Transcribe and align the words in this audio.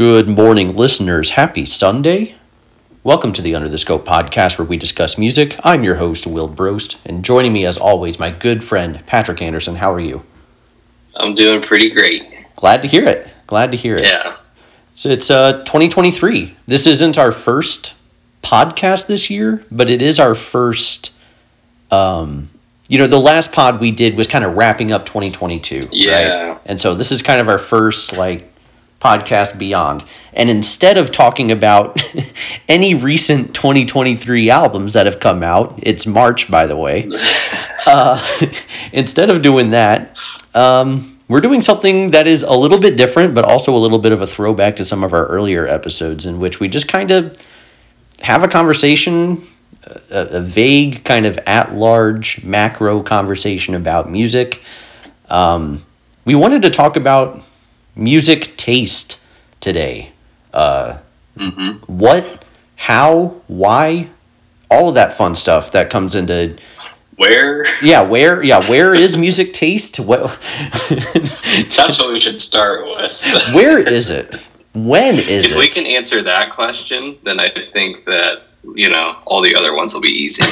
Good 0.00 0.28
morning, 0.28 0.76
listeners. 0.76 1.28
Happy 1.28 1.66
Sunday. 1.66 2.36
Welcome 3.04 3.34
to 3.34 3.42
the 3.42 3.54
Under 3.54 3.68
the 3.68 3.76
Scope 3.76 4.06
podcast 4.06 4.58
where 4.58 4.66
we 4.66 4.78
discuss 4.78 5.18
music. 5.18 5.60
I'm 5.62 5.84
your 5.84 5.96
host, 5.96 6.26
Will 6.26 6.48
Brost, 6.48 6.98
and 7.04 7.22
joining 7.22 7.52
me 7.52 7.66
as 7.66 7.76
always, 7.76 8.18
my 8.18 8.30
good 8.30 8.64
friend, 8.64 9.04
Patrick 9.04 9.42
Anderson. 9.42 9.74
How 9.74 9.92
are 9.92 10.00
you? 10.00 10.22
I'm 11.16 11.34
doing 11.34 11.60
pretty 11.60 11.90
great. 11.90 12.32
Glad 12.56 12.80
to 12.80 12.88
hear 12.88 13.06
it. 13.06 13.28
Glad 13.46 13.72
to 13.72 13.76
hear 13.76 13.98
it. 13.98 14.06
Yeah. 14.06 14.36
So 14.94 15.10
it's 15.10 15.30
uh 15.30 15.58
2023. 15.64 16.56
This 16.66 16.86
isn't 16.86 17.18
our 17.18 17.30
first 17.30 17.92
podcast 18.42 19.06
this 19.06 19.28
year, 19.28 19.62
but 19.70 19.90
it 19.90 20.00
is 20.00 20.18
our 20.18 20.34
first 20.34 21.14
um 21.90 22.48
you 22.88 22.96
know, 22.96 23.06
the 23.06 23.20
last 23.20 23.52
pod 23.52 23.80
we 23.80 23.90
did 23.90 24.16
was 24.16 24.26
kind 24.26 24.46
of 24.46 24.56
wrapping 24.56 24.92
up 24.92 25.04
2022, 25.04 25.90
Yeah. 25.92 26.52
right? 26.52 26.60
And 26.64 26.80
so 26.80 26.94
this 26.94 27.12
is 27.12 27.20
kind 27.20 27.38
of 27.38 27.50
our 27.50 27.58
first 27.58 28.16
like 28.16 28.49
podcast 29.00 29.58
beyond. 29.58 30.04
And 30.32 30.48
instead 30.50 30.98
of 30.98 31.10
talking 31.10 31.50
about 31.50 32.00
any 32.68 32.94
recent 32.94 33.54
2023 33.54 34.50
albums 34.50 34.92
that 34.92 35.06
have 35.06 35.18
come 35.18 35.42
out, 35.42 35.78
it's 35.82 36.06
March 36.06 36.50
by 36.50 36.66
the 36.66 36.76
way. 36.76 37.08
uh, 37.86 38.22
instead 38.92 39.30
of 39.30 39.42
doing 39.42 39.70
that, 39.70 40.16
um, 40.54 41.18
we're 41.28 41.40
doing 41.40 41.62
something 41.62 42.10
that 42.10 42.26
is 42.26 42.42
a 42.42 42.52
little 42.52 42.80
bit 42.80 42.96
different, 42.96 43.34
but 43.34 43.44
also 43.44 43.74
a 43.74 43.78
little 43.78 44.00
bit 44.00 44.12
of 44.12 44.20
a 44.20 44.26
throwback 44.26 44.76
to 44.76 44.84
some 44.84 45.04
of 45.04 45.12
our 45.12 45.26
earlier 45.26 45.66
episodes, 45.66 46.26
in 46.26 46.40
which 46.40 46.58
we 46.58 46.68
just 46.68 46.88
kind 46.88 47.12
of 47.12 47.36
have 48.20 48.42
a 48.42 48.48
conversation, 48.48 49.42
a, 50.10 50.38
a 50.38 50.40
vague 50.40 51.04
kind 51.04 51.26
of 51.26 51.38
at 51.46 51.72
large 51.72 52.44
macro 52.44 53.02
conversation 53.02 53.74
about 53.74 54.10
music. 54.10 54.62
Um, 55.28 55.82
we 56.24 56.34
wanted 56.34 56.62
to 56.62 56.70
talk 56.70 56.96
about 56.96 57.44
music 58.00 58.56
taste 58.56 59.24
today. 59.60 60.12
Uh, 60.52 60.98
hmm 61.38 61.72
what, 61.86 62.44
how, 62.76 63.40
why, 63.46 64.08
all 64.70 64.88
of 64.88 64.94
that 64.94 65.16
fun 65.16 65.34
stuff 65.34 65.72
that 65.72 65.90
comes 65.90 66.14
into 66.14 66.56
Where? 67.16 67.66
yeah 67.82 68.02
where 68.02 68.42
yeah 68.42 68.68
where 68.68 68.94
is 68.94 69.16
music 69.16 69.52
taste 69.52 69.98
what 70.00 70.20
That's 70.88 71.98
what 71.98 72.12
we 72.12 72.18
should 72.20 72.40
start 72.40 72.84
with. 72.84 73.50
where 73.54 73.78
is 73.78 74.10
it 74.10 74.34
when 74.74 75.16
is 75.16 75.44
if 75.44 75.52
it 75.52 75.58
we 75.58 75.68
can 75.68 75.86
answer 75.86 76.22
that 76.22 76.52
question, 76.52 77.18
then 77.24 77.40
I 77.40 77.48
think 77.72 78.04
that 78.06 78.42
you 78.76 78.88
know 78.88 79.16
all 79.24 79.42
the 79.42 79.56
other 79.56 79.74
ones 79.74 79.92
will 79.94 80.00
be 80.00 80.08
easy. 80.08 80.44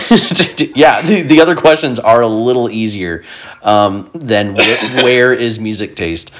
yeah 0.75 1.03
the, 1.03 1.23
the 1.23 1.41
other 1.41 1.55
questions 1.55 1.99
are 2.01 2.21
a 2.21 2.29
little 2.29 2.69
easier 2.69 3.25
um, 3.63 4.11
than 4.15 4.55
where, 4.55 5.05
where 5.05 5.33
is 5.33 5.61
music 5.61 5.95
taste 5.95 6.31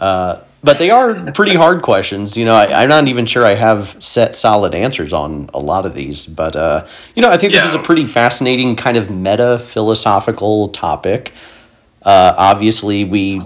uh, 0.00 0.40
but 0.62 0.78
they 0.78 0.90
are 0.90 1.14
pretty 1.32 1.54
hard 1.54 1.82
questions 1.82 2.36
you 2.36 2.44
know 2.44 2.54
I, 2.54 2.82
i'm 2.82 2.88
not 2.88 3.06
even 3.08 3.26
sure 3.26 3.44
i 3.44 3.54
have 3.54 3.96
set 4.02 4.34
solid 4.34 4.74
answers 4.74 5.12
on 5.12 5.50
a 5.54 5.58
lot 5.58 5.86
of 5.86 5.94
these 5.94 6.26
but 6.26 6.56
uh, 6.56 6.86
you 7.14 7.22
know 7.22 7.30
i 7.30 7.36
think 7.36 7.52
this 7.52 7.64
is 7.64 7.74
a 7.74 7.78
pretty 7.78 8.06
fascinating 8.06 8.76
kind 8.76 8.96
of 8.96 9.10
meta 9.10 9.58
philosophical 9.58 10.68
topic 10.68 11.32
uh, 12.02 12.34
obviously 12.36 13.04
we 13.04 13.42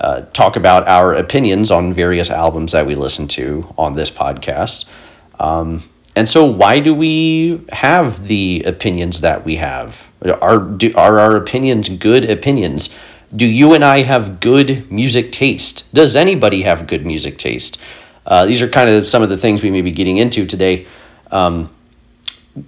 uh, 0.00 0.22
talk 0.32 0.56
about 0.56 0.86
our 0.86 1.12
opinions 1.12 1.70
on 1.70 1.92
various 1.92 2.30
albums 2.30 2.72
that 2.72 2.86
we 2.86 2.94
listen 2.94 3.26
to 3.26 3.74
on 3.76 3.94
this 3.94 4.10
podcast. 4.10 4.88
Um, 5.40 5.82
and 6.14 6.28
so, 6.28 6.44
why 6.44 6.80
do 6.80 6.94
we 6.94 7.64
have 7.70 8.26
the 8.26 8.62
opinions 8.66 9.20
that 9.20 9.44
we 9.44 9.56
have? 9.56 10.08
Are, 10.40 10.58
do, 10.60 10.92
are 10.96 11.18
our 11.18 11.36
opinions 11.36 11.88
good 11.88 12.28
opinions? 12.28 12.94
Do 13.34 13.46
you 13.46 13.74
and 13.74 13.84
I 13.84 14.02
have 14.02 14.40
good 14.40 14.90
music 14.90 15.32
taste? 15.32 15.92
Does 15.94 16.16
anybody 16.16 16.62
have 16.62 16.86
good 16.86 17.04
music 17.04 17.36
taste? 17.38 17.80
Uh, 18.26 18.46
these 18.46 18.62
are 18.62 18.68
kind 18.68 18.88
of 18.90 19.08
some 19.08 19.22
of 19.22 19.28
the 19.28 19.36
things 19.38 19.62
we 19.62 19.70
may 19.70 19.82
be 19.82 19.90
getting 19.90 20.16
into 20.16 20.46
today. 20.46 20.86
Um, 21.30 21.70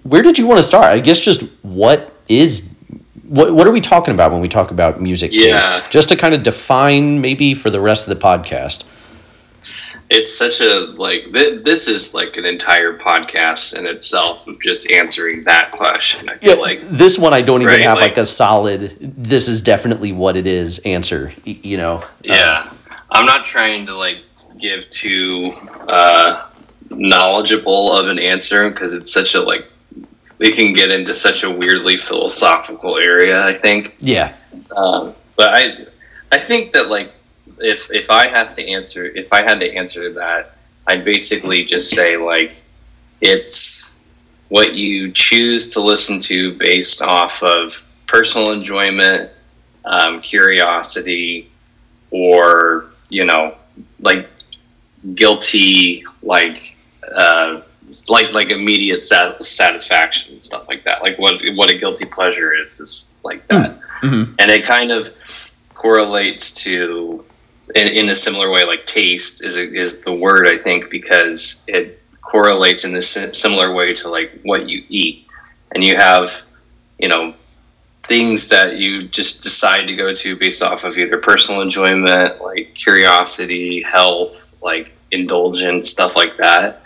where 0.03 0.23
did 0.23 0.39
you 0.39 0.47
want 0.47 0.59
to 0.59 0.63
start? 0.63 0.85
I 0.87 1.01
guess 1.01 1.19
just 1.21 1.43
what 1.63 2.13
is 2.29 2.69
what 3.27 3.55
what 3.55 3.67
are 3.67 3.71
we 3.73 3.81
talking 3.81 4.13
about 4.15 4.33
when 4.33 4.41
we 4.41 4.49
talk 4.49 4.71
about 4.71 5.01
music 5.01 5.31
Yeah. 5.33 5.59
taste? 5.61 5.91
Just 5.91 6.09
to 6.11 6.17
kind 6.17 6.35
of 6.35 6.43
define 6.43 7.21
maybe 7.21 7.55
for 7.55 7.71
the 7.71 7.81
rest 7.81 8.09
of 8.09 8.17
the 8.19 8.23
podcast. 8.23 8.85
It's 10.13 10.37
such 10.37 10.61
a 10.61 10.87
like 10.97 11.33
th- 11.33 11.63
this 11.63 11.87
is 11.89 12.15
like 12.15 12.37
an 12.37 12.45
entire 12.45 12.99
podcast 12.99 13.79
in 13.79 13.87
itself 13.87 14.47
of 14.49 14.61
just 14.61 14.91
answering 14.91 15.45
that 15.45 15.71
question. 15.71 16.29
I 16.29 16.37
feel 16.37 16.59
like 16.61 16.81
this 16.91 17.17
one 17.19 17.33
I 17.33 17.43
don't 17.43 17.63
even 17.63 17.73
Right, 17.75 17.83
have 17.83 17.97
like, 17.97 18.13
like- 18.13 18.19
a 18.19 18.27
solid 18.27 18.97
this 19.01 19.47
is 19.49 19.63
definitely 19.63 20.13
what 20.13 20.37
it 20.37 20.47
is 20.47 20.81
answer, 20.81 21.33
you 21.45 21.77
know. 21.77 22.03
yeah, 22.23 22.73
I'm 23.11 23.25
not 23.27 23.45
trying 23.45 23.87
to 23.87 23.95
like 23.97 24.19
give 24.59 24.91
too 24.91 25.53
uh, 25.89 26.45
knowledgeable 26.91 27.93
of 27.97 28.09
an 28.09 28.19
answer 28.19 28.69
because 28.71 28.93
it's 28.93 29.13
such 29.13 29.35
a 29.35 29.41
like 29.41 29.67
it 30.41 30.55
can 30.55 30.73
get 30.73 30.91
into 30.91 31.13
such 31.15 31.45
a 31.45 31.51
weirdly 31.51 31.97
philosophical 31.97 32.99
area. 32.99 33.45
I 33.47 33.53
think. 33.55 33.95
yeah. 34.01 34.35
Um, 34.77 35.15
but 35.37 35.51
I, 35.57 35.87
I 36.33 36.39
think 36.39 36.73
that 36.73 36.89
like 36.89 37.11
if 37.61 37.91
if 37.93 38.11
I 38.11 38.29
have 38.29 38.55
to 38.55 38.67
answer 38.69 39.07
if 39.07 39.33
I 39.33 39.43
had 39.43 39.61
to 39.61 39.75
answer 39.75 40.13
that, 40.15 40.55
I'd 40.87 41.05
basically 41.05 41.65
just 41.65 41.91
say 41.91 42.17
like 42.17 42.53
it's 43.21 44.03
what 44.49 44.75
you 44.75 45.13
choose 45.13 45.71
to 45.75 45.81
listen 45.81 46.19
to 46.21 46.55
based 46.59 47.03
off 47.03 47.43
of 47.43 47.85
personal 48.07 48.51
enjoyment, 48.53 49.31
um, 49.85 50.21
curiosity, 50.21 51.51
or 52.11 52.87
you 53.09 53.25
know 53.25 53.55
like 54.01 54.29
guilty 55.15 56.05
like. 56.23 56.77
Uh, 57.15 57.63
like 58.09 58.33
like 58.33 58.51
immediate 58.51 59.03
sat- 59.03 59.43
satisfaction 59.43 60.35
and 60.35 60.45
stuff 60.45 60.69
like 60.69 60.85
that. 60.85 61.03
Like 61.03 61.19
what 61.19 61.43
what 61.57 61.71
a 61.73 61.77
guilty 61.77 62.05
pleasure 62.05 62.55
is 62.55 62.79
is 62.79 63.19
like 63.25 63.45
that 63.49 63.81
Mhm. 64.03 64.33
and 64.39 64.49
it 64.49 64.65
kind 64.65 64.93
of 64.93 65.09
correlates 65.75 66.53
to 66.63 67.25
in, 67.75 67.89
in 67.89 68.09
a 68.11 68.15
similar 68.15 68.51
way 68.51 68.65
like 68.65 68.85
taste 68.87 69.45
is 69.45 69.57
is 69.57 70.03
the 70.03 70.13
word 70.13 70.47
i 70.47 70.57
think 70.57 70.91
because 70.91 71.65
it 71.69 72.01
correlates 72.31 72.85
in 72.85 72.93
this 72.93 73.19
similar 73.33 73.75
way 73.75 73.93
to 73.93 74.09
like 74.09 74.41
what 74.45 74.69
you 74.69 74.85
eat. 74.89 75.27
And 75.75 75.83
you 75.83 75.97
have 75.97 76.43
you 76.99 77.09
know 77.09 77.35
things 78.05 78.49
that 78.49 78.77
you 78.77 79.03
just 79.09 79.43
decide 79.43 79.87
to 79.89 79.97
go 79.97 80.13
to 80.13 80.37
based 80.37 80.63
off 80.63 80.85
of 80.85 80.97
either 80.97 81.19
personal 81.19 81.61
enjoyment 81.61 82.41
like 82.41 82.75
curiosity 82.75 83.83
health 83.83 84.57
like 84.63 84.93
indulgence 85.11 85.91
stuff 85.91 86.17
like 86.17 86.37
that. 86.37 86.83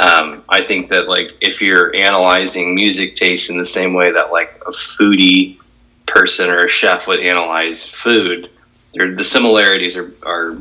Um, 0.00 0.44
I 0.48 0.62
think 0.62 0.88
that 0.88 1.08
like 1.08 1.32
if 1.40 1.60
you're 1.60 1.94
analyzing 1.94 2.74
music 2.74 3.14
taste 3.14 3.50
in 3.50 3.58
the 3.58 3.64
same 3.64 3.92
way 3.92 4.12
that 4.12 4.30
like 4.30 4.62
a 4.66 4.70
foodie 4.70 5.58
person 6.06 6.48
or 6.48 6.64
a 6.64 6.68
chef 6.68 7.06
would 7.06 7.20
analyze 7.20 7.84
food, 7.84 8.50
they're, 8.94 9.14
the 9.14 9.24
similarities 9.24 9.96
are, 9.96 10.12
are 10.24 10.58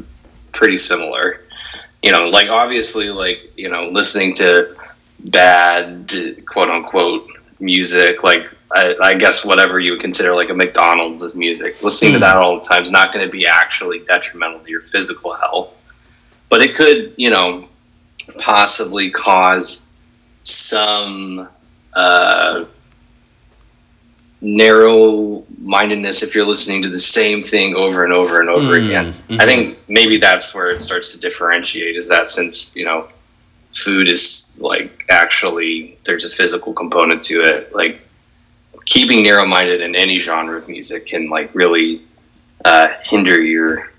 pretty 0.52 0.78
similar. 0.78 1.42
You 2.04 2.12
know, 2.12 2.28
like 2.28 2.50
obviously, 2.50 3.10
like 3.10 3.52
you 3.58 3.70
know, 3.70 3.90
listening 3.90 4.34
to 4.36 4.76
bad 5.20 6.12
quote 6.46 6.70
unquote 6.70 7.30
music, 7.60 8.24
like 8.24 8.50
I, 8.72 8.96
I 9.02 9.14
guess 9.16 9.44
whatever 9.44 9.80
you 9.80 9.94
would 9.94 10.02
consider 10.02 10.34
like 10.36 10.50
a 10.50 10.54
McDonald's 10.54 11.24
as 11.24 11.36
music, 11.36 11.82
listening 11.82 12.14
to 12.14 12.18
Hmm. 12.20 12.22
that 12.24 12.38
all 12.38 12.56
the 12.56 12.62
time 12.62 12.84
is 12.84 12.92
not 12.92 13.12
going 13.14 13.26
to 13.26 13.32
be 13.32 13.48
actually 13.48 14.00
detrimental 14.00 14.60
to 14.60 14.70
your 14.70 14.82
physical 14.82 15.34
health, 15.34 15.76
but 16.50 16.62
it 16.62 16.76
could, 16.76 17.14
you 17.18 17.32
know, 17.32 17.68
possibly 18.38 19.10
cause 19.10 19.92
some 20.44 21.50
uh, 21.94 22.66
narrow 24.42 25.44
mindedness 25.62 26.24
if 26.24 26.34
you're 26.34 26.46
listening 26.46 26.82
to 26.82 26.90
the 26.90 26.98
same 27.00 27.42
thing 27.42 27.76
over 27.76 28.04
and 28.06 28.14
over 28.14 28.40
and 28.40 28.50
over 28.50 28.80
Mm, 28.80 28.86
again. 28.86 29.14
mhm. 29.30 29.42
I 29.42 29.46
think 29.46 29.78
maybe 29.90 30.18
that's 30.18 30.56
where 30.56 30.72
it 30.72 30.82
starts 30.82 31.12
to 31.14 31.20
differentiate 31.20 31.96
is 31.98 32.08
that 32.10 32.28
since, 32.28 32.76
you 32.76 32.86
know, 32.86 33.08
food 33.74 34.08
is 34.10 34.58
like 34.60 35.06
actually 35.10 35.98
there's 36.06 36.26
a 36.26 36.30
physical 36.30 36.74
component 36.74 37.22
to 37.24 37.42
it, 37.44 37.74
like 37.76 38.00
keeping 38.86 39.22
narrow 39.24 39.46
minded 39.46 39.82
in 39.82 39.94
any 39.96 40.18
genre 40.18 40.58
of 40.58 40.68
music 40.68 41.06
can 41.08 41.30
like 41.30 41.54
really 41.54 42.02
uh, 42.66 42.88
hinder 43.04 43.40
your 43.42 43.92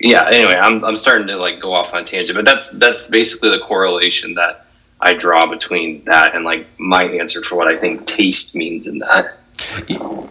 yeah 0.00 0.26
anyway 0.32 0.54
I'm, 0.54 0.82
I'm 0.84 0.96
starting 0.96 1.26
to 1.28 1.36
like 1.36 1.60
go 1.60 1.74
off 1.74 1.92
on 1.94 2.02
a 2.02 2.04
tangent 2.04 2.36
but 2.36 2.44
that's 2.44 2.70
that's 2.78 3.06
basically 3.08 3.50
the 3.50 3.58
correlation 3.60 4.34
that 4.34 4.66
i 5.00 5.12
draw 5.12 5.46
between 5.46 6.02
that 6.06 6.34
and 6.34 6.44
like 6.44 6.66
my 6.78 7.04
answer 7.04 7.42
for 7.42 7.54
what 7.56 7.68
i 7.68 7.76
think 7.78 8.04
taste 8.06 8.56
means 8.56 8.86
in 8.86 8.98
that 9.00 9.36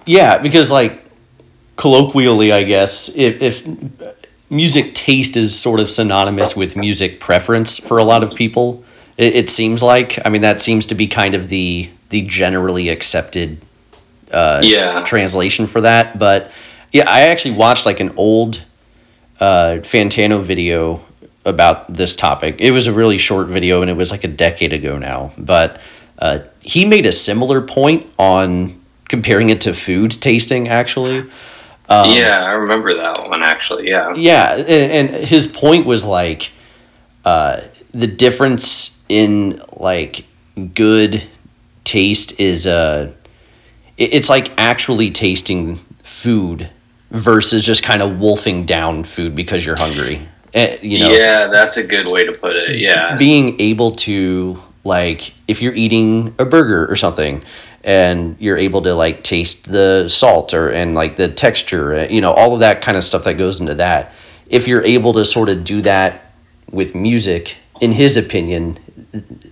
Yeah, 0.05 0.37
because 0.39 0.71
like 0.71 1.03
colloquially, 1.75 2.51
I 2.51 2.63
guess 2.63 3.15
if, 3.15 3.41
if 3.41 3.67
music 4.49 4.93
taste 4.93 5.37
is 5.37 5.57
sort 5.59 5.79
of 5.79 5.89
synonymous 5.89 6.55
with 6.55 6.75
music 6.75 7.19
preference 7.19 7.79
for 7.79 7.97
a 7.97 8.03
lot 8.03 8.23
of 8.23 8.35
people, 8.35 8.83
it, 9.17 9.35
it 9.35 9.49
seems 9.49 9.81
like. 9.81 10.19
I 10.25 10.29
mean, 10.29 10.41
that 10.41 10.61
seems 10.61 10.85
to 10.87 10.95
be 10.95 11.07
kind 11.07 11.35
of 11.35 11.49
the 11.49 11.89
the 12.09 12.21
generally 12.23 12.89
accepted 12.89 13.57
uh, 14.31 14.61
yeah 14.63 15.03
translation 15.05 15.67
for 15.67 15.81
that. 15.81 16.19
But 16.19 16.51
yeah, 16.91 17.09
I 17.09 17.21
actually 17.21 17.55
watched 17.55 17.85
like 17.85 17.99
an 17.99 18.13
old 18.17 18.63
uh, 19.39 19.77
Fantano 19.81 20.41
video 20.41 21.01
about 21.45 21.91
this 21.91 22.15
topic. 22.15 22.57
It 22.59 22.71
was 22.71 22.87
a 22.87 22.93
really 22.93 23.17
short 23.17 23.47
video 23.47 23.81
and 23.81 23.89
it 23.89 23.95
was 23.95 24.11
like 24.11 24.23
a 24.23 24.27
decade 24.27 24.73
ago 24.73 24.97
now, 24.97 25.31
but 25.37 25.79
uh, 26.19 26.39
he 26.61 26.85
made 26.85 27.05
a 27.05 27.11
similar 27.11 27.61
point 27.61 28.07
on 28.19 28.80
comparing 29.11 29.49
it 29.49 29.61
to 29.61 29.73
food 29.73 30.09
tasting 30.09 30.69
actually. 30.69 31.19
Um, 31.89 32.09
yeah, 32.09 32.41
I 32.41 32.53
remember 32.53 32.95
that 32.95 33.27
one 33.27 33.43
actually. 33.43 33.89
Yeah. 33.89 34.15
Yeah, 34.15 34.55
and, 34.55 35.11
and 35.11 35.27
his 35.27 35.45
point 35.45 35.85
was 35.85 36.05
like 36.05 36.51
uh, 37.25 37.61
the 37.91 38.07
difference 38.07 39.03
in 39.09 39.61
like 39.73 40.25
good 40.73 41.23
taste 41.83 42.39
is 42.39 42.67
uh 42.67 43.11
it's 43.97 44.29
like 44.29 44.51
actually 44.57 45.11
tasting 45.11 45.75
food 46.03 46.69
versus 47.11 47.63
just 47.63 47.83
kind 47.83 48.01
of 48.01 48.19
wolfing 48.19 48.65
down 48.65 49.03
food 49.03 49.35
because 49.35 49.65
you're 49.65 49.75
hungry. 49.75 50.27
Uh, 50.55 50.77
you 50.81 50.99
know. 50.99 51.09
Yeah, 51.09 51.47
that's 51.47 51.77
a 51.77 51.83
good 51.85 52.07
way 52.07 52.23
to 52.23 52.31
put 52.31 52.55
it. 52.55 52.79
Yeah. 52.79 53.17
Being 53.17 53.59
able 53.59 53.91
to 54.07 54.57
like 54.83 55.33
if 55.47 55.61
you're 55.61 55.75
eating 55.75 56.33
a 56.39 56.45
burger 56.45 56.89
or 56.89 56.95
something 56.95 57.43
and 57.83 58.35
you're 58.39 58.57
able 58.57 58.81
to 58.83 58.93
like 58.93 59.23
taste 59.23 59.71
the 59.71 60.07
salt 60.07 60.53
or 60.53 60.69
and 60.69 60.95
like 60.95 61.15
the 61.15 61.27
texture, 61.27 61.95
uh, 61.95 62.07
you 62.07 62.21
know, 62.21 62.31
all 62.31 62.53
of 62.53 62.59
that 62.59 62.81
kind 62.81 62.97
of 62.97 63.03
stuff 63.03 63.23
that 63.23 63.35
goes 63.35 63.59
into 63.59 63.75
that. 63.75 64.13
If 64.47 64.67
you're 64.67 64.83
able 64.83 65.13
to 65.13 65.25
sort 65.25 65.49
of 65.49 65.63
do 65.63 65.81
that 65.81 66.33
with 66.69 66.93
music, 66.93 67.57
in 67.79 67.93
his 67.93 68.17
opinion, 68.17 68.77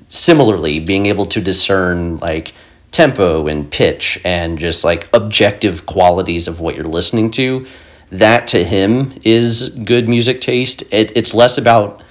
similarly 0.07 0.79
being 0.79 1.05
able 1.05 1.25
to 1.27 1.41
discern 1.41 2.17
like 2.17 2.53
tempo 2.91 3.47
and 3.47 3.69
pitch 3.71 4.19
and 4.25 4.57
just 4.57 4.83
like 4.83 5.07
objective 5.13 5.85
qualities 5.85 6.47
of 6.47 6.59
what 6.59 6.75
you're 6.75 6.85
listening 6.85 7.29
to 7.31 7.67
that 8.11 8.47
to 8.47 8.63
him 8.63 9.13
is 9.23 9.69
good 9.85 10.09
music 10.09 10.41
taste 10.41 10.81
it, 10.91 11.15
it's 11.15 11.33
less 11.33 11.57
about 11.57 12.01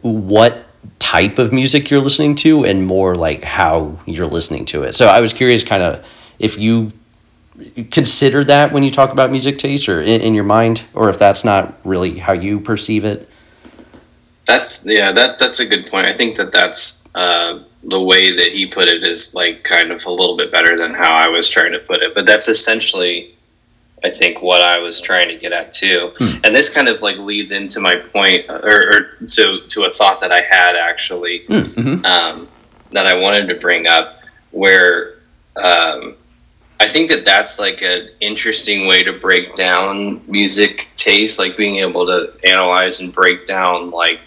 what 0.00 0.64
type 0.98 1.38
of 1.38 1.52
music 1.52 1.90
you're 1.90 2.00
listening 2.00 2.34
to 2.36 2.64
and 2.64 2.86
more 2.86 3.14
like 3.14 3.42
how 3.42 3.98
you're 4.06 4.26
listening 4.26 4.64
to 4.64 4.82
it. 4.84 4.94
So 4.94 5.08
i 5.08 5.20
was 5.20 5.32
curious 5.32 5.64
kind 5.64 5.82
of 5.82 6.04
if 6.38 6.58
you 6.58 6.92
consider 7.90 8.44
that 8.44 8.72
when 8.72 8.82
you 8.82 8.90
talk 8.90 9.12
about 9.12 9.30
music 9.30 9.58
taste 9.58 9.88
or 9.88 10.00
in, 10.00 10.20
in 10.20 10.34
your 10.34 10.44
mind 10.44 10.84
or 10.94 11.08
if 11.08 11.18
that's 11.18 11.44
not 11.44 11.74
really 11.84 12.18
how 12.18 12.32
you 12.32 12.60
perceive 12.60 13.04
it? 13.04 13.28
That's 14.46 14.84
yeah 14.84 15.12
that 15.12 15.38
that's 15.38 15.60
a 15.60 15.66
good 15.66 15.86
point. 15.86 16.06
I 16.06 16.14
think 16.14 16.36
that 16.36 16.50
that's 16.50 17.04
uh, 17.14 17.60
the 17.84 18.00
way 18.00 18.34
that 18.34 18.52
he 18.52 18.66
put 18.66 18.88
it 18.88 19.06
is 19.06 19.34
like 19.34 19.64
kind 19.64 19.90
of 19.90 20.04
a 20.06 20.10
little 20.10 20.36
bit 20.36 20.50
better 20.50 20.76
than 20.76 20.94
how 20.94 21.12
I 21.12 21.28
was 21.28 21.48
trying 21.48 21.72
to 21.72 21.78
put 21.78 22.02
it. 22.02 22.14
But 22.14 22.26
that's 22.26 22.48
essentially, 22.48 23.34
I 24.04 24.10
think, 24.10 24.42
what 24.42 24.62
I 24.62 24.78
was 24.78 25.00
trying 25.00 25.28
to 25.28 25.36
get 25.36 25.52
at 25.52 25.72
too. 25.72 26.12
Hmm. 26.18 26.36
And 26.44 26.54
this 26.54 26.72
kind 26.72 26.88
of 26.88 27.02
like 27.02 27.18
leads 27.18 27.52
into 27.52 27.80
my 27.80 27.96
point, 27.96 28.48
or, 28.48 28.90
or 28.92 29.26
to 29.28 29.60
to 29.66 29.84
a 29.84 29.90
thought 29.90 30.20
that 30.20 30.32
I 30.32 30.40
had 30.40 30.76
actually 30.76 31.44
hmm, 31.46 31.52
mm-hmm. 31.52 32.04
um, 32.04 32.48
that 32.90 33.06
I 33.06 33.14
wanted 33.14 33.46
to 33.48 33.54
bring 33.54 33.86
up, 33.86 34.22
where 34.50 35.14
um, 35.56 36.16
I 36.80 36.88
think 36.88 37.10
that 37.10 37.24
that's 37.24 37.60
like 37.60 37.80
an 37.82 38.08
interesting 38.20 38.86
way 38.88 39.04
to 39.04 39.12
break 39.12 39.54
down 39.54 40.20
music 40.26 40.88
taste, 40.96 41.38
like 41.38 41.56
being 41.56 41.76
able 41.76 42.06
to 42.06 42.32
analyze 42.44 43.00
and 43.00 43.14
break 43.14 43.44
down 43.44 43.90
like, 43.90 44.20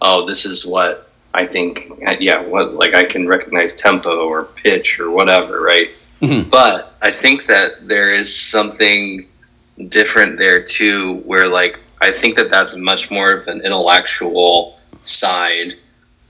oh, 0.00 0.24
this 0.24 0.46
is 0.46 0.64
what 0.64 1.10
I 1.34 1.46
think, 1.46 1.92
yeah, 2.18 2.40
what 2.40 2.72
like 2.72 2.94
I 2.94 3.04
can 3.04 3.28
recognize 3.28 3.74
tempo 3.74 4.26
or 4.26 4.44
pitch 4.44 4.98
or 4.98 5.10
whatever, 5.10 5.60
right? 5.60 5.90
Mm-hmm. 6.20 6.50
But 6.50 6.94
I 7.02 7.10
think 7.10 7.46
that 7.46 7.88
there 7.88 8.12
is 8.12 8.34
something 8.34 9.26
different 9.88 10.38
there 10.38 10.62
too, 10.62 11.16
where 11.26 11.48
like 11.48 11.80
I 12.02 12.12
think 12.12 12.36
that 12.36 12.50
that's 12.50 12.76
much 12.76 13.10
more 13.10 13.32
of 13.32 13.46
an 13.48 13.62
intellectual 13.62 14.78
side 15.02 15.74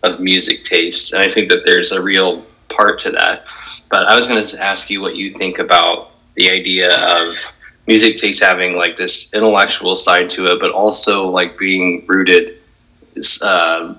of 0.02 0.20
music 0.20 0.64
taste, 0.64 1.12
and 1.12 1.22
I 1.22 1.28
think 1.28 1.48
that 1.48 1.64
there's 1.64 1.92
a 1.92 2.00
real 2.00 2.44
part 2.68 2.98
to 3.00 3.10
that. 3.10 3.44
But 3.90 4.06
I 4.06 4.14
was 4.14 4.26
going 4.26 4.42
to 4.42 4.62
ask 4.62 4.90
you 4.90 5.00
what 5.00 5.16
you 5.16 5.28
think 5.28 5.58
about 5.58 6.12
the 6.34 6.50
idea 6.50 6.90
of 7.08 7.30
music 7.86 8.16
taste 8.16 8.40
having 8.40 8.76
like 8.76 8.94
this 8.94 9.34
intellectual 9.34 9.96
side 9.96 10.30
to 10.30 10.46
it, 10.46 10.60
but 10.60 10.70
also 10.70 11.28
like 11.28 11.58
being 11.58 12.04
rooted. 12.06 12.58
Uh, 13.42 13.94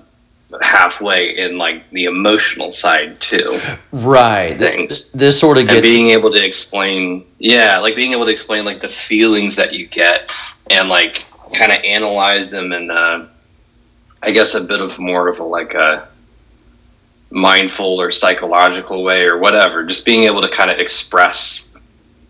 halfway 0.60 1.38
in 1.38 1.56
like 1.56 1.88
the 1.90 2.04
emotional 2.04 2.70
side 2.70 3.20
too. 3.20 3.60
Right. 3.90 4.58
Things. 4.58 5.12
This 5.12 5.38
sort 5.38 5.58
of 5.58 5.64
gets 5.64 5.76
and 5.76 5.82
being 5.82 6.10
able 6.10 6.32
to 6.32 6.44
explain 6.44 7.24
yeah, 7.38 7.78
like 7.78 7.94
being 7.94 8.12
able 8.12 8.26
to 8.26 8.32
explain 8.32 8.64
like 8.64 8.80
the 8.80 8.88
feelings 8.88 9.56
that 9.56 9.72
you 9.72 9.86
get 9.86 10.30
and 10.70 10.88
like 10.88 11.26
kind 11.54 11.72
of 11.72 11.78
analyze 11.84 12.50
them 12.50 12.72
in 12.72 12.90
uh 12.90 13.26
I 14.22 14.30
guess 14.30 14.54
a 14.54 14.62
bit 14.62 14.80
of 14.80 14.98
more 14.98 15.28
of 15.28 15.40
a 15.40 15.44
like 15.44 15.74
a 15.74 16.08
mindful 17.30 18.00
or 18.00 18.10
psychological 18.10 19.02
way 19.02 19.24
or 19.24 19.38
whatever. 19.38 19.84
Just 19.84 20.04
being 20.04 20.24
able 20.24 20.42
to 20.42 20.48
kind 20.48 20.70
of 20.70 20.78
express 20.78 21.71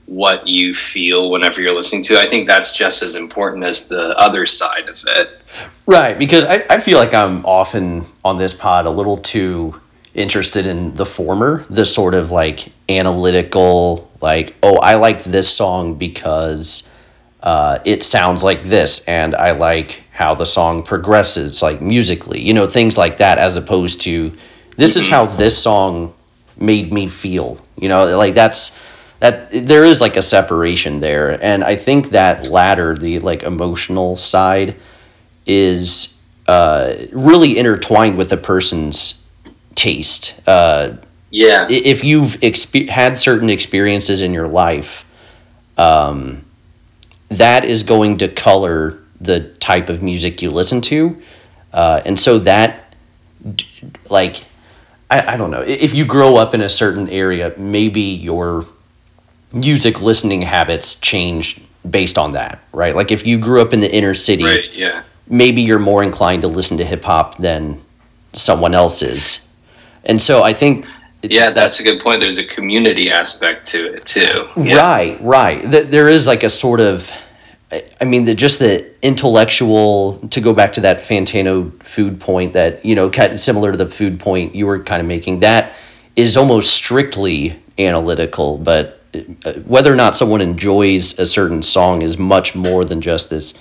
what 0.06 0.46
you 0.46 0.74
feel 0.74 1.30
whenever 1.30 1.60
you're 1.60 1.74
listening 1.74 2.02
to. 2.04 2.20
I 2.20 2.26
think 2.26 2.46
that's 2.46 2.76
just 2.76 3.02
as 3.02 3.16
important 3.16 3.64
as 3.64 3.88
the 3.88 4.16
other 4.18 4.46
side 4.46 4.88
of 4.88 5.02
it. 5.06 5.40
Right, 5.86 6.18
because 6.18 6.44
I, 6.44 6.64
I 6.68 6.80
feel 6.80 6.98
like 6.98 7.14
I'm 7.14 7.44
often 7.44 8.06
on 8.24 8.38
this 8.38 8.54
pod 8.54 8.86
a 8.86 8.90
little 8.90 9.16
too 9.16 9.80
interested 10.14 10.66
in 10.66 10.94
the 10.94 11.06
former, 11.06 11.64
the 11.70 11.84
sort 11.84 12.14
of 12.14 12.30
like 12.30 12.72
analytical, 12.88 14.10
like, 14.20 14.54
oh, 14.62 14.76
I 14.78 14.96
like 14.96 15.24
this 15.24 15.54
song 15.54 15.96
because 15.96 16.94
uh, 17.42 17.78
it 17.84 18.02
sounds 18.02 18.44
like 18.44 18.64
this, 18.64 19.06
and 19.08 19.34
I 19.34 19.52
like 19.52 20.04
how 20.12 20.34
the 20.34 20.46
song 20.46 20.82
progresses, 20.82 21.62
like 21.62 21.80
musically, 21.80 22.40
you 22.40 22.54
know, 22.54 22.66
things 22.66 22.96
like 22.96 23.18
that, 23.18 23.38
as 23.38 23.56
opposed 23.56 24.00
to 24.02 24.32
this 24.76 24.96
is 24.96 25.04
mm-hmm. 25.04 25.12
how 25.12 25.26
this 25.26 25.60
song 25.60 26.14
made 26.56 26.92
me 26.92 27.08
feel, 27.08 27.58
you 27.76 27.88
know, 27.88 28.16
like 28.16 28.34
that's 28.34 28.80
that 29.22 29.52
there 29.52 29.84
is 29.84 30.00
like 30.00 30.16
a 30.16 30.22
separation 30.22 30.98
there, 30.98 31.40
and 31.40 31.62
I 31.62 31.76
think 31.76 32.10
that 32.10 32.44
latter, 32.48 32.96
the 32.96 33.20
like 33.20 33.44
emotional 33.44 34.16
side 34.16 34.74
is 35.46 36.20
uh, 36.48 36.94
really 37.12 37.56
intertwined 37.56 38.18
with 38.18 38.32
a 38.32 38.36
person's 38.36 39.24
taste. 39.76 40.42
Uh, 40.48 40.94
yeah. 41.30 41.68
If 41.70 42.02
you've 42.02 42.32
expe- 42.40 42.88
had 42.88 43.16
certain 43.16 43.48
experiences 43.48 44.22
in 44.22 44.34
your 44.34 44.48
life, 44.48 45.08
um, 45.78 46.44
that 47.28 47.64
is 47.64 47.84
going 47.84 48.18
to 48.18 48.28
color 48.28 48.98
the 49.20 49.50
type 49.60 49.88
of 49.88 50.02
music 50.02 50.42
you 50.42 50.50
listen 50.50 50.80
to. 50.80 51.22
Uh, 51.72 52.02
and 52.04 52.18
so 52.18 52.40
that, 52.40 52.96
like, 54.10 54.42
I, 55.08 55.34
I 55.34 55.36
don't 55.36 55.52
know. 55.52 55.62
If 55.62 55.94
you 55.94 56.04
grow 56.04 56.38
up 56.38 56.54
in 56.54 56.60
a 56.60 56.68
certain 56.68 57.08
area, 57.08 57.54
maybe 57.56 58.00
your 58.00 58.66
music 59.52 60.00
listening 60.00 60.42
habits 60.42 60.98
change 61.00 61.60
based 61.88 62.18
on 62.18 62.32
that, 62.32 62.60
right? 62.72 62.94
Like 62.94 63.10
if 63.10 63.26
you 63.26 63.38
grew 63.38 63.60
up 63.60 63.72
in 63.72 63.80
the 63.80 63.92
inner 63.92 64.14
city, 64.14 64.44
right, 64.44 64.72
yeah 64.72 65.02
maybe 65.32 65.62
you're 65.62 65.78
more 65.78 66.02
inclined 66.02 66.42
to 66.42 66.48
listen 66.48 66.76
to 66.78 66.84
hip 66.84 67.02
hop 67.02 67.38
than 67.38 67.80
someone 68.32 68.74
else 68.74 69.02
is. 69.02 69.48
And 70.04 70.20
so 70.20 70.42
I 70.42 70.52
think 70.52 70.86
yeah, 71.22 71.50
that's 71.50 71.78
a 71.78 71.84
good 71.84 72.00
point. 72.00 72.20
There's 72.20 72.38
a 72.38 72.44
community 72.44 73.10
aspect 73.10 73.66
to 73.66 73.94
it 73.94 74.04
too. 74.04 74.48
Yeah. 74.56 74.76
Right, 74.76 75.22
right. 75.22 75.70
There 75.70 76.08
is 76.08 76.26
like 76.26 76.42
a 76.42 76.50
sort 76.50 76.80
of, 76.80 77.10
I 78.00 78.04
mean, 78.04 78.24
the 78.24 78.34
just 78.34 78.58
the 78.58 78.90
intellectual. 79.02 80.18
To 80.30 80.40
go 80.40 80.52
back 80.52 80.72
to 80.74 80.80
that 80.82 80.98
Fantano 80.98 81.80
food 81.82 82.20
point, 82.20 82.54
that 82.54 82.84
you 82.84 82.94
know, 82.94 83.08
kind 83.08 83.32
of 83.32 83.38
similar 83.38 83.70
to 83.70 83.78
the 83.78 83.86
food 83.86 84.18
point 84.18 84.54
you 84.54 84.66
were 84.66 84.80
kind 84.80 85.00
of 85.00 85.06
making. 85.06 85.40
That 85.40 85.74
is 86.16 86.36
almost 86.36 86.72
strictly 86.72 87.58
analytical, 87.78 88.58
but 88.58 89.01
whether 89.66 89.92
or 89.92 89.96
not 89.96 90.16
someone 90.16 90.40
enjoys 90.40 91.18
a 91.18 91.26
certain 91.26 91.62
song 91.62 92.02
is 92.02 92.18
much 92.18 92.54
more 92.54 92.84
than 92.84 93.00
just 93.00 93.30
this 93.30 93.58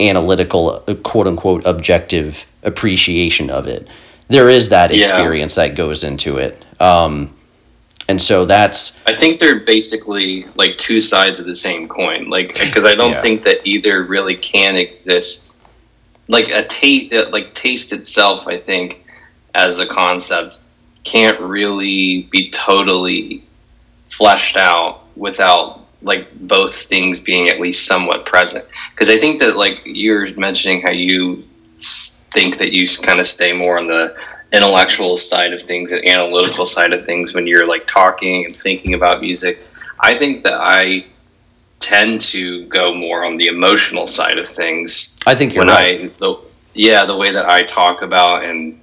analytical, 0.00 0.80
quote 1.02 1.26
unquote, 1.26 1.62
objective 1.66 2.46
appreciation 2.62 3.50
of 3.50 3.66
it. 3.66 3.86
There 4.28 4.48
is 4.48 4.70
that 4.70 4.90
experience 4.90 5.56
yeah. 5.56 5.68
that 5.68 5.76
goes 5.76 6.04
into 6.04 6.38
it. 6.38 6.64
Um, 6.80 7.34
and 8.08 8.20
so 8.20 8.44
that's. 8.44 9.04
I 9.06 9.16
think 9.16 9.40
they're 9.40 9.60
basically 9.60 10.46
like 10.54 10.78
two 10.78 11.00
sides 11.00 11.40
of 11.40 11.46
the 11.46 11.54
same 11.54 11.88
coin. 11.88 12.28
Like, 12.28 12.54
because 12.60 12.84
I 12.84 12.94
don't 12.94 13.12
yeah. 13.12 13.20
think 13.20 13.42
that 13.42 13.66
either 13.66 14.04
really 14.04 14.36
can 14.36 14.76
exist. 14.76 15.64
Like 16.28 16.50
a 16.50 16.64
taste, 16.66 17.12
uh, 17.12 17.28
like 17.30 17.54
taste 17.54 17.92
itself, 17.92 18.48
I 18.48 18.56
think, 18.56 19.04
as 19.54 19.78
a 19.78 19.86
concept, 19.86 20.60
can't 21.04 21.38
really 21.40 22.22
be 22.32 22.50
totally 22.50 23.44
fleshed 24.16 24.56
out 24.56 25.02
without 25.16 25.80
like 26.02 26.32
both 26.46 26.74
things 26.74 27.20
being 27.20 27.48
at 27.48 27.60
least 27.60 27.86
somewhat 27.86 28.26
present 28.26 28.64
because 28.90 29.08
i 29.08 29.18
think 29.18 29.40
that 29.40 29.56
like 29.56 29.80
you're 29.84 30.34
mentioning 30.36 30.80
how 30.82 30.90
you 30.90 31.42
think 31.76 32.58
that 32.58 32.72
you 32.72 32.84
kind 33.02 33.18
of 33.18 33.26
stay 33.26 33.52
more 33.52 33.78
on 33.78 33.86
the 33.86 34.14
intellectual 34.52 35.16
side 35.16 35.52
of 35.52 35.60
things 35.60 35.92
and 35.92 36.06
analytical 36.06 36.64
side 36.64 36.92
of 36.92 37.04
things 37.04 37.34
when 37.34 37.46
you're 37.46 37.66
like 37.66 37.86
talking 37.86 38.44
and 38.44 38.56
thinking 38.56 38.94
about 38.94 39.20
music 39.20 39.58
i 40.00 40.14
think 40.14 40.42
that 40.42 40.54
i 40.60 41.04
tend 41.78 42.20
to 42.20 42.64
go 42.66 42.94
more 42.94 43.24
on 43.24 43.36
the 43.36 43.46
emotional 43.46 44.06
side 44.06 44.38
of 44.38 44.48
things 44.48 45.18
i 45.26 45.34
think 45.34 45.54
you're 45.54 45.64
when 45.64 45.74
right. 45.74 46.00
i 46.02 46.06
the, 46.18 46.46
yeah, 46.76 47.06
the 47.06 47.16
way 47.16 47.32
that 47.32 47.48
I 47.48 47.62
talk 47.62 48.02
about 48.02 48.44
and 48.44 48.80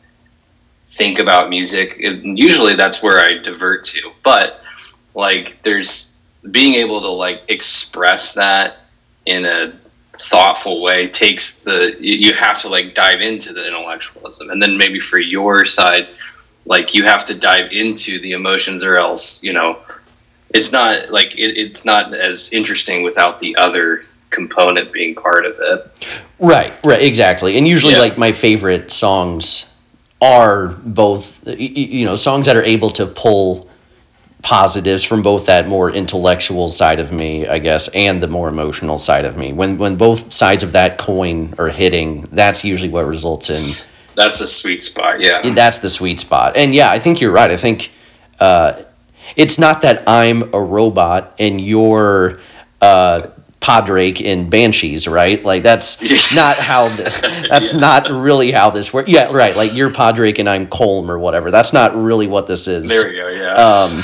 think 0.86 1.20
about 1.20 1.50
music, 1.50 1.96
it, 2.00 2.26
usually 2.26 2.76
that's 2.76 3.02
where 3.04 3.20
I 3.20 3.38
divert 3.38 3.84
to. 3.86 4.12
But 4.24 4.62
like, 5.14 5.62
there's 5.64 6.16
being 6.52 6.76
able 6.76 7.02
to 7.02 7.08
like 7.08 7.42
express 7.48 8.34
that 8.34 8.78
in 9.26 9.46
a 9.46 9.74
thoughtful 10.20 10.82
way 10.82 11.08
takes 11.08 11.64
the 11.64 11.96
you 12.00 12.34
have 12.34 12.62
to 12.62 12.70
like 12.70 12.94
dive 12.94 13.20
into 13.22 13.52
the 13.52 13.66
intellectualism 13.66 14.52
and 14.52 14.62
then 14.62 14.78
maybe 14.78 15.00
for 15.00 15.18
your 15.18 15.66
side 15.66 16.08
like 16.66 16.94
you 16.94 17.04
have 17.04 17.26
to 17.26 17.34
dive 17.34 17.72
into 17.72 18.20
the 18.20 18.34
emotions 18.34 18.84
or 18.84 18.96
else 18.98 19.44
you 19.44 19.52
know 19.52 19.80
it's 20.54 20.72
not 20.72 21.10
like 21.10 21.34
it, 21.34 21.58
it's 21.58 21.84
not 21.84 22.14
as 22.14 22.54
interesting 22.54 23.02
without 23.02 23.40
the 23.40 23.56
other 23.56 24.04
component 24.30 24.94
being 24.94 25.16
part 25.16 25.46
of 25.48 25.58
it 25.60 26.08
Right, 26.44 26.74
right, 26.84 27.02
exactly. 27.02 27.58
And 27.58 27.66
usually, 27.66 27.94
Yeah. 27.94 28.00
like 28.00 28.18
my 28.18 28.34
favorite 28.34 28.92
songs 28.92 29.74
are 30.22 30.68
both, 30.84 31.42
you 31.58 32.04
know, 32.06 32.18
songs 32.18 32.48
that 32.48 32.58
are 32.58 32.64
able 32.64 32.90
to 32.92 33.06
pull 33.06 33.70
positives 34.44 35.04
from 35.04 35.22
both 35.22 35.46
that 35.48 35.68
more 35.68 35.90
intellectual 35.90 36.68
side 36.70 37.00
of 37.00 37.12
me, 37.12 37.48
I 37.48 37.58
guess, 37.60 37.88
and 37.96 38.22
the 38.22 38.28
more 38.28 38.50
emotional 38.50 39.00
side 39.00 39.26
of 39.26 39.38
me. 39.38 39.54
When 39.54 39.78
when 39.78 39.96
both 39.96 40.32
sides 40.32 40.64
of 40.64 40.74
that 40.74 40.98
coin 40.98 41.56
are 41.58 41.70
hitting, 41.70 42.24
that's 42.32 42.64
usually 42.64 42.90
what 42.90 43.06
results 43.06 43.50
in 43.50 43.64
that's 44.16 44.38
the 44.38 44.46
sweet 44.46 44.84
spot 44.84 45.20
yeah 45.20 45.42
that's 45.56 45.80
the 45.80 45.90
sweet 45.90 46.20
spot. 46.20 46.56
And 46.56 46.76
yeah, 46.76 46.92
I 46.92 47.00
think 47.00 47.22
you're 47.22 47.32
right. 47.32 47.50
I 47.50 47.58
think 47.58 47.92
uh, 48.40 48.84
it's 49.36 49.58
not 49.58 49.82
that 49.82 50.08
I'm 50.08 50.54
a 50.54 50.62
robot 50.62 51.36
and 51.40 51.60
you're 51.60 52.40
uh, 52.82 53.28
Pádraic 53.64 54.20
in 54.20 54.50
Banshees, 54.50 55.08
right? 55.08 55.44
Like 55.44 55.64
that's 55.64 56.02
not 56.36 56.58
how. 56.58 56.90
The, 56.90 57.48
that's 57.50 57.74
not 57.74 58.10
really 58.10 58.52
how 58.52 58.70
this 58.70 58.94
works. 58.94 59.10
Yeah, 59.10 59.32
right. 59.32 59.56
Like 59.56 59.74
you're 59.74 59.90
Pádraic 59.90 60.38
and 60.38 60.50
I'm 60.50 60.68
Colm 60.68 61.08
or 61.08 61.18
whatever. 61.18 61.50
That's 61.50 61.72
not 61.72 61.96
really 61.96 62.28
what 62.28 62.46
this 62.48 62.68
is. 62.68 62.88
there 62.90 63.08
we 63.08 63.16
go 63.16 63.30
yeah 63.30 63.54
Um, 63.56 64.04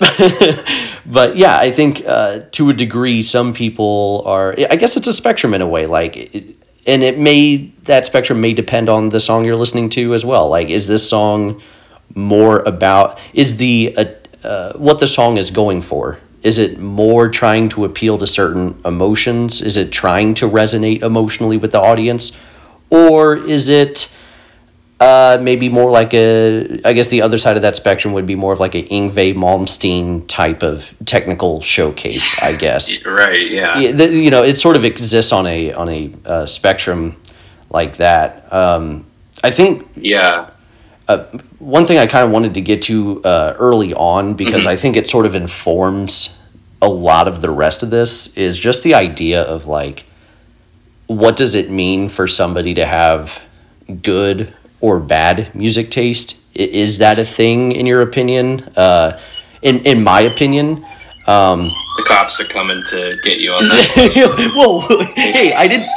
but 1.06 1.36
yeah, 1.36 1.58
I 1.58 1.70
think 1.70 2.02
uh, 2.06 2.40
to 2.52 2.70
a 2.70 2.72
degree, 2.72 3.22
some 3.22 3.52
people 3.52 4.22
are. 4.26 4.54
I 4.70 4.76
guess 4.76 4.96
it's 4.96 5.06
a 5.06 5.12
spectrum 5.12 5.54
in 5.54 5.60
a 5.60 5.68
way. 5.68 5.86
Like, 5.86 6.16
it, 6.16 6.56
and 6.86 7.02
it 7.02 7.18
may 7.18 7.72
that 7.84 8.06
spectrum 8.06 8.40
may 8.40 8.54
depend 8.54 8.88
on 8.88 9.10
the 9.10 9.20
song 9.20 9.44
you're 9.44 9.56
listening 9.56 9.90
to 9.90 10.14
as 10.14 10.24
well. 10.24 10.48
Like, 10.48 10.68
is 10.70 10.88
this 10.88 11.08
song 11.08 11.62
more 12.14 12.60
about 12.60 13.18
is 13.32 13.56
the 13.58 13.94
uh, 13.96 14.04
uh, 14.46 14.72
what 14.74 14.98
the 15.00 15.06
song 15.06 15.36
is 15.36 15.50
going 15.50 15.82
for? 15.82 16.18
Is 16.44 16.58
it 16.58 16.78
more 16.78 17.30
trying 17.30 17.70
to 17.70 17.86
appeal 17.86 18.18
to 18.18 18.26
certain 18.26 18.78
emotions? 18.84 19.62
Is 19.62 19.78
it 19.78 19.90
trying 19.90 20.34
to 20.34 20.46
resonate 20.46 21.02
emotionally 21.02 21.56
with 21.56 21.72
the 21.72 21.80
audience, 21.80 22.38
or 22.90 23.34
is 23.36 23.70
it? 23.70 24.10
Uh, 25.00 25.38
maybe 25.40 25.68
more 25.70 25.90
like 25.90 26.12
a. 26.14 26.80
I 26.84 26.92
guess 26.92 27.08
the 27.08 27.22
other 27.22 27.38
side 27.38 27.56
of 27.56 27.62
that 27.62 27.76
spectrum 27.76 28.12
would 28.12 28.26
be 28.26 28.34
more 28.34 28.52
of 28.52 28.60
like 28.60 28.74
a 28.74 28.82
Yngwie 28.82 29.34
Malmsteen 29.34 30.28
type 30.28 30.62
of 30.62 30.94
technical 31.06 31.62
showcase. 31.62 32.40
I 32.42 32.54
guess. 32.64 33.04
right 33.06 33.50
yeah 33.50 33.78
you 33.78 34.30
know, 34.30 34.44
it 34.44 34.58
sort 34.58 34.76
of 34.76 34.84
exists 34.84 35.32
on 35.32 35.46
a 35.46 35.72
on 35.72 35.88
a 35.88 36.12
uh, 36.26 36.46
spectrum 36.46 37.16
like 37.70 37.96
that. 37.96 38.52
Um, 38.52 39.06
I 39.42 39.50
think 39.50 39.88
yeah 39.96 40.50
one 41.64 41.86
thing 41.86 41.98
I 41.98 42.06
kind 42.06 42.24
of 42.24 42.30
wanted 42.30 42.54
to 42.54 42.60
get 42.60 42.82
to 42.82 43.22
uh, 43.24 43.56
early 43.58 43.94
on 43.94 44.34
because 44.34 44.66
I 44.66 44.76
think 44.76 44.96
it 44.96 45.08
sort 45.08 45.26
of 45.26 45.34
informs 45.34 46.42
a 46.82 46.88
lot 46.88 47.26
of 47.26 47.40
the 47.40 47.50
rest 47.50 47.82
of 47.82 47.90
this 47.90 48.36
is 48.36 48.58
just 48.58 48.82
the 48.82 48.94
idea 48.94 49.42
of 49.42 49.66
like 49.66 50.04
what 51.06 51.36
does 51.36 51.54
it 51.54 51.70
mean 51.70 52.08
for 52.08 52.26
somebody 52.26 52.74
to 52.74 52.86
have 52.86 53.42
good 54.02 54.52
or 54.80 55.00
bad 55.00 55.54
music 55.54 55.90
taste? 55.90 56.44
Is 56.54 56.98
that 56.98 57.18
a 57.18 57.24
thing 57.24 57.72
in 57.72 57.86
your 57.86 58.00
opinion? 58.00 58.60
Uh, 58.76 59.18
in 59.64 59.80
in 59.80 60.04
my 60.04 60.20
opinion 60.20 60.84
um, 61.26 61.62
the 61.96 62.04
cops 62.06 62.38
are 62.38 62.44
coming 62.44 62.82
to 62.84 63.18
get 63.24 63.40
you 63.40 63.50
on 63.52 63.64
that 63.64 64.52
whoa 64.54 64.80
hey 65.16 65.52
I 65.54 65.66
didn't 65.66 65.88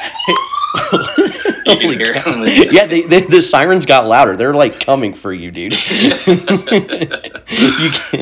you 1.66 1.78
can 1.78 2.00
hear 2.00 2.14
them. 2.14 2.44
yeah, 2.46 2.86
they, 2.86 3.02
they, 3.02 3.22
the 3.22 3.42
sirens 3.42 3.86
got 3.86 4.08
louder. 4.08 4.36
They're 4.36 4.54
like 4.54 4.80
coming 4.80 5.14
for 5.14 5.34
you, 5.34 5.52
dude. 5.52 5.74
you 5.90 6.10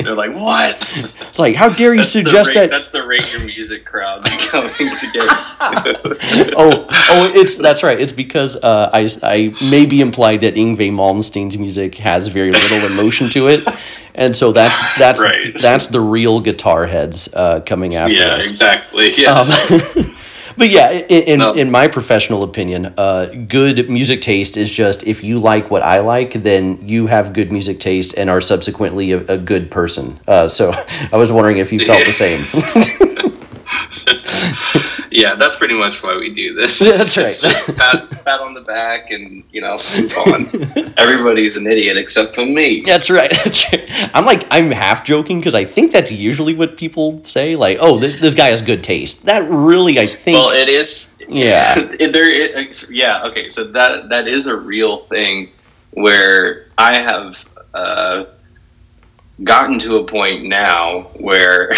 they're 0.02 0.14
like 0.14 0.34
what 0.34 0.76
it's 1.20 1.38
like, 1.38 1.54
how 1.54 1.68
dare 1.68 1.92
you 1.92 1.98
that's 2.00 2.12
suggest 2.12 2.50
rate, 2.50 2.54
that? 2.54 2.70
that's 2.70 2.90
the 2.90 3.06
rate 3.06 3.30
your 3.32 3.44
music 3.44 3.84
crowd 3.84 4.24
coming 4.24 4.70
to 4.74 5.10
get 5.12 5.24
oh, 6.56 6.86
oh, 7.10 7.30
it's 7.34 7.56
that's 7.58 7.82
right. 7.82 8.00
It's 8.00 8.12
because 8.12 8.56
uh, 8.56 8.90
I 8.92 9.08
I 9.22 9.54
maybe 9.62 10.00
implied 10.00 10.40
that 10.42 10.54
Yngwie 10.54 10.90
Malmsteen's 10.92 11.58
music 11.58 11.96
has 11.96 12.28
very 12.28 12.50
little 12.52 12.86
emotion 12.90 13.28
to 13.30 13.48
it, 13.48 13.60
and 14.14 14.36
so 14.36 14.52
that's 14.52 14.78
that's 14.98 15.20
Right. 15.20 15.54
that's 15.60 15.88
the 15.88 16.00
real 16.00 16.40
guitar 16.40 16.86
heads 16.86 17.32
uh, 17.34 17.60
coming 17.60 17.96
after 17.96 18.14
yeah 18.14 18.34
us. 18.34 18.48
exactly 18.48 19.10
yeah 19.16 19.32
Um, 19.40 19.48
but 20.56 20.70
yeah, 20.70 20.90
in, 20.90 21.38
No. 21.38 21.52
in 21.52 21.70
my 21.70 21.88
professional 21.88 22.42
opinion, 22.42 22.92
uh, 22.96 23.26
good 23.48 23.88
music 23.90 24.20
taste 24.22 24.56
is 24.56 24.70
just 24.70 25.06
if 25.06 25.22
you 25.22 25.38
like 25.38 25.70
what 25.70 25.82
I 25.82 26.00
like, 26.00 26.32
then 26.42 26.78
you 26.82 27.06
have 27.08 27.32
good 27.32 27.52
music 27.52 27.78
taste 27.80 28.16
and 28.16 28.30
are 28.30 28.40
subsequently 28.40 29.12
a, 29.12 29.18
a 29.26 29.38
good 29.38 29.70
person. 29.70 30.18
Uh, 30.26 30.48
so 30.48 30.72
I 31.12 31.16
was 31.16 31.30
wondering 31.32 31.58
if 31.58 31.72
you 31.72 31.80
felt 31.80 32.04
the 32.04 32.12
same. 32.12 32.46
Yeah, 35.16 35.34
that's 35.34 35.56
pretty 35.56 35.72
much 35.72 36.02
why 36.02 36.14
we 36.18 36.30
do 36.30 36.52
this. 36.52 36.84
Yeah, 36.84 36.98
that's 36.98 37.16
right. 37.16 37.26
just 37.26 37.74
pat, 37.74 38.10
pat 38.22 38.40
on 38.40 38.52
the 38.52 38.60
back 38.60 39.10
and, 39.10 39.42
you 39.50 39.62
know, 39.62 39.78
move 39.96 40.14
on. 40.18 40.92
Everybody's 40.98 41.56
an 41.56 41.66
idiot 41.66 41.96
except 41.96 42.34
for 42.34 42.44
me. 42.44 42.82
that's 42.84 43.08
right. 43.08 43.30
That's 43.46 43.72
right. 43.72 44.10
I'm 44.14 44.26
like 44.26 44.46
I'm 44.50 44.70
half 44.70 45.04
joking 45.06 45.38
because 45.38 45.54
I 45.54 45.64
think 45.64 45.92
that's 45.92 46.12
usually 46.12 46.54
what 46.54 46.76
people 46.76 47.24
say. 47.24 47.56
Like, 47.56 47.78
oh, 47.80 47.98
this 47.98 48.20
this 48.20 48.34
guy 48.34 48.48
has 48.48 48.60
good 48.60 48.84
taste. 48.84 49.24
That 49.24 49.48
really, 49.48 49.98
I 49.98 50.06
think. 50.06 50.36
Well, 50.36 50.50
it 50.50 50.68
is. 50.68 51.14
Yeah. 51.28 51.74
it, 51.78 52.12
there. 52.12 52.28
It, 52.28 52.90
yeah. 52.90 53.24
Okay. 53.24 53.48
So 53.48 53.64
that 53.64 54.10
that 54.10 54.28
is 54.28 54.46
a 54.48 54.56
real 54.56 54.96
thing 54.96 55.50
where 55.92 56.66
I 56.76 56.98
have 56.98 57.48
uh, 57.72 58.24
gotten 59.42 59.78
to 59.80 59.96
a 59.96 60.04
point 60.04 60.44
now 60.44 61.02
where 61.14 61.70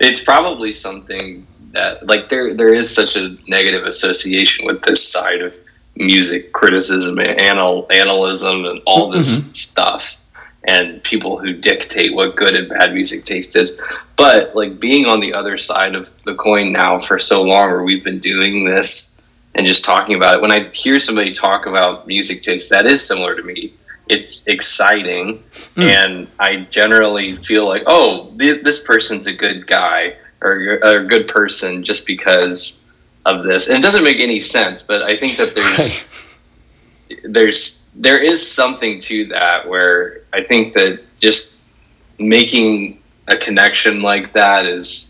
it's 0.00 0.22
probably 0.22 0.72
something 0.72 1.46
that 1.72 2.06
like 2.06 2.28
there 2.28 2.54
there 2.54 2.72
is 2.72 2.92
such 2.92 3.16
a 3.16 3.36
negative 3.48 3.84
association 3.86 4.66
with 4.66 4.82
this 4.82 5.06
side 5.06 5.40
of 5.40 5.54
music 5.96 6.52
criticism 6.52 7.18
and 7.18 7.40
anal, 7.42 7.86
analysm 7.88 8.70
and 8.70 8.80
all 8.86 9.10
this 9.10 9.42
mm-hmm. 9.42 9.52
stuff 9.52 10.18
and 10.64 11.02
people 11.02 11.38
who 11.38 11.52
dictate 11.52 12.14
what 12.14 12.36
good 12.36 12.54
and 12.54 12.68
bad 12.68 12.94
music 12.94 13.24
taste 13.24 13.56
is. 13.56 13.80
But 14.16 14.54
like 14.54 14.78
being 14.78 15.06
on 15.06 15.20
the 15.20 15.34
other 15.34 15.58
side 15.58 15.94
of 15.94 16.10
the 16.24 16.34
coin 16.34 16.72
now 16.72 17.00
for 17.00 17.18
so 17.18 17.42
long 17.42 17.70
where 17.70 17.82
we've 17.82 18.04
been 18.04 18.20
doing 18.20 18.64
this 18.64 19.12
and 19.54 19.66
just 19.66 19.84
talking 19.84 20.16
about 20.16 20.36
it 20.36 20.40
when 20.40 20.52
i 20.52 20.68
hear 20.72 20.98
somebody 20.98 21.32
talk 21.32 21.66
about 21.66 22.06
music 22.06 22.40
taste 22.40 22.70
that 22.70 22.86
is 22.86 23.06
similar 23.06 23.34
to 23.36 23.42
me. 23.42 23.74
It's 24.08 24.46
exciting 24.46 25.42
hmm. 25.74 25.82
and 25.82 26.28
i 26.38 26.66
generally 26.70 27.36
feel 27.36 27.66
like 27.66 27.82
oh 27.86 28.32
th- 28.38 28.62
this 28.62 28.82
person's 28.84 29.26
a 29.26 29.32
good 29.32 29.66
guy 29.66 30.16
or 30.42 30.60
you're 30.60 30.78
a 30.84 31.06
good 31.06 31.28
person 31.28 31.82
just 31.82 32.06
because 32.06 32.84
of 33.24 33.42
this 33.42 33.68
and 33.68 33.78
it 33.78 33.82
doesn't 33.82 34.04
make 34.04 34.18
any 34.18 34.40
sense 34.40 34.82
but 34.82 35.02
i 35.02 35.16
think 35.16 35.36
that 35.36 35.54
there's 35.54 36.04
there's 37.24 37.82
there 37.94 38.22
is 38.22 38.46
something 38.46 38.98
to 38.98 39.26
that 39.26 39.68
where 39.68 40.22
I 40.32 40.42
think 40.42 40.72
that 40.74 41.02
just 41.18 41.60
making 42.18 43.02
a 43.28 43.36
connection 43.36 44.02
like 44.02 44.32
that 44.32 44.66
is 44.66 45.08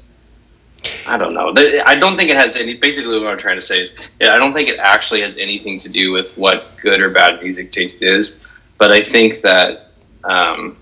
I 1.07 1.17
don't 1.17 1.33
know. 1.33 1.55
I 1.87 1.95
don't 1.95 2.17
think 2.17 2.29
it 2.29 2.37
has 2.37 2.57
any. 2.57 2.75
Basically, 2.75 3.17
what 3.21 3.29
I'm 3.29 3.39
trying 3.39 3.57
to 3.57 3.65
say 3.65 3.83
is, 3.83 3.95
yeah, 4.21 4.35
I 4.35 4.39
don't 4.39 4.53
think 4.53 4.69
it 4.69 4.81
actually 4.81 5.21
has 5.21 5.37
anything 5.39 5.79
to 5.79 5.89
do 5.89 6.11
with 6.11 6.37
what 6.37 6.77
good 6.83 7.01
or 7.01 7.09
bad 7.09 7.41
music 7.41 7.71
taste 7.71 8.03
is. 8.03 8.45
But 8.79 8.91
I 8.91 9.01
think 9.01 9.43
that 9.43 9.93
um, 10.25 10.77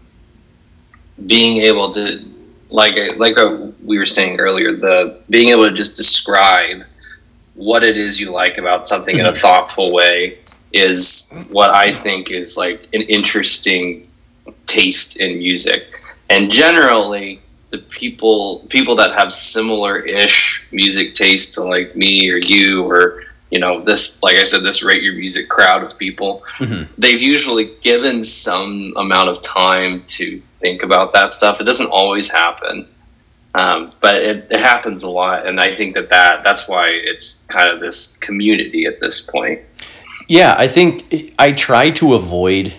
being 1.26 1.59
able 1.59 1.90
to, 1.90 2.25
like, 2.71 2.97
like 3.17 3.37
we 3.85 3.99
were 3.99 4.07
saying 4.07 4.41
earlier, 4.41 4.75
the 4.75 5.21
being 5.29 5.49
able 5.49 5.67
to 5.67 5.73
just 5.73 5.97
describe 5.97 6.85
what 7.55 7.83
it 7.83 7.97
is 7.97 8.19
you 8.19 8.31
like 8.31 8.59
about 8.59 8.85
something 8.85 9.19
in 9.19 9.27
a 9.27 9.31
mm-hmm. 9.31 9.41
thoughtful 9.41 9.93
way 9.93 10.39
is 10.73 11.33
what 11.50 11.71
I 11.71 11.93
think 11.93 12.31
is 12.31 12.57
like 12.57 12.89
an 12.93 13.03
interesting 13.03 14.09
taste 14.67 15.21
in 15.21 15.39
music. 15.39 16.00
And 16.31 16.50
generally, 16.50 17.41
the 17.71 17.79
people 17.79 18.67
people 18.69 18.97
that 18.97 19.12
have 19.15 19.33
similar 19.33 19.99
ish 20.00 20.69
music 20.73 21.12
tastes 21.15 21.55
to 21.55 21.62
like 21.62 21.95
me 21.95 22.31
or 22.31 22.37
you 22.37 22.85
or 22.85 23.25
you 23.50 23.59
know 23.59 23.80
this 23.80 24.23
like 24.23 24.37
I 24.37 24.45
said 24.45 24.62
this 24.62 24.83
rate 24.83 25.02
your 25.02 25.14
music 25.14 25.49
crowd 25.49 25.83
of 25.83 25.99
people 25.99 26.42
Mhm. 26.59 26.87
they've 26.99 27.21
usually 27.23 27.71
given 27.80 28.23
some 28.25 28.92
amount 28.97 29.28
of 29.28 29.40
time 29.42 30.02
to 30.19 30.40
think 30.61 30.83
about 30.83 31.12
that 31.14 31.33
stuff 31.33 31.61
it 31.61 31.64
doesn't 31.64 31.90
always 31.90 32.30
happen 32.30 32.87
um, 33.54 33.90
but 34.00 34.14
it, 34.14 34.47
it 34.50 34.61
happens 34.61 35.02
a 35.02 35.11
lot 35.11 35.47
and 35.47 35.59
I 35.61 35.73
think 35.75 35.95
that, 35.95 36.09
that 36.11 36.45
that's 36.45 36.69
why 36.69 36.88
it's 36.90 37.45
kind 37.49 37.69
of 37.69 37.80
this 37.80 38.16
community 38.19 38.87
at 38.87 39.00
this 39.00 39.21
point 39.21 39.61
Yeah, 40.28 40.54
I 40.57 40.69
think 40.69 41.35
I 41.40 41.50
try 41.50 41.90
to 41.90 42.14
avoid 42.14 42.73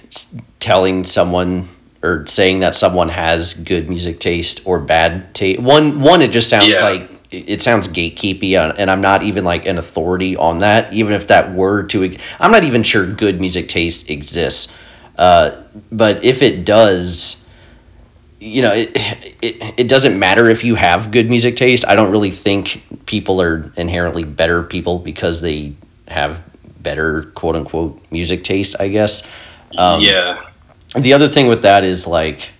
telling 0.61 1.03
someone 1.03 1.67
or 2.01 2.25
saying 2.25 2.61
that 2.61 2.73
someone 2.75 3.09
has 3.09 3.53
good 3.53 3.89
music 3.89 4.19
taste 4.21 4.61
or 4.65 4.79
bad 4.79 5.35
taste. 5.35 5.59
One, 5.59 5.99
one, 6.01 6.21
it 6.21 6.31
just 6.31 6.49
sounds 6.49 6.67
Yeah. 6.69 6.87
like 6.89 7.10
it 7.31 7.61
sounds 7.61 7.87
gatekeepy, 7.87 8.55
uh, 8.55 8.73
and 8.77 8.91
I'm 8.91 9.01
not 9.01 9.23
even 9.23 9.45
like 9.45 9.65
an 9.65 9.77
authority 9.77 10.35
on 10.35 10.59
that. 10.59 10.91
Even 10.91 11.13
if 11.13 11.27
that 11.27 11.53
were 11.53 11.83
to, 11.83 12.17
I'm 12.39 12.51
not 12.51 12.65
even 12.65 12.83
sure 12.83 13.05
good 13.05 13.39
music 13.39 13.69
taste 13.69 14.09
exists. 14.09 14.75
Uh, 15.17 15.61
but 15.91 16.23
if 16.23 16.41
it 16.41 16.65
does, 16.65 17.47
you 18.39 18.61
know, 18.61 18.73
it, 18.73 18.91
it 19.41 19.79
it 19.79 19.87
doesn't 19.87 20.19
matter 20.19 20.49
if 20.49 20.63
you 20.63 20.75
have 20.75 21.11
good 21.11 21.29
music 21.29 21.55
taste. 21.55 21.87
I 21.87 21.95
don't 21.95 22.11
really 22.11 22.31
think 22.31 23.05
people 23.05 23.41
are 23.41 23.71
inherently 23.77 24.25
better 24.25 24.61
people 24.61 24.99
because 24.99 25.41
they 25.41 25.73
have 26.07 26.43
better 26.83 27.23
quote 27.23 27.55
unquote 27.55 28.01
music 28.11 28.43
taste. 28.43 28.75
I 28.79 28.89
guess. 28.89 29.27
Um, 29.77 30.01
yeah. 30.01 30.49
the 30.97 31.13
other 31.13 31.29
thing 31.29 31.47
with 31.47 31.61
that 31.61 31.85
is 31.85 32.05
like 32.05 32.51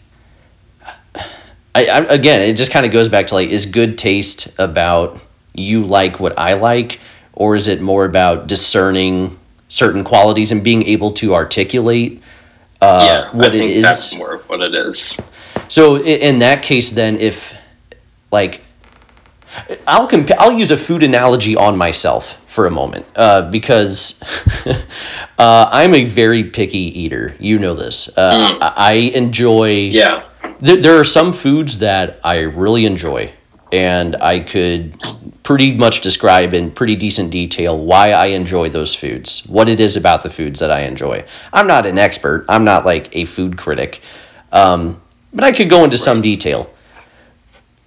I, 1.73 1.85
I 1.85 1.99
again 2.05 2.41
it 2.41 2.55
just 2.55 2.71
kind 2.71 2.85
of 2.85 2.91
goes 2.91 3.09
back 3.09 3.27
to 3.27 3.35
like 3.35 3.49
is 3.49 3.65
good 3.65 3.97
taste 3.97 4.53
about 4.59 5.19
you 5.53 5.85
like 5.85 6.19
what 6.19 6.37
i 6.37 6.53
like 6.53 6.99
or 7.33 7.55
is 7.55 7.67
it 7.67 7.81
more 7.81 8.05
about 8.05 8.47
discerning 8.47 9.37
certain 9.67 10.03
qualities 10.03 10.51
and 10.51 10.63
being 10.63 10.83
able 10.83 11.11
to 11.13 11.33
articulate 11.33 12.21
uh, 12.81 13.05
yeah. 13.07 13.37
what 13.37 13.47
I 13.47 13.51
think 13.51 13.71
it 13.71 13.77
is 13.77 13.83
that's 13.83 14.17
more 14.17 14.33
of 14.33 14.49
what 14.49 14.61
it 14.61 14.73
is. 14.73 15.19
so 15.69 15.97
in 15.97 16.39
that 16.39 16.63
case, 16.63 16.91
then, 16.91 17.17
if 17.17 17.55
like 18.31 18.63
I'll 19.87 20.07
comp- 20.07 20.31
I'll 20.39 20.53
use 20.53 20.71
a 20.71 20.77
food 20.77 21.03
analogy 21.03 21.55
on 21.55 21.77
myself 21.77 22.37
for 22.49 22.65
a 22.65 22.71
moment 22.71 23.05
uh, 23.15 23.49
because 23.51 24.23
uh, 25.37 25.69
I'm 25.71 25.93
a 25.93 26.05
very 26.05 26.43
picky 26.43 26.99
eater. 27.01 27.35
You 27.39 27.59
know 27.59 27.75
this. 27.75 28.09
Uh, 28.17 28.57
I 28.59 28.73
I 28.75 28.93
enjoy. 28.93 29.73
Yeah. 29.73 30.23
There, 30.59 30.77
there 30.77 30.99
are 30.99 31.03
some 31.03 31.33
foods 31.33 31.79
that 31.79 32.19
I 32.23 32.39
really 32.39 32.85
enjoy, 32.85 33.33
and 33.71 34.15
I 34.15 34.39
could 34.39 34.93
pretty 35.43 35.75
much 35.75 36.01
describe 36.01 36.53
in 36.53 36.71
pretty 36.71 36.95
decent 36.95 37.31
detail 37.31 37.77
why 37.77 38.11
I 38.11 38.27
enjoy 38.27 38.69
those 38.69 38.93
foods, 38.93 39.45
what 39.47 39.67
it 39.67 39.79
is 39.79 39.97
about 39.97 40.23
the 40.23 40.29
foods 40.29 40.59
that 40.59 40.71
I 40.71 40.81
enjoy. 40.81 41.25
I'm 41.51 41.67
not 41.67 41.85
an 41.85 41.97
expert. 41.97 42.45
I'm 42.47 42.63
not 42.63 42.85
like 42.85 43.15
a 43.15 43.25
food 43.25 43.57
critic, 43.57 44.01
um, 44.51 45.01
but 45.33 45.43
I 45.43 45.51
could 45.51 45.69
go 45.69 45.83
into 45.83 45.97
some 45.97 46.21
detail. 46.21 46.71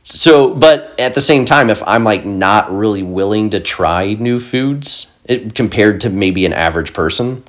So, 0.04 0.54
but 0.54 0.98
at 1.00 1.14
the 1.14 1.20
same 1.20 1.44
time, 1.44 1.70
if 1.70 1.82
I'm 1.86 2.04
like 2.04 2.24
not 2.24 2.70
really 2.70 3.02
willing 3.02 3.50
to 3.50 3.60
try 3.60 4.14
new 4.14 4.38
foods 4.38 5.18
it, 5.24 5.54
compared 5.54 6.02
to 6.02 6.10
maybe 6.10 6.44
an 6.44 6.52
average 6.52 6.92
person, 6.92 7.44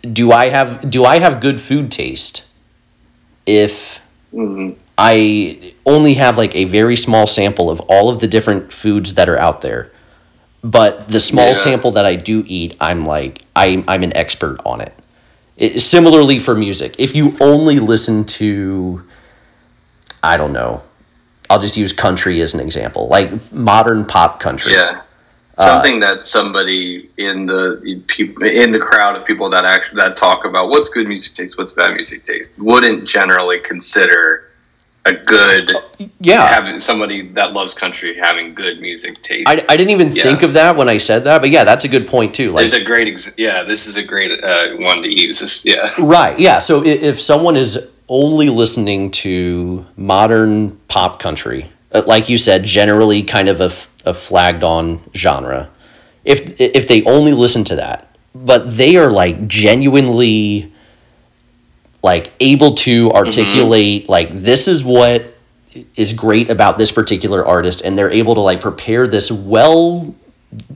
do 0.00 0.32
I 0.32 0.48
have 0.48 0.90
do 0.90 1.04
I 1.04 1.18
have 1.18 1.40
good 1.40 1.60
food 1.60 1.90
taste? 1.90 2.48
If 3.44 3.99
Mhm. 4.34 4.76
I 4.98 5.72
only 5.86 6.14
have 6.14 6.36
like 6.36 6.54
a 6.54 6.64
very 6.64 6.96
small 6.96 7.26
sample 7.26 7.70
of 7.70 7.80
all 7.80 8.08
of 8.10 8.20
the 8.20 8.26
different 8.26 8.72
foods 8.72 9.14
that 9.14 9.28
are 9.28 9.38
out 9.38 9.62
there. 9.62 9.90
But 10.62 11.08
the 11.08 11.20
small 11.20 11.48
Yeah. 11.48 11.52
sample 11.54 11.90
that 11.92 12.04
I 12.04 12.16
do 12.16 12.44
eat, 12.46 12.76
I'm 12.80 13.06
like 13.06 13.42
I'm 13.56 13.82
I'm 13.88 14.02
an 14.02 14.14
expert 14.16 14.58
on 14.66 14.80
it. 14.82 14.92
it. 15.56 15.80
Similarly 15.80 16.38
for 16.38 16.54
music, 16.54 16.94
if 16.98 17.14
you 17.14 17.36
only 17.40 17.78
listen 17.78 18.24
to, 18.24 19.02
I 20.22 20.36
don't 20.36 20.52
know, 20.52 20.82
I'll 21.48 21.58
just 21.60 21.76
use 21.78 21.92
country 21.94 22.40
as 22.42 22.52
an 22.54 22.60
example, 22.60 23.08
like 23.08 23.30
modern 23.52 24.04
pop 24.04 24.38
country. 24.38 24.72
Yeah. 24.72 25.00
Uh, 25.60 25.64
Something 25.64 26.00
that 26.00 26.22
somebody 26.22 27.10
in 27.18 27.44
the 27.46 27.80
in 27.84 28.72
the 28.72 28.78
crowd 28.78 29.16
of 29.16 29.26
people 29.26 29.50
that 29.50 29.64
act 29.64 29.94
that 29.94 30.16
talk 30.16 30.44
about 30.46 30.70
what's 30.70 30.88
good 30.88 31.06
music 31.06 31.34
taste, 31.34 31.58
what's 31.58 31.72
bad 31.74 31.92
music 31.92 32.24
taste, 32.24 32.58
wouldn't 32.58 33.06
generally 33.06 33.58
consider 33.60 34.46
a 35.06 35.12
good 35.12 35.72
Yeah. 36.20 36.46
having 36.46 36.78
somebody 36.78 37.28
that 37.32 37.52
loves 37.52 37.72
country 37.74 38.16
having 38.22 38.54
good 38.54 38.80
music 38.80 39.20
taste. 39.22 39.48
I, 39.48 39.64
I 39.72 39.76
didn't 39.76 39.90
even 39.90 40.12
Yeah. 40.12 40.22
think 40.22 40.42
of 40.42 40.52
that 40.54 40.76
when 40.76 40.88
I 40.88 40.98
said 40.98 41.24
that, 41.24 41.40
but 41.40 41.50
yeah, 41.50 41.64
that's 41.64 41.84
a 41.84 41.88
good 41.88 42.06
point 42.06 42.34
too. 42.34 42.52
Like, 42.52 42.64
it's 42.66 42.74
a 42.74 42.84
great 42.84 43.08
ex- 43.08 43.32
yeah. 43.38 43.62
This 43.62 43.86
is 43.86 43.96
a 43.96 44.02
great 44.02 44.42
uh, 44.44 44.76
one 44.76 45.02
to 45.02 45.08
use. 45.08 45.40
This, 45.40 45.64
yeah. 45.66 45.88
Right. 45.98 46.38
Yeah. 46.38 46.58
So 46.58 46.84
if, 46.84 47.02
if 47.02 47.20
someone 47.20 47.56
is 47.56 47.78
only 48.08 48.48
listening 48.50 49.10
to 49.10 49.86
modern 49.96 50.72
pop 50.88 51.18
country, 51.18 51.70
uh, 51.92 52.02
like 52.06 52.28
you 52.28 52.36
said, 52.36 52.64
generally 52.64 53.22
kind 53.22 53.48
of 53.48 53.60
a, 53.62 53.70
a 54.04 54.14
flagged 54.14 54.64
on 54.64 55.00
genre, 55.14 55.70
if 56.24 56.60
if 56.60 56.88
they 56.88 57.02
only 57.04 57.32
listen 57.32 57.64
to 57.64 57.76
that, 57.76 58.14
but 58.34 58.76
they 58.76 58.96
are 58.96 59.10
like 59.10 59.46
genuinely 59.46 60.72
like 62.02 62.32
able 62.40 62.74
to 62.74 63.10
articulate 63.12 64.02
mm-hmm. 64.02 64.12
like 64.12 64.28
this 64.30 64.66
is 64.68 64.82
what 64.82 65.34
is 65.96 66.14
great 66.14 66.48
about 66.48 66.78
this 66.78 66.90
particular 66.90 67.46
artist 67.46 67.82
and 67.82 67.96
they're 67.96 68.10
able 68.10 68.34
to 68.34 68.40
like 68.40 68.60
prepare 68.60 69.06
this 69.06 69.30
well 69.30 70.14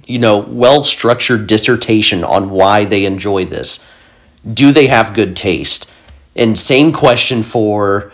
you 0.06 0.18
know 0.18 0.38
well 0.38 0.82
structured 0.82 1.46
dissertation 1.46 2.24
on 2.24 2.50
why 2.50 2.84
they 2.84 3.04
enjoy 3.04 3.44
this. 3.44 3.84
Do 4.52 4.72
they 4.72 4.88
have 4.88 5.14
good 5.14 5.36
taste? 5.36 5.90
And 6.36 6.58
same 6.58 6.92
question 6.92 7.42
for 7.42 8.12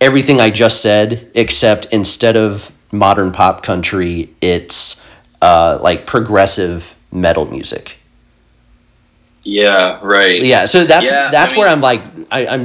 everything 0.00 0.40
I 0.40 0.50
just 0.50 0.80
said, 0.80 1.30
except 1.34 1.86
instead 1.86 2.36
of 2.36 2.72
modern 2.92 3.32
pop 3.32 3.62
country, 3.62 4.28
it's 4.40 5.06
uh, 5.40 5.78
like 5.80 6.06
progressive 6.06 6.94
metal 7.10 7.46
music. 7.46 7.98
Yeah. 9.42 9.98
Right. 10.02 10.40
Yeah, 10.42 10.66
so 10.66 10.84
that's 10.84 11.06
Yeah, 11.10 11.30
that's 11.30 11.52
I 11.54 11.56
where 11.56 11.66
mean- 11.66 11.72
I'm 11.74 11.80
like 11.80 12.02
I, 12.30 12.46
I'm 12.46 12.64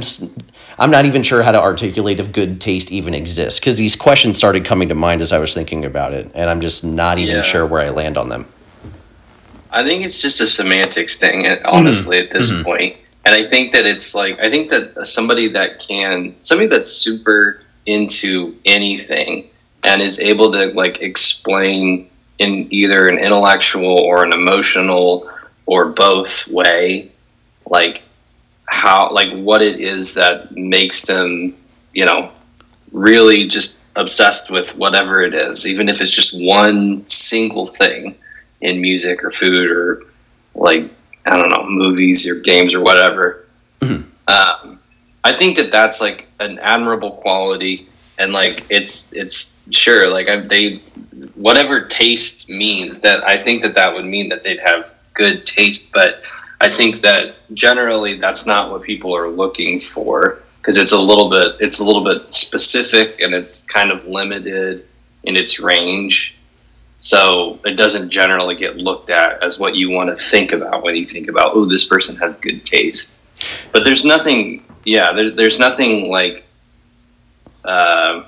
I'm 0.78 0.92
not 0.92 1.06
even 1.06 1.24
sure 1.24 1.42
how 1.42 1.50
to 1.50 1.60
articulate 1.60 2.20
if 2.20 2.30
good 2.30 2.60
taste 2.60 2.92
even 2.92 3.12
exists 3.14 3.58
because 3.58 3.76
these 3.78 3.96
questions 3.96 4.38
started 4.38 4.64
coming 4.64 4.88
to 4.90 4.94
mind 4.94 5.20
as 5.22 5.32
I 5.32 5.38
was 5.40 5.52
thinking 5.52 5.84
about 5.84 6.12
it, 6.14 6.30
and 6.34 6.48
I'm 6.48 6.60
just 6.60 6.84
not 6.84 7.18
even 7.18 7.36
Yeah. 7.36 7.42
sure 7.42 7.66
where 7.66 7.82
I 7.82 7.88
land 7.90 8.16
on 8.16 8.28
them. 8.28 8.46
I 9.72 9.82
think 9.82 10.06
it's 10.06 10.22
just 10.22 10.40
a 10.40 10.46
semantics 10.46 11.18
thing, 11.18 11.46
uh, 11.48 11.58
honestly, 11.66 12.18
at 12.18 12.30
this 12.30 12.50
Mhm. 12.52 12.62
point. 12.64 12.96
And 13.24 13.34
I 13.34 13.44
think 13.44 13.72
that 13.72 13.84
it's 13.84 14.14
like 14.14 14.38
I 14.40 14.48
think 14.48 14.70
that 14.70 15.04
somebody 15.04 15.48
that 15.48 15.80
can 15.80 16.34
somebody 16.40 16.68
that's 16.68 16.90
super 16.92 17.60
into 17.86 18.54
anything 18.64 19.48
and 19.84 20.02
is 20.02 20.18
able 20.20 20.52
to 20.52 20.66
like 20.68 21.00
explain 21.00 22.08
in 22.38 22.66
either 22.70 23.08
an 23.08 23.18
intellectual 23.18 23.98
or 23.98 24.24
an 24.24 24.32
emotional 24.32 25.28
or 25.66 25.86
both 25.86 26.46
way, 26.48 27.10
like 27.66 28.02
how 28.66 29.10
like 29.12 29.32
what 29.32 29.62
it 29.62 29.80
is 29.80 30.14
that 30.14 30.52
makes 30.56 31.02
them, 31.02 31.54
you 31.94 32.04
know, 32.04 32.30
really 32.92 33.48
just 33.48 33.82
obsessed 33.96 34.50
with 34.50 34.76
whatever 34.76 35.22
it 35.22 35.34
is, 35.34 35.66
even 35.66 35.88
if 35.88 36.00
it's 36.00 36.10
just 36.10 36.32
one 36.40 37.06
single 37.06 37.66
thing 37.66 38.14
in 38.60 38.80
music 38.80 39.24
or 39.24 39.30
food 39.30 39.70
or 39.70 40.04
like 40.54 40.90
I 41.26 41.36
don't 41.36 41.50
know 41.50 41.68
movies 41.68 42.28
or 42.28 42.40
games 42.40 42.72
or 42.74 42.80
whatever. 42.80 43.46
Mhm. 43.80 44.04
Um, 44.26 44.80
I 45.24 45.32
think 45.36 45.56
that 45.56 45.70
that's 45.70 46.00
like 46.00 46.26
an 46.40 46.58
admirable 46.60 47.12
quality, 47.12 47.88
and 48.18 48.32
like 48.32 48.64
it's 48.68 49.12
it's 49.14 49.64
sure 49.70 50.10
like 50.10 50.28
I, 50.28 50.40
they 50.40 50.76
whatever 51.34 51.84
taste 51.84 52.50
means 52.50 53.00
that 53.00 53.24
I 53.24 53.42
think 53.42 53.62
that 53.62 53.74
that 53.74 53.94
would 53.94 54.04
mean 54.04 54.28
that 54.28 54.42
they'd 54.42 54.58
have 54.58 54.94
good 55.14 55.46
taste, 55.46 55.92
but 55.92 56.24
I 56.60 56.68
think 56.68 57.00
that 57.00 57.36
generally 57.54 58.14
that's 58.14 58.46
not 58.46 58.70
what 58.70 58.82
people 58.82 59.14
are 59.14 59.28
looking 59.28 59.80
for 59.80 60.42
because 60.60 60.76
it's 60.76 60.92
a 60.92 61.00
little 61.00 61.30
bit 61.30 61.56
it's 61.60 61.78
a 61.78 61.84
little 61.84 62.04
bit 62.04 62.34
specific 62.34 63.20
and 63.20 63.34
it's 63.34 63.64
kind 63.64 63.92
of 63.92 64.04
limited 64.06 64.86
in 65.24 65.36
its 65.36 65.60
range. 65.60 66.36
So 67.00 67.60
it 67.64 67.76
doesn't 67.76 68.10
generally 68.10 68.56
get 68.56 68.82
looked 68.82 69.10
at 69.10 69.40
as 69.42 69.60
what 69.60 69.76
you 69.76 69.90
want 69.90 70.10
to 70.10 70.16
think 70.16 70.52
about 70.52 70.82
when 70.82 70.96
you 70.96 71.06
think 71.06 71.28
about 71.28 71.52
oh 71.54 71.64
this 71.64 71.84
person 71.84 72.16
has 72.16 72.36
good 72.36 72.64
taste. 72.64 73.20
But 73.72 73.84
there's 73.84 74.04
nothing 74.04 74.64
yeah 74.84 75.12
there, 75.12 75.30
there's 75.30 75.60
nothing 75.60 76.10
like 76.10 76.44
uh, 77.68 78.24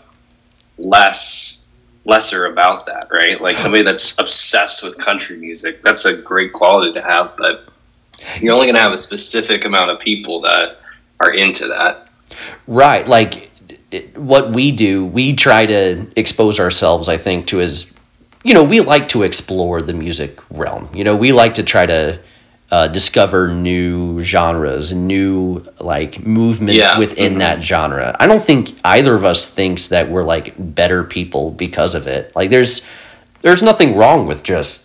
less 0.78 1.72
lesser 2.04 2.46
about 2.46 2.86
that 2.86 3.08
right 3.10 3.40
like 3.40 3.58
somebody 3.64 3.82
that's 3.82 4.18
obsessed 4.18 4.82
with 4.82 4.96
country 4.98 5.36
music 5.36 5.82
that's 5.82 6.04
a 6.04 6.16
great 6.16 6.52
quality 6.52 6.92
to 6.92 7.02
have 7.02 7.34
but 7.36 7.66
you're 8.40 8.52
only 8.52 8.66
going 8.66 8.76
to 8.76 8.80
have 8.80 8.92
a 8.92 8.98
specific 8.98 9.64
amount 9.64 9.90
of 9.90 9.98
people 9.98 10.40
that 10.40 10.78
are 11.20 11.32
into 11.32 11.66
that 11.66 12.06
Right. 12.66 13.06
Like 13.06 13.50
what 14.14 14.50
we 14.50 14.70
do, 14.72 15.04
we 15.04 15.34
try 15.34 15.66
to 15.66 16.06
expose 16.16 16.60
ourselves, 16.60 17.08
I 17.08 17.16
think, 17.16 17.48
to 17.48 17.60
as, 17.60 17.94
you 18.44 18.54
know, 18.54 18.64
we 18.64 18.80
like 18.80 19.08
to 19.08 19.22
explore 19.22 19.82
the 19.82 19.92
music 19.92 20.38
realm. 20.50 20.88
You 20.94 21.04
know, 21.04 21.16
we 21.16 21.32
like 21.32 21.54
to 21.54 21.62
try 21.62 21.86
to 21.86 22.18
uh, 22.70 22.86
discover 22.86 23.48
new 23.48 24.22
genres, 24.22 24.92
new 24.92 25.64
like 25.80 26.24
movements 26.24 26.78
Yeah. 26.78 26.98
within 26.98 27.34
Mhm. 27.34 27.38
that 27.38 27.62
genre. 27.62 28.16
I 28.20 28.26
don't 28.26 28.42
think 28.42 28.74
either 28.84 29.14
of 29.14 29.24
us 29.24 29.46
thinks 29.50 29.88
that 29.88 30.08
we're 30.08 30.22
like 30.22 30.54
better 30.56 31.02
people 31.02 31.50
because 31.50 31.94
of 31.96 32.06
it. 32.06 32.30
Like 32.36 32.50
there's 32.50 32.86
there's 33.42 33.62
nothing 33.62 33.96
wrong 33.96 34.26
with 34.26 34.42
just 34.42 34.84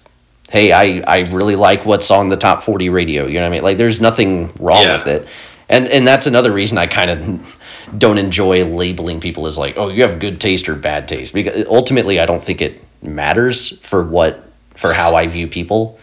hey, 0.51 0.71
I, 0.71 1.03
I 1.07 1.19
really 1.31 1.55
like 1.55 1.85
what's 1.85 2.09
on 2.11 2.29
the 2.29 2.37
top 2.37 2.63
40 2.63 2.89
radio. 2.89 3.25
You 3.25 3.35
know 3.35 3.41
what 3.41 3.47
I 3.47 3.49
mean? 3.51 3.63
Like, 3.63 3.77
there's 3.77 3.99
nothing 3.99 4.53
wrong 4.59 4.83
Yeah. 4.83 4.99
with 4.99 5.07
it. 5.07 5.27
And, 5.67 5.87
and 5.87 6.07
that's 6.07 6.27
another 6.27 6.51
reason 6.51 6.77
I 6.77 6.85
kind 6.85 7.09
of 7.09 7.57
don't 7.97 8.19
enjoy 8.19 8.63
labeling 8.63 9.19
people 9.19 9.47
as 9.47 9.57
like, 9.57 9.73
oh, 9.75 9.89
you 9.89 10.03
have 10.03 10.19
good 10.19 10.39
taste 10.39 10.69
or 10.69 10.75
bad 10.75 11.07
taste. 11.07 11.33
Because 11.33 11.65
ultimately, 11.67 12.19
I 12.19 12.25
don't 12.27 12.41
think 12.43 12.61
it 12.61 12.81
matters 13.01 13.77
for 13.79 14.03
what, 14.03 14.43
for 14.75 14.93
how 14.93 15.15
I 15.15 15.25
view 15.27 15.47
people. 15.47 15.99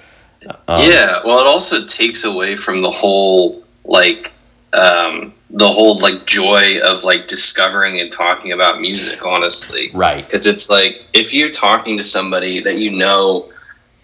Um, 0.68 0.80
yeah, 0.82 1.20
well, 1.24 1.38
it 1.40 1.46
also 1.46 1.84
takes 1.86 2.24
away 2.24 2.56
from 2.56 2.82
the 2.82 2.90
whole 2.90 3.64
like 3.84 4.32
um, 4.72 5.32
the 5.50 5.68
whole 5.68 5.98
like 5.98 6.24
joy 6.26 6.78
of 6.84 7.04
like 7.04 7.26
discovering 7.26 8.00
and 8.00 8.10
talking 8.10 8.52
about 8.52 8.80
music. 8.80 9.24
Honestly, 9.24 9.90
Right. 9.92 10.24
because 10.26 10.46
it's 10.46 10.70
like 10.70 11.04
if 11.12 11.32
you're 11.34 11.50
talking 11.50 11.96
to 11.98 12.04
somebody 12.04 12.60
that 12.60 12.76
you 12.78 12.90
know, 12.92 13.52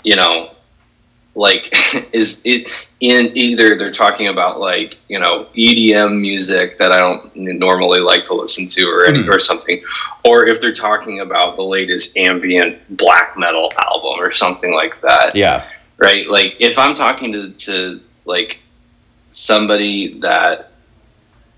you 0.04 0.16
know, 0.16 0.50
like 1.34 1.72
is 2.14 2.42
it 2.44 2.68
in 3.00 3.30
either 3.36 3.76
they're 3.78 3.92
talking 3.92 4.26
about 4.26 4.58
like 4.58 4.96
you 5.08 5.18
know 5.20 5.46
EDM 5.56 6.20
music 6.20 6.78
that 6.78 6.90
I 6.92 6.98
don't 6.98 7.34
normally 7.36 8.00
like 8.00 8.24
to 8.24 8.34
listen 8.34 8.66
to 8.68 8.82
or 8.88 9.06
any 9.06 9.20
Mhm. 9.20 9.28
or 9.34 9.38
something, 9.38 9.80
or 10.24 10.46
if 10.46 10.60
they're 10.60 10.72
talking 10.72 11.20
about 11.20 11.54
the 11.56 11.62
latest 11.62 12.16
ambient 12.16 12.76
black 12.96 13.38
metal 13.38 13.70
album 13.86 14.18
or 14.20 14.32
something 14.32 14.74
like 14.74 15.00
that 15.00 15.34
Yeah. 15.36 15.64
Right? 15.98 16.26
Like 16.28 16.56
if 16.60 16.78
I'm 16.78 16.94
talking 16.94 17.32
to, 17.32 17.50
to 17.50 18.00
like 18.24 18.58
somebody 19.30 20.18
that 20.20 20.72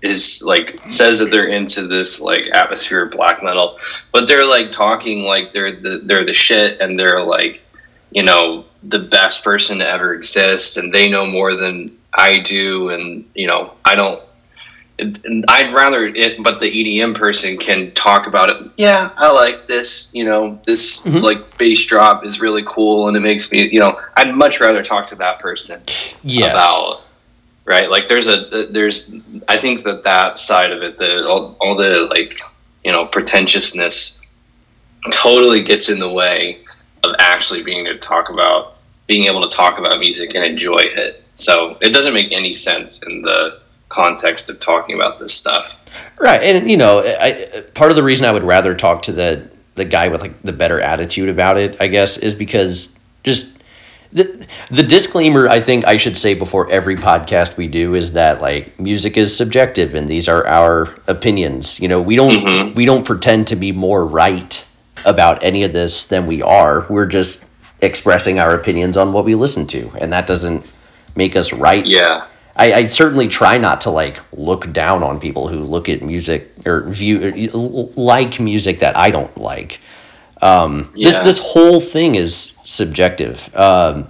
is 0.01 0.41
like 0.43 0.79
says 0.89 1.19
that 1.19 1.29
they're 1.29 1.47
into 1.47 1.87
this 1.87 2.19
like 2.19 2.45
atmosphere 2.53 3.03
of 3.03 3.11
black 3.11 3.43
metal, 3.43 3.79
but 4.11 4.27
they're 4.27 4.45
like 4.45 4.71
talking 4.71 5.23
like 5.23 5.53
they're 5.53 5.71
the 5.71 6.01
they're 6.03 6.25
the 6.25 6.33
shit 6.33 6.81
and 6.81 6.99
they're 6.99 7.21
like 7.21 7.63
you 8.11 8.23
know 8.23 8.65
the 8.83 8.99
best 8.99 9.43
person 9.43 9.77
to 9.77 9.87
ever 9.87 10.15
exist 10.15 10.77
and 10.77 10.91
they 10.91 11.07
know 11.07 11.25
more 11.25 11.55
than 11.55 11.95
I 12.13 12.39
do 12.39 12.89
and 12.89 13.29
you 13.35 13.47
know 13.47 13.73
I 13.85 13.95
don't 13.95 14.21
I'd 15.47 15.73
rather 15.73 16.05
it, 16.05 16.43
but 16.43 16.59
the 16.59 16.69
EDM 16.69 17.15
person 17.15 17.57
can 17.57 17.91
talk 17.93 18.27
about. 18.27 18.50
Yeah, 18.77 19.09
I 19.17 19.31
like 19.31 19.67
this. 19.67 20.09
You 20.13 20.25
know, 20.25 20.59
this 20.65 21.05
Mhm. 21.05 21.21
like 21.21 21.57
bass 21.57 21.85
drop 21.85 22.25
is 22.25 22.41
really 22.41 22.63
cool, 22.65 23.07
and 23.07 23.15
it 23.17 23.21
makes 23.21 23.51
me. 23.51 23.67
You 23.67 23.79
know, 23.79 23.99
I'd 24.17 24.33
much 24.35 24.59
rather 24.59 24.81
talk 24.83 25.05
to 25.07 25.15
that 25.15 25.39
person 25.39 25.81
Yes. 26.23 26.53
about. 26.53 27.01
Right, 27.63 27.89
like 27.91 28.07
there's 28.07 28.27
a 28.27 28.67
there's 28.71 29.13
I 29.47 29.55
think 29.57 29.83
that 29.83 30.03
that 30.03 30.39
side 30.39 30.71
of 30.71 30.81
it, 30.81 30.97
the 30.97 31.27
all, 31.27 31.55
all 31.61 31.75
the 31.75 32.01
like 32.09 32.33
you 32.83 32.91
know 32.91 33.05
pretentiousness, 33.05 34.21
totally 35.11 35.61
gets 35.63 35.87
in 35.89 35.99
the 35.99 36.09
way 36.09 36.59
of 37.03 37.15
actually 37.19 37.61
being 37.63 37.85
able 37.85 37.93
to 37.97 37.99
talk 37.99 38.29
about 38.29 38.75
being 39.07 39.25
able 39.25 39.41
to 39.47 39.55
talk 39.55 39.77
about 39.77 39.99
music 39.99 40.33
and 40.35 40.43
enjoy 40.43 40.79
it. 40.79 41.23
So 41.35 41.77
it 41.81 41.93
doesn't 41.93 42.13
make 42.13 42.31
any 42.31 42.51
sense 42.51 43.01
in 43.03 43.21
the 43.21 43.59
context 43.91 44.49
of 44.49 44.59
talking 44.59 44.95
about 44.95 45.19
this 45.19 45.33
stuff. 45.33 45.77
Right, 46.19 46.41
and 46.41 46.69
you 46.69 46.77
know, 46.77 46.99
I, 46.99 47.63
part 47.73 47.91
of 47.91 47.95
the 47.97 48.03
reason 48.03 48.25
I 48.27 48.31
would 48.31 48.43
rather 48.43 48.75
talk 48.75 49.03
to 49.03 49.11
the 49.11 49.49
the 49.75 49.85
guy 49.85 50.09
with 50.09 50.21
like 50.21 50.41
the 50.41 50.51
better 50.53 50.79
attitude 50.81 51.29
about 51.29 51.57
it, 51.57 51.77
I 51.79 51.87
guess, 51.87 52.17
is 52.17 52.33
because 52.35 52.99
just 53.23 53.57
the 54.13 54.45
the 54.69 54.83
disclaimer 54.83 55.47
I 55.47 55.59
think 55.61 55.85
I 55.85 55.97
should 55.97 56.17
say 56.17 56.33
before 56.33 56.69
every 56.69 56.95
podcast 56.95 57.57
we 57.57 57.67
do 57.67 57.95
is 57.95 58.11
that 58.13 58.41
like 58.41 58.77
music 58.79 59.15
is 59.17 59.35
subjective 59.35 59.95
and 59.95 60.07
these 60.09 60.27
are 60.27 60.45
our 60.45 60.89
opinions. 61.07 61.79
You 61.79 61.87
know, 61.87 62.01
we 62.01 62.15
don't 62.15 62.43
Mhm. 62.45 62.75
we 62.75 62.85
don't 62.85 63.05
pretend 63.05 63.47
to 63.47 63.55
be 63.55 63.71
more 63.71 64.05
right 64.05 64.63
about 65.05 65.43
any 65.43 65.63
of 65.63 65.73
this 65.73 66.03
than 66.03 66.27
we 66.27 66.41
are. 66.41 66.85
We're 66.89 67.05
just 67.07 67.45
expressing 67.81 68.37
our 68.37 68.53
opinions 68.53 68.95
on 68.97 69.11
what 69.13 69.25
we 69.25 69.33
listen 69.33 69.65
to, 69.67 69.91
and 69.99 70.11
that 70.13 70.27
doesn't 70.27 70.71
make 71.15 71.35
us 71.35 71.51
right 71.53 71.85
Yeah. 71.85 72.25
I, 72.55 72.73
I 72.73 72.87
certainly 72.87 73.27
try 73.27 73.57
not 73.57 73.81
to 73.81 73.89
like 73.89 74.19
look 74.33 74.71
down 74.73 75.03
on 75.03 75.19
people 75.19 75.47
who 75.47 75.59
look 75.63 75.87
at 75.89 76.01
music 76.01 76.49
or 76.65 76.89
view 76.89 77.49
or 77.53 77.89
like 77.95 78.39
music 78.39 78.79
that 78.79 78.97
I 78.97 79.09
don't 79.11 79.35
like. 79.37 79.79
Um, 80.41 80.91
This 80.95 81.17
this 81.19 81.39
whole 81.39 81.79
thing 81.79 82.15
is 82.15 82.57
subjective, 82.63 83.55
um, 83.55 84.07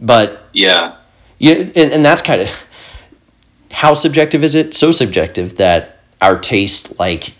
but 0.00 0.44
Yeah. 0.52 0.94
yeah, 1.38 1.54
and, 1.54 1.92
and 1.92 2.04
that's 2.04 2.22
kind 2.22 2.40
of 2.40 2.50
how 3.70 3.92
subjective 3.94 4.42
is 4.44 4.54
it? 4.54 4.74
So 4.74 4.92
subjective 4.92 5.56
that 5.56 5.98
our 6.22 6.38
taste 6.38 6.98
like 6.98 7.32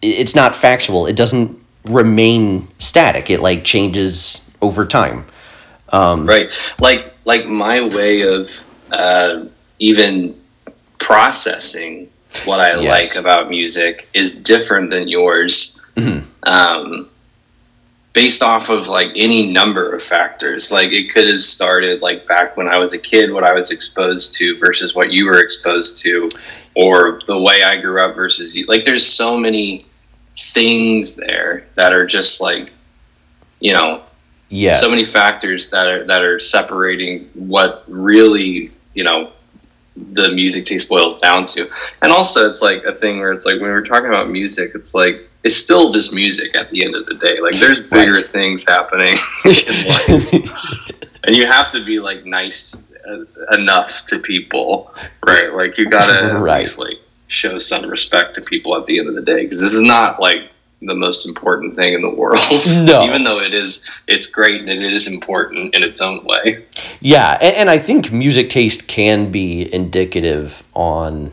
it's 0.00 0.34
not 0.34 0.54
factual. 0.54 1.06
It 1.06 1.16
doesn't 1.16 1.58
remain 1.84 2.68
static. 2.78 3.30
It 3.30 3.40
like 3.40 3.64
changes 3.64 4.48
over 4.62 4.86
time. 4.86 5.26
Um, 5.90 6.26
Right. 6.26 6.50
Like 6.80 7.12
like 7.24 7.46
my 7.46 7.80
way 7.88 8.22
of 8.22 8.64
uh, 8.92 9.44
even 9.78 10.34
processing 10.98 12.08
what 12.44 12.60
I 12.60 12.80
Yes. 12.80 13.14
like 13.16 13.20
about 13.24 13.48
music 13.50 14.08
is 14.14 14.34
different 14.34 14.90
than 14.90 15.08
yours. 15.08 15.80
Mhm. 15.96 16.24
Um, 16.44 17.08
based 18.12 18.42
off 18.42 18.68
of 18.68 18.88
like 18.88 19.12
any 19.14 19.46
number 19.46 19.94
of 19.94 20.02
factors. 20.02 20.72
Like 20.72 20.90
it 20.92 21.12
could 21.12 21.28
have 21.28 21.40
started 21.40 22.02
like 22.02 22.26
back 22.26 22.56
when 22.56 22.68
I 22.68 22.78
was 22.78 22.92
a 22.92 22.98
kid, 22.98 23.32
what 23.32 23.44
I 23.44 23.52
was 23.52 23.70
exposed 23.70 24.34
to 24.38 24.56
versus 24.58 24.94
what 24.94 25.12
you 25.12 25.26
were 25.26 25.40
exposed 25.40 26.00
to, 26.02 26.30
or 26.74 27.20
the 27.26 27.38
way 27.38 27.62
I 27.62 27.76
grew 27.80 28.02
up 28.02 28.14
versus 28.16 28.56
you. 28.56 28.66
Like 28.66 28.84
there's 28.84 29.06
so 29.06 29.38
many 29.38 29.82
things 30.36 31.16
there 31.16 31.64
that 31.76 31.92
are 31.92 32.06
just 32.06 32.40
like, 32.40 32.70
you 33.60 33.72
know, 33.72 34.02
Yes. 34.50 34.80
so 34.80 34.88
many 34.90 35.04
factors 35.04 35.68
that 35.70 35.86
are 35.86 36.04
that 36.04 36.22
are 36.22 36.38
separating 36.38 37.28
what 37.34 37.84
really 37.86 38.70
you 38.98 39.04
know 39.04 39.30
the 40.18 40.28
music 40.40 40.64
taste 40.70 40.88
boils 40.88 41.16
down 41.18 41.44
to. 41.44 41.60
And 42.02 42.10
also 42.12 42.48
it's 42.48 42.62
like 42.62 42.84
a 42.84 42.94
thing 43.02 43.18
where 43.20 43.32
it's 43.32 43.46
like 43.48 43.60
when 43.60 43.70
we're 43.74 43.84
talking 43.92 44.10
about 44.14 44.30
music 44.30 44.68
it's 44.78 44.92
like 44.94 45.16
it's 45.44 45.56
still 45.56 45.90
just 45.92 46.12
music 46.22 46.54
at 46.60 46.68
the 46.68 46.84
end 46.84 46.94
of 46.94 47.04
the 47.06 47.14
day. 47.14 47.36
Like 47.40 47.56
there's 47.62 47.80
bigger 47.80 48.12
Right. 48.20 48.24
things 48.24 48.60
happening. 48.76 49.16
and 51.24 51.36
you 51.38 51.46
have 51.46 51.70
to 51.72 51.84
be 51.84 51.96
like 52.00 52.24
nice 52.24 52.86
uh, 53.08 53.24
enough 53.58 54.04
to 54.06 54.18
people 54.18 54.92
right? 55.26 55.52
Like 55.60 55.78
you 55.78 55.88
gotta 55.90 56.38
Right. 56.50 56.60
least 56.60 56.78
like 56.78 56.98
show 57.28 57.58
some 57.58 57.84
respect 57.88 58.34
to 58.36 58.40
people 58.42 58.76
at 58.78 58.86
the 58.86 58.98
end 58.98 59.08
of 59.08 59.14
the 59.14 59.22
day 59.22 59.42
because 59.42 59.60
this 59.60 59.74
is 59.74 59.82
not 59.82 60.20
like 60.20 60.42
the 60.80 60.94
most 60.94 61.26
important 61.26 61.74
thing 61.74 61.94
in 61.94 62.02
the 62.02 62.08
world 62.10 62.38
No. 62.84 63.04
even 63.04 63.24
though 63.24 63.40
it 63.40 63.52
is 63.54 63.88
it's 64.06 64.26
great 64.26 64.60
and 64.60 64.70
it 64.70 64.92
is 64.92 65.10
important 65.12 65.74
in 65.74 65.82
its 65.82 66.00
own 66.00 66.24
way 66.24 66.64
Yeah, 67.00 67.36
and, 67.40 67.56
and 67.56 67.70
I 67.70 67.78
think 67.78 68.12
music 68.12 68.50
taste 68.50 68.86
can 68.86 69.32
be 69.32 69.72
indicative 69.72 70.62
on 70.74 71.32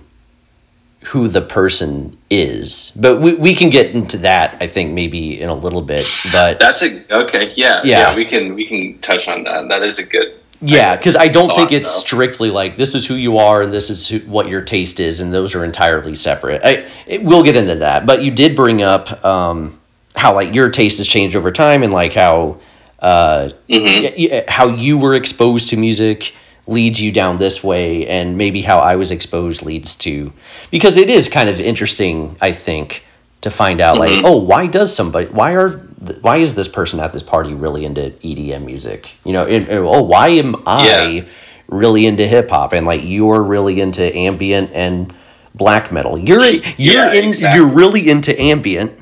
who 1.05 1.27
the 1.27 1.41
person 1.41 2.17
is. 2.31 2.91
But 2.99 3.21
we, 3.21 3.33
we 3.35 3.53
can 3.53 3.69
get 3.69 3.91
into 3.93 4.17
that, 4.19 4.57
I 4.59 4.65
think, 4.65 4.91
maybe 4.91 5.39
in 5.39 5.49
a 5.49 5.53
little 5.53 5.83
bit. 5.83 6.07
But 6.31 6.59
that's 6.59 6.81
a 6.81 7.03
okay 7.21 7.53
yeah, 7.55 7.81
Yeah. 7.83 8.09
yeah 8.09 8.15
we 8.15 8.25
can 8.25 8.55
we 8.55 8.65
can 8.67 8.97
touch 8.99 9.27
on 9.27 9.43
that 9.43 9.67
that 9.67 9.83
is 9.83 9.99
a 9.99 10.09
good 10.09 10.33
yeah, 10.61 10.95
because 10.95 11.15
I 11.15 11.27
don't 11.27 11.49
think 11.55 11.71
it's 11.71 11.91
though. 11.93 11.99
strictly 12.05 12.49
like 12.49 12.77
this 12.77 12.95
is 12.95 13.05
who 13.07 13.15
you 13.15 13.37
are 13.37 13.61
and 13.61 13.71
this 13.73 13.89
is 13.89 14.07
who, 14.07 14.19
what 14.29 14.47
your 14.47 14.61
taste 14.61 14.99
is, 14.99 15.19
and 15.19 15.33
those 15.33 15.55
are 15.55 15.63
entirely 15.63 16.15
separate. 16.15 16.61
I, 16.63 16.89
it, 17.07 17.23
we'll 17.23 17.43
get 17.43 17.55
into 17.55 17.75
that. 17.75 18.05
But 18.05 18.23
you 18.23 18.31
did 18.31 18.55
bring 18.55 18.81
up 18.81 19.23
um, 19.25 19.79
how 20.15 20.33
like 20.33 20.53
your 20.55 20.69
taste 20.69 20.97
has 20.99 21.07
changed 21.07 21.35
over 21.35 21.51
time 21.51 21.83
and 21.83 21.91
like 21.93 22.13
how 22.13 22.57
uh, 22.99 23.49
Mhm. 23.69 24.03
y- 24.03 24.13
y- 24.31 24.43
how 24.47 24.67
you 24.69 24.97
were 24.97 25.13
exposed 25.15 25.69
to 25.69 25.77
music 25.77 26.33
leads 26.67 26.99
you 27.01 27.11
down 27.11 27.37
this 27.37 27.63
way 27.63 28.07
and 28.07 28.37
maybe 28.37 28.61
how 28.61 28.79
I 28.79 28.95
was 28.95 29.11
exposed 29.11 29.63
leads 29.63 29.95
to 29.97 30.33
because 30.71 30.97
it 30.97 31.09
is 31.11 31.29
kind 31.29 31.47
of 31.47 31.59
interesting 31.61 32.35
I 32.41 32.51
think 32.53 33.05
to 33.41 33.51
find 33.51 33.79
out 33.81 33.99
like 33.99 34.09
Mhm. 34.11 34.21
oh 34.25 34.37
why 34.37 34.65
does 34.65 34.95
somebody 34.95 35.27
why 35.27 35.51
are 35.53 35.84
th- 36.05 36.21
why 36.21 36.37
is 36.37 36.55
this 36.55 36.67
person 36.67 36.99
at 36.99 37.13
this 37.13 37.23
party 37.23 37.53
really 37.53 37.85
into 37.85 38.09
EDM 38.23 38.65
music 38.65 39.15
you 39.23 39.33
know 39.33 39.45
oh 39.69 40.01
why 40.03 40.29
am 40.29 40.55
I 40.65 40.87
Yeah. 40.87 41.21
really 41.67 42.05
into 42.05 42.27
hip 42.27 42.49
hop 42.49 42.73
and 42.73 42.85
like 42.85 43.01
you're 43.03 43.43
really 43.43 43.79
into 43.81 44.15
ambient 44.15 44.71
and 44.73 45.13
black 45.53 45.91
metal 45.91 46.17
you're 46.17 46.43
you're 46.43 46.63
Yeah, 46.77 47.13
in 47.13 47.25
exactly. 47.25 47.59
you're 47.59 47.69
really 47.73 48.09
into 48.09 48.39
ambient 48.39 49.01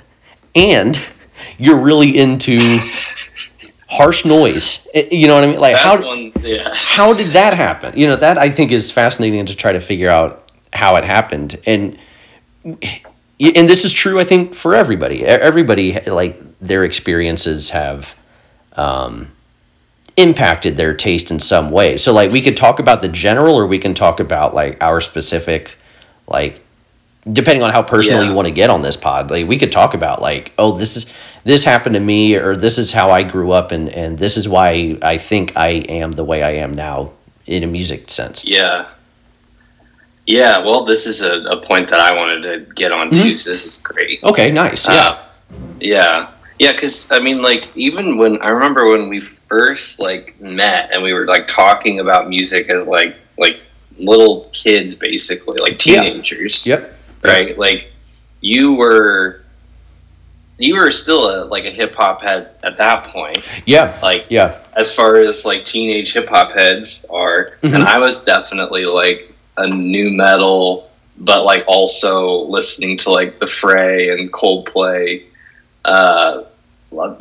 and 0.56 1.00
you're 1.58 1.80
really 1.80 2.18
into 2.18 2.58
harsh 3.88 4.26
noise 4.26 4.88
you 5.12 5.28
know 5.28 5.36
what 5.36 5.44
I 5.44 5.48
mean 5.48 5.60
like 5.60 5.76
that's 5.76 5.84
how 6.02 6.08
one 6.08 6.32
yeah 6.42 6.72
how 6.76 7.14
did 7.14 7.34
that 7.34 7.54
happen? 7.54 7.94
You 7.98 8.08
know, 8.08 8.16
that 8.16 8.38
I 8.38 8.50
think 8.50 8.72
is 8.72 8.92
fascinating 8.92 9.46
to 9.48 9.56
try 9.56 9.72
to 9.72 9.80
figure 9.80 10.10
out 10.10 10.52
how 10.74 10.96
it 10.96 11.04
happened. 11.04 11.60
And 11.66 11.98
and 12.64 13.70
this 13.70 13.86
is 13.86 13.94
true 13.94 14.20
I 14.20 14.24
think 14.24 14.54
for 14.56 14.76
everybody. 14.76 15.26
Everybody 15.26 16.00
like 16.08 16.40
their 16.68 16.84
experiences 16.84 17.70
have 17.72 18.16
um 18.76 19.28
impacted 20.18 20.78
their 20.78 20.94
taste 20.94 21.32
in 21.32 21.40
some 21.40 21.72
way. 21.72 21.98
So 21.98 22.14
like 22.14 22.32
we 22.32 22.42
could 22.42 22.56
talk 22.58 22.80
about 22.80 23.02
the 23.02 23.08
general 23.10 23.56
or 23.56 23.66
we 23.68 23.80
can 23.80 23.94
talk 23.94 24.20
about 24.20 24.54
like 24.54 24.78
our 24.82 25.02
specific 25.02 25.76
like 26.28 26.62
depending 27.32 27.64
on 27.64 27.72
how 27.72 27.82
personal 27.82 28.22
Yeah. 28.22 28.30
you 28.30 28.36
want 28.36 28.48
to 28.48 28.54
get 28.54 28.70
on 28.70 28.82
this 28.82 28.96
pod. 28.96 29.32
Like 29.32 29.48
we 29.48 29.58
could 29.58 29.72
talk 29.72 29.94
about 29.94 30.22
like 30.22 30.54
oh 30.58 30.78
this 30.78 30.96
is 30.96 31.12
this 31.44 31.64
happened 31.66 31.96
to 31.96 32.00
me 32.02 32.36
or 32.36 32.56
this 32.56 32.78
is 32.78 32.92
how 32.92 33.12
I 33.12 33.24
grew 33.24 33.52
up 33.52 33.72
and 33.72 33.90
and 33.90 34.18
this 34.18 34.38
is 34.38 34.48
why 34.48 34.98
I 35.02 35.18
think 35.18 35.58
I 35.58 35.70
am 35.70 36.12
the 36.12 36.24
way 36.24 36.44
I 36.44 36.52
am 36.64 36.74
now 36.74 37.12
in 37.48 37.64
a 37.64 37.68
music 37.68 38.10
sense. 38.10 38.46
Yeah. 38.46 38.88
Yeah, 40.26 40.60
well, 40.60 40.86
this 40.86 41.06
is 41.06 41.22
a, 41.22 41.42
a 41.50 41.58
point 41.58 41.90
that 41.90 42.00
I 42.00 42.14
wanted 42.16 42.42
to 42.44 42.74
get 42.76 42.94
on 42.94 43.12
too, 43.12 43.36
so 43.36 43.50
this 43.50 43.66
is 43.66 43.82
great. 43.82 44.24
Okay, 44.24 44.52
nice. 44.52 44.88
Yeah. 44.88 44.94
Uh, 44.96 45.24
yeah. 45.80 46.32
Yeah, 46.64 46.72
because 46.72 47.12
I 47.12 47.20
mean, 47.20 47.42
like, 47.42 47.68
even 47.76 48.18
when 48.18 48.42
I 48.42 48.48
remember 48.50 48.88
when 48.88 49.10
we 49.10 49.20
first 49.20 50.00
like 50.00 50.40
met 50.40 50.92
and 50.94 51.04
we 51.04 51.12
were 51.14 51.28
like 51.28 51.46
talking 51.46 52.00
about 52.00 52.30
music 52.30 52.70
as 52.70 52.88
like 52.88 53.18
like 53.38 53.60
little 53.98 54.50
kids, 54.54 54.96
basically, 54.96 55.58
like 55.60 55.86
Yeah. 55.86 56.04
teenagers. 56.04 56.66
Yep. 56.66 56.94
Right. 57.22 57.58
Like, 57.58 57.92
you 58.40 58.74
were 58.76 59.42
you 60.58 60.76
were 60.76 60.90
still 60.92 61.24
a 61.30 61.46
like 61.46 61.66
a 61.66 61.72
hip 61.72 61.96
hop 61.96 62.22
head 62.22 62.52
at 62.64 62.78
that 62.78 63.06
point. 63.06 63.42
Yeah. 63.66 63.98
Like, 64.02 64.28
Yeah. 64.30 64.56
as 64.78 64.96
far 64.96 65.18
as 65.18 65.44
like 65.46 65.66
teenage 65.66 66.14
hip 66.14 66.30
hop 66.30 66.54
heads 66.54 67.06
are, 67.10 67.58
Mhm. 67.62 67.76
and 67.76 67.84
I 67.84 67.98
was 68.00 68.24
definitely 68.24 68.86
like 68.86 69.34
a 69.58 69.68
nu 69.68 70.12
metal, 70.12 70.90
but 71.18 71.44
like 71.44 71.66
also 71.68 72.46
listening 72.46 72.96
to 73.04 73.10
like 73.12 73.40
the 73.40 73.48
Fray 73.48 74.10
and 74.10 74.32
Coldplay 74.32 75.24
uh, 75.86 76.44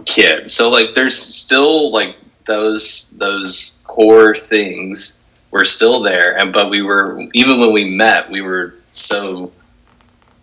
kid. 0.06 0.48
So 0.50 0.70
like, 0.70 0.94
there's 0.94 1.16
still 1.16 1.92
like 1.92 2.16
those 2.44 3.11
those 3.18 3.82
core 3.87 4.35
things 4.35 5.22
were 5.50 5.64
still 5.64 6.00
there, 6.00 6.37
and 6.38 6.52
but 6.52 6.70
we 6.70 6.82
were 6.82 7.20
even 7.35 7.61
when 7.61 7.72
we 7.72 7.85
met, 7.96 8.30
we 8.30 8.40
were 8.42 8.74
so 8.90 9.52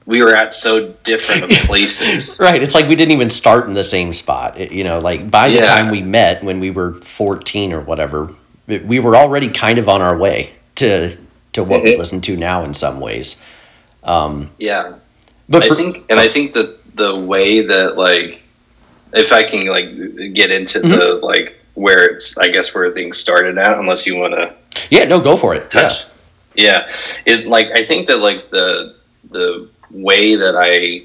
we 0.05 0.21
were 0.23 0.35
at 0.35 0.53
so 0.53 0.89
different 1.03 1.51
places. 1.67 2.39
Right. 2.41 2.61
It's 2.63 2.73
like 2.73 2.87
we 2.87 2.95
didn't 2.95 3.11
even 3.13 3.29
start 3.29 3.67
in 3.67 3.73
the 3.73 3.83
same 3.83 4.11
spot. 4.13 4.57
It- 4.59 4.71
you 4.71 4.83
know, 4.83 4.97
like 4.99 5.29
by 5.29 5.49
the 5.49 5.57
Yeah. 5.57 5.65
time 5.65 5.89
we 5.91 6.01
met 6.01 6.43
when 6.43 6.59
we 6.59 6.71
were 6.71 6.93
14 7.01 7.73
or 7.73 7.79
whatever, 7.81 8.29
it- 8.67 8.85
we 8.87 8.99
were 8.99 9.15
already 9.15 9.49
kind 9.49 9.77
of 9.77 9.87
on 9.87 10.01
our 10.01 10.17
way 10.17 10.51
to 10.75 11.15
to 11.53 11.63
what 11.63 11.83
we 11.83 11.93
Mhm. 11.93 11.97
listen 11.99 12.21
to 12.21 12.37
now 12.37 12.63
in 12.63 12.73
some 12.73 12.99
ways. 12.99 13.41
Um, 14.03 14.49
yeah. 14.59 14.93
but 15.49 15.63
I 15.63 15.75
think, 15.75 16.05
and 16.09 16.19
I 16.19 16.27
think 16.27 16.53
that 16.53 16.95
the 16.95 17.15
way 17.15 17.61
that 17.61 17.97
like, 17.97 18.41
if 19.13 19.31
I 19.31 19.43
can 19.43 19.67
like 19.67 20.33
get 20.33 20.51
into 20.51 20.79
Mm-hmm. 20.79 20.91
the 20.91 21.05
like 21.25 21.55
where 21.75 22.05
it's, 22.07 22.37
I 22.37 22.49
guess 22.49 22.73
where 22.75 22.91
things 22.91 23.17
started 23.17 23.57
at, 23.57 23.77
unless 23.77 24.05
you 24.05 24.17
want 24.17 24.33
to 24.33 24.53
yeah, 24.89 25.05
no, 25.05 25.19
go 25.19 25.35
for 25.37 25.55
it. 25.55 25.69
touch. 25.69 26.03
Yeah, 26.55 26.91
it 27.25 27.47
like 27.47 27.67
I 27.75 27.85
think 27.85 28.07
that 28.07 28.17
like 28.19 28.49
the 28.49 28.95
the 29.31 29.69
way 29.91 30.35
that 30.35 30.55
I 30.57 31.03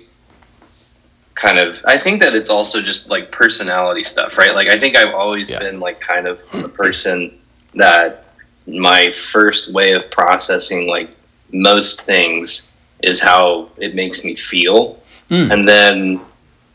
kind 1.34 1.58
of 1.58 1.82
I 1.86 1.98
think 1.98 2.20
that 2.22 2.34
it's 2.34 2.50
also 2.50 2.80
just 2.80 3.08
like 3.08 3.30
personality 3.30 4.02
stuff, 4.02 4.38
right? 4.38 4.54
Like 4.54 4.68
I 4.68 4.78
think 4.78 4.96
I've 4.96 5.14
always 5.14 5.50
Yeah. 5.50 5.58
been 5.60 5.80
like 5.80 6.00
kind 6.00 6.26
of 6.26 6.40
the 6.52 6.68
person 6.68 7.38
that 7.74 8.24
my 8.66 9.10
first 9.12 9.72
way 9.72 9.92
of 9.92 10.10
processing 10.10 10.86
like 10.88 11.10
most 11.52 12.02
things 12.02 12.72
is 13.02 13.20
how 13.20 13.68
it 13.78 13.94
makes 13.94 14.24
me 14.24 14.34
feel. 14.34 14.98
Mm. 15.30 15.52
And 15.52 15.68
then 15.68 16.20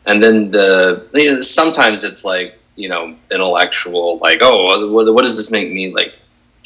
and 0.09 0.23
then 0.23 0.51
the 0.51 1.07
you 1.13 1.33
know, 1.33 1.41
sometimes 1.41 2.03
it's 2.03 2.25
like, 2.25 2.59
you 2.75 2.89
know, 2.89 3.15
intellectual 3.31 4.17
like, 4.17 4.39
oh, 4.41 4.89
what, 4.89 5.13
what 5.13 5.23
does 5.23 5.37
this 5.37 5.51
make 5.51 5.71
me 5.71 5.93
like 5.93 6.13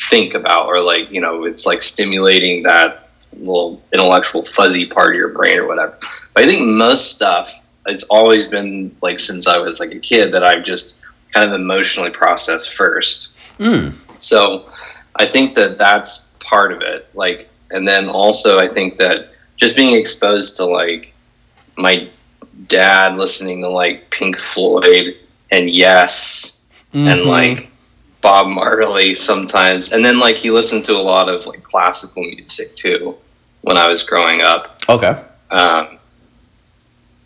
think 0.09 0.33
about? 0.33 0.67
Or 0.67 0.79
like 0.79 1.11
you 1.11 1.21
know 1.21 1.43
it's 1.45 1.65
like 1.65 1.81
stimulating 1.81 2.63
that 2.63 3.09
little 3.37 3.81
intellectual 3.91 4.43
fuzzy 4.43 4.85
part 4.85 5.09
of 5.09 5.15
your 5.15 5.29
brain 5.29 5.57
or 5.57 5.67
whatever. 5.67 5.97
But 6.33 6.45
i 6.45 6.47
think 6.47 6.61
most 6.65 7.15
stuff 7.15 7.61
it's 7.85 8.03
always 8.03 8.45
been 8.47 8.95
like 9.01 9.19
since 9.19 9.47
i 9.47 9.57
was 9.57 9.79
like 9.79 9.91
a 9.91 9.99
kid 9.99 10.31
that 10.31 10.43
i've 10.43 10.63
just 10.63 11.01
kind 11.33 11.47
of 11.47 11.59
emotionally 11.59 12.11
processed 12.11 12.73
first. 12.73 13.37
Mm. 13.59 13.93
so 14.21 14.69
i 15.15 15.25
think 15.25 15.55
that 15.55 15.77
that's 15.77 16.31
part 16.39 16.71
of 16.71 16.81
it. 16.81 17.07
Like 17.13 17.49
and 17.71 17.87
then 17.87 18.09
also 18.09 18.59
i 18.59 18.67
think 18.67 18.97
that 18.97 19.29
just 19.57 19.75
being 19.75 19.95
exposed 19.95 20.55
to 20.57 20.65
like 20.65 21.13
my 21.77 22.07
dad 22.73 23.15
listening 23.17 23.61
to 23.61 23.69
like 23.69 24.09
pink 24.09 24.37
floyd 24.39 25.15
and 25.51 25.69
yes 25.69 26.65
and 26.93 27.07
Mhm. 27.21 27.25
like 27.25 27.69
Bob 28.21 28.47
Marley 28.47 29.13
sometimes, 29.15 29.91
and 29.93 30.03
then 30.05 30.17
like 30.17 30.35
he 30.37 30.49
listened 30.49 30.83
to 30.85 30.93
a 30.95 31.05
lot 31.13 31.27
of 31.29 31.45
like 31.45 31.61
classical 31.63 32.23
music 32.23 32.73
too 32.75 33.15
when 33.61 33.77
I 33.77 33.87
was 33.87 34.03
growing 34.03 34.41
up. 34.41 34.79
okay. 34.89 35.15
Um, 35.51 35.97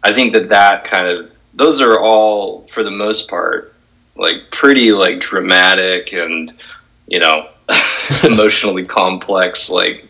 I 0.03 0.13
think 0.13 0.33
that 0.33 0.49
that 0.49 0.87
kind 0.87 1.07
of 1.07 1.31
those 1.53 1.81
are 1.81 1.99
all 1.99 2.61
for 2.71 2.83
the 2.83 2.91
most 2.91 3.29
part 3.29 3.73
like 4.15 4.49
pretty 4.51 4.91
like 4.91 5.19
dramatic 5.19 6.13
and 6.13 6.53
you 7.07 7.19
know 7.19 7.47
emotionally 8.23 8.83
complex 8.85 9.69
like 9.69 10.06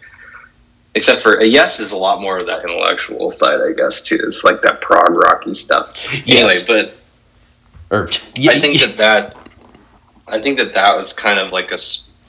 except 0.97 1.21
for 1.21 1.33
a 1.39 1.45
yes 1.45 1.79
is 1.79 1.91
a 1.93 1.97
lot 1.97 2.19
more 2.19 2.35
of 2.37 2.45
that 2.45 2.63
intellectual 2.63 3.29
side 3.29 3.59
I 3.61 3.71
guess 3.71 4.01
too 4.01 4.19
it's 4.27 4.43
like 4.43 4.61
that 4.63 4.81
prog 4.81 5.11
rocky 5.11 5.53
stuff 5.53 5.85
Yes. 6.25 6.67
anyway 6.67 6.83
but 7.89 7.95
Or 7.95 8.09
yeah, 8.35 8.51
I 8.51 8.59
think 8.59 8.81
that 8.81 8.97
that 8.97 9.37
I 10.29 10.41
think 10.41 10.57
that 10.59 10.73
that 10.73 10.93
was 10.95 11.13
kind 11.13 11.39
of 11.39 11.51
like 11.53 11.71
a 11.71 11.77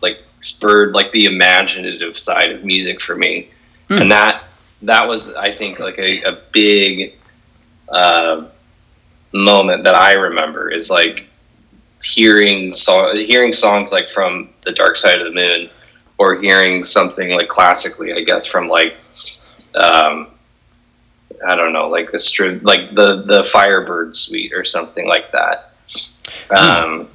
like 0.00 0.18
spurred 0.40 0.94
like 0.94 1.10
the 1.12 1.24
imaginative 1.24 2.16
side 2.16 2.50
of 2.52 2.64
music 2.64 3.00
for 3.00 3.16
me, 3.16 3.48
Hmm. 3.88 3.98
and 4.02 4.12
that 4.12 4.44
that 4.82 5.08
was 5.08 5.34
I 5.34 5.50
think 5.50 5.80
like 5.80 5.98
a, 5.98 6.22
a 6.22 6.32
big 6.52 7.16
uh, 7.88 8.44
moment 9.32 9.82
that 9.82 9.96
I 9.96 10.12
remember 10.12 10.70
is 10.70 10.90
like 10.90 11.26
hearing 12.04 12.70
song 12.70 13.16
hearing 13.16 13.52
songs 13.52 13.90
like 13.90 14.08
from 14.08 14.50
the 14.62 14.70
Dark 14.72 14.96
Side 14.96 15.18
of 15.20 15.26
the 15.26 15.32
Moon, 15.34 15.68
or 16.18 16.36
hearing 16.36 16.82
something 16.82 17.30
like 17.30 17.48
classically 17.48 18.12
I 18.12 18.20
guess 18.20 18.46
from 18.46 18.68
like. 18.68 18.96
Um, 19.74 20.28
I 21.46 21.54
don't 21.54 21.72
know, 21.72 21.88
like 21.88 22.10
the 22.10 22.18
stri- 22.18 22.62
like 22.62 22.94
the 22.94 23.22
the 23.22 23.44
Firebird 23.44 24.16
suite 24.16 24.52
or 24.52 24.64
something 24.64 25.06
like 25.06 25.30
that. 25.30 25.72
Um, 26.50 27.08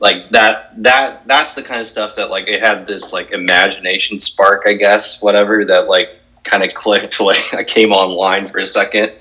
like 0.00 0.28
that 0.30 0.72
that 0.82 1.26
that's 1.26 1.54
the 1.54 1.62
kind 1.62 1.80
of 1.80 1.86
stuff 1.86 2.16
that 2.16 2.30
like 2.30 2.48
it 2.48 2.60
had 2.60 2.86
this 2.86 3.12
like 3.12 3.30
imagination 3.30 4.18
spark, 4.18 4.64
I 4.66 4.74
guess, 4.74 5.22
whatever 5.22 5.64
that 5.64 5.88
like 5.88 6.10
kind 6.42 6.62
of 6.62 6.74
clicked. 6.74 7.20
Like 7.24 7.54
I 7.54 7.64
came 7.64 7.92
online 7.92 8.46
for 8.46 8.58
a 8.58 8.66
second, 8.66 9.12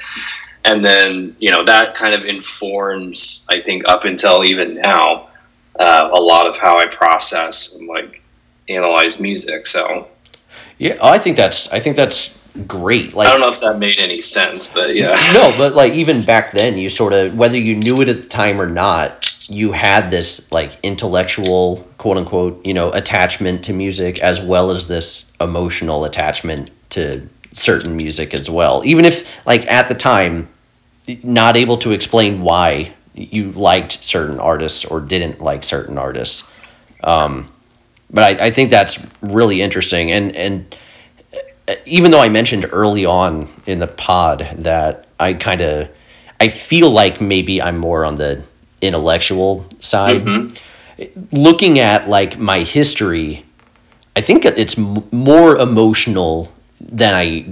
and 0.65 0.83
then 0.83 1.35
you 1.39 1.51
know 1.51 1.63
that 1.63 1.95
kind 1.95 2.13
of 2.13 2.25
informs, 2.25 3.45
I 3.49 3.61
think, 3.61 3.87
up 3.87 4.05
until 4.05 4.43
even 4.43 4.75
now, 4.75 5.29
uh, 5.79 6.09
a 6.11 6.19
lot 6.19 6.47
of 6.47 6.57
how 6.57 6.77
I 6.77 6.87
process 6.87 7.75
and 7.75 7.87
like 7.87 8.22
analyze 8.69 9.19
music. 9.19 9.65
So 9.67 10.07
yeah, 10.77 10.97
I 11.01 11.17
think 11.17 11.37
that's 11.37 11.71
I 11.71 11.79
think 11.79 11.95
that's 11.95 12.41
great. 12.67 13.13
Like 13.13 13.27
I 13.27 13.31
don't 13.31 13.41
know 13.41 13.49
if 13.49 13.59
that 13.61 13.79
made 13.79 13.99
any 13.99 14.21
sense, 14.21 14.67
but 14.67 14.95
yeah. 14.95 15.15
no, 15.33 15.53
but 15.57 15.73
like 15.73 15.93
even 15.93 16.23
back 16.23 16.51
then, 16.51 16.77
you 16.77 16.89
sort 16.89 17.13
of 17.13 17.35
whether 17.35 17.57
you 17.57 17.75
knew 17.75 18.01
it 18.01 18.09
at 18.09 18.21
the 18.21 18.27
time 18.27 18.59
or 18.59 18.67
not, 18.67 19.29
you 19.49 19.71
had 19.71 20.11
this 20.11 20.51
like 20.51 20.77
intellectual 20.83 21.87
quote 21.97 22.17
unquote 22.17 22.65
you 22.65 22.73
know 22.73 22.91
attachment 22.91 23.63
to 23.65 23.73
music 23.73 24.19
as 24.19 24.41
well 24.41 24.71
as 24.71 24.87
this 24.87 25.31
emotional 25.39 26.05
attachment 26.05 26.71
to 26.91 27.27
certain 27.53 27.95
music 27.95 28.33
as 28.33 28.49
well. 28.49 28.81
Even 28.85 29.05
if 29.05 29.45
like 29.45 29.69
at 29.71 29.87
the 29.87 29.95
time, 29.95 30.49
not 31.23 31.57
able 31.57 31.77
to 31.77 31.91
explain 31.91 32.41
why 32.41 32.93
you 33.13 33.51
liked 33.51 33.91
certain 33.91 34.39
artists 34.39 34.85
or 34.85 34.99
didn't 34.99 35.39
like 35.39 35.63
certain 35.63 35.97
artists. 35.97 36.49
Um, 37.03 37.52
but 38.13 38.23
I, 38.41 38.45
I 38.47 38.51
think 38.51 38.69
that's 38.69 39.11
really 39.21 39.61
interesting 39.61 40.11
and 40.11 40.35
and 40.35 40.75
even 41.85 42.11
though 42.11 42.19
I 42.19 42.29
mentioned 42.29 42.65
early 42.71 43.05
on 43.05 43.47
in 43.65 43.79
the 43.79 43.87
pod 43.87 44.47
that 44.57 45.05
I 45.19 45.33
kind 45.33 45.61
of 45.61 45.89
I 46.39 46.49
feel 46.49 46.89
like 46.89 47.21
maybe 47.21 47.61
I'm 47.61 47.77
more 47.77 48.03
on 48.05 48.15
the 48.15 48.41
intellectual 48.81 49.65
side. 49.79 50.25
Mhm. 50.25 50.57
Looking 51.31 51.79
at 51.79 52.09
like 52.09 52.37
my 52.37 52.59
history, 52.59 53.45
I 54.15 54.21
think 54.21 54.43
it's 54.45 54.77
m- 54.77 55.03
more 55.11 55.57
emotional 55.57 56.51
than 56.81 57.13
I 57.13 57.45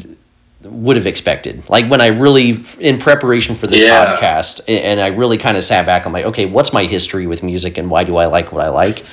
would 0.64 0.98
have 0.98 1.08
expected. 1.08 1.64
Like 1.70 1.90
when 1.90 2.02
I 2.02 2.08
really 2.08 2.64
in 2.80 3.00
preparation 3.00 3.56
for 3.56 3.66
this 3.68 3.80
Yeah. 3.82 4.06
podcast 4.18 4.62
and 4.68 5.00
I 5.00 5.08
really 5.08 5.38
kind 5.38 5.56
of 5.58 5.64
sat 5.64 5.86
back 5.86 6.06
I'm 6.06 6.12
like, 6.14 6.26
okay, 6.26 6.46
what's 6.46 6.74
my 6.74 6.84
history 6.84 7.28
with 7.28 7.42
music 7.44 7.78
and 7.78 7.90
why 7.90 8.04
do 8.04 8.18
I 8.18 8.26
like 8.26 8.52
what 8.52 8.64
I 8.64 8.70
like? 8.70 9.06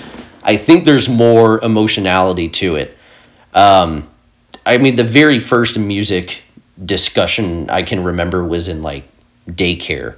I 0.49 0.57
think 0.57 0.87
there's 0.87 1.11
more 1.11 1.63
emotionality 1.63 2.49
to 2.49 2.77
it. 2.77 2.97
Um, 3.53 4.09
I 4.65 4.79
mean, 4.79 4.97
the 4.97 5.05
very 5.05 5.41
first 5.41 5.79
music 5.79 6.43
discussion 6.83 7.69
I 7.69 7.83
can 7.83 8.03
remember 8.03 8.43
was 8.43 8.67
in 8.67 8.83
like 8.83 9.07
daycare, 9.47 10.17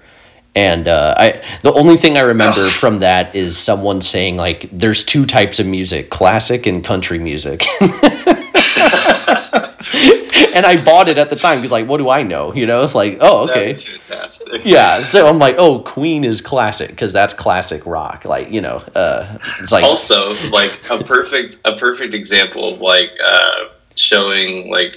and 0.55 0.87
uh, 0.87 1.16
I 1.19 1.43
the 1.62 1.73
only 1.73 1.97
thing 1.97 2.16
I 2.16 2.21
remember 2.21 2.69
from 2.69 3.01
that 3.01 3.35
is 3.35 3.59
someone 3.59 4.01
saying 4.01 4.37
like, 4.37 4.69
"There's 4.71 5.03
two 5.03 5.27
types 5.27 5.59
of 5.59 5.66
music: 5.66 6.11
classic 6.11 6.64
and 6.64 6.85
country 6.85 7.19
music." 7.19 7.64
and 10.55 10.66
I 10.66 10.83
bought 10.83 11.09
it 11.09 11.18
at 11.18 11.31
the 11.31 11.37
time 11.37 11.59
because 11.59 11.72
like, 11.72 11.87
what 11.87 11.98
do 11.98 12.09
I 12.09 12.22
know? 12.22 12.55
You 12.55 12.66
know, 12.66 12.83
it's 12.85 12.94
like, 12.94 13.18
oh, 13.20 13.48
okay. 13.48 13.72
That's. 14.09 14.42
Yeah, 14.64 15.03
so 15.03 15.26
I'm 15.26 15.38
like, 15.38 15.57
oh, 15.59 15.81
Queen 15.81 16.24
is 16.24 16.40
classic 16.40 16.90
because 16.90 17.12
that's 17.12 17.35
classic 17.35 17.87
rock. 17.87 18.24
Like, 18.24 18.50
you 18.50 18.61
know, 18.61 18.76
uh, 18.94 19.38
it's 19.61 19.72
like 19.72 19.85
Also, 19.85 20.35
like 20.50 20.79
a 20.90 21.03
perfect 21.03 21.59
a 21.64 21.76
perfect 21.76 22.14
example 22.14 22.72
of 22.72 22.81
like 22.81 23.11
uh, 23.24 23.70
showing 23.96 24.70
like 24.70 24.96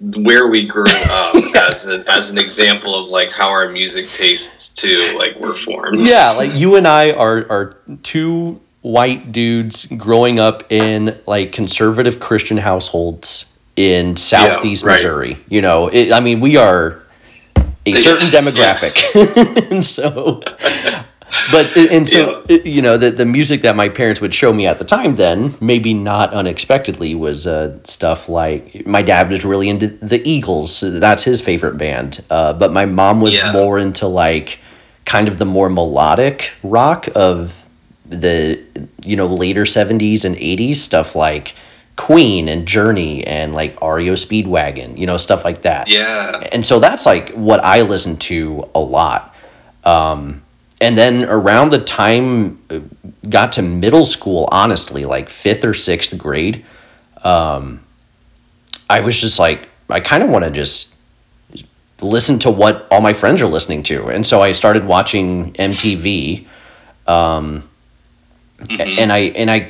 where 0.00 0.48
we 0.48 0.66
grew 0.66 0.84
up 1.10 1.34
as 1.56 1.86
an 1.86 2.04
as 2.08 2.32
an 2.32 2.38
example 2.38 2.94
of 2.94 3.08
like 3.08 3.30
how 3.30 3.48
our 3.48 3.68
music 3.70 4.10
tastes 4.12 4.70
too 4.72 5.16
like 5.18 5.36
were 5.36 5.54
formed. 5.54 6.06
yeah, 6.06 6.30
like 6.30 6.54
you 6.54 6.76
and 6.76 6.86
I 6.86 7.12
are 7.12 7.46
are 7.50 7.76
two 8.02 8.60
white 8.82 9.30
dudes 9.30 9.84
growing 9.86 10.38
up 10.38 10.70
in 10.72 11.18
like 11.26 11.52
conservative 11.52 12.18
Christian 12.18 12.56
households 12.56 13.49
in 13.88 14.16
southeast 14.16 14.84
right. 14.84 14.94
Missouri. 14.96 15.38
You 15.48 15.62
know, 15.62 15.88
it, 15.88 16.12
I 16.12 16.20
mean, 16.20 16.40
we 16.40 16.56
are 16.56 17.00
a 17.86 17.94
certain 17.94 18.28
demographic, 18.38 18.96
and 19.70 19.84
so. 19.84 20.42
But 21.52 21.76
and 21.76 22.08
so 22.08 22.44
you 22.48 22.82
know 22.82 22.96
the 22.96 23.10
the 23.10 23.24
music 23.24 23.60
that 23.62 23.76
my 23.76 23.88
parents 23.88 24.20
would 24.20 24.34
show 24.34 24.52
me 24.52 24.66
at 24.66 24.80
the 24.80 24.84
time 24.84 25.14
then 25.14 25.54
maybe 25.60 25.94
not 25.94 26.32
unexpectedly 26.34 27.14
was 27.14 27.46
uh, 27.46 27.78
stuff 27.84 28.28
like 28.28 28.84
my 28.84 29.00
dad 29.02 29.30
was 29.30 29.44
really 29.44 29.68
into 29.68 29.86
the 29.88 30.20
Eagles 30.28 30.74
so 30.74 30.90
that's 30.98 31.22
his 31.22 31.40
favorite 31.40 31.78
band 31.78 32.24
uh, 32.30 32.52
but 32.52 32.72
my 32.72 32.84
mom 32.84 33.20
was 33.20 33.36
Yeah. 33.36 33.52
more 33.52 33.78
into 33.78 34.08
like 34.08 34.58
kind 35.04 35.28
of 35.28 35.38
the 35.38 35.44
more 35.44 35.68
melodic 35.70 36.52
rock 36.64 37.08
of 37.14 37.64
the 38.06 38.60
you 39.04 39.14
know 39.14 39.26
later 39.26 39.62
70s 39.62 40.24
and 40.24 40.34
80s 40.34 40.76
stuff 40.76 41.14
like 41.14 41.54
Queen 42.06 42.48
and 42.48 42.66
Journey 42.66 43.26
and 43.26 43.54
like 43.54 43.72
REO 43.82 44.14
Speedwagon 44.14 44.96
you 44.96 45.06
know 45.06 45.18
stuff 45.18 45.44
like 45.44 45.60
that 45.62 45.84
Yeah. 45.88 46.48
and 46.52 46.64
so 46.64 46.80
that's 46.80 47.04
like 47.04 47.26
what 47.48 47.60
I 47.62 47.82
listen 47.82 48.16
to 48.30 48.68
a 48.74 48.80
lot. 48.80 49.22
Um, 49.84 50.42
and 50.80 50.96
then 50.96 51.24
around 51.24 51.72
the 51.72 51.78
time 52.00 52.58
uh, 52.70 52.80
got 53.28 53.52
to 53.52 53.62
middle 53.62 54.06
school, 54.06 54.48
honestly, 54.50 55.04
like 55.04 55.28
fifth 55.28 55.62
or 55.64 55.74
sixth 55.74 56.16
grade, 56.16 56.64
um, 57.22 57.80
I 58.88 59.00
was 59.00 59.20
just 59.20 59.38
like, 59.38 59.68
I 59.90 60.00
kind 60.00 60.22
of 60.22 60.30
want 60.30 60.44
to 60.46 60.50
just 60.50 60.96
listen 62.00 62.38
to 62.40 62.50
what 62.50 62.86
all 62.90 63.02
my 63.02 63.12
friends 63.12 63.42
are 63.42 63.46
listening 63.46 63.82
to, 63.84 64.08
and 64.08 64.26
so 64.26 64.40
I 64.42 64.52
started 64.52 64.84
watching 64.86 65.52
MTV. 65.58 66.46
Um, 67.06 67.62
Mhm. 68.60 68.98
and 68.98 69.12
I 69.12 69.18
and 69.40 69.50
I 69.50 69.68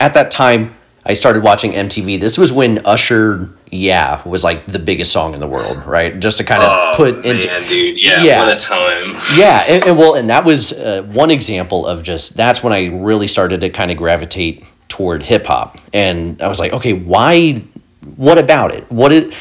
at 0.00 0.12
that 0.14 0.30
time 0.30 0.74
I 1.06 1.12
started 1.14 1.42
watching 1.42 1.72
MTV. 1.72 2.18
This 2.18 2.38
was 2.38 2.50
when 2.52 2.84
Usher 2.86 3.48
"Yeah" 3.70 4.26
was 4.26 4.42
like 4.42 4.64
the 4.66 4.78
biggest 4.78 5.12
song 5.12 5.34
in 5.34 5.40
the 5.40 5.46
world, 5.46 5.84
right? 5.84 6.18
Just 6.18 6.38
to 6.38 6.44
kind 6.44 6.62
of 6.62 6.70
Oh, 6.70 6.92
put 6.96 7.24
into 7.26 7.46
man, 7.46 7.68
dude. 7.68 8.02
Yeah, 8.02 8.22
Yeah. 8.22 8.38
What 8.46 8.56
a 8.56 8.58
time. 8.58 9.16
yeah, 9.36 9.64
and, 9.68 9.84
and 9.84 9.98
well, 9.98 10.14
and 10.14 10.30
that 10.30 10.44
was 10.44 10.72
uh, 10.72 11.02
one 11.12 11.30
example 11.30 11.86
of 11.86 12.02
just 12.02 12.36
that's 12.36 12.62
when 12.62 12.72
I 12.72 12.86
really 12.86 13.26
started 13.28 13.60
to 13.60 13.70
kind 13.70 13.90
of 13.90 13.96
gravitate 13.98 14.64
toward 14.88 15.22
hip 15.22 15.44
hop, 15.46 15.76
and 15.92 16.40
I 16.40 16.48
was 16.48 16.58
like, 16.58 16.72
okay, 16.72 16.92
why? 16.94 17.62
What 18.16 18.38
about 18.38 18.72
it? 18.74 18.90
What 18.90 19.12
it? 19.12 19.34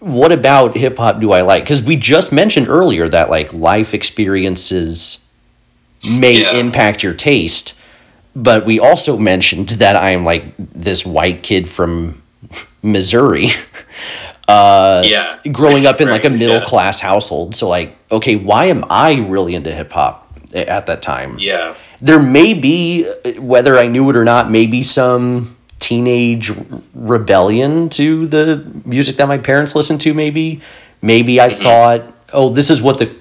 What 0.00 0.32
about 0.32 0.76
hip 0.76 0.98
hop 0.98 1.20
do 1.20 1.32
I 1.32 1.40
like? 1.42 1.62
Because 1.64 1.80
we 1.82 1.96
just 1.96 2.32
mentioned 2.32 2.68
earlier 2.68 3.08
that 3.08 3.30
like 3.30 3.52
life 3.54 3.94
experiences 3.94 5.26
may 6.18 6.40
Yeah. 6.40 6.54
impact 6.56 7.02
your 7.04 7.14
taste, 7.14 7.80
but 8.34 8.64
we 8.64 8.78
also 8.80 9.16
mentioned 9.18 9.70
that 9.70 9.96
I 9.96 10.10
am 10.10 10.24
like 10.24 10.44
this 10.58 11.04
white 11.06 11.42
kid 11.42 11.68
from 11.68 12.20
Missouri. 12.82 13.48
Uh, 14.48 15.02
Yeah. 15.04 15.38
growing 15.52 15.86
up 15.86 16.00
in 16.00 16.08
like 16.10 16.24
a 16.24 16.30
middle 16.30 16.56
yeah. 16.56 16.64
class 16.64 16.98
household. 16.98 17.54
So 17.54 17.68
like, 17.68 17.96
okay, 18.10 18.34
why 18.36 18.66
am 18.66 18.84
I 18.90 19.14
really 19.14 19.54
into 19.54 19.72
hip 19.72 19.92
hop 19.92 20.28
at 20.52 20.86
that 20.86 21.00
time? 21.00 21.36
Yeah. 21.38 21.74
There 22.02 22.20
may 22.20 22.52
be, 22.52 23.04
whether 23.38 23.78
I 23.78 23.86
knew 23.86 24.10
it 24.10 24.16
or 24.16 24.24
not, 24.24 24.50
maybe 24.50 24.82
some 24.82 25.56
teenage 25.78 26.52
rebellion 26.92 27.88
to 27.90 28.26
the 28.26 28.64
music 28.84 29.16
that 29.16 29.28
my 29.28 29.38
parents 29.38 29.74
listened 29.76 30.00
to. 30.02 30.12
Maybe, 30.12 30.60
maybe 31.00 31.40
I 31.40 31.54
thought, 31.54 32.02
oh, 32.32 32.48
this 32.48 32.68
is 32.68 32.82
what 32.82 32.98
the 32.98 33.14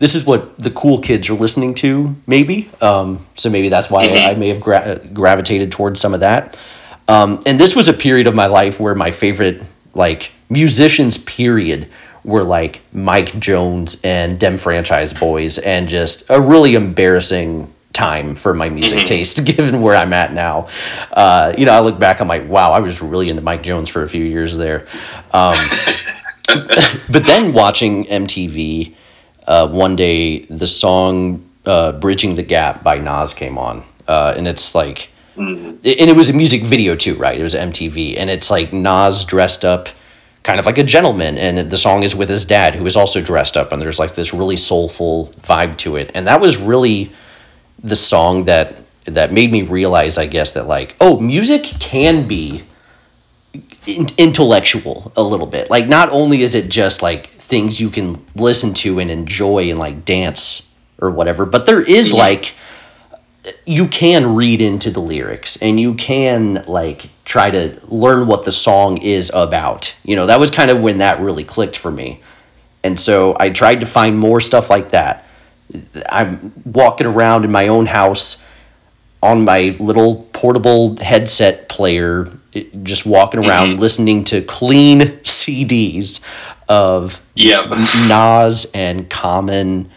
this 0.00 0.14
is 0.14 0.24
what 0.24 0.58
the 0.58 0.70
cool 0.70 0.98
kids 0.98 1.28
are 1.30 1.34
listening 1.34 1.74
to. 1.74 2.16
Maybe, 2.26 2.70
um, 2.80 3.24
so 3.36 3.50
maybe 3.50 3.68
that's 3.68 3.90
why 3.90 4.04
I, 4.04 4.30
I 4.30 4.34
may 4.34 4.48
have 4.48 4.60
gra- 4.60 4.98
gravitated 5.12 5.70
towards 5.70 6.00
some 6.00 6.14
of 6.14 6.20
that. 6.20 6.58
Um, 7.06 7.42
and 7.44 7.60
this 7.60 7.76
was 7.76 7.86
a 7.86 7.92
period 7.92 8.26
of 8.26 8.34
my 8.34 8.46
life 8.46 8.80
where 8.80 8.94
my 8.94 9.10
favorite 9.10 9.62
like 9.94 10.32
musicians 10.48 11.18
period 11.18 11.88
were 12.24 12.42
like 12.42 12.80
Mike 12.92 13.38
Jones 13.38 14.00
and 14.02 14.40
Dem 14.40 14.56
Franchize 14.56 15.12
Boyz 15.12 15.64
and 15.64 15.88
just 15.88 16.28
a 16.30 16.40
really 16.40 16.74
embarrassing 16.74 17.72
time 17.92 18.34
for 18.34 18.54
my 18.54 18.70
music 18.70 19.04
taste 19.04 19.44
given 19.44 19.82
where 19.82 19.96
I'm 19.96 20.14
at 20.14 20.32
now. 20.32 20.68
Uh, 21.12 21.52
you 21.58 21.66
know, 21.66 21.72
I 21.72 21.80
look 21.80 21.98
back 21.98 22.20
I'm 22.20 22.28
like, 22.28 22.48
wow, 22.48 22.72
I 22.72 22.80
was 22.80 23.02
really 23.02 23.28
into 23.28 23.42
Mike 23.42 23.62
Jones 23.62 23.90
for 23.90 24.02
a 24.02 24.08
few 24.08 24.24
years 24.24 24.56
there. 24.56 24.86
Um, 25.32 25.54
but 27.10 27.26
then 27.26 27.52
watching 27.52 28.06
MTV 28.06 28.94
uh, 29.50 29.68
one 29.68 29.96
day 29.96 30.38
the 30.44 30.66
song 30.68 31.44
uh, 31.66 31.92
"Bridging 31.92 32.36
the 32.36 32.42
Gap" 32.44 32.84
by 32.84 32.98
Nas 32.98 33.34
came 33.34 33.58
on, 33.58 33.82
uh, 34.06 34.32
and 34.36 34.46
it's 34.46 34.74
like, 34.74 35.10
and 35.36 35.84
it 35.84 36.16
was 36.16 36.30
a 36.30 36.32
music 36.32 36.62
video 36.62 36.94
too, 36.94 37.16
right? 37.16 37.38
It 37.38 37.42
was 37.42 37.54
MTV, 37.54 38.16
and 38.16 38.30
it's 38.30 38.50
like 38.50 38.72
Nas 38.72 39.24
dressed 39.24 39.64
up, 39.64 39.88
kind 40.44 40.60
of 40.60 40.66
like 40.66 40.78
a 40.78 40.84
gentleman, 40.84 41.36
and 41.36 41.70
the 41.70 41.76
song 41.78 42.04
is 42.04 42.14
with 42.14 42.28
his 42.28 42.44
dad, 42.44 42.76
who 42.76 42.86
is 42.86 42.96
also 42.96 43.20
dressed 43.20 43.56
up, 43.56 43.72
and 43.72 43.82
there's 43.82 43.98
like 43.98 44.14
this 44.14 44.32
really 44.32 44.56
soulful 44.56 45.26
vibe 45.40 45.76
to 45.78 45.96
it, 45.96 46.12
and 46.14 46.28
that 46.28 46.40
was 46.40 46.56
really 46.56 47.10
the 47.82 47.96
song 47.96 48.44
that 48.44 48.76
that 49.06 49.32
made 49.32 49.50
me 49.50 49.62
realize, 49.62 50.16
I 50.16 50.26
guess, 50.26 50.52
that 50.52 50.68
like, 50.68 50.94
oh, 51.00 51.18
music 51.18 51.64
can 51.64 52.28
be 52.28 52.62
intellectual 53.86 55.12
a 55.16 55.22
little 55.22 55.46
bit. 55.46 55.70
Like 55.70 55.88
not 55.88 56.10
only 56.10 56.42
is 56.42 56.54
it 56.54 56.68
just 56.68 57.02
like 57.02 57.28
things 57.28 57.80
you 57.80 57.90
can 57.90 58.24
listen 58.34 58.74
to 58.74 58.98
and 59.00 59.10
enjoy 59.10 59.70
and 59.70 59.78
like 59.78 60.04
dance 60.04 60.72
or 61.00 61.10
whatever, 61.10 61.44
but 61.44 61.66
there 61.66 61.82
is 61.82 62.12
like 62.12 62.54
you 63.66 63.88
can 63.88 64.34
read 64.34 64.60
into 64.60 64.90
the 64.90 65.00
lyrics 65.00 65.60
and 65.62 65.80
you 65.80 65.94
can 65.94 66.62
like 66.66 67.08
try 67.24 67.50
to 67.50 67.78
learn 67.88 68.26
what 68.26 68.44
the 68.44 68.52
song 68.52 68.98
is 68.98 69.30
about. 69.34 69.98
You 70.04 70.14
know, 70.16 70.26
that 70.26 70.38
was 70.38 70.50
kind 70.50 70.70
of 70.70 70.80
when 70.80 70.98
that 70.98 71.20
really 71.20 71.44
clicked 71.44 71.76
for 71.76 71.90
me. 71.90 72.20
And 72.84 72.98
so 72.98 73.36
I 73.38 73.50
tried 73.50 73.80
to 73.80 73.86
find 73.86 74.18
more 74.18 74.40
stuff 74.40 74.70
like 74.70 74.90
that. 74.90 75.26
I'm 76.08 76.52
walking 76.64 77.06
around 77.06 77.44
in 77.44 77.52
my 77.52 77.68
own 77.68 77.86
house 77.86 78.46
on 79.22 79.44
my 79.44 79.76
little 79.78 80.28
portable 80.32 80.96
headset 80.96 81.68
player, 81.68 82.30
just 82.82 83.06
walking 83.06 83.40
around 83.46 83.68
mm-hmm. 83.68 83.80
listening 83.80 84.24
to 84.24 84.42
clean 84.42 85.00
CDs 85.22 86.24
of 86.68 87.22
Yep. 87.34 87.70
Nas 88.08 88.70
and 88.74 89.08
Common 89.08 89.90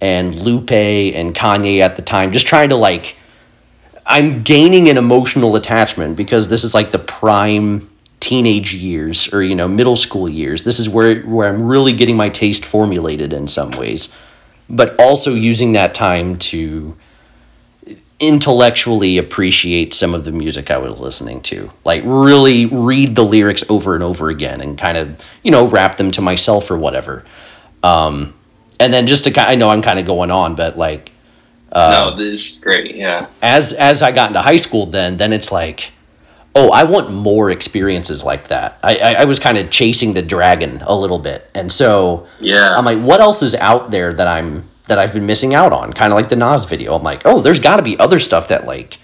and 0.00 0.34
Lupe 0.34 0.70
and 0.70 1.34
Kanye 1.34 1.80
at 1.80 1.96
the 1.96 2.02
time, 2.02 2.32
just 2.32 2.46
trying 2.46 2.68
to 2.70 2.76
like. 2.76 3.16
I'm 4.08 4.44
gaining 4.44 4.88
an 4.88 4.98
emotional 4.98 5.56
attachment 5.56 6.16
because 6.16 6.48
this 6.48 6.62
is 6.62 6.74
like 6.74 6.92
the 6.92 6.98
prime 6.98 7.90
teenage 8.20 8.74
years 8.74 9.32
or 9.32 9.42
you 9.42 9.54
know 9.54 9.68
middle 9.68 9.96
school 9.96 10.28
years. 10.28 10.62
This 10.62 10.78
is 10.78 10.88
where 10.88 11.22
where 11.22 11.48
I'm 11.48 11.62
really 11.62 11.92
getting 11.92 12.16
my 12.16 12.28
taste 12.28 12.64
formulated 12.64 13.32
in 13.32 13.48
some 13.48 13.72
ways, 13.72 14.14
but 14.70 14.98
also 14.98 15.34
using 15.34 15.72
that 15.72 15.94
time 15.94 16.38
to 16.38 16.96
intellectually 18.18 19.18
appreciate 19.18 19.92
some 19.92 20.14
of 20.14 20.24
the 20.24 20.32
music 20.32 20.70
I 20.70 20.78
was 20.78 21.00
listening 21.00 21.42
to. 21.42 21.70
Like 21.84 22.02
really 22.04 22.64
read 22.66 23.14
the 23.14 23.24
lyrics 23.24 23.62
over 23.68 23.94
and 23.94 24.02
over 24.02 24.30
again 24.30 24.60
and 24.60 24.78
kind 24.78 24.96
of, 24.96 25.22
you 25.42 25.50
know, 25.50 25.66
rap 25.66 25.96
them 25.96 26.10
to 26.12 26.22
myself 26.22 26.70
or 26.70 26.78
whatever. 26.78 27.24
Um 27.82 28.32
and 28.80 28.92
then 28.92 29.06
just 29.06 29.24
to 29.24 29.30
kind 29.30 29.50
I 29.50 29.54
know 29.54 29.68
I'm 29.68 29.82
kind 29.82 29.98
of 29.98 30.06
going 30.06 30.30
on, 30.30 30.54
but 30.54 30.78
like 30.78 31.10
no, 31.74 32.16
this 32.16 32.56
is 32.56 32.64
great. 32.64 32.94
Yeah. 32.94 33.26
as 33.42 33.74
as 33.74 34.00
I 34.00 34.12
got 34.12 34.28
into 34.28 34.40
high 34.40 34.56
school 34.56 34.86
then 34.86 35.18
then 35.18 35.32
it's 35.34 35.52
like 35.52 35.92
oh, 36.54 36.70
I 36.72 36.84
want 36.84 37.12
more 37.12 37.50
experiences 37.50 38.24
like 38.24 38.48
that. 38.48 38.78
I 38.82 38.96
I, 38.96 39.12
I 39.12 39.24
was 39.26 39.38
kind 39.38 39.58
of 39.58 39.68
chasing 39.70 40.14
the 40.14 40.22
dragon 40.22 40.82
a 40.86 40.96
little 40.96 41.18
bit. 41.18 41.50
And 41.54 41.70
so 41.70 42.26
Yeah. 42.40 42.70
I'm 42.70 42.86
like, 42.86 42.98
what 42.98 43.20
else 43.20 43.42
is 43.42 43.54
out 43.54 43.90
there 43.90 44.14
that 44.14 44.26
I'm 44.26 44.64
that 44.86 44.98
I've 44.98 45.12
been 45.12 45.26
missing 45.26 45.54
out 45.54 45.72
on? 45.72 45.92
Kind 45.92 46.12
of 46.12 46.16
like 46.16 46.28
the 46.28 46.36
Nas 46.36 46.64
video. 46.64 46.94
I'm 46.94 47.02
like, 47.02 47.22
oh, 47.24 47.40
there's 47.40 47.60
got 47.60 47.76
to 47.76 47.82
be 47.82 47.98
other 47.98 48.18
stuff 48.18 48.48
that 48.48 48.66
like, 48.66 48.98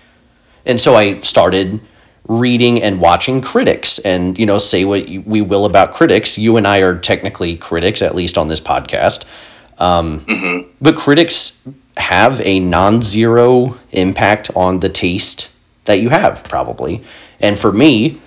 and 0.65 0.81
so 0.81 0.95
I 0.95 1.21
started 1.21 1.81
reading 2.29 2.81
and 2.81 3.01
watching 3.01 3.41
critics, 3.41 3.99
and 3.99 4.39
you 4.39 4.47
know, 4.47 4.59
say 4.59 4.85
what 4.85 5.09
we 5.09 5.41
will 5.41 5.65
about 5.65 5.93
critics. 5.93 6.39
You 6.39 6.57
and 6.57 6.67
I 6.67 6.79
are 6.79 6.97
technically 6.97 7.57
critics, 7.57 8.01
at 8.01 8.15
least 8.15 8.39
on 8.39 8.49
this 8.49 8.61
podcast. 8.61 9.25
Um, 9.79 10.25
But 10.81 10.97
critics 10.97 11.67
have 11.97 12.41
a 12.43 12.61
non-zero 12.61 13.79
impact 13.91 14.51
on 14.55 14.81
the 14.81 14.89
taste 14.89 15.51
that 15.85 16.01
you 16.01 16.11
have, 16.11 16.45
probably. 16.45 17.03
And 17.41 17.59
for 17.59 17.73
me, 17.73 18.21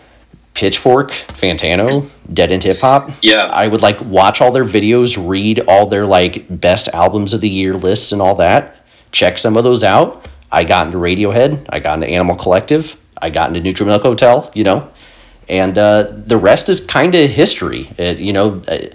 Pitchfork, 0.56 1.12
Fantano, 1.12 2.10
Dead 2.34 2.52
End 2.52 2.64
Hip 2.64 2.80
Hop. 2.80 3.12
Yeah. 3.22 3.46
I 3.46 3.68
would 3.68 3.82
like 3.82 4.02
watch 4.02 4.42
all 4.42 4.52
their 4.52 4.66
videos, 4.66 5.16
read 5.18 5.60
all 5.68 5.86
their 5.86 6.06
like 6.06 6.46
best 6.50 6.88
albums 6.90 7.34
of 7.34 7.42
the 7.42 7.50
year 7.50 7.76
lists 7.76 8.12
and 8.12 8.22
all 8.22 8.36
that. 8.36 8.78
Check 9.12 9.38
some 9.38 9.58
of 9.58 9.64
those 9.64 9.84
out. 9.84 10.28
I 10.52 10.64
got 10.64 10.88
into 10.88 10.98
Radiohead. 10.98 11.66
I 11.70 11.80
got 11.80 11.96
into 11.96 12.08
Animal 12.08 12.36
Collective. 12.36 13.00
I 13.22 13.30
got 13.30 13.50
into 13.50 13.60
Neutral 13.60 13.88
Milk 13.88 14.02
Hotel. 14.02 14.50
You 14.56 14.64
know, 14.64 14.92
and 15.50 15.78
uh, 15.78 16.04
the 16.10 16.38
rest 16.38 16.70
is 16.70 16.80
kind 16.80 17.14
of 17.16 17.30
history. 17.30 17.92
It, 17.98 18.20
you 18.20 18.32
know, 18.32 18.62
uh, 18.68 18.88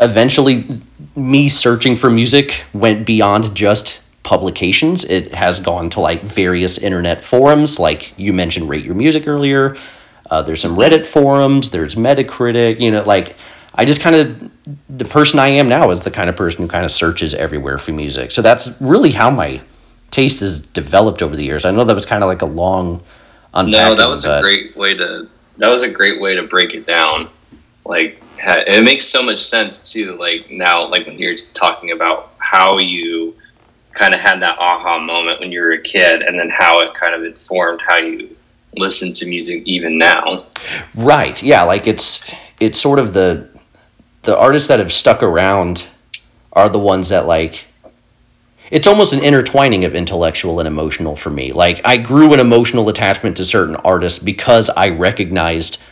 eventually, 0.00 0.66
me 1.14 1.50
searching 1.50 1.96
for 1.96 2.10
music 2.10 2.64
went 2.72 3.06
beyond 3.06 3.54
just 3.54 4.00
publications. 4.22 5.04
It 5.04 5.34
has 5.34 5.60
gone 5.60 5.90
to 5.90 6.00
like 6.00 6.22
various 6.22 6.78
internet 6.78 7.22
forums, 7.22 7.78
like 7.78 8.14
you 8.16 8.32
mentioned, 8.32 8.70
Rate 8.70 8.84
Your 8.84 8.94
Music 8.94 9.28
earlier. 9.28 9.76
Uh, 10.30 10.42
there's 10.42 10.62
some 10.62 10.76
Reddit 10.76 11.06
forums. 11.06 11.70
There's 11.70 11.94
Metacritic. 11.94 12.80
You 12.80 12.90
know, 12.90 13.02
like 13.02 13.36
I 13.74 13.84
just 13.84 14.00
kind 14.00 14.16
of 14.16 14.50
the 14.88 15.04
person 15.04 15.38
I 15.38 15.48
am 15.48 15.68
now 15.68 15.90
is 15.90 16.02
the 16.02 16.10
kind 16.10 16.30
of 16.30 16.36
person 16.36 16.62
who 16.62 16.68
kind 16.68 16.84
of 16.84 16.90
searches 16.90 17.34
everywhere 17.34 17.78
for 17.78 17.92
music. 17.92 18.30
So 18.30 18.42
that's 18.42 18.80
really 18.80 19.12
how 19.12 19.30
my 19.30 19.60
taste 20.10 20.40
has 20.40 20.60
developed 20.60 21.22
over 21.22 21.34
the 21.34 21.44
years. 21.44 21.64
I 21.64 21.72
know 21.72 21.84
that 21.84 21.94
was 21.94 22.06
kind 22.06 22.22
of 22.22 22.28
like 22.28 22.42
a 22.42 22.46
long. 22.46 23.02
No, 23.54 23.94
that 23.94 24.08
was 24.08 24.24
a 24.24 24.40
great 24.42 24.76
way 24.76 24.94
to. 24.94 25.28
That 25.58 25.70
was 25.70 25.82
a 25.82 25.90
great 25.90 26.20
way 26.20 26.34
to 26.34 26.42
break 26.42 26.74
it 26.74 26.86
down. 26.86 27.28
Like 27.84 28.22
it 28.38 28.84
makes 28.84 29.04
so 29.04 29.22
much 29.22 29.40
sense 29.40 29.92
too. 29.92 30.16
Like 30.16 30.50
now, 30.50 30.88
like 30.88 31.06
when 31.06 31.18
you're 31.18 31.36
talking 31.52 31.90
about 31.92 32.32
how 32.38 32.78
you 32.78 33.36
kind 33.92 34.14
of 34.14 34.20
had 34.20 34.40
that 34.40 34.58
aha 34.58 34.98
moment 34.98 35.38
when 35.40 35.52
you 35.52 35.60
were 35.60 35.72
a 35.72 35.80
kid, 35.80 36.22
and 36.22 36.38
then 36.38 36.50
how 36.50 36.80
it 36.80 36.94
kind 36.94 37.14
of 37.14 37.24
informed 37.24 37.80
how 37.86 37.96
you 37.96 38.36
listen 38.76 39.12
to 39.12 39.26
music 39.26 39.62
even 39.66 39.98
now. 39.98 40.46
Right. 40.94 41.42
Yeah. 41.42 41.62
Like 41.62 41.86
it's 41.86 42.32
it's 42.60 42.78
sort 42.78 42.98
of 42.98 43.14
the 43.14 43.48
the 44.22 44.36
artists 44.36 44.68
that 44.68 44.78
have 44.78 44.92
stuck 44.92 45.22
around 45.22 45.88
are 46.52 46.68
the 46.68 46.78
ones 46.78 47.10
that 47.10 47.26
like 47.26 47.64
it's 48.70 48.86
almost 48.86 49.12
an 49.12 49.22
intertwining 49.22 49.84
of 49.84 49.94
intellectual 49.94 50.58
and 50.58 50.66
emotional 50.66 51.16
for 51.16 51.30
me. 51.30 51.52
Like 51.52 51.80
I 51.84 51.96
grew 51.96 52.32
an 52.32 52.40
emotional 52.40 52.88
attachment 52.88 53.36
to 53.36 53.44
certain 53.44 53.76
artists 53.76 54.18
because 54.18 54.70
I 54.70 54.88
recognized 54.90 55.82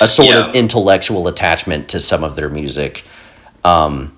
a 0.00 0.08
sort 0.08 0.30
yeah. 0.30 0.48
of 0.48 0.54
intellectual 0.54 1.28
attachment 1.28 1.88
to 1.90 2.00
some 2.00 2.24
of 2.24 2.36
their 2.36 2.48
music. 2.48 3.04
Um, 3.64 4.16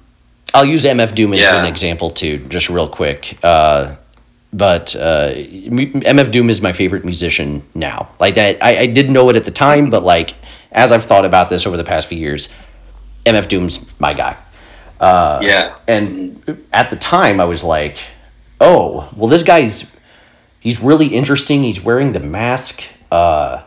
I'll 0.52 0.64
use 0.64 0.84
MF 0.84 1.14
Doom 1.14 1.34
as 1.34 1.40
yeah. 1.40 1.58
an 1.58 1.66
example 1.66 2.10
too, 2.10 2.38
just 2.48 2.70
real 2.70 2.88
quick. 2.88 3.38
Uh, 3.42 3.96
but 4.54 4.94
uh, 4.94 5.30
MF 5.32 6.30
Doom 6.30 6.48
is 6.48 6.62
my 6.62 6.72
favorite 6.72 7.04
musician 7.04 7.62
now. 7.74 8.10
Like 8.20 8.36
that, 8.36 8.62
I, 8.62 8.78
I 8.78 8.86
didn't 8.86 9.12
know 9.12 9.28
it 9.28 9.36
at 9.36 9.44
the 9.44 9.50
time, 9.50 9.90
but 9.90 10.04
like 10.04 10.34
as 10.70 10.92
I've 10.92 11.04
thought 11.04 11.24
about 11.24 11.48
this 11.48 11.66
over 11.66 11.76
the 11.76 11.84
past 11.84 12.06
few 12.06 12.18
years, 12.18 12.48
MF 13.26 13.48
Doom's 13.48 13.98
my 14.00 14.14
guy. 14.14 14.36
Uh, 15.00 15.40
yeah. 15.42 15.76
And 15.88 16.64
at 16.72 16.90
the 16.90 16.96
time, 16.96 17.40
I 17.40 17.44
was 17.46 17.64
like, 17.64 17.98
oh, 18.60 19.08
well, 19.16 19.28
this 19.28 19.42
guy's 19.42 19.92
he's 20.60 20.80
really 20.80 21.08
interesting. 21.08 21.64
He's 21.64 21.82
wearing 21.82 22.12
the 22.12 22.20
mask. 22.20 22.84
Uh, 23.10 23.62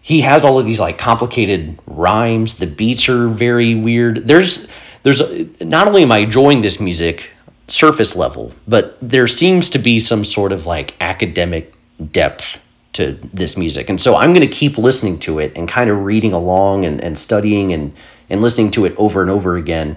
he 0.00 0.22
has 0.22 0.46
all 0.46 0.58
of 0.58 0.64
these 0.64 0.80
like 0.80 0.96
complicated 0.96 1.78
rhymes. 1.86 2.54
The 2.54 2.66
beats 2.66 3.06
are 3.10 3.28
very 3.28 3.74
weird. 3.74 4.26
There's 4.26 4.66
there's 5.02 5.20
not 5.60 5.88
only 5.88 6.04
am 6.04 6.12
I 6.12 6.18
enjoying 6.18 6.62
this 6.62 6.80
music 6.80 7.31
surface 7.72 8.14
level, 8.14 8.52
but 8.68 8.98
there 9.00 9.26
seems 9.26 9.70
to 9.70 9.78
be 9.78 9.98
some 9.98 10.24
sort 10.24 10.52
of 10.52 10.66
like 10.66 10.94
academic 11.00 11.72
depth 12.10 12.62
to 12.92 13.12
this 13.32 13.56
music. 13.56 13.88
And 13.88 13.98
so 13.98 14.14
I'm 14.14 14.34
going 14.34 14.46
to 14.46 14.54
keep 14.54 14.76
listening 14.76 15.18
to 15.20 15.38
it 15.38 15.52
and 15.56 15.66
kind 15.66 15.88
of 15.88 16.04
reading 16.04 16.34
along 16.34 16.84
and, 16.84 17.00
and 17.00 17.18
studying 17.18 17.72
and, 17.72 17.94
and 18.28 18.42
listening 18.42 18.70
to 18.72 18.84
it 18.84 18.94
over 18.98 19.22
and 19.22 19.30
over 19.30 19.56
again. 19.56 19.96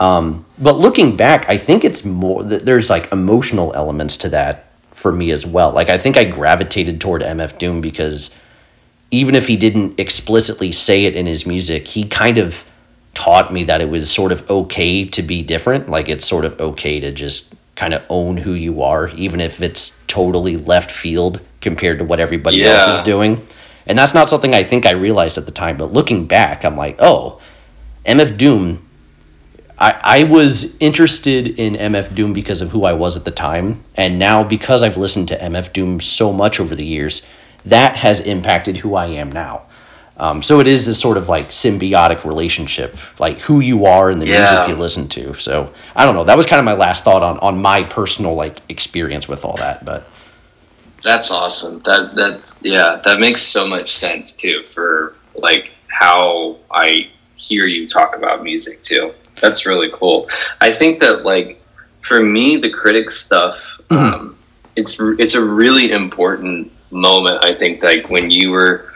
Um, 0.00 0.46
but 0.58 0.78
looking 0.78 1.14
back, 1.14 1.44
I 1.50 1.58
think 1.58 1.84
it's 1.84 2.02
more 2.02 2.42
that 2.44 2.64
there's 2.64 2.88
like 2.88 3.12
emotional 3.12 3.74
elements 3.74 4.16
to 4.18 4.30
that 4.30 4.70
for 4.92 5.12
me 5.12 5.30
as 5.32 5.44
well. 5.44 5.70
Like 5.70 5.90
I 5.90 5.98
think 5.98 6.16
I 6.16 6.24
gravitated 6.24 6.98
toward 6.98 7.20
MF 7.20 7.58
Doom 7.58 7.82
because 7.82 8.34
even 9.10 9.34
if 9.34 9.48
he 9.48 9.56
didn't 9.58 10.00
explicitly 10.00 10.72
say 10.72 11.04
it 11.04 11.14
in 11.14 11.26
his 11.26 11.44
music, 11.44 11.88
he 11.88 12.04
kind 12.04 12.38
of 12.38 12.64
taught 13.14 13.52
me 13.52 13.64
that 13.64 13.80
it 13.80 13.88
was 13.88 14.10
sort 14.10 14.32
of 14.32 14.48
okay 14.50 15.04
to 15.06 15.22
be 15.22 15.42
different. 15.42 15.88
Like 15.88 16.08
it's 16.08 16.26
sort 16.26 16.44
of 16.44 16.60
okay 16.60 17.00
to 17.00 17.12
just 17.12 17.54
kind 17.74 17.94
of 17.94 18.02
own 18.08 18.38
who 18.38 18.52
you 18.52 18.82
are, 18.82 19.08
even 19.10 19.40
if 19.40 19.60
it's 19.60 20.02
totally 20.06 20.56
left 20.56 20.90
field 20.90 21.40
compared 21.60 21.98
to 21.98 22.04
what 22.04 22.20
everybody 22.20 22.58
yeah. 22.58 22.68
else 22.68 22.98
is 22.98 23.04
doing. 23.04 23.46
And 23.86 23.98
that's 23.98 24.14
not 24.14 24.28
something 24.28 24.54
I 24.54 24.64
think 24.64 24.86
I 24.86 24.92
realized 24.92 25.38
at 25.38 25.46
the 25.46 25.52
time. 25.52 25.76
But 25.76 25.92
looking 25.92 26.26
back, 26.26 26.64
I'm 26.64 26.76
like, 26.76 26.96
oh, 26.98 27.40
MF 28.06 28.36
Doom. 28.36 28.88
I, 29.78 30.00
I 30.02 30.24
was 30.24 30.76
interested 30.78 31.58
in 31.58 31.74
MF 31.74 32.14
Doom 32.14 32.32
because 32.32 32.60
of 32.60 32.70
who 32.70 32.84
I 32.84 32.92
was 32.92 33.16
at 33.16 33.24
the 33.24 33.32
time. 33.32 33.82
And 33.96 34.18
now, 34.18 34.44
because 34.44 34.82
I've 34.82 34.96
listened 34.96 35.28
to 35.28 35.38
MF 35.38 35.72
Doom 35.72 35.98
so 35.98 36.32
much 36.32 36.60
over 36.60 36.74
the 36.74 36.84
years, 36.84 37.28
that 37.64 37.96
has 37.96 38.20
impacted 38.20 38.78
who 38.78 38.94
I 38.94 39.06
am 39.06 39.32
now. 39.32 39.62
Um, 40.16 40.42
so 40.42 40.60
it 40.60 40.66
is 40.66 40.86
this 40.86 41.00
sort 41.00 41.16
of 41.16 41.28
like 41.28 41.48
symbiotic 41.48 42.24
relationship, 42.24 42.96
like 43.18 43.40
who 43.40 43.60
you 43.60 43.86
are 43.86 44.10
and 44.10 44.20
the 44.20 44.26
yeah. 44.28 44.40
music 44.40 44.68
you 44.68 44.74
listen 44.80 45.08
to. 45.08 45.34
So 45.34 45.72
I 45.96 46.04
don't 46.04 46.14
know. 46.14 46.24
That 46.24 46.36
was 46.36 46.46
kind 46.46 46.58
of 46.58 46.64
my 46.64 46.74
last 46.74 47.04
thought 47.04 47.22
on 47.22 47.38
on 47.38 47.60
my 47.60 47.82
personal 47.82 48.34
like 48.34 48.58
experience 48.68 49.28
with 49.28 49.44
all 49.44 49.56
that. 49.56 49.84
But 49.84 50.06
that's 51.02 51.30
awesome. 51.30 51.80
That 51.80 52.14
that's 52.14 52.58
yeah. 52.62 53.00
That 53.04 53.20
makes 53.20 53.42
so 53.42 53.66
much 53.66 53.90
sense 53.90 54.36
too 54.36 54.62
for 54.64 55.14
like 55.34 55.70
how 55.88 56.58
I 56.70 57.10
hear 57.36 57.66
you 57.66 57.88
talk 57.88 58.16
about 58.16 58.42
music 58.42 58.80
too. 58.82 59.12
That's 59.40 59.66
really 59.66 59.90
cool. 59.92 60.28
I 60.60 60.72
think 60.72 61.00
that 61.00 61.24
like 61.24 61.60
for 62.00 62.22
me, 62.22 62.56
the 62.56 62.70
critic 62.70 63.10
stuff, 63.10 63.80
mm-hmm. 63.88 64.14
um, 64.14 64.38
it's 64.76 64.98
it's 65.00 65.34
a 65.34 65.44
really 65.44 65.90
important 65.90 66.70
moment. 66.90 67.44
I 67.44 67.54
think 67.54 67.82
like 67.82 68.10
when 68.10 68.30
you 68.30 68.50
were 68.50 68.91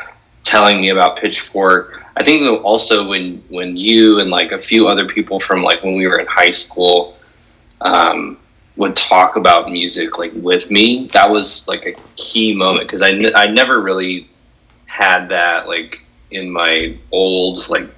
telling 0.47 0.81
me 0.81 0.91
about 0.91 1.17
Pitchfork. 1.19 2.03
I 2.17 2.23
think 2.25 2.65
also 2.65 3.07
when 3.07 3.43
when 3.49 3.77
you 3.77 4.21
and 4.21 4.31
like 4.31 4.53
a 4.53 4.59
few 4.59 4.89
other 4.89 5.05
people 5.05 5.39
from 5.39 5.63
like 5.63 5.83
when 5.83 5.97
we 5.97 6.07
were 6.07 6.19
in 6.19 6.27
high 6.27 6.51
school 6.51 7.17
um, 7.81 8.39
would 8.77 8.97
talk 8.97 9.37
about 9.37 9.71
music 9.71 10.19
like 10.19 10.33
with 10.35 10.71
me, 10.71 11.09
that 11.13 11.29
was 11.29 11.67
like 11.69 11.85
a 11.87 11.95
key 12.17 12.55
moment 12.55 12.87
because 12.87 13.03
I, 13.03 13.11
n- 13.11 13.35
I 13.35 13.47
never 13.47 13.81
really 13.81 14.29
had 14.87 15.29
that 15.29 15.69
like 15.69 16.01
in 16.31 16.51
my 16.51 16.97
old 17.11 17.69
like 17.69 17.89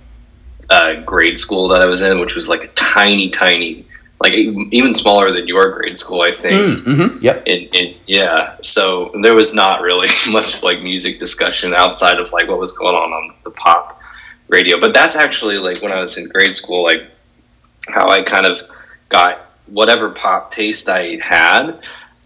uh, 0.70 1.01
grade 1.03 1.38
school 1.38 1.68
that 1.68 1.80
I 1.80 1.86
was 1.86 2.03
in, 2.03 2.18
which 2.18 2.34
was 2.34 2.49
like 2.49 2.64
a 2.64 2.68
tiny, 2.68 3.30
tiny 3.30 3.84
like 4.20 4.32
even 4.32 4.92
smaller 4.92 5.30
than 5.32 5.46
your 5.46 5.70
grade 5.70 5.96
school, 5.96 6.22
I 6.22 6.32
think. 6.32 6.80
Mm, 6.80 6.96
mm-hmm. 6.96 7.18
Yep. 7.20 7.42
And, 7.46 7.74
and, 7.74 8.00
yeah, 8.06 8.56
so 8.60 9.12
there 9.22 9.34
was 9.34 9.54
not 9.54 9.80
really 9.80 10.08
much 10.30 10.62
like 10.62 10.82
music 10.82 11.18
discussion 11.18 11.72
outside 11.74 12.18
of 12.18 12.32
like 12.32 12.48
what 12.48 12.58
was 12.58 12.72
going 12.72 12.96
on 12.96 13.12
on 13.12 13.34
the 13.44 13.50
pop 13.50 14.00
radio. 14.48 14.80
But 14.80 14.92
that's 14.92 15.14
actually 15.14 15.58
like 15.58 15.82
when 15.82 15.92
I 15.92 16.00
was 16.00 16.18
in 16.18 16.28
grade 16.28 16.54
school, 16.54 16.82
like 16.82 17.04
how 17.88 18.08
I 18.08 18.22
kind 18.22 18.46
of 18.46 18.60
got 19.08 19.38
whatever 19.66 20.10
pop 20.10 20.50
taste 20.50 20.88
I 20.88 21.18
had. 21.22 21.78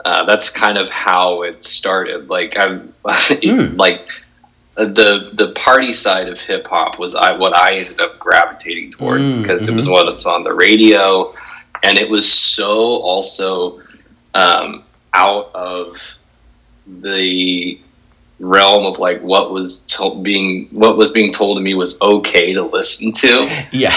Uh, 0.05 0.25
that's 0.25 0.51
kind 0.51 0.79
of 0.79 0.89
how 0.89 1.43
it 1.43 1.63
started. 1.63 2.29
Like 2.29 2.57
I'm 2.59 2.93
mm. 3.05 3.77
like 3.77 4.09
the 4.77 5.31
the 5.35 5.53
party 5.55 5.93
side 5.93 6.29
of 6.29 6.41
hip 6.41 6.67
hop 6.67 6.99
was 6.99 7.15
I 7.15 7.37
what 7.37 7.55
I 7.55 7.75
ended 7.75 8.01
up 8.01 8.19
gravitating 8.19 8.93
towards 8.93 9.31
mm, 9.31 9.43
because 9.43 9.65
mm-hmm. 9.65 9.75
it 9.75 9.77
was 9.77 9.89
what 9.89 10.07
was 10.07 10.25
on 10.25 10.43
the 10.43 10.55
radio 10.55 11.33
and 11.83 11.99
it 11.99 12.09
was 12.09 12.31
so 12.31 13.01
also 13.01 13.81
um, 14.35 14.85
out 15.15 15.51
of 15.55 16.19
the 16.87 17.79
realm 18.39 18.85
of 18.85 18.99
like 18.99 19.21
what 19.23 19.53
was 19.53 19.81
to- 19.81 20.21
being 20.21 20.67
what 20.73 20.97
was 20.97 21.13
being 21.13 21.33
told 21.33 21.57
to 21.57 21.63
me 21.63 21.75
was 21.75 22.01
okay 22.01 22.53
to 22.53 22.63
listen 22.63 23.13
to. 23.13 23.49
Yeah. 23.73 23.95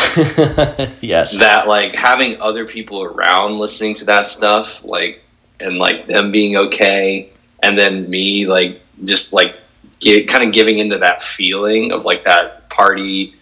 yes. 1.01 1.39
That 1.39 1.67
like 1.67 1.93
having 1.93 2.39
other 2.39 2.65
people 2.65 3.03
around 3.03 3.59
listening 3.59 3.95
to 3.95 4.05
that 4.05 4.25
stuff, 4.25 4.83
like 4.83 5.21
and 5.59 5.77
like 5.77 6.05
them 6.05 6.31
being 6.31 6.55
okay, 6.57 7.31
and 7.63 7.77
then 7.77 8.09
me 8.09 8.45
like 8.45 8.81
just 9.03 9.33
like 9.33 9.55
get 9.99 10.27
kind 10.27 10.43
of 10.43 10.53
giving 10.53 10.77
into 10.77 10.97
that 10.99 11.21
feeling 11.21 11.91
of 11.91 12.05
like 12.05 12.23
that 12.23 12.69
party 12.69 13.36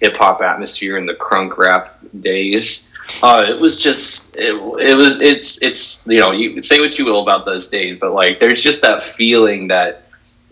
hip 0.00 0.16
hop 0.16 0.40
atmosphere 0.40 0.96
in 0.96 1.06
the 1.06 1.14
crunk 1.14 1.56
rap 1.56 1.98
days 2.20 2.89
uh, 3.22 3.44
it 3.48 3.58
was 3.58 3.80
just 3.80 4.36
it, 4.36 4.54
it 4.54 4.96
was 4.96 5.20
it's 5.20 5.62
it's 5.62 6.06
you 6.06 6.20
know 6.20 6.32
you 6.32 6.60
say 6.62 6.80
what 6.80 6.98
you 6.98 7.04
will 7.04 7.22
about 7.22 7.44
those 7.44 7.68
days, 7.68 7.98
but 7.98 8.12
like 8.12 8.40
there's 8.40 8.62
just 8.62 8.82
that 8.82 9.02
feeling 9.02 9.68
that 9.68 10.02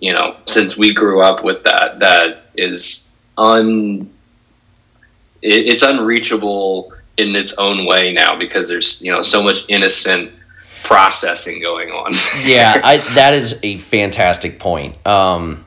you 0.00 0.12
know 0.12 0.36
since 0.46 0.76
we 0.76 0.92
grew 0.94 1.22
up 1.22 1.44
with 1.44 1.62
that 1.64 1.98
that 1.98 2.42
is 2.56 3.18
un 3.36 4.08
it, 5.42 5.68
it's 5.68 5.82
unreachable 5.82 6.92
in 7.16 7.34
its 7.34 7.58
own 7.58 7.86
way 7.86 8.12
now 8.12 8.36
because 8.36 8.68
there's 8.68 9.02
you 9.02 9.12
know 9.12 9.22
so 9.22 9.42
much 9.42 9.64
innocent 9.68 10.30
processing 10.84 11.60
going 11.60 11.90
on. 11.90 12.12
yeah, 12.44 12.80
I, 12.84 12.98
that 13.14 13.34
is 13.34 13.60
a 13.62 13.76
fantastic 13.76 14.58
point. 14.58 14.94
Um, 15.06 15.64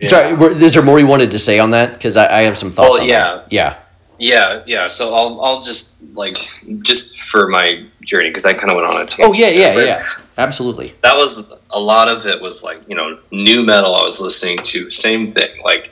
Yeah. 0.00 0.08
Sorry, 0.08 0.34
were- 0.34 0.50
is 0.50 0.74
there 0.74 0.82
more 0.82 0.98
you 0.98 1.06
wanted 1.06 1.30
to 1.30 1.38
say 1.38 1.58
on 1.58 1.70
that? 1.70 1.94
Because 1.94 2.16
I, 2.16 2.40
I 2.40 2.42
have 2.42 2.58
some 2.58 2.70
thoughts. 2.70 2.98
Well, 2.98 3.06
yeah. 3.06 3.36
that. 3.36 3.46
yeah, 3.52 3.76
Yeah, 4.22 4.62
yeah. 4.66 4.86
So 4.86 5.14
I'll 5.14 5.40
I'll 5.40 5.62
just 5.62 6.00
like 6.14 6.38
just 6.80 7.20
for 7.22 7.48
my 7.48 7.84
journey 8.02 8.30
because 8.30 8.46
I 8.46 8.54
kind 8.54 8.70
of 8.70 8.76
went 8.76 8.86
on 8.86 9.00
a 9.00 9.04
tangent. 9.04 9.28
Oh 9.28 9.32
yeah, 9.32 9.48
yeah, 9.48 9.78
yeah. 9.78 10.06
Absolutely. 10.38 10.94
That 11.02 11.16
was 11.16 11.52
a 11.70 11.80
lot 11.80 12.08
of 12.08 12.24
it 12.24 12.40
was 12.40 12.62
like 12.62 12.80
you 12.88 12.94
know 12.94 13.18
nu 13.32 13.64
metal. 13.64 13.96
I 13.96 14.04
was 14.04 14.20
listening 14.20 14.58
to 14.58 14.88
same 14.90 15.32
thing. 15.32 15.60
Like 15.62 15.90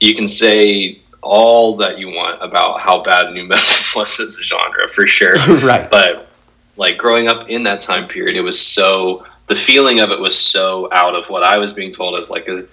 you 0.00 0.16
can 0.16 0.26
say 0.26 1.00
all 1.22 1.76
that 1.76 1.98
you 1.98 2.08
want 2.08 2.42
about 2.42 2.80
how 2.80 3.04
bad 3.04 3.32
nu 3.32 3.44
metal 3.46 3.76
was 3.94 4.18
as 4.18 4.38
a 4.38 4.42
genre 4.42 4.88
for 4.88 5.06
sure, 5.06 5.34
right. 5.62 5.88
but 5.88 6.28
like 6.76 6.98
growing 6.98 7.28
up 7.28 7.48
in 7.48 7.62
that 7.62 7.80
time 7.80 8.08
period, 8.08 8.36
it 8.36 8.42
was 8.42 8.60
so 8.60 9.24
the 9.46 9.54
feeling 9.54 10.00
of 10.00 10.10
it 10.10 10.18
was 10.18 10.36
so 10.36 10.88
out 10.92 11.14
of 11.14 11.26
what 11.26 11.44
I 11.44 11.56
was 11.56 11.72
being 11.72 11.92
told 11.92 12.18
as 12.18 12.30
like 12.30 12.48
a 12.48 12.66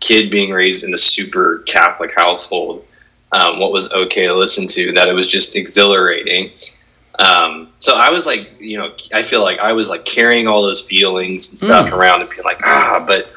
kid 0.00 0.30
being 0.30 0.50
raised 0.50 0.84
in 0.84 0.92
a 0.92 0.98
super 0.98 1.60
Catholic 1.60 2.14
household. 2.14 2.84
Um, 3.32 3.58
what 3.58 3.72
was 3.72 3.90
okay 3.92 4.26
to 4.26 4.34
listen 4.34 4.66
to 4.68 4.92
that 4.92 5.08
it 5.08 5.12
was 5.14 5.26
just 5.26 5.56
exhilarating. 5.56 6.50
Um, 7.18 7.68
so 7.78 7.96
I 7.96 8.10
was 8.10 8.26
like, 8.26 8.50
you 8.60 8.78
know, 8.78 8.92
I 9.14 9.22
feel 9.22 9.42
like 9.42 9.58
I 9.58 9.72
was 9.72 9.88
like 9.88 10.04
carrying 10.04 10.48
all 10.48 10.62
those 10.62 10.86
feelings 10.86 11.48
and 11.50 11.58
stuff 11.58 11.88
Mm. 11.88 11.96
around 11.96 12.20
and 12.20 12.30
being 12.30 12.42
like, 12.44 12.60
ah, 12.64 13.02
but 13.06 13.30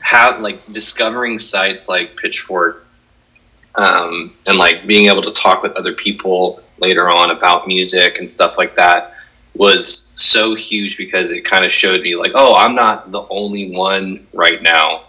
have 0.00 0.40
like 0.40 0.60
discovering 0.72 1.38
sites 1.38 1.88
like 1.88 2.16
Pitchfork 2.16 2.86
um, 3.76 4.34
and 4.46 4.56
like 4.58 4.86
being 4.86 5.06
able 5.06 5.22
to 5.22 5.30
talk 5.32 5.62
with 5.62 5.72
other 5.76 5.92
people 5.92 6.62
later 6.78 7.10
on 7.10 7.30
about 7.30 7.66
music 7.66 8.18
and 8.18 8.28
stuff 8.28 8.58
like 8.58 8.74
that 8.74 9.14
was 9.54 10.12
so 10.16 10.54
huge 10.54 10.96
because 10.96 11.30
it 11.30 11.44
kind 11.44 11.64
of 11.64 11.72
showed 11.72 12.00
me 12.02 12.14
like 12.16 12.32
oh 12.34 12.54
i'm 12.54 12.74
not 12.74 13.10
the 13.10 13.22
only 13.30 13.70
one 13.76 14.24
right 14.32 14.62
now 14.62 15.02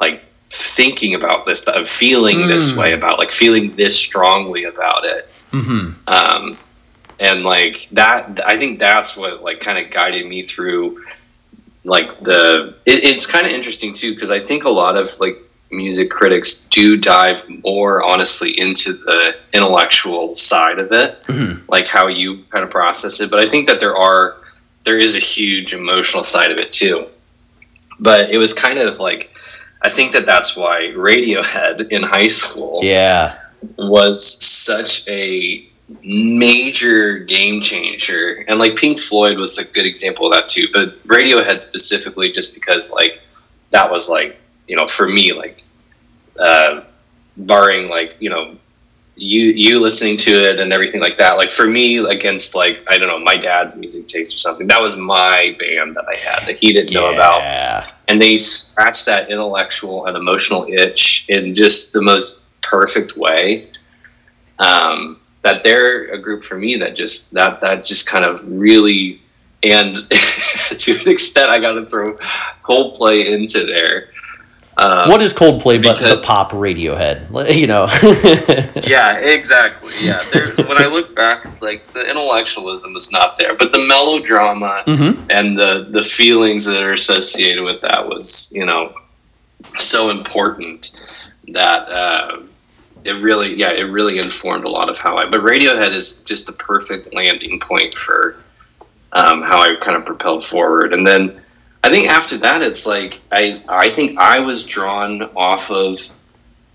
like 0.00 0.22
thinking 0.50 1.14
about 1.14 1.46
this 1.46 1.60
stuff 1.60 1.86
feeling 1.88 2.46
this 2.48 2.72
Mm. 2.72 2.76
way 2.76 2.92
about 2.92 3.18
like 3.18 3.30
feeling 3.32 3.74
this 3.76 3.96
strongly 3.96 4.64
about 4.64 5.04
it 5.04 5.28
hmm 5.52 5.90
um, 6.08 6.58
and 7.20 7.44
like 7.44 7.88
that 7.92 8.40
i 8.46 8.56
think 8.58 8.78
that's 8.78 9.16
what 9.16 9.42
like 9.42 9.60
kind 9.60 9.78
of 9.84 9.90
guided 9.92 10.26
me 10.26 10.42
through 10.42 11.04
like 11.84 12.18
the 12.20 12.74
it, 12.84 13.04
it's 13.04 13.26
kind 13.26 13.46
of 13.46 13.52
interesting 13.52 13.92
too 13.92 14.12
because 14.14 14.30
i 14.30 14.38
think 14.40 14.64
a 14.64 14.68
lot 14.68 14.96
of 14.96 15.08
like 15.20 15.36
music 15.70 16.10
critics 16.10 16.66
do 16.70 16.96
dive 16.96 17.48
more 17.62 18.02
honestly 18.02 18.58
into 18.58 18.92
the 18.92 19.36
intellectual 19.52 20.34
side 20.34 20.80
of 20.80 20.90
it 20.92 21.22
Mhm. 21.28 21.60
like 21.68 21.86
how 21.86 22.08
you 22.08 22.42
kind 22.50 22.64
of 22.64 22.70
process 22.70 23.20
it 23.20 23.30
but 23.30 23.38
i 23.38 23.46
think 23.48 23.68
that 23.68 23.78
there 23.78 23.96
are 23.96 24.36
there 24.84 24.98
is 24.98 25.14
a 25.14 25.20
huge 25.20 25.74
emotional 25.74 26.24
side 26.24 26.50
of 26.50 26.58
it 26.58 26.72
too 26.72 27.06
but 28.00 28.30
it 28.30 28.38
was 28.38 28.52
kind 28.52 28.78
of 28.80 28.98
like 28.98 29.32
i 29.82 29.88
think 29.90 30.12
that 30.12 30.26
that's 30.26 30.56
why 30.56 30.92
radiohead 30.94 31.90
in 31.90 32.02
high 32.02 32.26
school 32.26 32.80
Yeah. 32.82 33.38
was 33.78 34.42
such 34.44 35.06
a 35.08 35.66
major 36.04 37.18
game 37.18 37.60
changer 37.60 38.44
and 38.46 38.60
like 38.60 38.76
pink 38.76 38.98
floyd 38.98 39.36
was 39.36 39.58
a 39.58 39.64
good 39.72 39.86
example 39.86 40.26
of 40.26 40.32
that 40.32 40.46
too 40.46 40.66
but 40.72 40.96
radiohead 41.08 41.60
specifically 41.62 42.30
just 42.30 42.54
because 42.54 42.92
like 42.92 43.20
that 43.70 43.90
was 43.90 44.08
like 44.08 44.38
you 44.68 44.76
know 44.76 44.86
for 44.86 45.08
me 45.08 45.32
like 45.32 45.64
uh 46.38 46.82
barring 47.36 47.88
like 47.88 48.16
you 48.20 48.30
know 48.30 48.56
you 49.22 49.52
you 49.54 49.78
listening 49.78 50.16
to 50.16 50.30
it 50.30 50.58
and 50.60 50.72
everything 50.72 50.98
like 51.00 51.18
that 51.18 51.36
like 51.36 51.50
for 51.50 51.66
me 51.66 51.98
against 51.98 52.54
like 52.54 52.82
i 52.88 52.96
don't 52.96 53.06
know 53.08 53.18
my 53.18 53.36
dad's 53.36 53.76
music 53.76 54.06
taste 54.06 54.34
or 54.34 54.38
something 54.38 54.66
that 54.66 54.80
was 54.80 54.96
my 54.96 55.54
band 55.58 55.94
that 55.94 56.04
i 56.08 56.16
had 56.16 56.48
that 56.48 56.56
he 56.56 56.72
didn't 56.72 56.90
know 56.94 57.12
about 57.12 57.40
Yeah. 57.40 57.86
and 58.08 58.20
they 58.20 58.36
scratch 58.36 59.04
that 59.04 59.30
intellectual 59.30 60.06
and 60.06 60.16
emotional 60.16 60.64
itch 60.70 61.26
in 61.28 61.52
just 61.52 61.92
the 61.92 62.00
most 62.00 62.46
perfect 62.62 63.16
way. 63.16 63.68
Um, 64.58 65.18
that 65.42 65.62
they're 65.62 66.12
a 66.12 66.18
group 66.20 66.44
for 66.44 66.56
me 66.56 66.76
that 66.76 66.94
just 66.94 67.32
that 67.32 67.60
that 67.62 67.82
just 67.82 68.06
kind 68.06 68.24
of 68.24 68.40
really 68.46 69.20
and 69.62 69.96
to 70.78 70.92
an 71.00 71.08
extent 71.08 71.48
I 71.50 71.58
got 71.58 71.72
to 71.72 71.86
throw 71.86 72.16
Coldplay 72.62 73.26
into 73.26 73.64
there. 73.66 74.10
Um, 74.80 75.10
what 75.10 75.20
is 75.20 75.34
Coldplay 75.34 75.82
but 75.82 75.98
the 75.98 76.22
pop 76.22 76.52
Radiohead? 76.52 77.54
You 77.54 77.66
know. 77.66 77.86
yeah, 78.86 79.16
exactly. 79.18 79.92
Yeah, 80.00 80.22
there, 80.32 80.48
when 80.64 80.80
I 80.80 80.86
look 80.86 81.14
back, 81.14 81.44
it's 81.44 81.60
like 81.60 81.92
the 81.92 82.08
intellectualism 82.08 82.96
is 82.96 83.12
not 83.12 83.36
there, 83.36 83.54
but 83.54 83.72
the 83.72 83.86
melodrama 83.86 84.82
hmm 84.86 85.22
and 85.28 85.58
the 85.58 85.86
the 85.90 86.02
feelings 86.02 86.64
that 86.64 86.82
are 86.82 86.94
associated 86.94 87.62
with 87.62 87.82
that 87.82 88.08
was 88.08 88.50
you 88.54 88.64
know 88.64 88.94
so 89.76 90.08
important 90.08 90.92
that 91.48 91.86
uh, 91.90 92.42
it 93.04 93.12
really 93.12 93.54
yeah 93.54 93.72
it 93.72 93.82
really 93.82 94.18
informed 94.18 94.64
a 94.64 94.70
lot 94.70 94.88
of 94.88 94.98
how 94.98 95.18
I 95.18 95.26
but 95.26 95.42
Radiohead 95.42 95.92
is 95.92 96.22
just 96.22 96.46
the 96.46 96.52
perfect 96.52 97.12
landing 97.12 97.60
point 97.60 97.94
for 97.94 98.42
um, 99.12 99.42
how 99.42 99.60
I 99.60 99.76
kind 99.84 99.98
of 99.98 100.06
propelled 100.06 100.42
forward 100.42 100.94
and 100.94 101.06
then 101.06 101.38
I 101.82 101.90
think 101.90 102.08
after 102.08 102.36
that 102.38 102.62
it's 102.62 102.86
like 102.86 103.20
I 103.32 103.62
I 103.68 103.88
think 103.88 104.18
I 104.18 104.40
was 104.40 104.64
drawn 104.64 105.22
off 105.34 105.70
of 105.70 106.00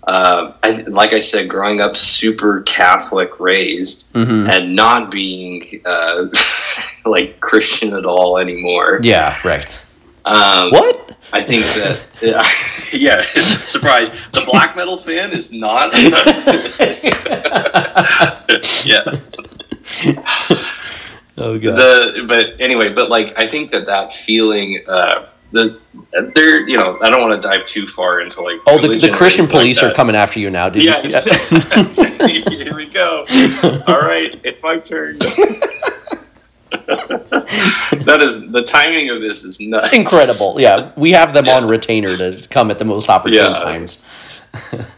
uh, 0.06 0.52
I, 0.62 0.82
like 0.88 1.12
I 1.12 1.20
said 1.20 1.48
growing 1.48 1.80
up 1.80 1.96
super 1.96 2.62
Catholic 2.62 3.40
raised 3.40 4.12
hmm 4.12 4.48
and 4.48 4.74
not 4.76 5.10
being 5.10 5.80
uh, 5.84 6.26
like 7.04 7.40
Christian 7.40 7.92
at 7.94 8.04
all 8.06 8.38
anymore. 8.38 9.00
Yeah. 9.02 9.36
Right. 9.44 9.66
Um, 10.24 10.70
What? 10.70 11.16
I 11.32 11.42
think 11.42 11.64
that 11.74 12.00
yeah, 12.92 13.20
surprise. 13.66 14.10
The 14.30 14.42
black 14.46 14.76
metal 14.76 14.96
fan 14.96 15.32
is 15.32 15.52
not. 15.52 15.92
yeah. 18.86 19.02
Oh 21.38 21.58
god. 21.58 21.76
The 21.76 22.24
but 22.26 22.60
anyway, 22.60 22.92
but 22.92 23.08
like 23.10 23.38
I 23.38 23.46
think 23.48 23.72
that 23.72 23.86
that 23.86 24.12
feeling. 24.12 24.80
Uh, 24.86 25.26
the 25.52 25.78
there, 26.34 26.68
you 26.68 26.76
know, 26.76 26.98
I 27.02 27.08
don't 27.08 27.20
want 27.22 27.40
to 27.40 27.48
dive 27.48 27.64
too 27.64 27.86
far 27.86 28.20
into 28.20 28.42
like. 28.42 28.58
oh, 28.66 28.80
the, 28.80 28.88
the 28.88 29.10
Christian 29.10 29.42
anything 29.44 29.56
like 29.56 29.62
police 29.62 29.82
are 29.82 29.94
coming 29.94 30.16
after 30.16 30.40
you 30.40 30.50
now, 30.50 30.68
dude. 30.68 30.84
Yeah. 30.84 31.00
Here 32.26 32.74
we 32.74 32.86
go. 32.86 33.24
All 33.86 34.00
right, 34.00 34.38
it's 34.42 34.60
my 34.62 34.78
turn. 34.78 35.18
that 36.86 38.18
is 38.20 38.50
the 38.50 38.62
timing 38.62 39.10
of 39.10 39.20
this 39.20 39.44
is 39.44 39.60
nuts. 39.60 39.92
Incredible. 39.94 40.60
Yeah, 40.60 40.90
we 40.96 41.12
have 41.12 41.32
them 41.32 41.46
Yeah. 41.46 41.56
on 41.56 41.66
retainer 41.66 42.16
to 42.16 42.46
come 42.48 42.70
at 42.70 42.78
the 42.78 42.84
most 42.84 43.08
opportune 43.08 43.38
Yeah. 43.38 43.54
times. 43.54 44.02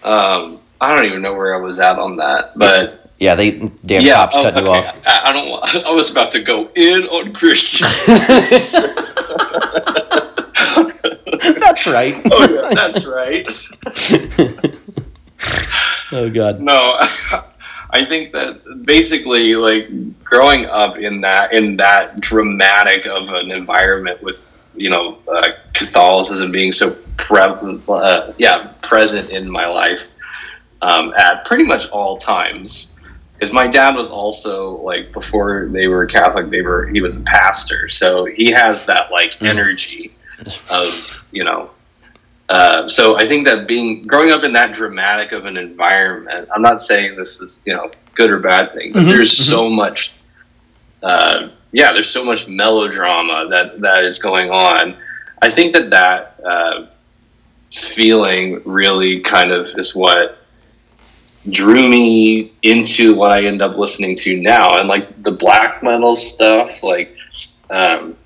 Um, 0.00 0.60
I 0.80 0.94
don't 0.94 1.06
even 1.06 1.22
know 1.22 1.34
where 1.34 1.54
I 1.54 1.58
was 1.60 1.80
at 1.80 1.98
on 1.98 2.16
that, 2.16 2.52
but 2.56 2.97
Yeah, 3.18 3.34
they 3.34 3.58
damn 3.84 4.02
yeah, 4.02 4.14
cops 4.14 4.36
oh, 4.36 4.42
cut 4.42 4.56
you 4.56 4.70
off. 4.70 4.96
I, 5.06 5.30
I 5.30 5.32
don't. 5.32 5.86
I 5.86 5.92
was 5.92 6.10
about 6.10 6.30
to 6.32 6.40
go 6.40 6.70
in 6.74 7.02
on 7.04 7.32
Christian. 7.32 7.88
That's 11.60 11.86
right. 11.86 12.20
oh 12.32 12.48
yeah, 12.48 12.74
that's 12.74 13.06
right. 13.06 13.46
oh 16.12 16.28
god. 16.30 16.60
No, 16.60 16.96
I 17.90 18.04
think 18.04 18.32
that 18.32 18.82
basically, 18.84 19.54
like 19.54 19.88
growing 20.24 20.66
up 20.66 20.98
in 20.98 21.20
that 21.22 21.52
in 21.52 21.76
that 21.76 22.20
dramatic 22.20 23.06
of 23.06 23.28
an 23.30 23.50
environment 23.50 24.22
with 24.22 24.56
you 24.74 24.90
know 24.90 25.18
uh, 25.32 25.52
Catholicism 25.74 26.50
being 26.50 26.72
so 26.72 26.96
pre- 27.16 27.40
uh, 27.40 28.32
yeah 28.38 28.72
present 28.82 29.30
in 29.30 29.48
my 29.48 29.66
life 29.66 30.12
um, 30.82 31.14
at 31.16 31.44
pretty 31.44 31.64
much 31.64 31.88
all 31.90 32.16
times. 32.16 32.97
Because 33.38 33.52
my 33.52 33.68
dad 33.68 33.94
was 33.94 34.10
also 34.10 34.78
like 34.78 35.12
before 35.12 35.68
they 35.70 35.86
were 35.86 36.06
Catholic, 36.06 36.50
they 36.50 36.60
were 36.62 36.86
he 36.88 37.00
was 37.00 37.14
a 37.16 37.20
pastor, 37.20 37.86
so 37.88 38.24
he 38.24 38.50
has 38.50 38.84
that 38.86 39.12
like 39.12 39.38
Mm. 39.38 39.48
energy 39.48 40.12
of 40.70 41.24
you 41.30 41.44
know 41.44 41.70
uh, 42.48 42.88
so 42.88 43.18
I 43.18 43.26
think 43.28 43.46
that 43.46 43.66
being 43.68 44.06
growing 44.06 44.30
up 44.30 44.42
in 44.42 44.52
that 44.54 44.72
dramatic 44.72 45.32
of 45.32 45.44
an 45.44 45.56
environment, 45.58 46.48
I'm 46.54 46.62
not 46.62 46.80
saying 46.80 47.14
this 47.16 47.40
is 47.40 47.62
you 47.66 47.74
know 47.74 47.90
good 48.14 48.30
or 48.30 48.38
bad 48.38 48.72
thing, 48.74 48.92
but 48.92 49.02
Mhm, 49.02 49.08
there's 49.10 49.32
mhm. 49.32 49.48
so 49.50 49.68
much, 49.68 50.14
uh, 51.02 51.48
yeah, 51.72 51.92
there's 51.92 52.08
so 52.08 52.24
much 52.24 52.48
melodrama 52.48 53.48
that 53.50 53.80
that 53.82 54.02
is 54.04 54.18
going 54.18 54.50
on. 54.50 54.96
I 55.42 55.50
think 55.50 55.74
that 55.74 55.90
that 55.90 56.40
uh, 56.44 56.86
feeling 57.70 58.62
really 58.64 59.20
kind 59.20 59.52
of 59.52 59.68
is 59.78 59.94
what 59.94 60.37
drew 61.50 61.88
me 61.88 62.52
into 62.62 63.14
what 63.14 63.30
I 63.30 63.44
end 63.44 63.62
up 63.62 63.76
listening 63.76 64.16
to 64.16 64.36
now, 64.40 64.76
and 64.76 64.88
like 64.88 65.22
the 65.22 65.32
black 65.32 65.82
metal 65.82 66.14
stuff, 66.14 66.82
like 66.82 67.16
um, 67.70 68.16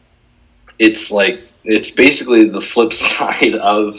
it's 0.79 1.11
like 1.11 1.41
it's 1.65 1.91
basically 1.91 2.49
the 2.49 2.61
flip 2.61 2.93
side 3.09 3.55
of 3.55 3.99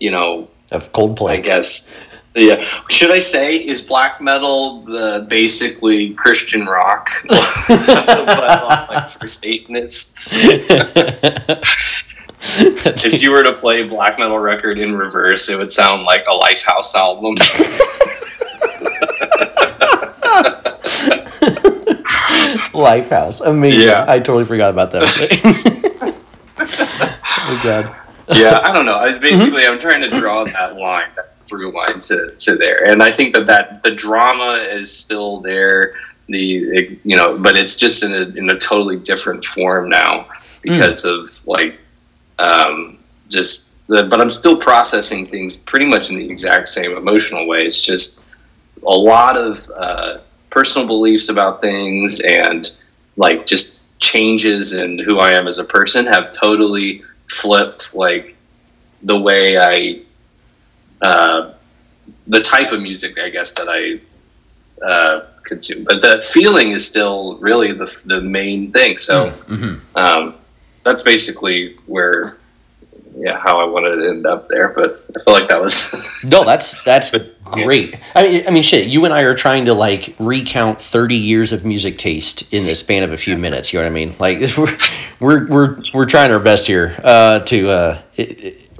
you 0.00 0.10
know 0.10 0.48
Of 0.72 0.92
Coldplay, 0.92 1.30
i 1.30 1.36
guess 1.36 1.94
yeah. 2.34 2.64
Should 2.88 3.10
i 3.10 3.18
say 3.18 3.56
is 3.56 3.82
black 3.82 4.20
metal 4.20 4.82
the 4.82 5.26
basically 5.28 6.14
christian 6.14 6.66
rock? 6.66 7.10
But 7.68 8.88
like 8.88 9.10
for 9.10 9.26
satanists 9.28 10.36
if 12.40 13.22
you 13.22 13.30
were 13.30 13.42
to 13.42 13.52
play 13.52 13.86
black 13.86 14.18
metal 14.18 14.38
record 14.38 14.78
in 14.78 14.96
reverse, 14.96 15.48
it 15.48 15.58
would 15.58 15.70
sound 15.70 16.04
like 16.04 16.24
a 16.26 16.36
Lifehouse 16.38 16.94
album. 16.94 17.34
Lifehouse, 22.72 23.44
amazing. 23.44 23.88
Yeah. 23.88 24.04
I 24.06 24.18
totally 24.18 24.44
forgot 24.44 24.70
about 24.70 24.92
that. 24.92 26.14
oh 26.58 27.60
god. 27.64 27.94
yeah, 28.28 28.60
I 28.62 28.72
don't 28.72 28.86
know. 28.86 28.92
I 28.92 29.06
was 29.06 29.18
basically 29.18 29.66
I'm 29.66 29.80
trying 29.80 30.00
to 30.02 30.10
draw 30.10 30.44
that 30.44 30.76
line, 30.76 31.08
that 31.16 31.34
through 31.46 31.72
line 31.72 31.98
to, 32.00 32.34
to 32.38 32.56
there, 32.56 32.84
and 32.84 33.02
I 33.02 33.10
think 33.10 33.34
that 33.34 33.46
that 33.46 33.82
the 33.82 33.90
drama 33.90 34.64
is 34.70 34.94
still 34.94 35.40
there. 35.40 35.94
The 36.28 36.58
it- 36.64 36.98
you 37.04 37.16
know, 37.16 37.38
but 37.38 37.56
it's 37.56 37.76
just 37.76 38.04
in 38.04 38.12
a 38.12 38.28
in 38.36 38.50
a 38.50 38.58
totally 38.58 38.98
different 38.98 39.44
form 39.44 39.88
now 39.88 40.24
hmm. 40.24 40.28
because 40.62 41.04
of 41.04 41.46
like 41.46 41.80
um, 42.38 42.98
just 43.28 43.86
the. 43.88 44.04
But 44.04 44.20
I'm 44.20 44.30
still 44.30 44.56
processing 44.56 45.26
things 45.26 45.56
pretty 45.56 45.86
much 45.86 46.10
in 46.10 46.16
the 46.16 46.28
exact 46.30 46.68
same 46.68 46.96
emotional 46.96 47.46
way. 47.46 47.60
It's 47.60 47.84
just 47.84 48.26
a 48.86 48.90
lot 48.90 49.36
of 49.36 49.68
uh, 49.76 50.18
personal 50.50 50.86
beliefs 50.86 51.28
about 51.28 51.60
things 51.60 52.20
and 52.20 52.70
like 53.16 53.46
just 53.46 53.80
changes 53.98 54.74
in 54.74 54.98
who 54.98 55.18
I 55.18 55.32
am 55.32 55.48
as 55.48 55.58
a 55.58 55.64
person 55.64 56.06
have 56.06 56.30
totally 56.30 57.02
flipped 57.26 57.94
like 57.94 58.36
the 59.02 59.18
way 59.18 59.58
I 59.58 60.02
uh, 61.02 61.52
the 62.28 62.40
type 62.40 62.72
of 62.72 62.80
music 62.80 63.18
I 63.18 63.28
guess 63.28 63.54
that 63.54 63.68
I 63.68 64.00
uh, 64.84 65.26
consume, 65.44 65.84
but 65.84 66.00
the 66.02 66.22
feeling 66.32 66.72
is 66.72 66.86
still 66.86 67.38
really 67.38 67.72
the 67.72 67.86
the 68.06 68.20
main 68.20 68.70
thing. 68.70 68.96
So 68.96 69.30
Mhm. 69.48 69.80
um, 69.96 70.34
that's 70.84 71.02
basically 71.02 71.76
where 71.86 72.38
yeah 73.16 73.38
how 73.38 73.60
I 73.60 73.64
wanted 73.64 73.96
to 73.96 74.08
end 74.08 74.26
up 74.26 74.48
there. 74.48 74.68
But 74.68 75.04
I 75.16 75.22
feel 75.22 75.34
like 75.34 75.48
that 75.48 75.60
was 75.60 75.94
No, 76.30 76.44
that's 76.44 76.82
that's 76.84 77.10
But- 77.10 77.42
great. 77.44 77.98
I 78.14 78.22
mean, 78.22 78.44
I 78.46 78.50
mean, 78.50 78.62
shit. 78.62 78.88
You 78.88 79.04
and 79.04 79.14
I 79.14 79.22
are 79.22 79.34
trying 79.34 79.66
to 79.66 79.74
like 79.74 80.14
recount 80.18 80.80
thirty 80.80 81.16
years 81.16 81.52
of 81.52 81.64
music 81.64 81.98
taste 81.98 82.52
in 82.52 82.64
the 82.64 82.74
span 82.74 83.02
of 83.02 83.12
a 83.12 83.16
few 83.16 83.36
minutes. 83.36 83.72
You 83.72 83.78
know 83.78 83.86
what 83.86 83.90
I 83.90 83.94
mean? 83.94 84.14
Like 84.18 84.40
we're 84.58 84.76
we're 85.20 85.46
we're, 85.48 85.82
we're 85.94 86.06
trying 86.06 86.30
our 86.30 86.40
best 86.40 86.66
here 86.66 86.98
uh, 87.02 87.40
to 87.40 87.70
uh, 87.70 88.02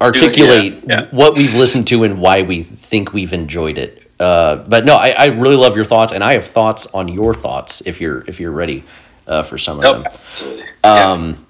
articulate 0.01 0.83
yeah. 0.87 1.09
what 1.11 1.35
we've 1.35 1.55
listened 1.55 1.89
to 1.89 2.05
and 2.05 2.21
why 2.21 2.43
we 2.43 2.63
think 2.63 3.13
we've 3.13 3.33
enjoyed 3.33 3.79
it. 3.79 4.11
Uh, 4.21 4.57
but 4.57 4.85
no, 4.85 4.97
I, 4.97 5.11
I 5.11 5.27
really 5.27 5.57
love 5.57 5.77
your 5.77 5.85
thoughts, 5.85 6.13
and 6.13 6.25
I 6.25 6.35
have 6.35 6.45
thoughts 6.45 6.87
on 6.87 7.09
your 7.09 7.35
thoughts 7.35 7.83
if 7.87 8.01
you're 8.01 8.25
if 8.27 8.41
you're 8.41 8.53
ready 8.53 8.85
uh, 9.27 9.43
for 9.43 9.59
some 9.59 9.79
of 9.79 9.85
oh, 9.85 9.93
them. 9.95 10.05
absolutely. 10.07 10.65
yeah. 10.85 11.11
Um, 11.11 11.47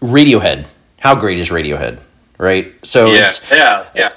Radiohead. 0.00 0.66
How 0.98 1.14
great 1.14 1.38
is 1.38 1.50
Radiohead? 1.50 2.00
Right. 2.38 2.72
So 2.82 3.06
yeah, 3.12 3.18
it's 3.22 3.50
yeah, 3.50 3.86
yeah. 3.94 4.10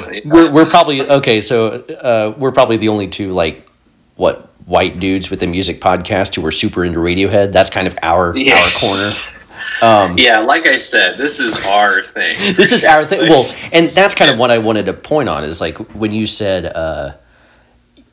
Moment. 0.00 0.26
we're, 0.32 0.52
we're 0.52 0.66
probably 0.66 1.02
okay 1.08 1.40
so 1.40 1.82
uh, 1.82 2.34
we're 2.36 2.50
probably 2.50 2.78
the 2.78 2.88
only 2.88 3.06
two 3.06 3.32
like 3.32 3.68
what 4.16 4.50
white 4.66 4.98
dudes 4.98 5.30
with 5.30 5.40
a 5.44 5.46
music 5.46 5.80
podcast 5.80 6.34
who 6.34 6.44
are 6.44 6.50
super 6.50 6.84
into 6.84 6.98
radiohead 6.98 7.52
that's 7.52 7.70
kind 7.70 7.86
of 7.86 7.96
our 8.02 8.36
Yeah. 8.36 8.56
our 8.60 8.70
corner 8.80 9.12
um, 9.82 10.18
yeah, 10.18 10.40
like 10.40 10.66
I 10.66 10.76
said, 10.76 11.16
this 11.16 11.38
is 11.38 11.64
our 11.64 12.02
thing. 12.02 12.36
this 12.56 12.72
is 12.72 12.82
our 12.84 13.06
thing 13.06 13.28
well 13.28 13.44
and 13.72 13.86
that's 13.86 14.14
kind 14.14 14.30
of 14.32 14.36
what 14.38 14.50
i 14.50 14.58
wanted 14.58 14.86
to 14.86 14.92
point 14.92 15.28
on 15.28 15.44
is 15.44 15.60
like 15.60 15.76
when 15.94 16.12
you 16.12 16.26
said 16.26 16.66
uh, 16.66 17.12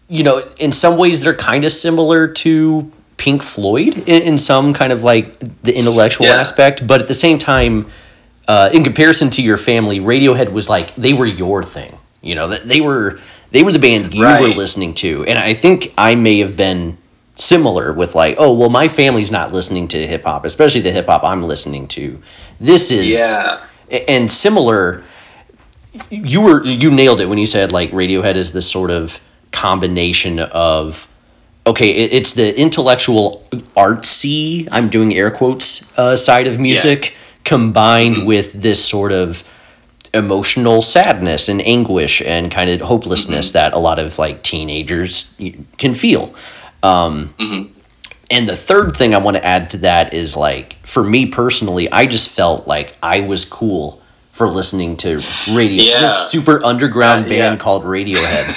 you 0.08 0.24
know 0.24 0.44
in 0.60 0.72
some 0.72 0.98
ways 1.00 1.22
they're 1.24 1.34
kind 1.34 1.64
of 1.66 1.72
similar 1.72 2.28
to 2.28 2.92
pink 3.18 3.42
floyd 3.44 3.98
in, 4.08 4.22
in 4.24 4.38
some 4.38 4.74
kind 4.74 4.92
of 4.92 5.04
like 5.04 5.40
the 5.64 5.74
intellectual 5.76 6.26
Yeah. 6.28 6.36
aspect 6.36 6.86
but 6.86 7.02
at 7.02 7.08
the 7.08 7.14
same 7.14 7.38
time 7.40 7.90
uh, 8.48 8.70
in 8.74 8.84
comparison 8.84 9.30
to 9.32 9.42
your 9.42 9.58
family 9.58 10.00
radiohead 10.00 10.52
was 10.52 10.70
like 10.70 10.94
they 10.96 11.14
were 11.14 11.26
your 11.26 11.64
thing 11.64 11.98
you 12.22 12.36
know 12.36 12.48
that 12.50 12.68
they 12.68 12.82
were 12.82 13.20
they 13.52 13.64
were 13.64 13.72
the 13.72 13.80
band 13.80 14.14
you 14.14 14.22
were 14.24 14.50
listening 14.50 14.94
to 14.96 15.24
and 15.26 15.40
i 15.40 15.54
think 15.54 15.94
i 15.98 16.14
may 16.16 16.40
have 16.40 16.56
been 16.58 16.98
similar 17.36 17.92
with 17.94 18.16
like 18.16 18.36
oh 18.38 18.54
well 18.54 18.70
my 18.70 18.88
family's 18.88 19.32
not 19.32 19.52
listening 19.52 19.88
to 19.88 20.06
hip-hop 20.08 20.46
especially 20.46 20.82
the 20.82 20.92
hip-hop 20.92 21.24
i'm 21.24 21.44
listening 21.44 21.88
to 21.88 22.22
this 22.60 22.92
is 22.92 23.06
Yeah. 23.20 23.62
and 24.08 24.30
similar 24.30 25.04
you 26.10 26.42
were 26.42 26.64
you 26.66 26.92
nailed 26.92 27.22
it 27.22 27.28
when 27.30 27.38
you 27.38 27.46
said 27.46 27.72
like 27.72 27.92
radiohead 27.92 28.36
is 28.36 28.52
this 28.52 28.70
sort 28.70 28.92
of 28.92 29.20
combination 29.52 30.40
of 30.40 31.08
okay 31.68 31.90
it, 31.90 32.14
it's 32.14 32.34
the 32.34 32.60
intellectual 32.60 33.44
artsy 33.76 34.68
i'm 34.72 34.90
doing 34.90 35.14
air 35.16 35.32
quotes 35.32 35.92
uh, 35.98 36.16
side 36.18 36.48
of 36.48 36.60
music 36.60 37.16
combined 37.44 38.26
with 38.26 38.54
this 38.54 38.84
sort 38.84 39.12
of 39.12 39.44
emotional 40.14 40.82
sadness 40.82 41.50
and 41.50 41.62
anguish 41.66 42.22
and 42.22 42.52
kind 42.52 42.70
of 42.70 42.80
hopelessness 42.82 43.52
that 43.52 43.74
a 43.74 43.78
lot 43.78 44.00
of 44.00 44.18
like 44.18 44.42
teenagers 44.44 45.36
can 45.78 45.94
feel 45.94 46.34
um, 46.84 47.34
Mhm. 47.40 47.70
and 48.32 48.48
the 48.48 48.56
third 48.56 48.96
thing 48.96 49.14
I 49.14 49.18
want 49.18 49.38
to 49.38 49.46
add 49.46 49.70
to 49.72 49.78
that 49.80 50.14
is 50.14 50.38
like 50.38 50.78
for 50.84 51.04
me 51.04 51.26
personally, 51.26 51.92
I 51.92 52.06
just 52.06 52.30
felt 52.30 52.68
like 52.68 52.96
I 53.04 53.22
was 53.22 53.44
cool 53.44 54.02
for 54.32 54.48
listening 54.48 54.96
to 54.98 55.22
radio. 55.50 55.84
Yeah. 55.84 56.00
This 56.02 56.30
super 56.30 56.64
underground 56.64 57.26
Uh, 57.26 57.30
band 57.30 57.54
yeah. 57.58 57.64
called 57.64 57.84
Radiohead. 57.86 58.56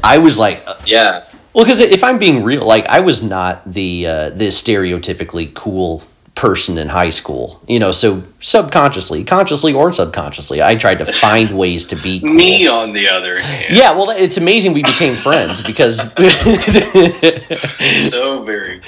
I 0.04 0.18
was 0.18 0.38
like, 0.38 0.62
uh, 0.66 0.74
Yeah. 0.86 1.24
Well, 1.54 1.64
because 1.64 1.80
if 1.80 2.02
I'm 2.04 2.18
being 2.18 2.42
real, 2.44 2.66
like 2.66 2.86
I 2.86 3.00
was 3.00 3.22
not 3.22 3.62
the 3.72 4.06
uh, 4.06 4.30
the 4.30 4.48
stereotypically 4.48 5.54
cool 5.54 6.02
person 6.34 6.78
in 6.78 6.88
high 6.88 7.10
school. 7.10 7.62
You 7.68 7.78
know, 7.78 7.92
so 7.92 8.24
subconsciously, 8.40 9.22
consciously 9.22 9.72
or 9.72 9.92
subconsciously, 9.92 10.60
I 10.62 10.74
tried 10.74 10.98
to 10.98 11.06
find 11.12 11.56
ways 11.56 11.86
to 11.86 11.96
be 11.96 12.18
cool. 12.24 12.34
Me, 12.34 12.66
on 12.66 12.92
the 12.92 13.08
other 13.08 13.38
hand, 13.40 13.74
Yeah, 13.76 13.92
well, 13.92 14.10
it's 14.10 14.36
amazing 14.36 14.72
we 14.72 14.82
became 14.82 15.14
friends 15.14 15.62
because 15.62 15.98
so 17.92 18.42
very. 18.42 18.80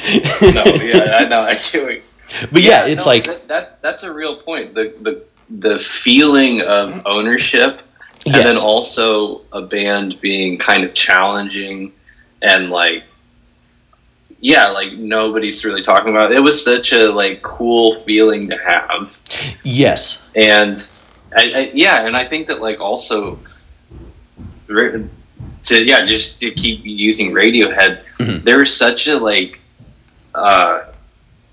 No, 0.43 0.65
yeah, 0.65 1.17
I 1.21 1.25
know. 1.29 1.43
I 1.43 1.55
can't. 1.55 2.03
But 2.51 2.63
yeah, 2.63 2.87
it's 2.87 3.07
no, 3.07 3.13
like 3.13 3.25
that, 3.27 3.49
that. 3.49 3.83
That's 3.83 4.03
a 4.03 4.13
real 4.13 4.35
point. 4.37 4.75
The 4.75 4.93
the 5.01 5.25
the 5.49 5.79
feeling 5.79 6.61
of 6.63 7.01
ownership, 7.07 7.81
and 8.27 8.35
Yes. 8.35 8.55
then 8.55 8.63
also 8.63 9.43
a 9.53 9.63
band 9.63 10.21
being 10.21 10.59
kind 10.59 10.83
of 10.83 10.93
challenging, 10.93 11.93
and 12.43 12.71
like, 12.71 13.05
yeah, 14.41 14.69
like 14.69 14.93
nobody's 14.93 15.65
really 15.65 15.83
talking 15.83 16.11
about. 16.11 16.31
It, 16.33 16.39
it 16.39 16.43
was 16.43 16.63
such 16.63 16.93
a 16.93 17.11
like 17.11 17.43
cool 17.43 17.93
feeling 17.93 18.49
to 18.51 18.57
have, 18.59 19.19
yes, 19.65 20.31
and 20.37 20.77
I, 21.37 21.43
I, 21.55 21.71
yeah, 21.75 22.07
and 22.07 22.17
I 22.17 22.25
think 22.25 22.49
that 22.49 22.61
like 22.61 22.81
also. 22.81 23.39
To 24.69 25.85
yeah, 25.85 26.05
just 26.05 26.41
to 26.41 26.51
keep 26.51 26.81
using 26.85 27.33
Radiohead, 27.33 28.01
Mhm. 28.19 28.43
there 28.45 28.59
was 28.59 28.77
such 28.77 29.07
a 29.09 29.17
like 29.19 29.61
uh, 30.35 30.81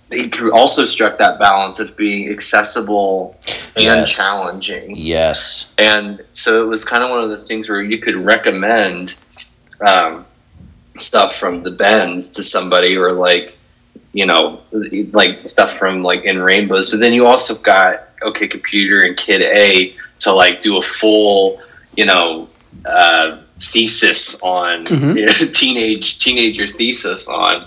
they 0.10 0.30
also 0.52 0.86
struck 0.86 1.18
that 1.18 1.40
balance 1.40 1.80
of 1.80 1.96
being 1.98 2.30
accessible 2.30 3.38
and 3.76 3.84
Yes. 3.84 4.16
challenging. 4.18 4.96
yes, 4.98 5.72
And 5.78 6.22
so 6.34 6.62
it 6.64 6.68
was 6.68 6.84
kind 6.86 7.02
of 7.04 7.10
one 7.10 7.24
of 7.24 7.30
those 7.30 7.48
things 7.48 7.70
where 7.70 7.82
you 7.82 7.98
could 7.98 8.16
recommend 8.16 9.16
um, 9.88 10.26
stuff 10.98 11.36
from 11.36 11.64
the 11.64 11.72
Bends 11.72 12.30
to 12.32 12.44
somebody, 12.44 12.96
or 12.96 13.12
like 13.14 13.58
you 14.14 14.26
know, 14.26 14.62
like 15.12 15.46
stuff 15.48 15.72
from 15.78 16.04
like 16.04 16.24
in 16.24 16.39
Rainbows. 16.39 16.91
But 16.91 17.00
then 17.00 17.14
you 17.14 17.26
also 17.28 17.56
got 17.62 18.10
OK 18.22 18.48
Computer 18.48 19.02
and 19.02 19.18
Kid 19.18 19.41
A 19.41 19.96
to 20.20 20.32
like 20.34 20.62
do 20.62 20.78
a 20.78 20.82
full, 20.82 21.62
you 21.96 22.06
know. 22.06 22.48
Uh, 22.86 23.38
thesis 23.60 24.41
on 24.41 24.84
Mhm. 24.86 25.54
teenage 25.54 26.18
teenager 26.20 26.68
thesis 26.68 27.30
on 27.30 27.66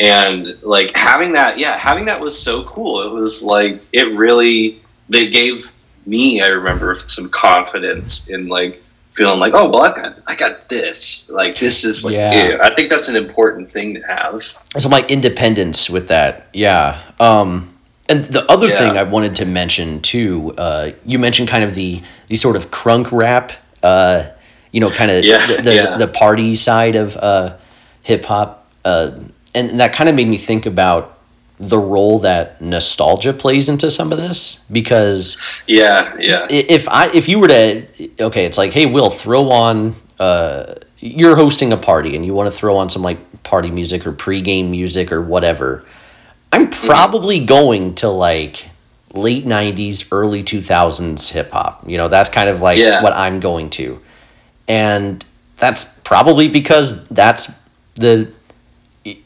and 0.00 0.56
like 0.62 0.90
having 0.96 1.32
that 1.34 1.58
yeah 1.58 1.76
having 1.78 2.06
that 2.06 2.20
was 2.20 2.36
so 2.36 2.64
cool 2.64 3.02
it 3.02 3.10
was 3.12 3.44
like 3.44 3.80
it 3.92 4.12
really 4.16 4.80
they 5.08 5.28
gave 5.28 5.70
me 6.06 6.42
i 6.42 6.48
remember 6.48 6.94
some 6.96 7.28
confidence 7.28 8.28
in 8.28 8.48
like 8.48 8.82
feeling 9.14 9.38
like 9.38 9.54
oh 9.54 9.68
well 9.70 9.82
I've 9.82 9.94
got 9.94 10.16
i 10.26 10.34
got 10.34 10.68
this 10.68 11.30
like 11.30 11.56
this 11.56 11.84
is 11.84 12.04
like 12.04 12.14
Yeah. 12.14 12.58
i 12.62 12.74
think 12.74 12.90
that's 12.90 13.08
an 13.08 13.16
important 13.16 13.70
thing 13.70 13.94
to 13.94 14.00
have 14.02 14.42
So 14.78 14.88
like 14.88 15.10
independence 15.10 15.88
with 15.88 16.08
that. 16.08 16.48
Yeah. 16.52 16.98
Um, 17.20 17.70
and 18.08 18.24
the 18.24 18.44
other 18.50 18.68
Yeah. 18.68 18.78
thing 18.78 18.98
I 18.98 19.04
wanted 19.04 19.36
to 19.36 19.46
mention 19.46 20.00
too, 20.00 20.52
uh, 20.58 20.90
you 21.06 21.18
mentioned 21.18 21.48
kind 21.48 21.64
of 21.64 21.74
the 21.74 22.02
the 22.26 22.34
sort 22.34 22.56
of 22.56 22.70
crunk 22.70 23.12
rap, 23.12 23.52
uh, 23.82 24.24
you 24.72 24.80
know, 24.80 24.90
kind 24.90 25.10
of 25.10 25.24
Yeah, 25.24 25.38
the 25.46 25.62
the, 25.62 25.74
yeah. 25.74 25.96
the 25.96 26.08
party 26.08 26.56
side 26.56 26.96
of 26.96 27.16
uh, 27.16 27.54
hip 28.02 28.24
hop, 28.26 28.66
uh, 28.84 29.10
and 29.54 29.78
that 29.80 29.92
kind 29.94 30.08
of 30.10 30.14
made 30.16 30.28
me 30.28 30.36
think 30.36 30.66
about 30.66 31.13
the 31.58 31.78
role 31.78 32.18
that 32.18 32.60
nostalgia 32.60 33.32
plays 33.32 33.68
into 33.68 33.88
some 33.90 34.10
of 34.10 34.18
this 34.18 34.64
because 34.72 35.62
yeah 35.68 36.14
yeah 36.18 36.46
if 36.50 36.88
I 36.88 37.10
if 37.14 37.28
you 37.28 37.38
were 37.38 37.48
to 37.48 37.86
okay, 38.20 38.44
it's 38.44 38.58
like, 38.58 38.72
hey, 38.72 38.86
Will, 38.86 39.10
throw 39.10 39.50
on. 39.50 39.94
Uh, 40.18 40.74
you're 40.98 41.36
hosting 41.36 41.72
a 41.72 41.76
party 41.76 42.16
and 42.16 42.24
you 42.24 42.32
want 42.34 42.46
to 42.50 42.56
throw 42.56 42.76
on 42.76 42.88
some 42.88 43.02
like 43.02 43.18
party 43.42 43.70
music 43.70 44.06
or 44.06 44.12
pregame 44.12 44.70
music 44.70 45.12
or 45.12 45.20
whatever. 45.20 45.84
I'm 46.50 46.70
probably 46.70 47.44
going 47.44 47.96
to 47.96 48.08
like 48.08 48.68
late 49.12 49.44
90s, 49.44 50.08
early 50.12 50.42
2000s 50.42 51.30
hip 51.30 51.50
hop. 51.50 51.88
You 51.88 51.98
know, 51.98 52.08
that's 52.08 52.30
kind 52.30 52.48
of 52.48 52.60
like 52.62 52.78
Yeah. 52.78 53.02
what 53.02 53.12
I'm 53.12 53.38
going 53.40 53.70
to. 53.70 54.00
And 54.66 55.24
that's 55.58 55.84
probably 55.84 56.48
because 56.48 57.06
that's 57.08 57.62
the 57.96 58.30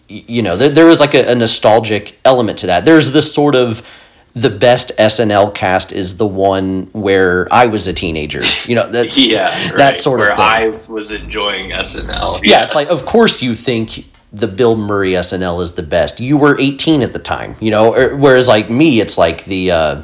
you 0.08 0.42
know, 0.42 0.56
there, 0.56 0.70
there 0.70 0.86
was 0.86 1.00
like 1.00 1.14
a, 1.14 1.30
a 1.30 1.34
nostalgic 1.34 2.18
element 2.24 2.58
to 2.60 2.66
that. 2.66 2.84
There's 2.84 3.12
this 3.12 3.32
sort 3.32 3.54
of 3.54 3.86
the 4.34 4.50
best 4.50 4.92
SNL 4.98 5.54
cast 5.54 5.92
is 5.92 6.16
the 6.16 6.26
one 6.26 6.88
where 6.92 7.48
I 7.52 7.66
was 7.66 7.86
a 7.86 7.92
teenager. 7.92 8.42
You 8.66 8.76
know, 8.76 8.90
that 8.90 9.16
Yeah, 9.16 9.50
that 9.70 9.74
right, 9.74 9.98
sort 9.98 10.20
of 10.20 10.26
where 10.26 10.36
thing. 10.36 10.44
I 10.44 10.92
was 10.92 11.12
enjoying 11.12 11.70
SNL. 11.70 12.40
yeah, 12.44 12.64
it's 12.64 12.74
like 12.74 12.88
of 12.88 13.04
course 13.06 13.42
you 13.42 13.54
think 13.54 14.04
the 14.32 14.46
Bill 14.46 14.76
Murray 14.76 15.12
SNL 15.12 15.62
is 15.62 15.72
the 15.72 15.82
best. 15.82 16.20
You 16.20 16.36
were 16.36 16.58
18 16.60 17.02
at 17.02 17.12
the 17.12 17.18
time, 17.18 17.56
you 17.60 17.70
know. 17.70 17.92
Whereas 18.16 18.46
like 18.48 18.68
me, 18.70 19.00
it's 19.00 19.16
like 19.16 19.44
the 19.44 19.70
uh, 19.70 20.02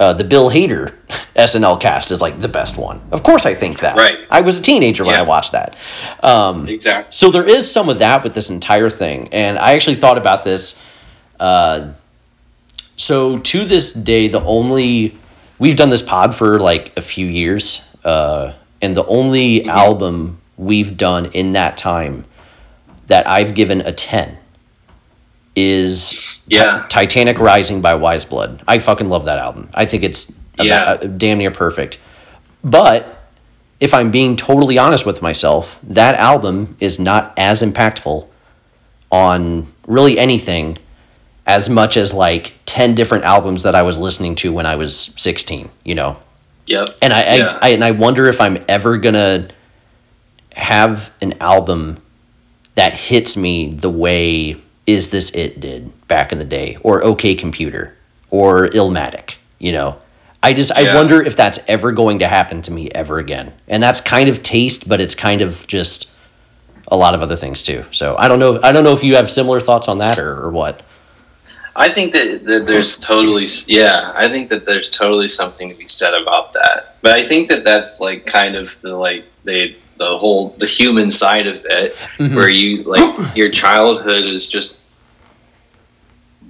uh, 0.00 0.12
the 0.12 0.24
Bill 0.24 0.50
Hader 0.50 0.94
SNL 1.34 1.80
cast 1.80 2.10
is 2.10 2.20
like 2.20 2.38
the 2.38 2.48
best 2.48 2.76
one. 2.76 3.00
Of 3.10 3.22
course, 3.22 3.46
I 3.46 3.54
think 3.54 3.80
that. 3.80 3.96
Right. 3.96 4.18
I 4.30 4.40
was 4.40 4.58
a 4.58 4.62
teenager 4.62 5.04
when 5.04 5.14
I 5.14 5.22
watched 5.22 5.52
that. 5.52 5.76
Um, 6.22 6.68
exactly. 6.68 7.12
so 7.12 7.30
there 7.30 7.46
is 7.46 7.70
some 7.70 7.88
of 7.88 7.98
that 7.98 8.22
with 8.22 8.34
this 8.34 8.50
entire 8.50 8.90
thing, 8.90 9.28
and 9.32 9.58
I 9.58 9.72
actually 9.72 9.96
thought 9.96 10.18
about 10.18 10.44
this. 10.44 10.84
Uh, 11.40 11.92
so 12.96 13.38
to 13.38 13.64
this 13.64 13.92
day, 13.92 14.28
the 14.28 14.42
only 14.42 15.16
we've 15.58 15.76
done 15.76 15.88
this 15.88 16.02
pod 16.02 16.34
for 16.34 16.60
like 16.60 16.92
a 16.96 17.00
few 17.00 17.26
years, 17.26 17.96
uh, 18.04 18.54
and 18.80 18.96
the 18.96 19.06
only 19.06 19.64
album 19.66 20.40
we've 20.56 20.96
done 20.96 21.26
in 21.26 21.52
that 21.52 21.76
time 21.76 22.24
that 23.08 23.26
I've 23.26 23.54
given 23.54 23.80
a 23.80 23.92
ten 23.92 24.37
is 25.62 26.38
Yeah. 26.46 26.84
Titanic 26.88 27.38
Rising 27.38 27.80
by 27.80 27.94
Weyes 27.94 28.24
Blood. 28.24 28.62
I 28.68 28.78
fucking 28.78 29.08
love 29.08 29.24
that 29.26 29.38
album. 29.38 29.68
I 29.74 29.84
think 29.86 30.02
it's 30.02 30.30
about- 30.54 30.66
Yeah. 30.66 30.82
uh, 30.84 30.96
damn 30.96 31.38
near 31.38 31.50
perfect. 31.50 31.98
But 32.64 33.16
if 33.80 33.92
I'm 33.94 34.10
being 34.10 34.36
totally 34.36 34.78
honest 34.78 35.04
with 35.06 35.20
myself, 35.22 35.78
that 35.82 36.14
album 36.16 36.76
is 36.80 36.98
not 36.98 37.32
as 37.36 37.62
impactful 37.62 38.26
on 39.10 39.66
really 39.86 40.18
anything 40.18 40.78
as 41.46 41.68
much 41.70 41.96
as 41.96 42.12
like 42.12 42.54
10 42.66 42.94
different 42.94 43.24
albums 43.24 43.62
that 43.62 43.74
I 43.74 43.82
was 43.82 43.98
listening 43.98 44.34
to 44.36 44.52
when 44.52 44.66
I 44.66 44.76
was 44.76 45.12
16, 45.16 45.70
you 45.84 45.94
know? 45.94 46.16
Yep. 46.66 46.88
And 47.00 47.12
I, 47.12 47.36
Yeah. 47.36 47.58
I, 47.62 47.68
I 47.68 47.70
and 47.70 47.84
I 47.84 47.90
wonder 47.92 48.26
if 48.28 48.40
I'm 48.40 48.58
ever 48.68 48.96
gonna 48.98 49.48
have 50.54 51.10
an 51.22 51.34
album 51.40 51.98
that 52.74 52.92
hits 52.94 53.36
me 53.36 53.70
the 53.72 53.88
way 53.90 54.56
Is 54.88 55.10
This 55.10 55.30
It 55.30 55.60
did 55.60 56.08
back 56.08 56.32
in 56.32 56.38
the 56.38 56.44
day, 56.44 56.78
or 56.82 57.04
OK 57.04 57.34
Computer, 57.34 57.94
or 58.30 58.68
Illmatic, 58.68 59.38
you 59.58 59.70
know. 59.70 60.00
I 60.42 60.54
just 60.54 60.72
I 60.72 60.94
wonder 60.94 61.20
if 61.20 61.36
that's 61.36 61.58
ever 61.68 61.92
going 61.92 62.20
to 62.20 62.28
happen 62.28 62.62
to 62.62 62.70
me 62.70 62.90
ever 62.92 63.18
again. 63.18 63.52
And 63.66 63.82
that's 63.82 64.00
kind 64.00 64.28
of 64.28 64.42
taste, 64.42 64.88
but 64.88 65.00
it's 65.00 65.14
kind 65.14 65.42
of 65.42 65.66
just 65.66 66.10
a 66.86 66.96
lot 66.96 67.14
of 67.14 67.20
other 67.22 67.36
things 67.36 67.62
too. 67.62 67.84
So 67.90 68.16
I 68.16 68.28
don't 68.28 68.38
know 68.38 68.58
I 68.62 68.72
don't 68.72 68.84
know 68.84 68.94
if 68.94 69.04
you 69.04 69.16
have 69.16 69.30
similar 69.30 69.60
thoughts 69.60 69.88
on 69.88 69.98
that 69.98 70.18
or, 70.18 70.40
or 70.40 70.50
what. 70.50 70.82
I 71.76 71.88
think 71.88 72.12
that, 72.12 72.42
that 72.46 72.66
there's 72.66 72.98
totally 72.98 73.46
yeah. 73.66 74.12
I 74.14 74.28
think 74.28 74.48
that 74.48 74.64
there's 74.64 74.88
totally 74.88 75.28
something 75.28 75.68
to 75.68 75.74
be 75.74 75.86
said 75.86 76.14
about 76.14 76.52
that. 76.54 76.96
But 77.02 77.18
I 77.18 77.24
think 77.24 77.48
that 77.48 77.62
that's 77.62 78.00
like 78.00 78.24
kind 78.24 78.56
of 78.56 78.80
the 78.80 78.96
like 78.96 79.24
the 79.44 79.76
the 79.98 80.16
whole 80.18 80.54
the 80.58 80.66
human 80.66 81.10
side 81.10 81.46
of 81.46 81.64
it, 81.68 81.96
where 82.18 82.48
you 82.48 82.82
like 82.84 83.34
your 83.36 83.50
childhood 83.50 84.24
is 84.24 84.46
just 84.46 84.80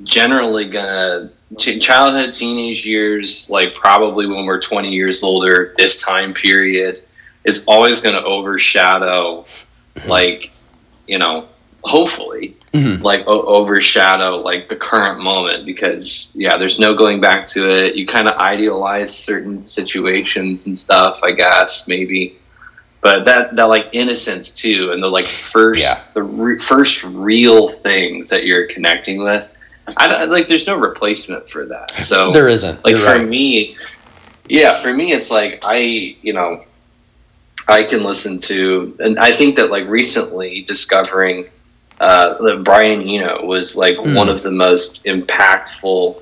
generally 0.04 0.64
gonna 0.68 1.30
ch- 1.58 1.80
childhood 1.80 2.32
teenage 2.32 2.86
years 2.86 3.50
like 3.50 3.74
probably 3.74 4.26
when 4.26 4.44
we're 4.44 4.60
20 4.60 4.90
years 4.90 5.22
older 5.24 5.74
this 5.76 6.02
time 6.02 6.32
period 6.32 7.00
is 7.44 7.64
always 7.66 8.00
going 8.00 8.14
to 8.14 8.22
overshadow 8.24 9.44
like 10.06 10.52
you 11.06 11.18
know 11.18 11.48
hopefully 11.82 12.54
Mhm. 12.74 13.02
like 13.02 13.26
o- 13.26 13.46
overshadow 13.46 14.36
like 14.36 14.68
the 14.68 14.76
current 14.76 15.20
moment 15.20 15.64
because 15.64 16.32
yeah 16.34 16.58
there's 16.58 16.78
no 16.78 16.94
going 16.94 17.18
back 17.18 17.46
to 17.48 17.74
it. 17.74 17.94
You 17.96 18.06
kind 18.06 18.28
of 18.28 18.36
idealize 18.36 19.16
certain 19.16 19.62
situations 19.62 20.66
and 20.66 20.76
stuff 20.78 21.20
i 21.24 21.32
guess 21.32 21.88
maybe 21.88 22.36
but 23.00 23.24
that 23.24 23.54
that 23.56 23.68
like 23.68 23.86
innocence 23.92 24.52
too 24.52 24.90
and 24.92 25.02
the 25.02 25.06
like 25.08 25.24
first 25.24 25.82
Yeah. 25.82 26.12
the 26.14 26.22
re- 26.22 26.58
first 26.58 27.04
real 27.04 27.68
things 27.68 28.28
that 28.30 28.44
you're 28.44 28.66
connecting 28.66 29.22
with 29.22 29.54
I 29.96 30.06
don't, 30.06 30.30
like 30.30 30.46
there's 30.46 30.66
no 30.66 30.76
replacement 30.76 31.48
for 31.48 31.64
that 31.66 32.02
so 32.02 32.30
There 32.36 32.48
isn't. 32.48 32.84
like 32.84 32.96
You're 32.96 33.04
for 33.06 33.16
right. 33.18 33.26
me 33.28 33.76
yeah 34.48 34.74
for 34.74 34.92
me 34.92 35.12
it's 35.12 35.30
like 35.30 35.60
i 35.62 35.76
you 36.22 36.32
know 36.32 36.64
i 37.68 37.82
can 37.82 38.02
listen 38.02 38.38
to 38.38 38.96
and 39.00 39.18
i 39.18 39.30
think 39.32 39.56
that 39.56 39.70
like 39.70 39.86
recently 39.88 40.62
discovering 40.62 41.46
uh 42.00 42.34
that 42.42 42.62
brian 42.64 43.02
eno 43.02 43.44
was 43.44 43.76
like 43.76 43.96
Mm. 43.96 44.14
one 44.16 44.28
of 44.28 44.42
the 44.42 44.50
most 44.50 45.04
impactful 45.06 46.20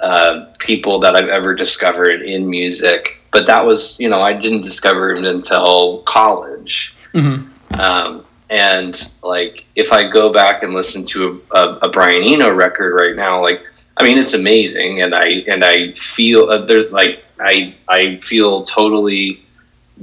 uh 0.00 0.46
people 0.58 0.98
that 1.00 1.14
i've 1.16 1.28
ever 1.28 1.54
discovered 1.54 2.22
in 2.22 2.48
music 2.48 3.21
but 3.32 3.46
that 3.46 3.64
was 3.64 3.98
you 3.98 4.08
know 4.08 4.20
i 4.20 4.32
didn't 4.32 4.62
discover 4.62 5.14
him 5.14 5.24
until 5.24 5.98
college 6.02 6.94
Mhm. 7.14 7.48
um, 7.78 8.24
and 8.52 9.10
like, 9.22 9.64
if 9.76 9.92
I 9.92 10.06
go 10.06 10.30
back 10.30 10.62
and 10.62 10.74
listen 10.74 11.02
to 11.04 11.42
a, 11.52 11.58
a, 11.58 11.78
a 11.82 11.88
Brian 11.88 12.22
Eno 12.22 12.50
record 12.52 12.94
right 12.94 13.16
now, 13.16 13.40
like, 13.40 13.62
I 13.96 14.04
mean, 14.04 14.18
it's 14.18 14.34
amazing, 14.34 15.00
and 15.02 15.14
I 15.14 15.26
and 15.46 15.64
I 15.64 15.92
feel 15.92 16.50
uh, 16.50 16.64
there 16.66 16.88
like 16.90 17.24
I 17.40 17.74
I 17.88 18.16
feel 18.16 18.62
totally 18.64 19.42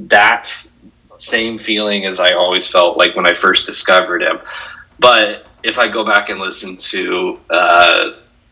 that 0.07 0.49
same 1.17 1.59
feeling 1.59 2.05
as 2.05 2.19
I 2.19 2.33
always 2.33 2.67
felt 2.67 2.97
like 2.97 3.15
when 3.15 3.27
I 3.27 3.33
first 3.33 3.65
discovered 3.67 4.21
him. 4.23 4.39
But 4.99 5.45
if 5.63 5.77
I 5.77 5.87
go 5.87 6.03
back 6.03 6.29
and 6.29 6.39
listen 6.39 6.75
to 6.77 7.39
uh, 7.51 8.11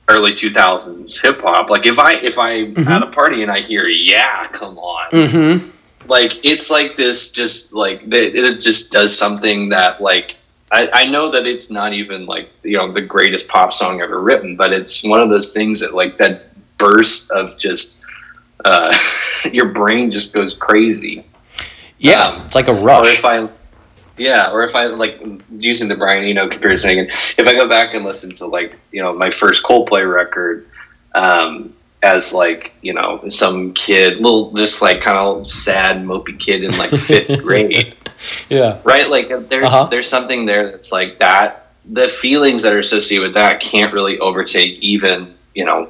early 0.09 0.31
two 0.31 0.49
thousands 0.49 1.19
hip 1.19 1.41
hop, 1.41 1.69
like 1.69 1.85
if 1.85 1.99
I 1.99 2.13
if 2.13 2.37
I 2.39 2.61
at 2.93 3.03
a 3.03 3.07
party 3.07 3.43
and 3.43 3.51
I 3.51 3.59
hear 3.59 3.87
yeah, 3.87 4.43
come 4.45 4.77
on, 4.77 5.11
Mhm. 5.11 5.69
like 6.07 6.45
it's 6.45 6.69
like 6.71 6.95
this 6.95 7.31
just 7.31 7.73
like 7.73 8.01
it 8.05 8.59
just 8.59 8.91
does 8.91 9.15
something 9.17 9.69
that 9.69 10.01
like 10.01 10.35
I, 10.71 10.89
I 10.93 11.09
know 11.09 11.29
that 11.31 11.45
it's 11.47 11.69
not 11.71 11.93
even 11.93 12.25
like 12.25 12.49
you 12.63 12.77
know 12.77 12.91
the 12.91 13.01
greatest 13.01 13.47
pop 13.49 13.71
song 13.73 14.01
ever 14.01 14.19
written 14.21 14.55
but 14.57 14.71
it's 14.73 15.05
one 15.05 15.19
of 15.21 15.29
those 15.29 15.53
things 15.53 15.79
that 15.79 15.93
like 15.93 16.17
that 16.17 16.43
burst 16.77 17.31
of 17.31 17.57
just 17.57 18.03
uh, 18.65 18.93
your 19.51 19.69
brain 19.73 20.09
just 20.11 20.33
goes 20.33 20.53
crazy 20.53 21.25
Yeah, 21.99 22.27
Um, 22.27 22.41
it's 22.45 22.55
like 22.55 22.67
a 22.67 22.73
or 22.73 22.83
rush. 22.83 23.13
if 23.17 23.25
I 23.25 23.47
yeah 24.17 24.51
or 24.51 24.63
if 24.63 24.75
I 24.75 24.85
like 24.85 25.21
using 25.51 25.87
the 25.87 25.95
Brian 25.95 26.23
Eno 26.23 26.47
comparison 26.49 26.91
again 26.91 27.07
if 27.07 27.47
I 27.47 27.53
go 27.53 27.67
back 27.67 27.93
and 27.93 28.03
listen 28.05 28.33
to 28.33 28.45
like 28.45 28.75
you 28.91 29.01
know 29.01 29.13
my 29.13 29.29
first 29.31 29.63
Coldplay 29.63 30.11
record 30.11 30.67
um, 31.15 31.73
as 32.03 32.33
like 32.33 32.73
you 32.81 32.93
know 32.93 33.23
some 33.27 33.73
kid 33.73 34.17
little 34.17 34.51
just 34.53 34.81
like 34.81 35.01
kind 35.01 35.17
of 35.17 35.49
sad 35.49 35.97
mopey 36.03 36.37
kid 36.39 36.63
in 36.63 36.77
like 36.77 36.91
fifth 36.91 37.41
grade 37.43 37.95
yeah. 38.49 38.79
right 38.83 39.09
like 39.09 39.29
there's 39.49 39.65
Uh-huh. 39.65 39.87
there's 39.89 40.07
something 40.07 40.45
there 40.45 40.71
that's 40.71 40.91
like 40.91 41.17
that 41.19 41.67
the 41.89 42.07
feelings 42.07 42.63
that 42.63 42.73
are 42.73 42.79
associated 42.79 43.23
with 43.23 43.33
that 43.33 43.59
can't 43.61 43.93
really 43.93 44.19
overtake 44.19 44.77
even 44.79 45.33
you 45.55 45.65
know 45.65 45.89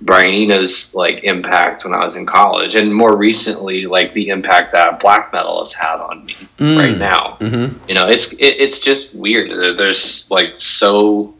Brian 0.00 0.32
Eno's 0.32 0.94
like 0.94 1.24
impact 1.24 1.84
when 1.84 1.94
I 1.94 2.04
was 2.04 2.16
in 2.16 2.26
college. 2.26 2.74
And 2.74 2.94
more 2.94 3.16
recently 3.16 3.86
like 3.86 4.12
the 4.12 4.28
impact 4.28 4.72
that 4.72 5.00
black 5.00 5.32
metal 5.32 5.58
has 5.58 5.74
had 5.74 5.96
on 6.00 6.24
me 6.24 6.36
right 6.58 6.96
now. 6.96 7.36
Hmm 7.40 7.68
you 7.88 7.94
know 7.94 8.06
it's 8.06 8.32
it, 8.34 8.60
it's 8.60 8.80
just 8.80 9.14
weird. 9.14 9.78
There's 9.78 10.30
like 10.30 10.56
so 10.56 11.34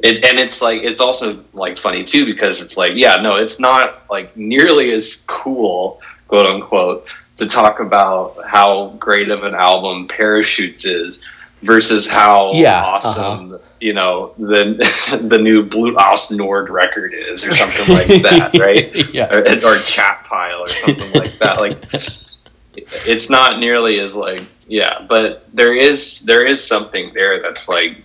it, 0.00 0.24
and 0.24 0.38
it's 0.38 0.62
like 0.62 0.82
it's 0.82 1.00
also 1.00 1.42
like 1.52 1.76
funny 1.78 2.02
too 2.02 2.24
because 2.24 2.62
it's 2.62 2.76
like 2.76 2.92
yeah 2.94 3.16
no 3.16 3.36
it's 3.36 3.58
not 3.58 4.08
like 4.10 4.36
nearly 4.36 4.92
as 4.92 5.24
cool 5.26 6.00
quote 6.28 6.46
unquote 6.46 7.12
to 7.36 7.46
talk 7.46 7.80
about 7.80 8.36
how 8.46 8.90
great 8.98 9.30
of 9.30 9.44
an 9.44 9.54
album 9.54 10.06
parachutes 10.06 10.84
is 10.84 11.28
versus 11.62 12.08
how 12.08 12.52
Yeah, 12.52 12.80
uh-huh. 12.80 12.90
awesome 12.90 13.60
you 13.80 13.92
know 13.92 14.34
the 14.38 15.18
the 15.28 15.38
new 15.38 15.62
Blut 15.62 15.96
Aus 15.96 16.30
Nord 16.30 16.70
record 16.70 17.14
is 17.14 17.44
or 17.44 17.52
something 17.52 17.94
like 17.94 18.06
that 18.22 18.58
right? 18.58 19.14
Yeah. 19.14 19.34
or, 19.34 19.42
or 19.42 19.78
chat 19.78 20.24
pile 20.24 20.62
or 20.62 20.68
something 20.68 21.12
like 21.12 21.38
that 21.38 21.58
like 21.60 21.78
it's 23.06 23.30
not 23.30 23.58
nearly 23.58 24.00
as 24.00 24.16
like 24.16 24.42
yeah 24.66 25.04
but 25.08 25.48
there 25.54 25.74
is 25.74 26.24
there 26.24 26.46
is 26.46 26.64
something 26.64 27.12
there 27.14 27.40
that's 27.42 27.68
like 27.68 28.04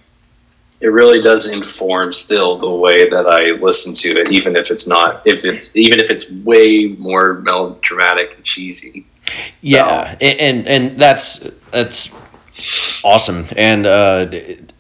it 0.80 0.88
really 0.88 1.22
does 1.22 1.50
inform 1.50 2.12
still 2.12 2.58
the 2.58 2.70
way 2.70 3.10
that 3.10 3.26
i 3.26 3.52
listen 3.62 3.94
to 3.94 4.20
it 4.20 4.32
even 4.32 4.56
if 4.56 4.70
it's 4.72 4.88
not 4.88 5.22
if 5.26 5.46
it's 5.46 5.76
even 5.76 6.00
if 6.00 6.10
it's 6.10 6.32
way 6.44 6.96
more 7.00 7.36
melodramatic 7.42 8.36
and 8.36 8.44
cheesy. 8.44 9.06
Yeah, 9.62 10.18
and, 10.20 10.40
and 10.40 10.68
and 10.68 11.00
that's 11.00 11.50
that's 11.72 12.14
awesome, 13.04 13.46
and 13.56 13.86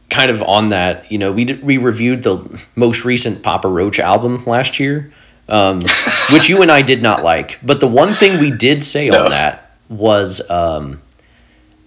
kind 0.09 0.29
of 0.29 0.41
on 0.43 0.69
that, 0.69 1.11
you 1.11 1.17
know, 1.17 1.31
we 1.31 1.45
did, 1.45 1.63
we 1.63 1.77
reviewed 1.77 2.23
the 2.23 2.61
most 2.75 3.03
recent 3.05 3.41
Papa 3.43 3.67
Roach 3.67 3.99
album 3.99 4.45
last 4.45 4.79
year, 4.79 5.11
um, 5.49 5.79
which 6.31 6.49
you 6.49 6.61
and 6.61 6.71
I 6.71 6.81
did 6.83 7.01
not 7.01 7.23
like. 7.23 7.59
But 7.63 7.79
the 7.79 7.87
one 7.87 8.13
thing 8.13 8.39
we 8.39 8.51
did 8.51 8.83
say 8.83 9.09
No. 9.09 9.23
on 9.23 9.29
that 9.29 9.71
was, 9.89 10.47
um, 10.49 11.01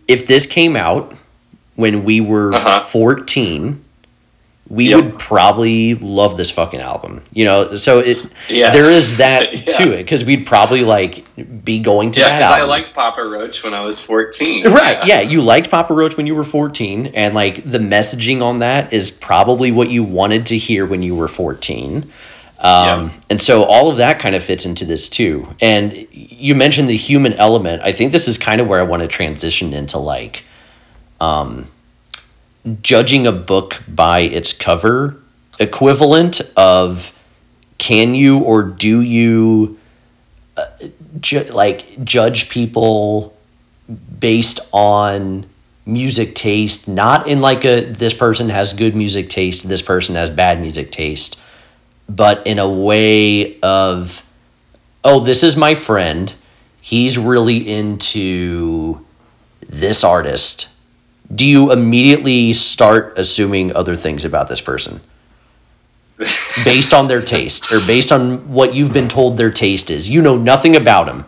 if 0.09 0.27
this 0.27 0.47
came 0.47 0.77
out 0.77 1.15
when 1.77 2.05
we 2.05 2.21
were 2.21 2.53
Uh-huh. 2.55 2.81
fourteen, 2.81 3.85
we 4.69 4.89
Yep. 4.91 4.97
would 5.05 5.19
probably 5.19 5.95
love 5.95 6.37
this 6.37 6.51
fucking 6.51 6.81
album. 6.81 7.23
You 7.33 7.45
know, 7.45 7.77
so 7.77 8.01
it 8.01 8.19
Yeah. 8.49 8.71
there 8.71 8.91
is 8.91 9.19
that 9.19 9.53
Yeah. 9.67 9.73
to 9.79 9.93
it 9.93 9.99
because 9.99 10.25
we'd 10.25 10.45
probably 10.47 10.83
like 10.85 11.25
be 11.65 11.79
going 11.79 12.11
to 12.13 12.21
Yeah, 12.21 12.31
that 12.31 12.39
because 12.51 12.63
I 12.63 12.65
liked 12.67 12.93
Papa 12.95 13.23
Roach 13.23 13.63
when 13.63 13.75
I 13.75 13.83
was 13.83 14.01
14. 14.01 14.65
Right. 14.73 15.07
Yeah. 15.07 15.21
You 15.21 15.41
liked 15.43 15.71
Papa 15.71 15.95
Roach 15.95 16.17
when 16.17 16.27
you 16.27 16.35
were 16.35 16.45
14, 16.45 17.13
and 17.15 17.35
like 17.35 17.71
the 17.71 17.79
messaging 17.79 18.43
on 18.43 18.59
that 18.59 18.93
is 18.93 19.11
probably 19.11 19.71
what 19.71 19.89
you 19.89 20.03
wanted 20.03 20.47
to 20.47 20.59
hear 20.59 20.85
when 20.85 21.03
you 21.03 21.15
were 21.15 21.29
14. 21.29 22.05
Um, 22.59 23.13
And 23.31 23.41
so 23.41 23.65
all 23.65 23.91
of 23.91 23.99
that 23.99 24.19
kind 24.19 24.35
of 24.35 24.43
fits 24.43 24.65
into 24.67 24.85
this 24.85 25.09
too. 25.09 25.47
And 25.61 26.07
you 26.11 26.55
mentioned 26.55 26.89
the 26.91 26.97
human 26.97 27.35
element. 27.35 27.83
I 27.85 27.93
think 27.93 28.13
this 28.13 28.27
is 28.27 28.39
kind 28.39 28.61
of 28.61 28.67
where 28.67 28.81
I 28.81 28.83
want 28.83 29.03
to 29.03 29.07
transition 29.09 29.73
into 29.75 29.99
like 29.99 30.43
um, 31.21 31.67
judging 32.83 33.27
a 33.27 33.33
book 33.33 33.83
by 33.89 34.21
its 34.21 34.53
cover 34.53 35.17
equivalent 35.59 36.41
of 36.57 37.13
can 37.79 38.15
you 38.15 38.39
or 38.41 38.63
do 38.63 39.01
you 39.01 39.79
uh, 40.57 40.67
ju- 41.21 41.45
like 41.45 42.05
judge 42.05 42.51
people 42.51 43.35
based 44.19 44.61
on 44.73 45.47
music 45.87 46.35
taste 46.35 46.89
not 46.89 47.29
in 47.29 47.41
like 47.41 47.65
a 47.65 47.81
this 47.85 48.13
person 48.13 48.49
has 48.49 48.73
good 48.73 48.97
music 48.97 49.29
taste 49.29 49.69
this 49.69 49.83
person 49.83 50.15
has 50.15 50.29
bad 50.29 50.61
music 50.61 50.91
taste 50.91 51.41
but 52.09 52.47
in 52.47 52.59
a 52.59 52.71
way 52.71 53.61
of 53.61 54.25
oh 55.05 55.21
this 55.21 55.43
is 55.43 55.57
my 55.57 55.75
friend. 55.75 56.33
He's 56.81 57.19
really 57.19 57.69
into 57.69 59.05
this 59.61 60.05
artist 60.05 60.76
do 61.35 61.47
you 61.47 61.73
immediately 61.73 62.53
start 62.53 63.15
assuming 63.17 63.75
other 63.75 63.97
things 63.97 64.25
about 64.25 64.49
this 64.49 64.61
person? 64.61 65.01
Based 66.65 66.95
on 66.95 67.09
their 67.09 67.21
taste 67.21 67.71
or 67.71 67.85
based 67.87 68.11
on 68.11 68.51
what 68.51 68.75
you've 68.75 68.93
been 68.93 69.09
told 69.09 69.37
their 69.37 69.51
taste 69.51 69.91
is. 69.91 70.09
You 70.09 70.23
know 70.23 70.39
nothing 70.39 70.75
about 70.75 71.09
him 71.09 71.27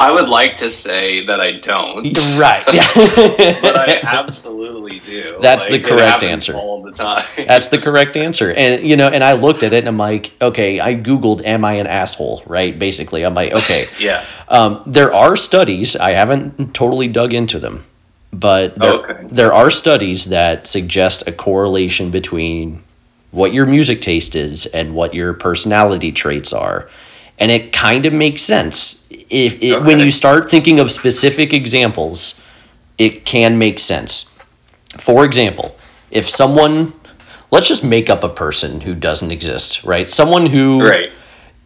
I 0.00 0.10
would 0.10 0.28
like 0.30 0.56
to 0.56 0.70
say 0.70 1.26
that 1.26 1.40
I 1.40 1.52
don't. 1.58 2.04
right 2.38 2.64
but 3.62 3.76
I 3.76 4.00
absolutely 4.02 4.98
do. 5.00 5.38
That's 5.42 5.66
the 5.68 5.78
correct 5.78 6.22
answer. 6.22 6.54
All 6.54 6.82
the 6.82 6.90
time. 6.92 7.22
That's 7.36 7.68
the 7.68 7.76
correct 7.86 8.16
answer. 8.16 8.50
And 8.52 8.82
you 8.82 8.96
know, 8.96 9.08
and 9.08 9.22
I 9.22 9.34
looked 9.34 9.62
at 9.62 9.72
it 9.74 9.78
and 9.80 9.88
I'm 9.88 9.98
like, 9.98 10.32
okay, 10.40 10.80
I 10.80 10.94
googled 10.94 11.44
am 11.44 11.64
I 11.66 11.74
an 11.74 11.86
asshole, 11.86 12.42
right? 12.46 12.76
Basically, 12.78 13.24
I'm 13.24 13.34
like, 13.34 13.52
okay. 13.52 13.84
yeah. 13.98 14.24
Um, 14.48 14.82
there 14.86 15.12
are 15.12 15.36
studies, 15.36 15.94
I 15.96 16.10
haven't 16.12 16.74
totally 16.74 17.06
dug 17.06 17.32
into 17.34 17.58
them, 17.58 17.84
but 18.32 18.76
there, 18.76 18.92
Okay. 18.94 19.26
there 19.30 19.52
are 19.52 19.70
studies 19.70 20.24
that 20.26 20.66
suggest 20.66 21.28
a 21.28 21.32
correlation 21.32 22.10
between 22.10 22.82
what 23.32 23.52
your 23.52 23.66
music 23.66 24.00
taste 24.00 24.34
is 24.34 24.66
and 24.66 24.94
what 24.94 25.14
your 25.14 25.34
personality 25.34 26.10
traits 26.10 26.52
are. 26.52 26.88
And 27.40 27.50
it 27.50 27.72
kind 27.72 28.04
of 28.06 28.12
makes 28.12 28.42
sense. 28.42 29.08
If 29.30 29.62
it, 29.62 29.82
when 29.82 29.98
you 30.00 30.10
start 30.10 30.50
thinking 30.50 30.78
of 30.78 30.92
specific 30.92 31.52
examples, 31.54 32.44
it 32.98 33.24
can 33.24 33.56
make 33.58 33.78
sense. 33.78 34.38
For 34.98 35.24
example, 35.24 35.74
if 36.10 36.28
someone 36.28 36.92
let's 37.50 37.66
just 37.66 37.82
make 37.82 38.08
up 38.10 38.22
a 38.22 38.28
person 38.28 38.82
who 38.82 38.94
doesn't 38.94 39.30
exist, 39.30 39.82
right? 39.84 40.08
Someone 40.08 40.46
who 40.46 40.84
Right. 40.86 41.10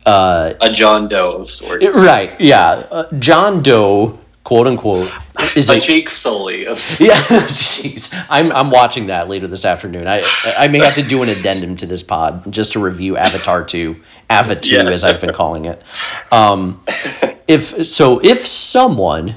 uh, 0.07 0.53
A 0.61 0.71
John 0.71 1.09
Doe 1.09 1.33
of 1.33 1.49
sorts. 1.51 1.97
Right. 2.07 2.39
Yeah. 2.41 2.85
Uh, 2.91 3.05
John 3.19 3.63
Doe, 3.63 4.19
quote 4.45 4.67
unquote, 4.67 5.13
is 5.57 5.69
A 5.71 5.77
a 5.77 5.81
Jake 5.81 6.09
Sully 6.09 6.67
of 6.67 6.79
yeah. 7.01 7.15
Jeez, 7.49 8.15
I'm 8.29 8.53
I'm 8.53 8.71
watching 8.71 9.07
that 9.07 9.29
later 9.29 9.47
this 9.49 9.65
afternoon. 9.65 10.07
I 10.07 10.23
I 10.45 10.69
may 10.69 10.79
have 10.79 10.95
to 10.95 11.03
do 11.03 11.23
an 11.23 11.29
addendum 11.29 11.77
to 11.77 11.87
this 11.87 12.03
pod 12.03 12.51
just 12.53 12.73
to 12.73 12.81
review 12.81 13.17
Avatar 13.17 13.65
two, 13.65 13.97
Ava 14.31 14.55
two, 14.57 14.77
Yeah. 14.77 14.83
as 14.91 15.03
I've 15.05 15.21
been 15.21 15.33
calling 15.33 15.65
it. 15.65 15.83
Um, 16.31 16.83
if 17.49 17.85
so, 17.87 18.21
if 18.23 18.47
someone, 18.47 19.37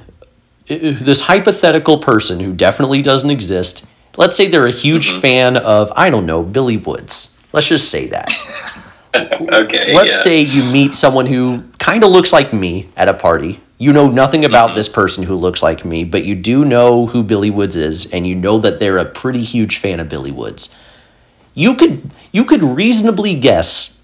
this 0.68 1.22
hypothetical 1.22 1.98
person 2.00 2.40
who 2.40 2.54
definitely 2.54 3.02
doesn't 3.02 3.32
exist, 3.32 3.90
let's 4.18 4.36
say 4.36 4.48
they're 4.48 4.68
a 4.68 4.72
huge 4.72 5.10
Mm-hmm. 5.10 5.20
fan 5.22 5.58
of 5.58 5.92
I 5.96 6.10
don't 6.10 6.26
know 6.26 6.44
Billy 6.44 6.78
Woods. 6.78 7.40
Let's 7.54 7.68
just 7.68 7.90
say 7.90 8.08
that. 8.08 8.32
Okay. 9.16 9.96
Let's 9.96 10.12
yeah. 10.12 10.20
say 10.20 10.42
you 10.42 10.64
meet 10.64 10.94
someone 10.94 11.26
who 11.26 11.64
kind 11.80 12.04
of 12.04 12.12
looks 12.12 12.32
like 12.32 12.54
me 12.54 12.90
at 12.96 13.08
a 13.08 13.16
party. 13.16 13.60
You 13.80 13.94
know 13.94 14.10
nothing 14.10 14.44
about 14.44 14.70
mm-hmm. 14.70 14.78
this 14.78 14.90
person 14.90 15.24
who 15.26 15.36
looks 15.36 15.62
like 15.62 15.86
me, 15.86 16.04
but 16.04 16.24
you 16.26 16.34
do 16.34 16.66
know 16.66 17.08
who 17.08 17.22
Billy 17.22 17.52
Woods 17.52 17.76
is, 17.76 18.12
and 18.12 18.26
you 18.26 18.34
know 18.34 18.58
that 18.60 18.80
they're 18.80 18.98
a 18.98 19.06
pretty 19.06 19.44
huge 19.44 19.78
fan 19.78 20.00
of 20.00 20.10
Billy 20.10 20.32
Woods. 20.32 20.76
You 21.54 21.76
could 21.76 22.10
you 22.32 22.44
could 22.46 22.64
reasonably 22.64 23.40
guess, 23.40 24.04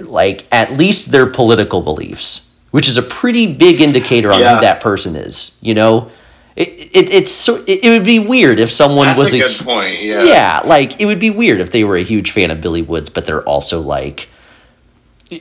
like 0.00 0.46
at 0.52 0.72
least 0.72 1.10
their 1.10 1.26
political 1.26 1.82
beliefs, 1.82 2.56
which 2.70 2.88
is 2.88 2.96
a 2.96 3.02
pretty 3.02 3.52
big 3.52 3.80
indicator 3.80 4.32
on 4.32 4.40
Yeah. 4.40 4.56
who 4.56 4.60
that 4.60 4.80
person 4.80 5.16
is. 5.16 5.58
You 5.60 5.74
know, 5.74 6.12
it, 6.54 6.68
it 6.68 7.10
it's 7.10 7.32
so 7.32 7.64
it, 7.66 7.84
it 7.84 7.90
would 7.90 8.04
be 8.04 8.20
weird 8.20 8.60
if 8.60 8.70
someone 8.70 9.08
That's 9.08 9.18
was 9.18 9.34
a 9.34 9.38
a, 9.38 9.48
good 9.48 9.64
point. 9.64 10.02
Yeah. 10.02 10.22
yeah, 10.22 10.60
like 10.64 11.00
it 11.00 11.06
would 11.06 11.20
be 11.20 11.30
weird 11.30 11.60
if 11.60 11.72
they 11.72 11.82
were 11.82 11.96
a 11.96 12.04
huge 12.04 12.30
fan 12.30 12.52
of 12.52 12.60
Billy 12.60 12.82
Woods, 12.82 13.10
but 13.10 13.26
they're 13.26 13.42
also 13.42 13.80
like 13.80 14.28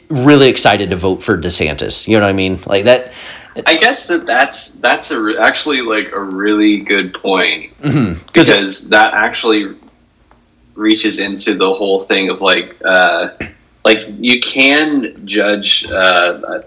really 0.09 0.49
excited 0.49 0.89
to 0.89 0.95
vote 0.95 1.17
for 1.17 1.37
DeSantis. 1.37 2.07
You 2.07 2.17
know 2.17 2.25
what 2.25 2.31
I 2.31 2.33
mean? 2.33 2.59
Like 2.65 2.85
that. 2.85 3.13
I 3.65 3.75
guess 3.77 4.07
that 4.07 4.25
that's 4.25 4.75
that's 4.75 5.11
a 5.11 5.21
re- 5.21 5.37
actually 5.37 5.81
like 5.81 6.11
a 6.11 6.19
really 6.19 6.79
good 6.79 7.13
point. 7.13 7.71
Because 7.81 8.25
because 8.33 8.89
that 8.89 9.13
actually 9.13 9.75
reaches 10.75 11.19
into 11.19 11.53
the 11.53 11.71
whole 11.71 11.99
thing 11.99 12.29
of 12.29 12.41
like 12.41 12.75
uh, 12.83 13.29
like 13.85 13.99
you 14.17 14.39
can 14.41 15.25
judge 15.25 15.85
uh, 15.89 16.61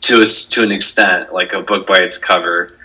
to 0.00 0.22
a, 0.22 0.26
to 0.26 0.62
an 0.62 0.72
extent 0.72 1.32
like 1.32 1.52
a 1.54 1.62
book 1.62 1.86
by 1.86 1.98
its 1.98 2.18
cover 2.18 2.76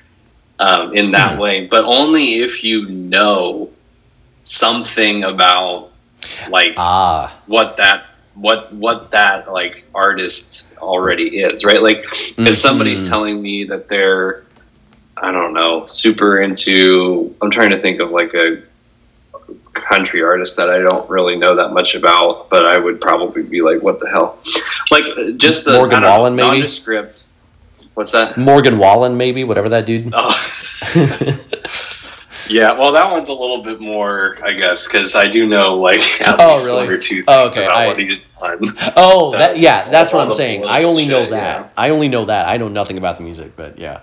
um, 0.59 0.95
in 0.95 1.11
that 1.11 1.35
Mhm. 1.37 1.39
way, 1.39 1.67
but 1.67 1.83
only 1.83 2.35
if 2.35 2.63
you 2.63 2.87
know 2.87 3.69
something 4.43 5.23
about 5.23 5.89
like 6.49 6.73
ah, 6.77 7.33
what 7.47 7.77
that 7.77 8.05
what 8.33 8.71
what 8.73 9.11
that 9.11 9.51
like 9.51 9.83
artist 9.93 10.73
already 10.77 11.39
is 11.41 11.65
right 11.65 11.81
like 11.81 12.05
if 12.37 12.55
somebody's 12.55 13.05
Mhm. 13.05 13.09
telling 13.09 13.41
me 13.41 13.65
that 13.65 13.87
they're 13.89 14.43
i 15.17 15.31
don't 15.31 15.53
know 15.53 15.85
super 15.85 16.41
into 16.41 17.35
i'm 17.41 17.51
trying 17.51 17.71
to 17.71 17.79
think 17.79 17.99
of 17.99 18.11
like 18.11 18.33
a 18.33 18.61
country 19.73 20.21
artist 20.23 20.55
that 20.57 20.69
i 20.69 20.77
don't 20.77 21.09
really 21.09 21.35
know 21.35 21.55
that 21.55 21.73
much 21.73 21.95
about 21.95 22.49
but 22.49 22.65
i 22.65 22.77
would 22.79 23.01
probably 23.01 23.43
be 23.43 23.61
like 23.61 23.81
what 23.81 23.99
the 23.99 24.09
hell 24.09 24.39
like 24.91 25.03
just 25.37 25.65
the 25.65 25.73
Morgan 25.73 26.01
know, 26.01 26.09
Wallen, 26.09 26.35
maybe? 26.35 26.47
nondescript 26.49 27.33
what's 27.95 28.11
that 28.13 28.37
Morgan 28.37 28.77
Wallen, 28.77 29.17
maybe 29.17 29.43
whatever 29.43 29.67
that 29.69 29.85
dude. 29.85 30.13
oh 30.15 30.33
Yeah, 32.51 32.77
well, 32.77 32.91
that 32.91 33.09
one's 33.11 33.29
a 33.29 33.33
little 33.33 33.63
bit 33.63 33.79
more, 33.79 34.37
I 34.43 34.51
guess, 34.53 34.87
because 34.87 35.15
I 35.15 35.27
do 35.29 35.47
know 35.47 35.77
like 35.77 35.99
at 36.21 36.39
Oh, 36.39 36.51
least 36.51 36.65
really? 36.65 36.77
one 36.83 36.87
or 36.89 36.97
two 36.97 37.15
things 37.23 37.25
Oh, 37.27 37.47
okay, 37.47 37.65
about 37.65 37.77
I- 37.77 37.87
what 37.87 37.99
he's 37.99 38.27
done. 38.37 38.59
oh, 38.97 39.31
That- 39.37 39.57
yeah, 39.57 39.89
that's 39.89 40.11
what 40.11 40.25
I'm 40.25 40.31
saying. 40.33 40.65
I 40.65 40.83
only 40.83 41.07
know 41.07 41.29
that. 41.29 41.31
yeah. 41.61 41.67
I 41.77 41.89
only 41.89 42.07
know 42.09 42.25
that. 42.25 42.47
I 42.47 42.57
know 42.57 42.67
nothing 42.67 42.97
about 42.97 43.17
the 43.17 43.23
music, 43.23 43.55
but 43.55 43.77
yeah. 43.79 44.01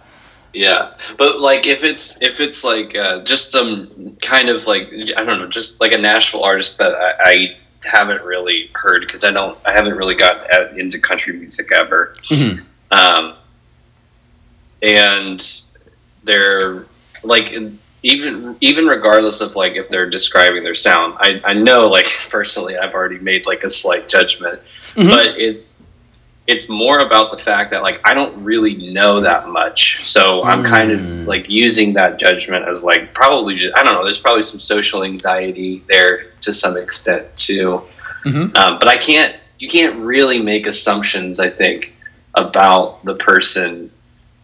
Yeah, 0.54 0.94
but 1.18 1.40
like 1.40 1.66
if 1.66 1.84
it's 1.84 2.20
if 2.22 2.40
it's 2.40 2.64
like 2.64 2.96
uh, 2.96 3.22
just 3.22 3.52
some 3.52 4.16
kind 4.22 4.48
of 4.48 4.66
like 4.66 4.90
I 5.16 5.22
don't 5.24 5.38
know, 5.40 5.46
just 5.46 5.78
like 5.78 5.92
a 5.92 5.98
Nashville 5.98 6.42
artist 6.42 6.78
that 6.78 6.94
I, 6.94 7.12
I 7.30 7.56
haven't 7.86 8.22
really 8.22 8.70
heard 8.74 9.02
because 9.02 9.24
I 9.24 9.30
don't 9.30 9.56
I 9.66 9.72
haven't 9.72 9.94
really 9.96 10.14
got 10.14 10.48
into 10.76 10.98
country 10.98 11.34
music 11.34 11.70
ever. 11.70 12.16
Mhm. 12.30 12.62
Um, 12.90 13.34
and 14.82 15.62
they're 16.24 16.86
like 17.22 17.52
even 18.02 18.56
even 18.60 18.86
regardless 18.86 19.40
of 19.40 19.56
like 19.56 19.74
if 19.74 19.88
they're 19.88 20.08
describing 20.08 20.62
their 20.64 20.74
sound, 20.74 21.14
I 21.18 21.40
I 21.44 21.54
know 21.54 21.88
like 21.88 22.06
personally 22.30 22.76
I've 22.76 22.94
already 22.94 23.18
made 23.18 23.46
like 23.46 23.64
a 23.64 23.70
slight 23.70 24.08
judgment, 24.08 24.60
Mhm. 24.94 25.08
but 25.10 25.26
it's 25.38 25.94
it's 26.46 26.66
more 26.70 27.00
about 27.00 27.30
the 27.30 27.36
fact 27.36 27.70
that 27.72 27.82
like 27.82 28.00
I 28.04 28.14
don't 28.14 28.42
really 28.42 28.92
know 28.92 29.20
that 29.20 29.48
much, 29.48 30.04
so 30.06 30.44
I'm 30.44 30.64
kind 30.64 30.90
Mm. 30.90 30.94
of 31.22 31.26
like 31.26 31.48
using 31.50 31.92
that 31.94 32.18
judgment 32.18 32.66
as 32.66 32.82
like 32.82 33.12
probably 33.12 33.56
just, 33.56 33.76
I 33.76 33.82
don't 33.82 33.92
know. 33.94 34.02
There's 34.04 34.18
probably 34.18 34.42
some 34.42 34.58
social 34.60 35.04
anxiety 35.04 35.82
there 35.88 36.28
to 36.40 36.52
some 36.52 36.76
extent 36.78 37.26
too, 37.36 37.82
Mhm. 38.24 38.56
um, 38.56 38.78
but 38.78 38.88
I 38.88 38.96
can't. 38.96 39.34
You 39.58 39.68
can't 39.68 39.96
really 39.96 40.40
make 40.40 40.66
assumptions. 40.68 41.40
I 41.40 41.50
think 41.50 41.92
about 42.34 43.04
the 43.04 43.16
person. 43.16 43.90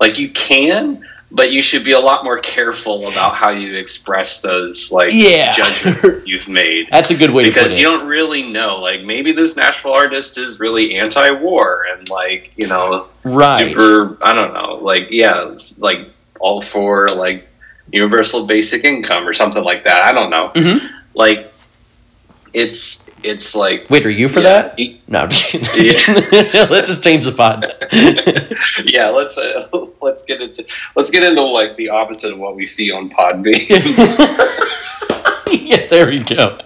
Like 0.00 0.18
you 0.18 0.28
can, 0.30 1.06
but 1.30 1.50
you 1.50 1.62
should 1.62 1.82
be 1.84 1.92
a 1.92 1.98
lot 1.98 2.22
more 2.24 2.38
careful 2.38 3.08
about 3.08 3.34
how 3.34 3.50
you 3.50 3.74
express 3.76 4.40
those 4.42 4.92
like 4.92 5.10
Yeah. 5.12 5.50
judgments 5.52 6.02
that 6.02 6.22
you've 6.26 6.48
made 6.48 6.88
That's 6.90 7.10
a 7.10 7.14
good 7.16 7.30
way 7.30 7.42
to 7.44 7.48
put 7.50 7.54
because 7.54 7.76
you 7.76 7.84
don't 7.84 8.06
really 8.06 8.42
know 8.42 8.78
like 8.80 9.02
maybe 9.02 9.32
this 9.32 9.56
Nashville 9.56 9.92
artist 9.94 10.38
is 10.38 10.60
really 10.60 10.96
anti-war 10.96 11.86
and 11.92 12.08
like 12.08 12.52
you 12.56 12.66
know 12.68 13.08
right. 13.24 13.58
super 13.74 14.16
i 14.22 14.32
don't 14.32 14.52
know 14.54 14.76
like 14.82 15.08
yeah 15.10 15.50
it's 15.50 15.78
like 15.78 16.08
all 16.40 16.60
for 16.60 17.08
like 17.08 17.48
universal 17.92 18.46
basic 18.46 18.84
income 18.84 19.26
or 19.26 19.32
something 19.34 19.62
like 19.64 19.84
that 19.84 20.04
i 20.04 20.12
don't 20.12 20.30
know 20.30 20.50
Mhm. 20.54 20.88
like 21.14 21.50
it's 22.52 23.03
it's 23.24 23.54
like 23.54 23.88
Wait, 23.90 24.04
are 24.06 24.10
you 24.10 24.28
for 24.28 24.40
yeah, 24.40 24.62
that? 24.62 24.78
e- 24.80 25.00
No, 25.08 25.26
kidding. 25.30 25.94
Let's 26.70 26.88
just 26.88 27.02
change 27.02 27.24
the 27.24 27.32
pod. 27.32 27.66
yeah 28.84 29.08
let's 29.10 29.36
uh, 29.38 29.86
let's 30.02 30.22
get 30.24 30.40
into 30.40 30.64
let's 30.96 31.10
get 31.10 31.22
into 31.22 31.42
like 31.42 31.76
the 31.76 31.88
opposite 31.88 32.32
of 32.32 32.38
what 32.38 32.54
we 32.56 32.66
see 32.66 32.90
on 32.90 33.10
podbean 33.10 33.54
yeah, 35.50 35.86
there 35.86 36.06
we 36.06 36.20
go. 36.20 36.58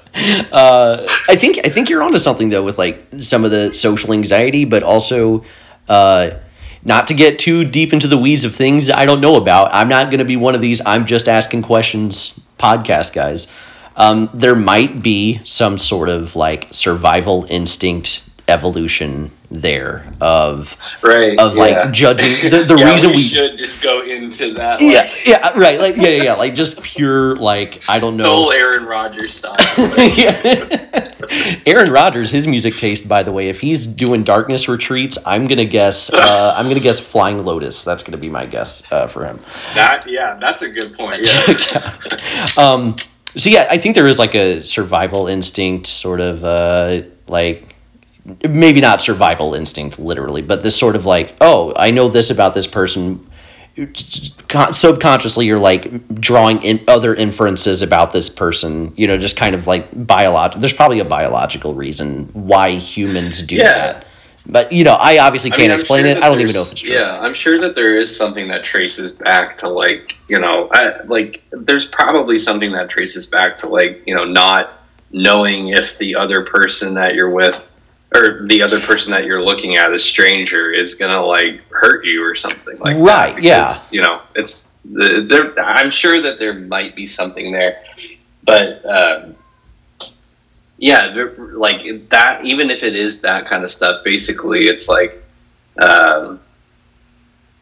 Uh, 0.50 1.06
I 1.28 1.36
think 1.36 1.60
I 1.64 1.68
think 1.68 1.90
you're 1.90 2.02
onto 2.02 2.18
something 2.18 2.48
though 2.48 2.64
with 2.64 2.78
like 2.78 3.06
some 3.18 3.44
of 3.44 3.50
the 3.50 3.72
social 3.74 4.12
anxiety, 4.12 4.64
but 4.64 4.82
also 4.82 5.44
uh, 5.88 6.30
not 6.84 7.06
to 7.08 7.14
get 7.14 7.38
too 7.38 7.64
deep 7.64 7.92
into 7.92 8.08
the 8.08 8.16
weeds 8.16 8.44
of 8.44 8.54
things 8.54 8.90
I 8.90 9.04
don't 9.06 9.20
know 9.20 9.36
about. 9.36 9.68
I'm 9.72 9.88
not 9.88 10.06
going 10.06 10.18
to 10.20 10.24
be 10.24 10.36
one 10.36 10.54
of 10.54 10.60
these. 10.60 10.80
I'm 10.84 11.06
just 11.06 11.28
asking 11.28 11.62
questions 11.62 12.40
podcast 12.58 13.12
guys. 13.12 13.46
Um, 13.98 14.30
there 14.32 14.56
might 14.56 15.02
be 15.02 15.40
some 15.44 15.76
sort 15.76 16.08
of 16.08 16.36
like 16.36 16.68
survival 16.70 17.46
instinct 17.50 18.30
evolution 18.48 19.30
there 19.50 20.10
of 20.20 20.76
right 21.02 21.38
of 21.38 21.54
like 21.56 21.90
judging 21.92 22.50
the, 22.50 22.64
the 22.64 22.76
Yeah, 22.78 22.90
reason 22.92 23.10
we, 23.10 23.16
we 23.16 23.22
should 23.22 23.58
just 23.58 23.82
go 23.82 24.02
into 24.02 24.52
that 24.54 24.80
like, 24.80 24.90
yeah 24.90 25.06
yeah 25.24 25.58
right 25.58 25.78
like 25.80 25.96
yeah 25.96 26.08
yeah 26.08 26.22
yeah 26.22 26.34
like 26.34 26.54
just 26.54 26.82
pure 26.82 27.34
like 27.36 27.82
I 27.88 27.98
don't 27.98 28.16
know 28.18 28.50
aaron 28.50 28.84
rodgers 28.86 29.34
style 29.34 29.56
yeah. 30.16 31.04
Aaron 31.66 31.92
Rodgers, 31.92 32.30
his 32.30 32.46
music 32.46 32.76
taste, 32.76 33.06
by 33.08 33.22
the 33.22 33.32
way, 33.32 33.48
if 33.50 33.60
he's 33.60 33.86
doing 33.86 34.22
darkness 34.22 34.66
retreats, 34.68 35.18
I'm 35.26 35.46
gonna 35.46 35.64
guess. 35.66 36.10
Uh, 36.18 36.54
I'm 36.56 36.68
gonna 36.68 36.80
guess 36.80 37.00
Flying 37.00 37.44
Lotus. 37.44 37.84
That's 37.84 38.02
gonna 38.02 38.16
be 38.18 38.28
my 38.30 38.44
guess 38.46 38.90
uh, 38.92 39.06
for 39.06 39.24
him. 39.24 39.40
that 39.74 40.06
yeah 40.06 40.36
that's 40.40 40.62
a 40.62 40.68
good 40.70 40.94
point 40.94 41.18
yeah 41.22 42.46
um, 42.58 42.96
so 43.38 43.48
yeah, 43.50 43.66
I 43.70 43.78
think 43.78 43.94
there 43.94 44.06
is 44.06 44.18
like 44.18 44.34
a 44.34 44.62
survival 44.62 45.26
instinct, 45.28 45.86
sort 45.86 46.20
of 46.20 46.44
uh, 46.44 47.02
like 47.28 47.74
maybe 48.46 48.80
not 48.80 49.00
survival 49.00 49.54
instinct 49.54 49.98
literally, 49.98 50.42
but 50.42 50.62
this 50.62 50.76
sort 50.76 50.96
of 50.96 51.06
like, 51.06 51.34
oh, 51.40 51.72
I 51.76 51.90
know 51.90 52.08
this 52.08 52.30
about 52.30 52.54
this 52.54 52.66
person. 52.66 53.24
Subconsciously, 54.72 55.46
you're 55.46 55.58
like 55.58 56.08
drawing 56.20 56.62
in 56.62 56.80
other 56.88 57.14
inferences 57.14 57.80
about 57.80 58.12
this 58.12 58.28
person. 58.28 58.92
You 58.96 59.06
know, 59.06 59.18
just 59.18 59.36
kind 59.36 59.54
of 59.54 59.66
like 59.66 59.88
biological. 60.06 60.60
There's 60.60 60.72
probably 60.72 60.98
a 60.98 61.04
biological 61.04 61.74
reason 61.74 62.28
why 62.32 62.70
humans 62.72 63.42
do 63.42 63.56
Yeah. 63.56 63.64
that. 63.92 64.06
But 64.50 64.72
you 64.72 64.82
know, 64.82 64.94
I 64.94 65.18
obviously 65.18 65.50
can't 65.50 65.70
I'm 65.72 65.78
explain 65.78 66.04
sure 66.04 66.12
it. 66.12 66.22
I 66.22 66.28
don't 66.28 66.40
even 66.40 66.54
know 66.54 66.62
if 66.62 66.72
it's 66.72 66.80
true. 66.80 66.94
Yeah, 66.94 67.20
I'm 67.20 67.34
sure 67.34 67.60
that 67.60 67.74
there 67.74 67.98
is 67.98 68.14
something 68.16 68.48
that 68.48 68.64
traces 68.64 69.12
back 69.12 69.56
to 69.58 69.68
like 69.68 70.16
you 70.28 70.38
know, 70.38 70.68
I, 70.72 71.02
like 71.04 71.42
there's 71.52 71.84
probably 71.86 72.38
something 72.38 72.72
that 72.72 72.88
traces 72.88 73.26
back 73.26 73.56
to 73.56 73.68
like 73.68 74.02
you 74.06 74.14
know 74.14 74.24
not 74.24 74.72
knowing 75.12 75.68
if 75.68 75.98
the 75.98 76.14
other 76.14 76.42
person 76.44 76.94
that 76.94 77.14
you're 77.14 77.30
with 77.30 77.74
or 78.14 78.46
the 78.46 78.62
other 78.62 78.80
person 78.80 79.10
that 79.12 79.26
you're 79.26 79.42
looking 79.44 79.76
at, 79.76 79.92
a 79.92 79.98
stranger, 79.98 80.72
is 80.72 80.94
gonna 80.94 81.20
like 81.22 81.60
hurt 81.70 82.06
you 82.06 82.24
or 82.24 82.34
something 82.34 82.78
like 82.78 82.96
Right, 82.96 83.34
that. 83.34 83.42
yeah. 83.42 83.70
You 83.90 84.00
know, 84.00 84.22
it's 84.34 84.72
the- 84.86 85.26
there. 85.28 85.58
I'm 85.62 85.90
sure 85.90 86.18
that 86.22 86.38
there 86.38 86.54
might 86.54 86.96
be 86.96 87.04
something 87.04 87.52
there, 87.52 87.82
but. 88.44 88.82
Um, 88.86 89.34
yeah, 90.78 91.12
like 91.52 92.08
that. 92.10 92.44
Even 92.44 92.70
if 92.70 92.82
it 92.84 92.94
is 92.94 93.20
that 93.22 93.46
kind 93.46 93.62
of 93.64 93.68
stuff, 93.70 94.02
basically, 94.04 94.66
it's 94.68 94.88
like 94.88 95.22
um, 95.82 96.40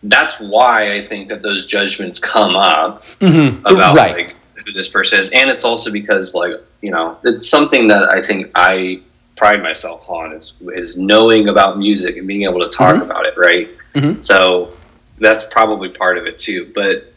that's 0.02 0.38
why 0.38 0.92
I 0.92 1.00
think 1.02 1.28
that 1.28 1.42
those 1.42 1.66
judgments 1.66 2.18
come 2.18 2.54
up 2.56 3.04
Mhm. 3.20 3.60
about 3.60 3.96
right. 3.96 4.16
like 4.28 4.36
who 4.64 4.72
this 4.72 4.88
person 4.88 5.18
is, 5.18 5.30
and 5.30 5.50
it's 5.50 5.64
also 5.64 5.90
because 5.90 6.34
like 6.34 6.54
you 6.82 6.90
know 6.90 7.16
it's 7.24 7.48
something 7.48 7.88
that 7.88 8.12
I 8.12 8.20
think 8.20 8.50
I 8.54 9.00
pride 9.36 9.62
myself 9.62 10.08
on 10.08 10.32
is 10.32 10.62
is 10.74 10.96
knowing 10.96 11.48
about 11.48 11.78
music 11.78 12.16
and 12.16 12.26
being 12.26 12.42
able 12.44 12.60
to 12.60 12.68
talk 12.68 12.96
Mhm. 12.96 13.02
about 13.02 13.24
it, 13.26 13.34
right? 13.36 13.68
Mhm. 13.94 14.22
So 14.24 14.72
that's 15.18 15.44
probably 15.44 15.88
part 15.88 16.18
of 16.18 16.26
it 16.26 16.38
too, 16.38 16.70
but. 16.74 17.12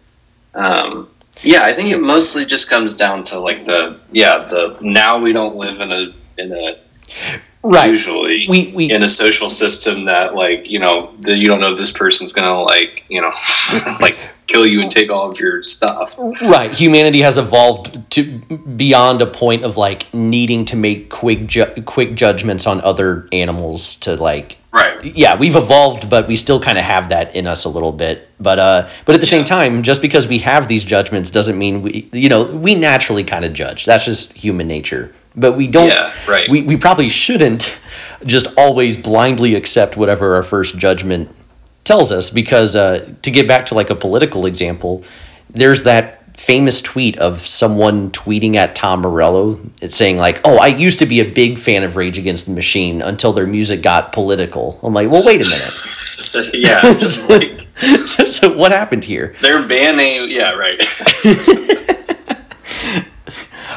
Um, 0.56 1.08
yeah, 1.42 1.64
I 1.64 1.74
think 1.74 1.90
it 1.90 2.02
mostly 2.02 2.46
just 2.46 2.70
comes 2.70 2.96
down 2.96 3.24
to 3.24 3.40
like 3.40 3.66
the 3.66 4.00
yeah 4.12 4.46
the 4.48 4.78
now 4.82 5.20
we 5.20 5.34
don't 5.34 5.56
live 5.56 5.80
in 5.80 5.92
a 5.92 6.14
in 6.38 6.52
a 6.52 6.80
right. 7.64 7.90
usually 7.90 8.46
We 8.50 8.72
we 8.76 8.92
in 8.92 9.04
a 9.04 9.08
social 9.08 9.50
system 9.50 10.06
that 10.06 10.36
like 10.36 10.70
you 10.70 10.80
know 10.80 11.14
that 11.22 11.38
you 11.38 11.46
don't 11.46 11.62
know 11.62 11.72
if 11.72 11.78
this 11.78 11.92
person's 11.92 12.34
gonna 12.34 12.62
like 12.62 13.06
you 13.10 13.22
know 13.22 13.32
like 14.02 14.18
kill 14.50 14.66
you 14.66 14.82
and 14.82 14.90
take 14.92 15.10
all 15.10 15.30
of 15.30 15.40
your 15.40 15.62
stuff 15.64 16.18
Right. 16.42 16.72
Humanity 16.74 17.22
has 17.22 17.38
evolved 17.38 18.10
to 18.12 18.24
beyond 18.24 19.22
a 19.22 19.26
point 19.26 19.64
of 19.64 19.78
like 19.78 20.12
needing 20.14 20.66
to 20.66 20.76
make 20.76 21.10
quick 21.10 21.46
ju- 21.48 21.72
quick 21.86 22.16
judgments 22.16 22.66
on 22.68 22.82
other 22.82 23.28
animals 23.32 23.96
to 23.98 24.16
like 24.16 24.58
right 24.72 25.04
yeah, 25.04 25.36
we've 25.38 25.56
evolved 25.56 26.10
but 26.10 26.28
we 26.28 26.36
still 26.36 26.60
kind 26.60 26.78
of 26.78 26.84
have 26.84 27.10
that 27.10 27.36
in 27.36 27.48
us 27.48 27.66
a 27.66 27.70
little 27.70 27.92
bit. 27.92 28.30
But 28.40 28.60
uh 28.60 28.90
but 29.06 29.16
at 29.16 29.22
the 29.22 29.28
same 29.28 29.46
time, 29.46 29.84
just 29.84 30.02
because 30.02 30.28
we 30.28 30.40
have 30.40 30.68
these 30.68 30.84
judgments 30.84 31.32
doesn't 31.32 31.58
mean 31.58 31.82
we 31.82 32.10
you 32.12 32.30
know, 32.30 32.44
we 32.44 32.76
naturally 32.76 33.24
kind 33.24 33.46
of 33.46 33.54
judge. 33.54 33.86
That's 33.86 34.06
just 34.06 34.34
human 34.34 34.68
nature. 34.68 35.12
But 35.36 35.54
we 35.54 35.68
don't 35.68 35.90
Yeah, 35.90 36.12
right. 36.28 36.50
we 36.50 36.62
we 36.64 36.76
probably 36.78 37.10
shouldn't 37.10 37.78
just 38.26 38.48
always 38.58 38.98
blindly 38.98 39.56
accept 39.56 39.96
whatever 39.96 40.36
our 40.36 40.44
first 40.44 40.78
judgment 40.78 41.30
tells 41.90 42.12
us 42.12 42.30
because 42.30 42.76
uh, 42.76 43.04
to 43.24 43.32
get 43.32 43.48
back 43.48 43.66
to 43.66 43.74
like 43.74 43.90
a 43.90 43.96
political 43.96 44.46
example 44.46 45.04
there's 45.50 45.82
that 45.86 46.22
famous 46.40 46.84
tweet 46.84 47.18
of 47.18 47.44
someone 47.48 48.12
tweeting 48.12 48.56
at 48.56 48.76
tom 48.76 49.02
morello 49.02 49.60
it's 49.82 49.96
saying 49.96 50.16
like 50.16 50.40
oh 50.46 50.60
i 50.60 50.68
used 50.68 51.00
to 51.00 51.08
be 51.08 51.20
a 51.20 51.26
big 51.26 51.58
fan 51.58 51.82
of 51.82 51.96
rage 51.96 52.20
against 52.20 52.46
the 52.46 52.54
machine 52.54 53.02
until 53.02 53.34
their 53.34 53.48
music 53.48 53.82
got 53.82 54.14
political. 54.14 54.80
I'm 54.84 54.94
like 54.94 55.10
well 55.10 55.26
wait 55.26 55.42
a 55.42 55.50
minute. 55.50 55.74
Yeah 56.54 56.82
like 57.30 57.66
so 58.30 58.56
what 58.56 58.72
happened 58.72 59.04
here? 59.04 59.36
Their 59.42 59.68
band 59.68 59.98
name, 59.98 60.30
yeah 60.30 60.52
right 60.52 60.80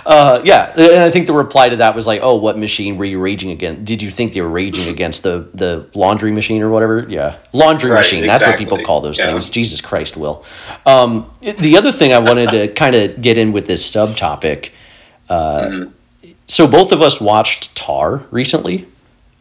uh, 0.06 0.40
yeah 0.44 0.72
and 0.76 1.02
i 1.02 1.10
think 1.10 1.26
the 1.26 1.32
reply 1.32 1.68
to 1.68 1.76
that 1.76 1.94
was 1.94 2.06
like 2.06 2.20
oh 2.22 2.34
what 2.36 2.58
machine 2.58 2.96
were 2.96 3.04
you 3.04 3.20
raging 3.20 3.50
against 3.50 3.84
did 3.84 4.02
you 4.02 4.10
think 4.10 4.32
they 4.32 4.40
were 4.40 4.48
raging 4.48 4.88
against 4.92 5.22
the 5.22 5.48
the 5.54 5.86
laundry 5.94 6.32
machine 6.32 6.60
or 6.62 6.70
whatever 6.70 7.06
yeah 7.08 7.36
laundry 7.52 7.90
Right, 7.90 7.98
machine 7.98 8.26
that's 8.26 8.44
what 8.44 8.58
people 8.58 8.78
call 8.84 9.00
those 9.00 9.18
Yeah. 9.18 9.26
things 9.26 9.50
jesus 9.50 9.80
christ 9.80 10.16
will 10.16 10.44
um, 10.86 11.30
the 11.40 11.76
other 11.76 11.92
thing 11.92 12.12
i 12.12 12.18
wanted 12.18 12.50
to 12.50 12.68
kind 12.82 12.94
of 12.94 13.20
get 13.22 13.38
in 13.38 13.52
with 13.52 13.66
this 13.66 13.88
subtopic 13.88 14.70
uh, 15.28 15.62
Mhm. 15.68 15.92
so 16.46 16.66
both 16.66 16.92
of 16.92 17.00
us 17.00 17.20
watched 17.20 17.74
tar 17.76 18.22
recently 18.30 18.86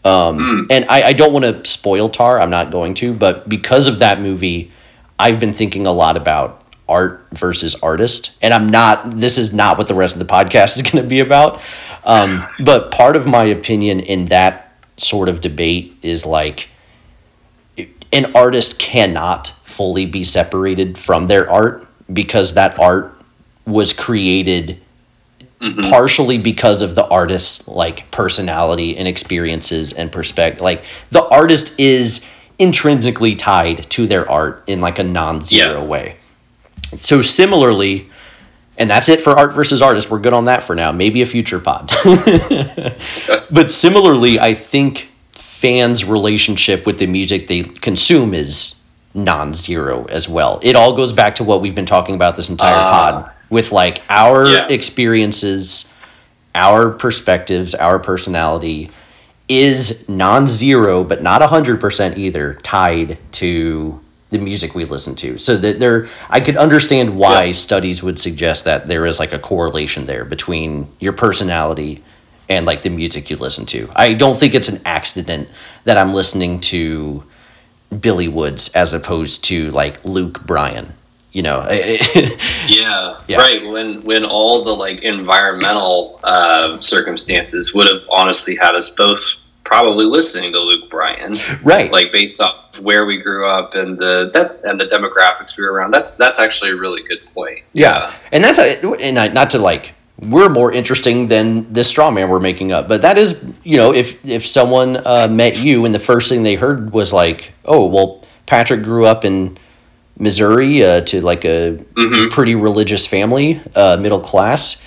um, 0.04 0.38
Mm. 0.40 0.66
and 0.72 0.86
I, 0.90 1.04
I 1.10 1.14
don't 1.14 1.34
want 1.34 1.46
to 1.46 1.66
spoil 1.70 2.10
tar 2.10 2.40
i'm 2.40 2.50
not 2.52 2.72
going 2.72 2.94
to 2.96 3.14
but 3.14 3.48
because 3.50 3.88
of 3.88 4.00
that 4.00 4.22
movie 4.22 4.72
i've 5.20 5.40
been 5.40 5.54
thinking 5.54 5.86
a 5.88 5.92
lot 5.92 6.18
about 6.18 6.61
art 6.92 7.26
versus 7.32 7.74
artist 7.82 8.38
and 8.42 8.54
i'm 8.54 8.70
not 8.70 9.10
this 9.20 9.38
is 9.38 9.54
not 9.54 9.78
what 9.78 9.88
the 9.88 9.96
rest 9.96 10.16
of 10.16 10.20
the 10.20 10.32
podcast 10.34 10.76
is 10.76 10.82
going 10.84 11.02
to 11.04 11.10
be 11.10 11.20
about 11.22 11.62
um, 12.04 12.46
but 12.64 12.92
part 12.92 13.16
of 13.16 13.26
my 13.28 13.44
opinion 13.46 14.00
in 14.00 14.26
that 14.26 14.74
sort 14.98 15.30
of 15.30 15.40
debate 15.42 15.96
is 16.02 16.26
like 16.26 16.68
an 18.14 18.36
artist 18.36 18.78
cannot 18.80 19.48
fully 19.48 20.06
be 20.06 20.24
separated 20.24 20.98
from 20.98 21.28
their 21.28 21.50
art 21.50 21.88
because 22.12 22.56
that 22.56 22.78
art 22.80 23.16
was 23.66 23.94
created 23.94 24.78
Mhm. 25.62 25.92
partially 25.92 26.40
because 26.40 26.82
of 26.82 26.96
the 26.96 27.06
artist's 27.06 27.68
like 27.68 28.10
personality 28.10 28.98
and 28.98 29.08
experiences 29.08 29.94
and 29.94 30.12
perspective 30.12 30.60
like 30.60 30.84
the 31.12 31.22
artist 31.26 31.80
is 31.80 32.26
intrinsically 32.58 33.36
tied 33.36 33.88
to 33.92 34.08
their 34.08 34.28
art 34.30 34.64
in 34.66 34.82
like 34.82 34.98
a 34.98 35.04
non-zero 35.04 35.82
Yeah. 35.82 35.86
way 35.86 36.16
so 36.96 37.22
similarly 37.22 38.08
and 38.78 38.90
that's 38.90 39.10
it 39.10 39.22
for 39.22 39.32
art 39.32 39.54
versus 39.54 39.82
artist 39.82 40.10
we're 40.10 40.20
good 40.20 40.34
on 40.34 40.46
that 40.46 40.64
for 40.64 40.76
now 40.76 40.92
maybe 40.92 41.22
a 41.22 41.26
future 41.26 41.60
pod 41.60 41.90
but 43.52 43.72
similarly 43.72 44.40
i 44.40 44.54
think 44.54 45.10
fans 45.34 46.04
relationship 46.06 46.86
with 46.86 46.98
the 47.00 47.08
music 47.08 47.48
they 47.48 47.64
consume 47.64 48.34
is 48.34 48.84
non-zero 49.14 50.06
as 50.06 50.28
well 50.28 50.60
it 50.64 50.76
all 50.76 50.96
goes 50.96 51.14
back 51.14 51.36
to 51.36 51.44
what 51.44 51.62
we've 51.62 51.76
been 51.76 51.86
talking 51.86 52.16
about 52.16 52.36
this 52.36 52.50
entire 52.50 52.76
Ah. 52.76 52.90
pod 52.90 53.32
with 53.50 53.72
like 53.72 54.02
our 54.10 54.48
Yeah. 54.48 54.68
experiences 54.70 55.94
our 56.56 56.90
perspectives 56.90 57.74
our 57.76 58.00
personality 58.00 58.90
is 59.48 60.08
non-zero 60.10 61.04
but 61.04 61.22
not 61.22 61.42
100% 61.42 62.18
either 62.18 62.56
tied 62.64 63.18
to 63.34 64.01
the 64.32 64.40
music 64.40 64.74
we 64.74 64.86
listen 64.86 65.14
to. 65.18 65.38
So 65.38 65.58
that 65.58 65.80
there, 65.80 66.08
I 66.30 66.40
could 66.40 66.58
understand 66.58 67.18
why 67.18 67.46
Yeah. 67.46 67.52
studies 67.54 68.02
would 68.02 68.18
suggest 68.18 68.64
that 68.66 68.88
there 68.88 69.06
is 69.06 69.20
like 69.20 69.34
a 69.34 69.40
correlation 69.40 70.06
there 70.08 70.26
between 70.26 70.88
your 71.00 71.14
personality 71.14 72.02
and 72.50 72.66
like 72.66 72.82
the 72.82 72.90
music 72.90 73.30
you 73.30 73.36
listen 73.38 73.66
to. 73.68 73.90
I 73.96 74.14
don't 74.14 74.38
think 74.38 74.56
it's 74.56 74.70
an 74.70 74.82
accident 74.86 75.50
that 75.84 75.98
I'm 75.98 76.14
listening 76.14 76.60
to 76.62 77.24
Billy 78.00 78.30
Woods 78.30 78.70
as 78.74 78.94
opposed 78.94 79.44
to 79.46 79.70
like 79.72 80.04
Luke 80.06 80.42
Bryan. 80.46 80.94
You 81.34 81.44
know, 81.44 81.66
Yeah, 82.68 83.18
Yeah. 83.28 83.38
right. 83.38 83.66
When 83.66 84.04
when 84.04 84.26
all 84.26 84.64
the 84.66 84.74
like 84.74 85.02
environmental 85.02 86.20
uh, 86.24 86.80
circumstances 86.82 87.74
would 87.74 87.88
have 87.88 88.02
honestly 88.12 88.56
had 88.58 88.76
us 88.76 88.90
both 88.92 89.22
probably 89.72 90.06
listening 90.06 90.52
to 90.52 90.60
Luke 90.60 90.90
Bryan, 90.90 91.40
right? 91.64 91.90
like 91.90 92.12
based 92.12 92.42
off 92.42 92.78
where 92.82 93.06
we 93.06 93.22
grew 93.22 93.48
up 93.48 93.74
and 93.74 93.98
the 93.98 94.30
that 94.34 94.60
and 94.66 94.78
the 94.78 94.84
demographics 94.84 95.58
we 95.58 95.64
were 95.64 95.72
around. 95.72 95.92
That's 95.92 96.18
that's 96.18 96.40
actually 96.42 96.72
a 96.72 96.76
really 96.76 97.02
good 97.04 97.22
point. 97.34 97.60
Yeah, 97.72 98.14
and 98.34 98.44
that's 98.44 98.60
a, 98.60 98.86
and 99.00 99.18
I, 99.18 99.30
not 99.30 99.50
to 99.52 99.60
like 99.60 99.94
we're 100.20 100.50
more 100.50 100.74
interesting 100.74 101.30
than 101.30 101.72
this 101.72 101.88
straw 101.88 102.12
man 102.12 102.28
we're 102.28 102.42
making 102.42 102.74
up, 102.74 102.90
but 102.90 103.02
that 103.04 103.18
is 103.18 103.46
you 103.64 103.78
know 103.78 103.94
if 103.94 104.24
if 104.26 104.46
someone 104.46 104.98
uh, 105.08 105.30
met 105.32 105.56
you 105.56 105.86
and 105.86 105.96
the 105.96 106.00
first 106.00 106.28
thing 106.28 106.44
they 106.44 106.56
heard 106.56 106.92
was 106.92 107.14
like, 107.14 107.54
oh 107.64 107.88
well, 107.88 108.26
Pádraic 108.48 108.84
grew 108.84 109.06
up 109.06 109.24
in 109.24 109.58
Missouri 110.20 110.84
uh, 110.84 111.00
to 111.02 111.22
like 111.22 111.46
a 111.46 111.78
hmm 111.96 112.28
pretty 112.30 112.56
religious 112.56 113.08
family, 113.08 113.62
uh, 113.76 113.96
middle 113.98 114.20
class. 114.20 114.86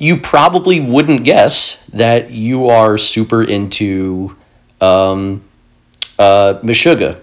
You 0.00 0.16
probably 0.16 0.78
wouldn't 0.80 1.24
guess 1.24 1.84
that 1.88 2.30
you 2.30 2.68
are 2.68 2.96
super 2.96 3.42
into 3.42 4.36
um, 4.80 5.42
uh, 6.18 6.60
Meshuggah. 6.62 7.20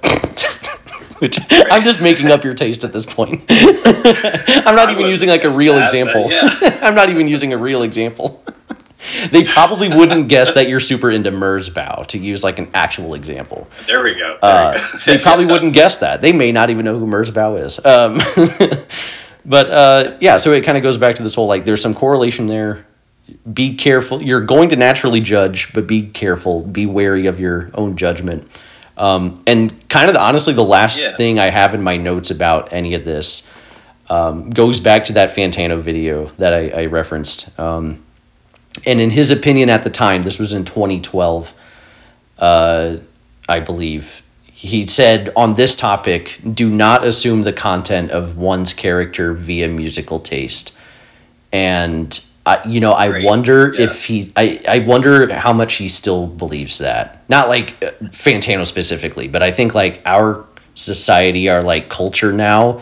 Which 1.19 1.39
I'm 1.49 1.83
just 1.83 2.01
making 2.01 2.29
up 2.31 2.43
your 2.43 2.53
taste 2.53 2.83
at 2.83 2.91
this 2.91 3.05
point. 3.05 3.43
I'm 3.49 4.75
not 4.75 4.89
I 4.89 4.91
even 4.91 5.05
using 5.07 5.29
like 5.29 5.45
a 5.45 5.49
real 5.51 5.75
that, 5.75 5.85
example. 5.85 6.29
yeah. 6.29 6.49
I'm 6.81 6.93
not 6.95 7.07
even 7.09 7.29
using 7.29 7.53
a 7.53 7.57
real 7.57 7.83
example. 7.83 8.43
they 9.31 9.45
probably 9.45 9.87
wouldn't 9.87 10.27
guess 10.27 10.53
that 10.55 10.67
you're 10.67 10.81
super 10.81 11.09
into 11.09 11.31
Merzbow 11.31 12.05
to 12.07 12.17
use 12.17 12.43
like 12.43 12.59
an 12.59 12.69
actual 12.73 13.13
example. 13.13 13.69
There 13.87 14.03
we 14.03 14.15
go. 14.15 14.37
There 14.41 14.51
Uh, 14.51 14.71
we 14.73 14.77
go. 14.77 15.17
they 15.17 15.17
probably 15.23 15.45
wouldn't 15.45 15.73
guess 15.73 15.99
that. 15.99 16.21
They 16.21 16.33
may 16.33 16.51
not 16.51 16.69
even 16.69 16.83
know 16.83 16.99
who 16.99 17.07
Merzbow 17.07 17.63
is. 17.63 17.79
Um, 17.85 18.19
but 19.45 19.69
uh, 19.69 20.17
yeah, 20.21 20.37
so 20.37 20.51
it 20.53 20.61
kind 20.63 20.77
of 20.77 20.83
goes 20.83 20.97
back 20.97 21.15
to 21.15 21.23
this 21.23 21.35
whole 21.35 21.47
like 21.47 21.65
there's 21.65 21.81
some 21.81 21.93
correlation 21.93 22.47
there. 22.47 22.85
Be 23.51 23.75
careful. 23.75 24.21
You're 24.21 24.41
going 24.41 24.69
to 24.69 24.75
naturally 24.75 25.19
judge, 25.19 25.73
but 25.73 25.87
be 25.87 26.07
careful. 26.07 26.61
Be 26.61 26.85
wary 26.85 27.25
of 27.25 27.39
your 27.39 27.71
own 27.73 27.97
judgment. 27.97 28.47
Um, 28.97 29.43
and 29.47 29.87
kind 29.89 30.09
of 30.09 30.15
honestly, 30.15 30.53
the 30.53 30.63
last 30.63 31.01
Yeah. 31.01 31.17
thing 31.17 31.39
I 31.39 31.49
have 31.49 31.73
in 31.73 31.81
my 31.81 31.97
notes 31.97 32.29
about 32.31 32.71
any 32.71 32.93
of 32.93 33.03
this 33.03 33.49
um, 34.09 34.51
goes 34.51 34.79
back 34.79 35.05
to 35.05 35.13
that 35.13 35.35
Fantano 35.35 35.79
video 35.79 36.27
that 36.37 36.53
I, 36.53 36.69
I 36.69 36.85
referenced. 36.85 37.59
Um, 37.59 38.03
and 38.85 39.01
in 39.01 39.09
his 39.09 39.31
opinion 39.31 39.69
at 39.69 39.83
the 39.83 39.89
time, 39.89 40.21
this 40.21 40.37
was 40.37 40.53
in 40.53 40.63
2012, 40.65 41.53
uh, 42.39 42.97
I 43.49 43.59
believe, 43.59 44.21
he 44.57 44.87
said 44.87 45.29
on 45.35 45.55
this 45.55 45.75
topic 45.75 46.39
do 46.53 46.69
not 46.69 47.05
assume 47.05 47.43
the 47.43 47.51
content 47.51 48.09
of 48.11 48.37
one's 48.37 48.73
character 48.73 49.33
via 49.33 49.67
musical 49.67 50.17
taste. 50.19 50.77
And, 51.51 52.19
I, 52.45 52.65
you 52.65 52.79
know, 52.79 52.93
I 52.93 53.09
Right. 53.09 53.23
wonder 53.25 53.73
Yeah. 53.73 53.83
if 53.85 54.05
he, 54.05 54.31
I, 54.35 54.61
I 54.67 54.79
wonder 54.79 55.33
how 55.33 55.51
much 55.51 55.75
he 55.75 55.89
still 55.89 56.25
believes 56.27 56.77
that. 56.77 57.21
Not 57.27 57.49
like 57.49 57.75
uh, 57.83 57.91
Fantano 58.11 58.65
specifically, 58.65 59.27
but 59.27 59.43
I 59.43 59.51
think 59.51 59.75
like 59.75 60.01
our 60.05 60.45
society, 60.73 61.49
our 61.49 61.61
like 61.61 61.89
culture 61.89 62.31
now 62.31 62.81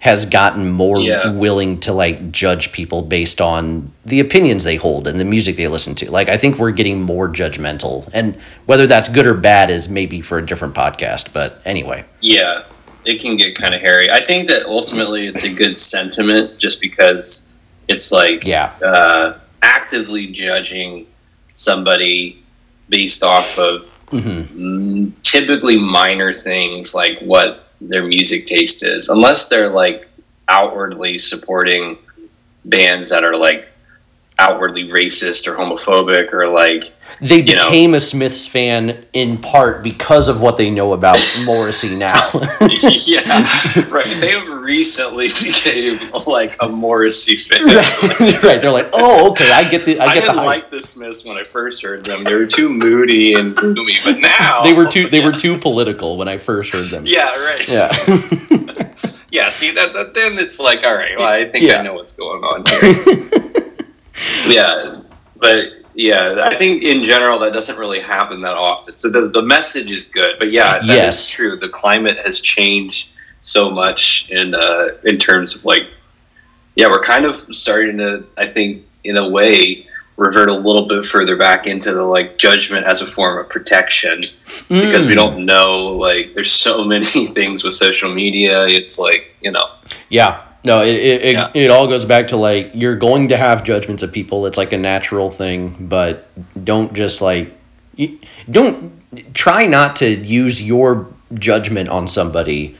has 0.00 0.26
gotten 0.26 0.70
more 0.70 1.00
Yeah. 1.00 1.32
willing 1.32 1.80
to 1.80 1.92
like 1.92 2.30
judge 2.30 2.70
people 2.70 3.02
based 3.02 3.40
on 3.40 3.90
the 4.06 4.20
opinions 4.20 4.62
they 4.62 4.76
hold 4.76 5.08
and 5.08 5.18
the 5.18 5.24
music 5.24 5.56
they 5.56 5.66
listen 5.66 5.94
to. 5.96 6.10
Like 6.10 6.28
I 6.28 6.36
think 6.36 6.56
we're 6.58 6.70
getting 6.70 7.02
more 7.02 7.28
judgmental. 7.28 8.08
And 8.14 8.36
whether 8.66 8.86
that's 8.86 9.08
good 9.08 9.26
or 9.26 9.34
bad 9.34 9.70
is 9.70 9.88
maybe 9.88 10.20
for 10.20 10.38
a 10.38 10.46
different 10.46 10.74
podcast, 10.74 11.32
but 11.32 11.60
anyway. 11.64 12.04
Yeah, 12.20 12.62
it 13.04 13.20
can 13.20 13.36
get 13.36 13.56
kind 13.56 13.74
of 13.74 13.80
hairy. 13.80 14.08
I 14.10 14.20
think 14.20 14.48
that 14.48 14.66
ultimately 14.66 15.26
it's 15.26 15.42
a 15.44 15.52
good 15.52 15.76
sentiment 15.76 16.58
just 16.58 16.80
because 16.80 17.58
it's 17.88 18.12
like 18.12 18.44
Yeah. 18.44 18.70
uh, 18.84 19.34
actively 19.62 20.28
judging 20.28 21.06
somebody 21.54 22.40
based 22.88 23.22
off 23.24 23.58
of 23.58 23.90
hmm 24.10 24.18
mm, 24.42 25.12
typically 25.22 25.76
minor 25.78 26.32
things 26.32 26.94
like 26.94 27.18
what 27.18 27.67
their 27.80 28.04
music 28.04 28.46
taste 28.46 28.84
is, 28.84 29.08
unless 29.08 29.48
they're 29.48 29.70
like 29.70 30.08
outwardly 30.48 31.18
supporting 31.18 31.98
bands 32.64 33.10
that 33.10 33.24
are 33.24 33.36
like 33.36 33.68
outwardly 34.38 34.88
racist 34.88 35.46
or 35.46 35.56
homophobic 35.56 36.32
or 36.32 36.48
like 36.48 36.92
They 37.20 37.40
You 37.42 37.56
know. 37.56 37.68
became 37.68 37.94
a 37.94 38.00
Smiths 38.00 38.46
fan 38.46 39.04
in 39.12 39.38
part 39.38 39.82
because 39.82 40.28
of 40.28 40.40
what 40.40 40.56
they 40.56 40.70
know 40.70 40.92
about 40.92 41.18
Morrissey 41.46 41.96
now. 41.96 42.30
yeah 42.70 43.42
right 43.88 44.06
they 44.20 44.36
recently 44.36 45.28
became 45.28 45.98
like 46.26 46.54
a 46.60 46.68
morrissey 46.68 47.36
fan 47.36 47.64
right. 47.64 48.42
right. 48.42 48.60
They're 48.62 48.70
like, 48.70 48.90
oh, 48.92 49.30
okay, 49.30 49.50
I 49.50 49.68
get 49.68 49.84
the 49.86 49.98
I 49.98 50.04
I, 50.06 50.14
get 50.14 50.20
the 50.20 50.20
didn't 50.28 50.36
hype. 50.36 50.46
like 50.46 50.70
the 50.70 50.80
Smiths 50.80 51.24
when 51.24 51.36
I 51.38 51.42
first 51.42 51.82
heard 51.82 52.04
them. 52.04 52.22
They 52.24 52.34
were 52.34 52.46
too 52.46 52.68
moody 52.68 53.34
and 53.34 53.56
gloomy, 53.56 53.96
but 54.04 54.18
now 54.18 54.62
they 54.62 54.74
were 54.74 54.86
too 54.86 55.08
they 55.08 55.24
were 55.24 55.32
too 55.32 55.56
political 55.58 56.18
when 56.18 56.28
I 56.28 56.36
first 56.38 56.72
heard 56.72 56.86
them. 56.90 57.04
Yeah, 57.06 57.34
right. 57.44 57.68
Yeah. 57.68 57.92
Yeah, 59.30 59.50
see 59.50 59.70
that, 59.72 59.92
that 59.92 60.14
then 60.14 60.38
it's 60.38 60.58
like, 60.58 60.84
all 60.84 60.94
right, 60.94 61.16
well, 61.18 61.28
I 61.28 61.44
think 61.44 61.62
Yeah. 61.64 61.80
I 61.80 61.82
know 61.82 61.92
what's 61.94 62.14
going 62.14 62.42
on 62.42 62.64
here. 62.66 63.70
yeah, 64.48 65.00
but 65.36 65.56
yeah, 65.98 66.44
I 66.48 66.56
think 66.56 66.84
in 66.84 67.02
general 67.02 67.40
that 67.40 67.52
doesn't 67.52 67.76
really 67.76 67.98
happen 68.00 68.40
that 68.42 68.56
often. 68.56 68.96
So 68.96 69.10
the 69.10 69.22
the 69.28 69.42
message 69.42 69.90
is 69.90 70.06
good, 70.06 70.36
but 70.38 70.52
yeah, 70.52 70.74
that 70.78 70.82
is 70.84 70.88
Yes. 70.88 71.28
true. 71.30 71.56
The 71.56 71.68
climate 71.68 72.18
has 72.24 72.40
changed 72.40 73.10
so 73.40 73.68
much 73.68 74.30
in 74.30 74.54
uh, 74.54 74.88
in 75.04 75.18
terms 75.18 75.56
of 75.56 75.64
like, 75.64 75.86
yeah, 76.76 76.86
we're 76.88 77.02
kind 77.02 77.24
of 77.24 77.34
starting 77.54 77.96
to, 77.98 78.24
I 78.36 78.46
think, 78.46 78.84
in 79.02 79.16
a 79.16 79.28
way, 79.28 79.86
revert 80.16 80.48
a 80.50 80.54
little 80.54 80.86
bit 80.86 81.04
further 81.04 81.36
back 81.36 81.66
into 81.66 81.92
the 81.92 82.04
like 82.04 82.38
judgment 82.38 82.86
as 82.86 83.00
a 83.02 83.06
form 83.06 83.38
of 83.38 83.48
protection 83.48 84.20
because 84.68 85.06
we 85.06 85.14
Mm. 85.14 85.22
don't 85.22 85.44
know 85.46 85.86
like 86.08 86.34
there's 86.34 86.52
so 86.52 86.84
many 86.94 87.26
things 87.26 87.62
with 87.64 87.74
social 87.74 88.12
media 88.14 88.66
it's 88.66 88.98
like 88.98 89.34
you 89.40 89.50
know 89.52 89.66
Yeah. 90.10 90.42
No, 90.68 90.82
it 90.82 90.94
it, 90.94 91.22
it, 91.22 91.32
Yeah. 91.34 91.50
it 91.54 91.70
all 91.70 91.86
goes 91.88 92.04
back 92.04 92.28
to 92.28 92.36
like 92.36 92.70
you're 92.74 92.96
going 92.96 93.28
to 93.28 93.36
have 93.36 93.64
judgments 93.64 94.02
of 94.02 94.12
people. 94.12 94.46
It's 94.46 94.58
like 94.58 94.72
a 94.72 94.78
natural 94.78 95.30
thing, 95.30 95.88
but 95.88 96.28
don't 96.62 96.92
just 96.92 97.22
like 97.22 97.46
don't 98.50 98.92
try 99.34 99.66
not 99.66 99.96
to 99.96 100.08
use 100.08 100.62
your 100.62 101.06
judgment 101.34 101.88
on 101.88 102.06
somebody. 102.06 102.76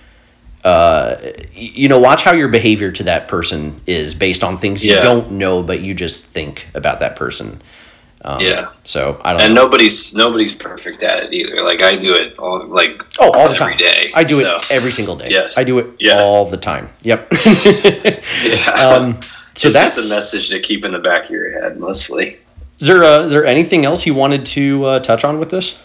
Uh, 0.64 1.16
you 1.55 1.89
know, 1.89 1.99
watch 1.99 2.25
how 2.25 2.33
your 2.33 2.49
behavior 2.49 2.92
to 2.92 3.04
that 3.04 3.26
person 3.26 3.80
is 3.87 4.14
based 4.14 4.45
on 4.45 4.58
things 4.58 4.84
you 4.84 4.92
don't 5.03 5.30
know, 5.33 5.62
but 5.62 5.80
you 5.80 5.95
just 5.95 6.26
think 6.26 6.67
about 6.75 7.00
that 7.00 7.17
person. 7.17 7.62
Um, 8.24 8.40
Yeah. 8.40 8.70
So 8.84 9.20
I 9.24 9.32
don't 9.32 9.42
and 9.42 9.54
know. 9.54 9.64
nobody's 9.64 10.14
nobody's 10.14 10.54
perfect 10.54 11.03
at 11.04 11.22
it 11.22 11.32
either 11.32 11.62
like 11.62 11.82
i 11.82 11.95
do 11.96 12.14
it 12.14 12.36
all 12.38 12.66
like 12.66 13.00
Oh, 13.20 13.30
all 13.32 13.45
the 13.49 13.54
every 13.54 13.57
time. 13.57 13.76
day 13.78 14.11
I 14.14 14.24
do 14.24 14.34
so, 14.34 14.57
it 14.58 14.70
every 14.70 14.90
single 14.90 15.14
day. 15.16 15.30
Yes. 15.30 15.54
I 15.57 15.62
do 15.64 15.78
it 15.78 15.86
Yeah. 16.00 16.20
all 16.20 16.45
the 16.46 16.57
time. 16.57 16.88
Yep. 17.03 17.28
yeah 17.64 18.72
um, 18.86 19.14
so 19.54 19.68
it's 19.68 19.72
that's 19.76 19.95
just 19.96 20.11
a 20.11 20.14
message 20.14 20.49
to 20.50 20.58
keep 20.61 20.84
in 20.84 20.92
the 20.92 20.99
back 20.99 21.24
of 21.24 21.30
your 21.30 21.50
head 21.61 21.78
mostly 21.78 22.36
Is 22.80 22.86
there 22.88 23.04
uh, 23.04 23.26
is 23.26 23.32
there 23.32 23.46
anything 23.46 23.84
else 23.84 24.04
you 24.07 24.14
wanted 24.14 24.45
to 24.46 24.84
uh, 24.84 24.99
touch 25.00 25.24
on 25.24 25.38
with 25.38 25.50
this? 25.50 25.80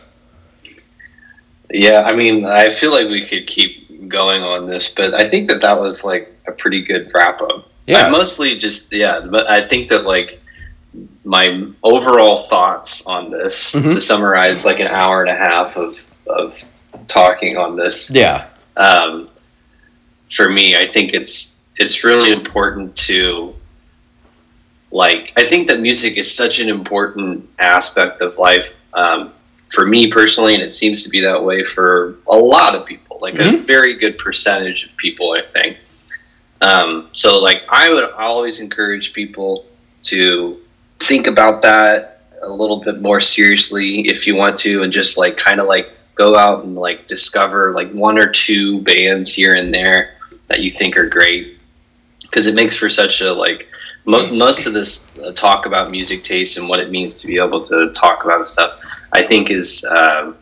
yeah 1.72 2.02
i 2.06 2.14
mean 2.16 2.46
i 2.46 2.70
feel 2.70 2.92
like 2.92 3.08
we 3.08 3.26
could 3.26 3.48
keep 3.48 4.08
going 4.10 4.44
on 4.44 4.68
this 4.68 4.90
but 4.90 5.14
i 5.14 5.28
think 5.30 5.50
that 5.50 5.62
that 5.62 5.80
was 5.80 6.04
like 6.06 6.32
a 6.48 6.52
pretty 6.52 6.82
good 6.84 7.10
wrap 7.14 7.42
up 7.42 7.68
Yeah. 7.88 8.08
I 8.08 8.10
mostly 8.10 8.58
just 8.58 8.92
yeah 8.94 9.22
but 9.22 9.50
i 9.50 9.66
think 9.68 9.90
that 9.90 10.04
like 10.06 10.40
my 11.26 11.66
overall 11.84 12.38
thoughts 12.38 13.06
on 13.08 13.32
this 13.32 13.74
Mhm. 13.76 13.94
to 13.94 14.02
summarize 14.02 14.66
like 14.66 14.80
an 14.80 14.88
hour 14.88 15.22
and 15.22 15.30
a 15.30 15.36
half 15.36 15.78
of 15.78 15.96
of 16.28 16.54
talking 17.08 17.58
on 17.58 17.76
this 17.76 18.10
Yeah. 18.12 18.46
um, 18.78 19.30
for 20.30 20.50
me 20.50 20.76
i 20.78 20.86
think 20.88 21.14
it's 21.14 21.62
it's 21.78 22.04
really 22.04 22.32
important 22.32 22.96
to 22.96 23.54
like 24.92 25.34
i 25.38 25.46
think 25.46 25.68
that 25.68 25.80
music 25.80 26.18
is 26.18 26.34
such 26.34 26.60
an 26.60 26.70
important 26.70 27.48
aspect 27.60 28.22
of 28.22 28.38
life 28.38 28.76
um, 28.94 29.32
for 29.72 29.86
me 29.86 30.12
personally 30.12 30.54
and 30.54 30.64
it 30.64 30.70
seems 30.72 31.04
to 31.04 31.10
be 31.10 31.20
that 31.22 31.44
way 31.44 31.64
for 31.64 32.16
a 32.28 32.36
lot 32.38 32.76
of 32.76 32.86
people 32.86 33.18
like 33.22 33.36
a 33.36 33.44
Mhm. 33.44 33.60
very 33.60 33.94
good 33.96 34.18
percentage 34.18 34.86
of 34.86 34.96
people 34.98 35.32
i 35.32 35.42
think 35.42 35.78
um, 36.62 37.08
so 37.12 37.40
like 37.40 37.64
i 37.70 37.92
would 37.92 38.10
always 38.12 38.60
encourage 38.60 39.14
people 39.14 39.66
to 40.02 40.58
think 41.04 41.28
about 41.28 41.62
that 41.62 42.22
a 42.44 42.50
little 42.50 42.82
bit 42.84 43.02
more 43.02 43.20
seriously 43.20 44.02
if 44.08 44.28
you 44.28 44.36
want 44.36 44.56
to 44.56 44.84
and 44.84 44.92
just 44.92 45.18
like 45.18 45.38
kind 45.38 45.60
of 45.60 45.68
like 45.68 45.90
go 46.16 46.36
out 46.36 46.64
and 46.64 46.76
like 46.76 47.08
discover 47.08 47.72
like 47.72 47.92
one 47.94 48.20
or 48.20 48.30
two 48.30 48.82
bands 48.82 49.34
here 49.34 49.56
and 49.56 49.74
there 49.74 50.16
that 50.48 50.60
you 50.60 50.70
think 50.70 50.98
are 50.98 51.08
great 51.08 51.58
because 52.22 52.48
it 52.48 52.56
makes 52.56 52.76
for 52.76 52.90
such 52.90 53.22
a 53.22 53.32
like 53.32 53.68
mo- 54.06 54.32
most 54.34 54.68
of 54.68 54.74
this 54.74 55.18
uh, 55.20 55.32
talk 55.34 55.66
about 55.66 55.90
music 55.90 56.24
taste 56.24 56.58
and 56.58 56.68
what 56.68 56.80
it 56.80 56.92
means 56.92 57.20
to 57.22 57.28
be 57.28 57.38
able 57.38 57.64
to 57.64 57.92
talk 57.92 58.26
about 58.26 58.48
stuff 58.50 58.80
i 59.14 59.24
think 59.24 59.50
is 59.50 59.86
uh, 59.86 60.34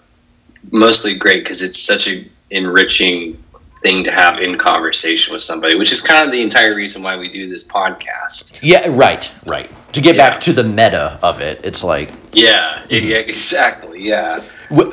mostly 0.72 1.16
great 1.16 1.44
because 1.44 1.62
it's 1.62 1.80
such 1.80 2.08
a 2.08 2.26
enriching 2.50 3.42
thing 3.82 4.04
to 4.04 4.12
have 4.12 4.40
in 4.40 4.58
conversation 4.58 5.34
with 5.34 5.42
somebody 5.42 5.76
which 5.76 5.92
is 5.92 6.02
kind 6.02 6.26
of 6.26 6.32
the 6.32 6.42
entire 6.42 6.76
reason 6.76 7.02
why 7.02 7.18
we 7.18 7.30
do 7.30 7.48
this 7.50 7.64
podcast 7.64 8.60
Yeah, 8.62 8.88
right, 8.90 9.32
right. 9.46 9.72
To 9.94 10.02
get 10.02 10.16
Yeah. 10.16 10.30
back 10.30 10.40
to 10.42 10.54
the 10.54 10.64
meta 10.64 11.20
of 11.22 11.42
it, 11.42 11.62
it's 11.64 11.84
like 11.84 12.12
yeah 12.34 12.82
yeah 12.90 13.18
exactly 13.18 14.08
yeah 14.08 14.42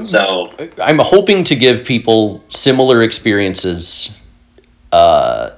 so 0.02 0.52
I'm 0.82 0.98
hoping 0.98 1.44
to 1.44 1.54
give 1.54 1.84
people 1.84 2.42
similar 2.48 3.02
experiences 3.04 4.18
uh, 4.90 5.50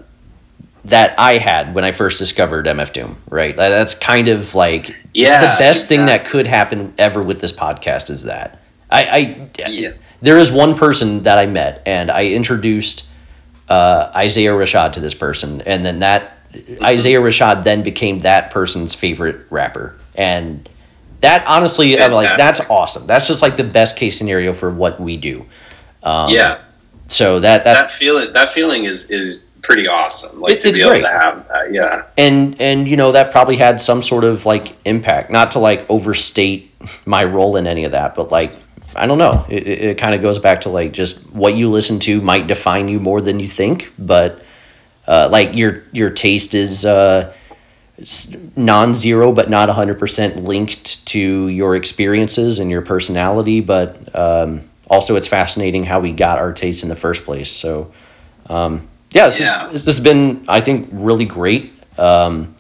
that 0.84 1.14
I 1.18 1.38
had 1.38 1.74
when 1.74 1.84
I 1.84 1.92
first 1.92 2.18
discovered 2.18 2.66
MF 2.66 2.92
Doom. 2.92 3.16
Right, 3.30 3.56
that's 3.56 3.94
kind 3.94 4.28
of 4.28 4.54
like 4.54 4.94
yeah 5.14 5.40
the 5.54 5.58
best 5.58 5.88
thing 5.88 6.06
that 6.06 6.26
could 6.26 6.46
happen 6.46 6.92
ever 6.98 7.22
with 7.22 7.40
this 7.40 7.56
podcast 7.56 8.10
is 8.10 8.24
that 8.24 8.60
I, 8.90 9.02
I 9.04 9.68
Yeah. 9.70 9.92
there 10.20 10.36
is 10.38 10.52
one 10.52 10.76
person 10.76 11.22
that 11.22 11.38
I 11.38 11.46
met 11.46 11.82
and 11.86 12.10
I 12.10 12.26
introduced 12.26 13.08
uh, 13.70 14.10
Isaiah 14.16 14.50
Rashad 14.50 14.94
to 14.94 15.00
this 15.00 15.14
person, 15.14 15.60
and 15.62 15.86
then 15.86 16.00
that 16.00 16.39
Isaiah 16.82 17.20
Rashad 17.20 17.64
then 17.64 17.82
became 17.82 18.20
that 18.20 18.50
person's 18.50 18.94
favorite 18.94 19.46
rapper, 19.50 19.96
and 20.14 20.68
that 21.20 21.44
honestly, 21.46 22.00
I'm 22.00 22.12
like 22.12 22.36
that's 22.36 22.68
awesome. 22.70 23.06
That's 23.06 23.26
just 23.26 23.42
like 23.42 23.56
the 23.56 23.64
best 23.64 23.96
case 23.96 24.18
scenario 24.18 24.52
for 24.52 24.70
what 24.70 25.00
we 25.00 25.16
do. 25.16 25.46
Um, 26.02 26.30
yeah. 26.30 26.58
So 27.08 27.40
that 27.40 27.64
that's 27.64 27.80
that 27.82 27.92
feeling 27.92 28.32
that 28.32 28.50
feeling 28.50 28.84
is 28.84 29.10
is 29.10 29.46
pretty 29.62 29.86
awesome 29.86 30.40
like 30.40 30.54
It- 30.54 30.60
to 30.60 30.68
it's 30.70 30.78
be 30.78 30.84
able 30.84 31.00
to 31.00 31.06
have 31.08 31.46
that 31.48 31.72
yeah. 31.72 32.04
And 32.16 32.60
and 32.60 32.88
you 32.88 32.96
know 32.96 33.12
that 33.12 33.30
probably 33.30 33.56
had 33.56 33.80
some 33.80 34.02
sort 34.02 34.24
of 34.24 34.46
like 34.46 34.76
impact. 34.86 35.30
Not 35.30 35.50
to 35.52 35.58
like 35.58 35.88
overstate 35.90 36.72
my 37.06 37.24
role 37.24 37.56
in 37.56 37.66
any 37.66 37.84
of 37.84 37.92
that 37.92 38.14
but 38.14 38.30
like 38.30 38.54
i 38.96 39.06
don't 39.06 39.18
know. 39.18 39.44
It, 39.48 39.66
it, 39.66 39.80
it 39.82 39.98
kind 39.98 40.14
of 40.14 40.22
goes 40.22 40.38
back 40.38 40.62
to 40.62 40.68
like 40.70 40.92
just 40.92 41.20
what 41.32 41.54
you 41.54 41.68
listen 41.68 41.98
to 42.00 42.20
might 42.22 42.46
define 42.46 42.88
you 42.88 42.98
more 42.98 43.20
than 43.20 43.38
you 43.38 43.46
think 43.46 43.92
but 43.98 44.42
uh, 45.10 45.28
like 45.30 45.56
your 45.56 45.82
your 45.92 46.10
taste 46.10 46.54
is 46.54 46.84
uh, 46.86 47.32
non-zero 48.56 49.32
but 49.32 49.50
not 49.50 49.68
100% 49.68 50.42
linked 50.42 51.06
to 51.06 51.48
your 51.48 51.76
experiences 51.76 52.58
and 52.58 52.70
your 52.70 52.82
personality 52.82 53.60
but 53.60 54.14
um, 54.16 54.62
also 54.88 55.16
it's 55.16 55.28
fascinating 55.28 55.84
how 55.84 56.00
we 56.00 56.12
got 56.12 56.38
our 56.38 56.52
taste 56.52 56.82
in 56.82 56.88
the 56.88 56.96
first 56.96 57.24
place. 57.24 57.50
So 57.50 57.92
um, 58.48 58.88
yeah, 59.12 59.26
this, 59.26 59.40
Yeah. 59.40 59.68
this 59.72 59.84
has 59.86 60.00
been 60.00 60.44
i 60.48 60.60
think 60.60 60.88
really 60.92 61.26
great. 61.26 61.72
Um, 61.98 62.54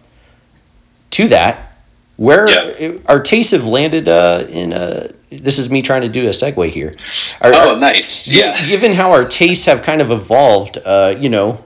to 1.12 1.28
that 1.28 1.72
where 2.16 2.48
Yeah. 2.48 2.98
our 3.06 3.20
tastes 3.20 3.52
have 3.52 3.66
landed 3.66 4.08
uh, 4.08 4.44
in 4.50 4.72
uh, 4.72 5.08
this 5.30 5.58
is 5.58 5.70
me 5.70 5.80
trying 5.82 6.02
to 6.02 6.08
do 6.08 6.26
a 6.26 6.30
segue 6.30 6.68
here. 6.70 6.96
Our- 7.40 7.54
oh 7.54 7.78
nice. 7.78 8.28
yeah. 8.28 8.54
given 8.68 8.92
how 8.92 9.12
our 9.12 9.24
tastes 9.24 9.64
have 9.66 9.82
kind 9.82 10.00
of 10.02 10.10
evolved, 10.10 10.76
uh, 10.84 11.14
you 11.18 11.28
know, 11.30 11.64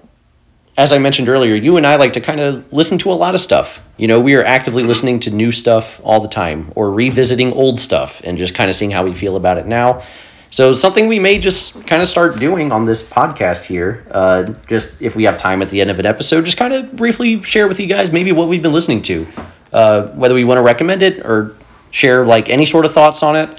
as 0.77 0.93
I 0.93 0.99
mentioned 0.99 1.29
earlier, 1.29 1.55
you 1.55 1.77
and 1.77 1.87
I 1.87 1.97
like 1.97 2.15
to 2.15 2.21
kind 2.21 2.41
of 2.41 2.73
listen 2.73 2.99
to 2.99 3.13
a 3.13 3.15
lot 3.15 3.35
of 3.35 3.41
stuff. 3.41 3.87
You 3.97 4.09
know, 4.09 4.21
we 4.21 4.35
are 4.35 4.43
actively 4.43 4.83
listening 4.83 5.21
to 5.21 5.31
new 5.31 5.53
stuff 5.53 6.01
all 6.03 6.21
the 6.21 6.29
time 6.29 6.73
or 6.75 6.91
revisiting 6.91 7.53
old 7.53 7.79
stuff 7.79 8.21
and 8.25 8.37
just 8.37 8.55
kind 8.55 8.69
of 8.69 8.75
seeing 8.75 8.91
how 8.91 9.05
we 9.05 9.15
feel 9.15 9.37
about 9.37 9.59
it 9.59 9.67
now. 9.67 10.03
So, 10.51 10.73
something 10.75 11.09
we 11.09 11.19
may 11.19 11.39
just 11.39 11.85
kind 11.87 12.01
of 12.01 12.07
start 12.07 12.39
doing 12.39 12.71
on 12.71 12.85
this 12.85 13.09
podcast 13.09 13.65
here, 13.65 14.05
uh, 14.11 14.53
just 14.69 15.03
if 15.03 15.17
we 15.17 15.25
have 15.25 15.37
time 15.37 15.63
at 15.63 15.71
the 15.71 15.81
end 15.81 15.91
of 15.91 15.99
an 15.99 16.07
episode, 16.07 16.45
just 16.45 16.57
kind 16.57 16.73
of 16.73 16.95
briefly 16.95 17.43
share 17.43 17.67
with 17.67 17.81
you 17.81 17.89
guys 17.89 18.13
maybe 18.13 18.31
what 18.31 18.49
we've 18.49 18.63
been 18.63 18.73
listening 18.73 19.03
to, 19.03 19.27
uh, 19.73 20.03
whether 20.09 20.35
we 20.35 20.45
want 20.45 20.59
to 20.59 20.63
recommend 20.63 21.03
it 21.03 21.25
or 21.27 21.57
share 21.91 22.25
like 22.25 22.49
any 22.49 22.67
sort 22.67 22.85
of 22.85 22.93
thoughts 22.93 23.23
on 23.25 23.35
it. 23.35 23.59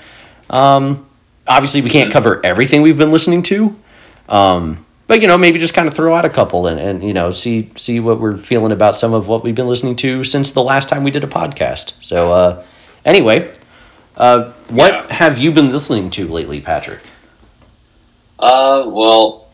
Um, 0.50 1.06
obviously, 1.46 1.82
we 1.82 1.90
can't 1.90 2.14
cover 2.14 2.46
everything 2.46 2.82
we've 2.82 2.98
been 2.98 3.12
listening 3.12 3.44
to, 3.44 3.76
um, 4.30 4.85
but 5.08 5.22
you 5.22 5.28
know, 5.28 5.38
maybe 5.38 5.60
just 5.60 5.74
kind 5.74 5.88
of 5.88 5.94
throw 5.94 6.16
out 6.16 6.26
a 6.26 6.30
couple 6.30 6.68
and, 6.68 6.80
and 6.80 7.04
you 7.04 7.14
know 7.14 7.32
see 7.32 7.70
see 7.76 8.00
what 8.00 8.20
we're 8.20 8.38
feeling 8.38 8.72
about 8.72 8.96
some 8.98 9.14
of 9.14 9.28
what 9.28 9.44
we've 9.44 9.56
been 9.56 9.68
listening 9.68 9.96
to 9.98 10.24
since 10.24 10.52
the 10.52 10.64
last 10.64 10.90
time 10.90 11.04
we 11.04 11.12
did 11.12 11.24
a 11.24 11.28
podcast. 11.28 11.94
So 12.04 12.34
uh, 12.34 12.64
anyway, 13.06 13.54
uh, 14.18 14.52
what 14.70 14.92
Yeah. 14.94 15.14
have 15.14 15.38
you 15.38 15.52
been 15.52 15.72
listening 15.72 16.10
to 16.12 16.28
lately, 16.28 16.62
Pádraic? 16.62 17.10
uh 18.40 18.84
well 18.88 19.48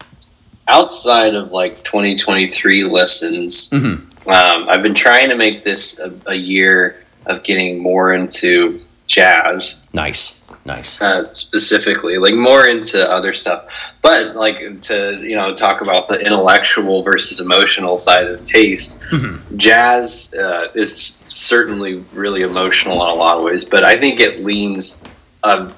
outside 0.67 1.35
of 1.35 1.51
like 1.51 1.75
2023 1.83 2.83
lessons 2.85 3.69
Mhm. 3.69 4.01
um, 4.27 4.69
i've 4.69 4.81
been 4.81 4.95
trying 4.95 5.29
to 5.29 5.35
make 5.35 5.63
this 5.63 5.99
a, 5.99 6.11
a 6.25 6.33
year 6.35 6.95
of 7.27 7.43
getting 7.43 7.77
more 7.77 8.13
into 8.13 8.81
jazz 9.15 9.87
Nice, 9.93 10.49
nice. 10.65 11.01
uh, 11.01 11.31
specifically, 11.33 12.17
like 12.17 12.33
more 12.33 12.65
into 12.67 12.97
other 13.11 13.33
stuff. 13.33 13.65
But 14.01 14.35
like 14.35 14.81
to 14.89 15.19
you 15.21 15.35
know 15.35 15.53
talk 15.53 15.81
about 15.81 16.07
the 16.07 16.17
intellectual 16.19 17.03
versus 17.03 17.39
emotional 17.41 17.97
side 17.97 18.27
of 18.27 18.43
taste. 18.45 19.01
Mhm. 19.11 19.57
Jazz 19.57 20.33
uh, 20.39 20.67
is 20.73 21.23
certainly 21.27 22.03
really 22.13 22.41
emotional 22.43 22.95
in 23.03 23.09
a 23.09 23.13
lot 23.13 23.37
of 23.37 23.43
ways, 23.43 23.65
but 23.65 23.83
I 23.83 23.97
think 23.97 24.19
it 24.21 24.43
leans 24.45 25.03
uh, 25.43 25.69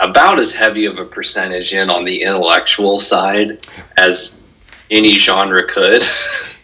about 0.00 0.38
as 0.38 0.54
heavy 0.54 0.84
of 0.84 0.98
a 0.98 1.04
percentage 1.04 1.72
in 1.74 1.88
on 1.90 2.04
the 2.04 2.22
intellectual 2.22 2.98
side 2.98 3.58
as 3.96 4.38
any 4.90 5.16
genre 5.18 5.66
could. 5.66 6.04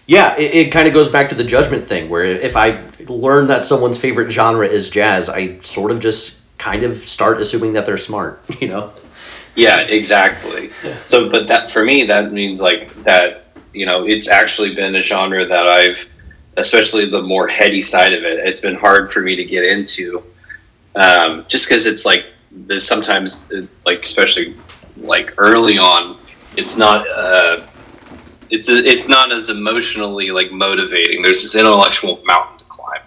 Yeah, 0.08 0.34
it, 0.38 0.54
it 0.54 0.72
kind 0.72 0.88
of 0.88 0.94
goes 0.94 1.10
back 1.10 1.28
to 1.28 1.34
the 1.34 1.44
judgment 1.44 1.84
thing, 1.84 2.08
where 2.08 2.24
if 2.24 2.56
I 2.56 2.82
learn 3.06 3.46
that 3.48 3.66
someone's 3.66 3.98
favorite 3.98 4.30
genre 4.30 4.66
is 4.66 4.88
jazz, 4.88 5.28
I 5.28 5.58
sort 5.58 5.90
of 5.90 6.00
just 6.00 6.44
kind 6.56 6.82
of 6.82 6.96
start 6.96 7.42
assuming 7.42 7.74
that 7.74 7.84
they're 7.84 7.98
smart, 7.98 8.42
you 8.60 8.68
know? 8.68 8.90
Yeah, 9.54 9.80
exactly. 9.80 10.70
So, 11.04 11.30
but 11.30 11.46
that 11.48 11.68
for 11.68 11.84
me, 11.84 12.04
that 12.04 12.32
means 12.32 12.62
like 12.62 12.94
that. 13.04 13.44
You 13.74 13.84
know, 13.84 14.06
it's 14.06 14.28
actually 14.28 14.74
been 14.74 14.94
a 14.94 15.02
genre 15.02 15.44
that 15.44 15.68
I've, 15.68 16.10
especially 16.56 17.04
the 17.04 17.20
more 17.20 17.46
heady 17.46 17.82
side 17.82 18.14
of 18.14 18.24
it, 18.24 18.38
it's 18.38 18.60
been 18.60 18.76
hard 18.76 19.10
for 19.10 19.20
me 19.20 19.36
to 19.36 19.44
get 19.44 19.64
into, 19.64 20.22
um, 20.96 21.44
just 21.48 21.68
because 21.68 21.86
it's 21.86 22.06
like 22.06 22.24
there's 22.50 22.86
sometimes 22.86 23.52
uh, 23.52 23.66
like 23.84 24.04
especially 24.04 24.56
like 24.96 25.34
early 25.36 25.76
on, 25.76 26.16
it's 26.56 26.78
not. 26.78 27.06
Uh, 27.10 27.60
it's 28.50 28.68
it's 28.68 29.08
not 29.08 29.32
as 29.32 29.50
emotionally 29.50 30.30
like 30.30 30.52
motivating. 30.52 31.22
There's 31.22 31.42
this 31.42 31.56
intellectual 31.56 32.22
mountain 32.24 32.58
to 32.58 32.64
climb. 32.64 33.02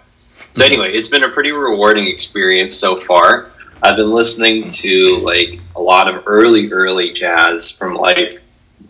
So 0.52 0.64
anyway, 0.64 0.92
it's 0.92 1.08
been 1.08 1.24
a 1.24 1.30
pretty 1.30 1.52
rewarding 1.52 2.06
experience 2.06 2.74
so 2.74 2.94
far. 2.94 3.50
I've 3.82 3.96
been 3.96 4.12
listening 4.12 4.68
to 4.68 5.18
like 5.18 5.58
a 5.76 5.80
lot 5.80 6.08
of 6.08 6.24
early, 6.26 6.70
early 6.70 7.10
jazz 7.10 7.76
from 7.76 7.94
like 7.94 8.40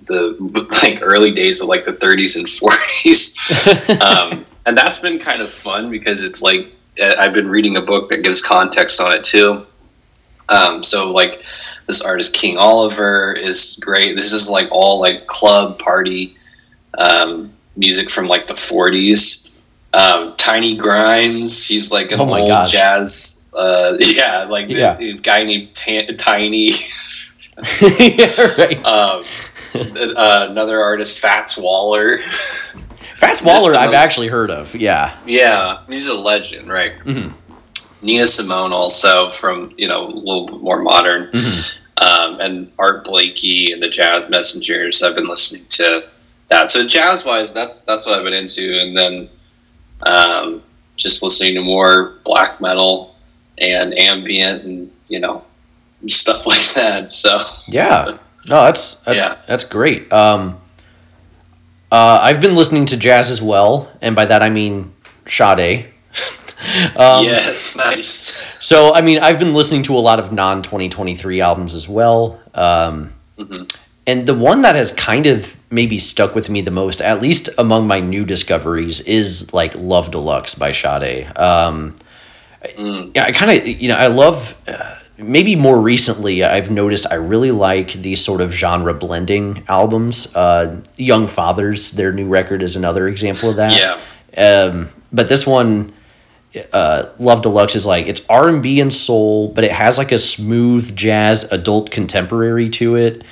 the 0.04 0.36
like 0.82 1.00
early 1.02 1.32
days 1.32 1.60
of 1.60 1.68
like 1.68 1.84
the 1.84 1.92
30s 1.92 2.36
and 2.36 2.46
40s, 2.46 4.00
um, 4.02 4.44
and 4.66 4.76
that's 4.76 4.98
been 4.98 5.18
kind 5.18 5.40
of 5.40 5.50
fun 5.50 5.90
because 5.90 6.22
it's 6.22 6.42
like 6.42 6.72
I've 7.00 7.32
been 7.32 7.48
reading 7.48 7.76
a 7.76 7.80
book 7.80 8.10
that 8.10 8.22
gives 8.22 8.42
context 8.42 9.00
on 9.00 9.12
it 9.12 9.24
too. 9.24 9.66
Um, 10.48 10.84
so 10.84 11.10
like 11.10 11.42
this 11.86 12.02
artist 12.02 12.34
King 12.34 12.58
Oliver 12.58 13.32
is 13.32 13.78
great. 13.80 14.14
This 14.14 14.32
is 14.32 14.50
like 14.50 14.68
all 14.70 15.00
like 15.00 15.26
club 15.26 15.78
party 15.78 16.36
um, 16.98 17.52
music 17.76 18.10
from 18.10 18.26
like 18.28 18.46
the 18.46 18.54
40s. 18.54 19.48
Um, 19.94 20.34
Tiny 20.36 20.76
Grimes, 20.76 21.66
he's 21.66 21.92
like 21.92 22.12
an 22.12 22.20
Oh 22.20 22.24
my 22.26 22.40
old 22.40 22.48
gosh. 22.48 22.72
jazz. 22.72 23.50
Uh, 23.56 23.94
yeah, 24.00 24.44
like 24.44 24.68
Yeah. 24.70 24.94
the 24.96 25.18
guy 25.18 25.44
named 25.44 25.74
Tiny. 26.18 26.72
yeah, 27.98 28.52
right. 28.56 28.82
Um, 28.84 29.22
uh, 29.74 30.46
another 30.50 30.80
artist, 30.80 31.18
Fats 31.20 31.58
Waller. 31.58 32.20
Fats 33.16 33.42
Waller, 33.42 33.74
I've 33.74 33.90
most- 33.90 33.98
actually 33.98 34.28
heard 34.28 34.50
of. 34.50 34.74
Yeah. 34.74 35.14
Yeah, 35.26 35.78
he's 35.88 36.08
a 36.08 36.18
legend, 36.18 36.72
right? 36.72 36.92
Mhm. 37.00 37.32
Nina 38.00 38.26
Simone, 38.26 38.72
also 38.72 39.28
from 39.28 39.72
you 39.76 39.86
know 39.86 40.06
a 40.06 40.08
little 40.08 40.58
more 40.58 40.80
modern, 40.82 41.30
Mhm. 41.30 41.64
um, 41.98 42.40
and 42.40 42.72
Art 42.78 43.04
Blakey 43.04 43.70
and 43.72 43.80
the 43.82 43.88
Jazz 43.88 44.28
Messengers. 44.30 45.02
I've 45.02 45.14
been 45.14 45.28
listening 45.28 45.64
to 45.70 46.02
that. 46.52 46.70
So 46.70 46.86
jazz 46.86 47.24
wise, 47.24 47.52
that's 47.52 47.82
that's 47.82 48.06
what 48.06 48.16
I've 48.16 48.24
been 48.24 48.34
into, 48.34 48.78
and 48.78 48.96
then 48.96 49.28
um, 50.06 50.62
just 50.96 51.22
listening 51.22 51.54
to 51.54 51.62
more 51.62 52.14
black 52.24 52.60
metal 52.60 53.16
and 53.58 53.96
ambient, 53.98 54.64
and 54.64 54.92
you 55.08 55.20
know 55.20 55.44
stuff 56.06 56.46
like 56.52 56.74
that. 56.74 57.10
So 57.10 57.38
Yeah. 57.66 58.18
No, 58.46 58.64
that's 58.64 59.02
that's 59.02 59.20
Yeah. 59.20 59.36
that's 59.46 59.64
great. 59.64 60.12
Um, 60.12 60.60
uh, 61.90 62.20
I've 62.22 62.40
been 62.40 62.56
listening 62.56 62.86
to 62.86 62.96
jazz 62.96 63.30
as 63.30 63.42
well, 63.42 63.90
and 64.00 64.16
by 64.16 64.24
that 64.24 64.42
I 64.42 64.50
mean 64.50 64.92
Sade. 65.26 65.86
Um, 66.94 67.24
yes, 67.24 67.76
nice. 67.76 68.40
So, 68.60 68.94
I 68.94 69.00
mean, 69.00 69.18
I've 69.18 69.40
been 69.40 69.52
listening 69.52 69.82
to 69.84 69.96
a 69.96 69.98
lot 69.98 70.20
of 70.20 70.30
non 70.32 70.62
2023 70.62 71.40
albums 71.40 71.74
as 71.74 71.88
well. 71.88 72.40
Um, 72.54 73.12
mm-hmm. 73.36 73.64
And 74.06 74.26
the 74.26 74.34
one 74.34 74.62
that 74.62 74.74
has 74.74 74.92
kind 74.92 75.26
of 75.26 75.54
maybe 75.70 75.98
stuck 75.98 76.34
with 76.34 76.50
me 76.50 76.60
the 76.60 76.70
most, 76.70 77.00
at 77.00 77.22
least 77.22 77.48
among 77.56 77.86
my 77.86 78.00
new 78.00 78.24
discoveries, 78.24 79.00
is 79.00 79.52
like 79.52 79.74
Love 79.74 80.10
Deluxe 80.10 80.54
by 80.54 80.72
Sade. 80.72 81.30
Um, 81.36 81.96
mm. 82.64 83.12
Yeah, 83.14 83.24
I 83.24 83.32
kind 83.32 83.50
of, 83.50 83.66
you 83.66 83.88
know, 83.88 83.96
I 83.96 84.08
love. 84.08 84.60
Uh, 84.66 84.98
maybe 85.18 85.54
more 85.54 85.80
recently, 85.80 86.42
I've 86.42 86.70
noticed 86.70 87.06
I 87.10 87.14
really 87.14 87.52
like 87.52 87.92
these 87.92 88.24
sort 88.24 88.40
of 88.40 88.52
genre 88.52 88.92
blending 88.94 89.64
albums. 89.68 90.34
Uh, 90.34 90.80
Young 90.96 91.28
Fathers, 91.28 91.92
their 91.92 92.12
new 92.12 92.28
record, 92.28 92.62
is 92.62 92.76
another 92.76 93.08
example 93.08 93.50
of 93.50 93.56
that. 93.56 93.78
Yeah. 93.78 94.00
Um, 94.36 94.88
but 95.12 95.28
this 95.28 95.46
one 95.46 95.92
uh, 96.72 97.06
Love 97.18 97.42
Deluxe 97.42 97.76
is 97.76 97.86
like 97.86 98.06
it's 98.06 98.28
R 98.28 98.48
and 98.48 98.62
B 98.62 98.80
and 98.80 98.92
soul, 98.92 99.48
but 99.48 99.64
it 99.64 99.72
has 99.72 99.98
like 99.98 100.12
a 100.12 100.18
smooth 100.18 100.94
jazz 100.96 101.50
adult 101.52 101.90
contemporary 101.90 102.68
to 102.70 102.96
it. 102.96 103.22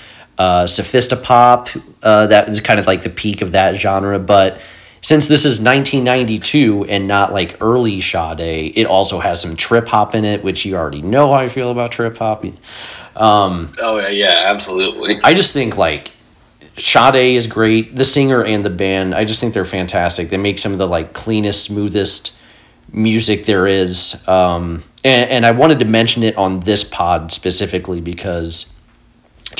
Uh, 0.40 0.66
Sophisti-pop, 0.66 1.68
uh, 2.02 2.26
that 2.28 2.48
is 2.48 2.62
kind 2.62 2.80
of 2.80 2.86
like 2.86 3.02
the 3.02 3.10
peak 3.10 3.42
of 3.42 3.52
that 3.52 3.74
genre. 3.74 4.18
But 4.18 4.58
since 5.02 5.28
this 5.28 5.44
is 5.44 5.60
1992 5.60 6.86
and 6.88 7.06
not 7.06 7.30
like 7.30 7.58
early 7.60 8.00
Sade, 8.00 8.72
it 8.74 8.86
also 8.86 9.18
has 9.18 9.42
some 9.42 9.54
trip 9.54 9.86
hop 9.86 10.14
in 10.14 10.24
it, 10.24 10.42
which 10.42 10.64
you 10.64 10.76
already 10.76 11.02
know 11.02 11.26
how 11.26 11.40
I 11.40 11.50
feel 11.50 11.70
about 11.70 11.92
trip 11.92 12.16
hop. 12.16 12.42
Um, 13.16 13.70
oh 13.82 14.00
yeah, 14.00 14.08
yeah, 14.08 14.44
absolutely. 14.46 15.20
I 15.22 15.34
just 15.34 15.52
think 15.52 15.76
like 15.76 16.10
Sade 16.78 17.36
is 17.36 17.46
great. 17.46 17.94
The 17.94 18.06
singer 18.06 18.42
and 18.42 18.64
the 18.64 18.70
band, 18.70 19.14
I 19.14 19.26
just 19.26 19.42
think 19.42 19.52
they're 19.52 19.66
fantastic. 19.66 20.30
They 20.30 20.38
make 20.38 20.58
some 20.58 20.72
of 20.72 20.78
the 20.78 20.88
like 20.88 21.12
cleanest, 21.12 21.64
smoothest 21.64 22.38
music 22.90 23.44
there 23.44 23.66
is. 23.66 24.26
Um, 24.26 24.84
and, 25.04 25.28
and 25.28 25.44
I 25.44 25.50
wanted 25.50 25.80
to 25.80 25.84
mention 25.84 26.22
it 26.22 26.38
on 26.38 26.60
this 26.60 26.82
pod 26.82 27.30
specifically 27.30 28.00
because 28.00 28.74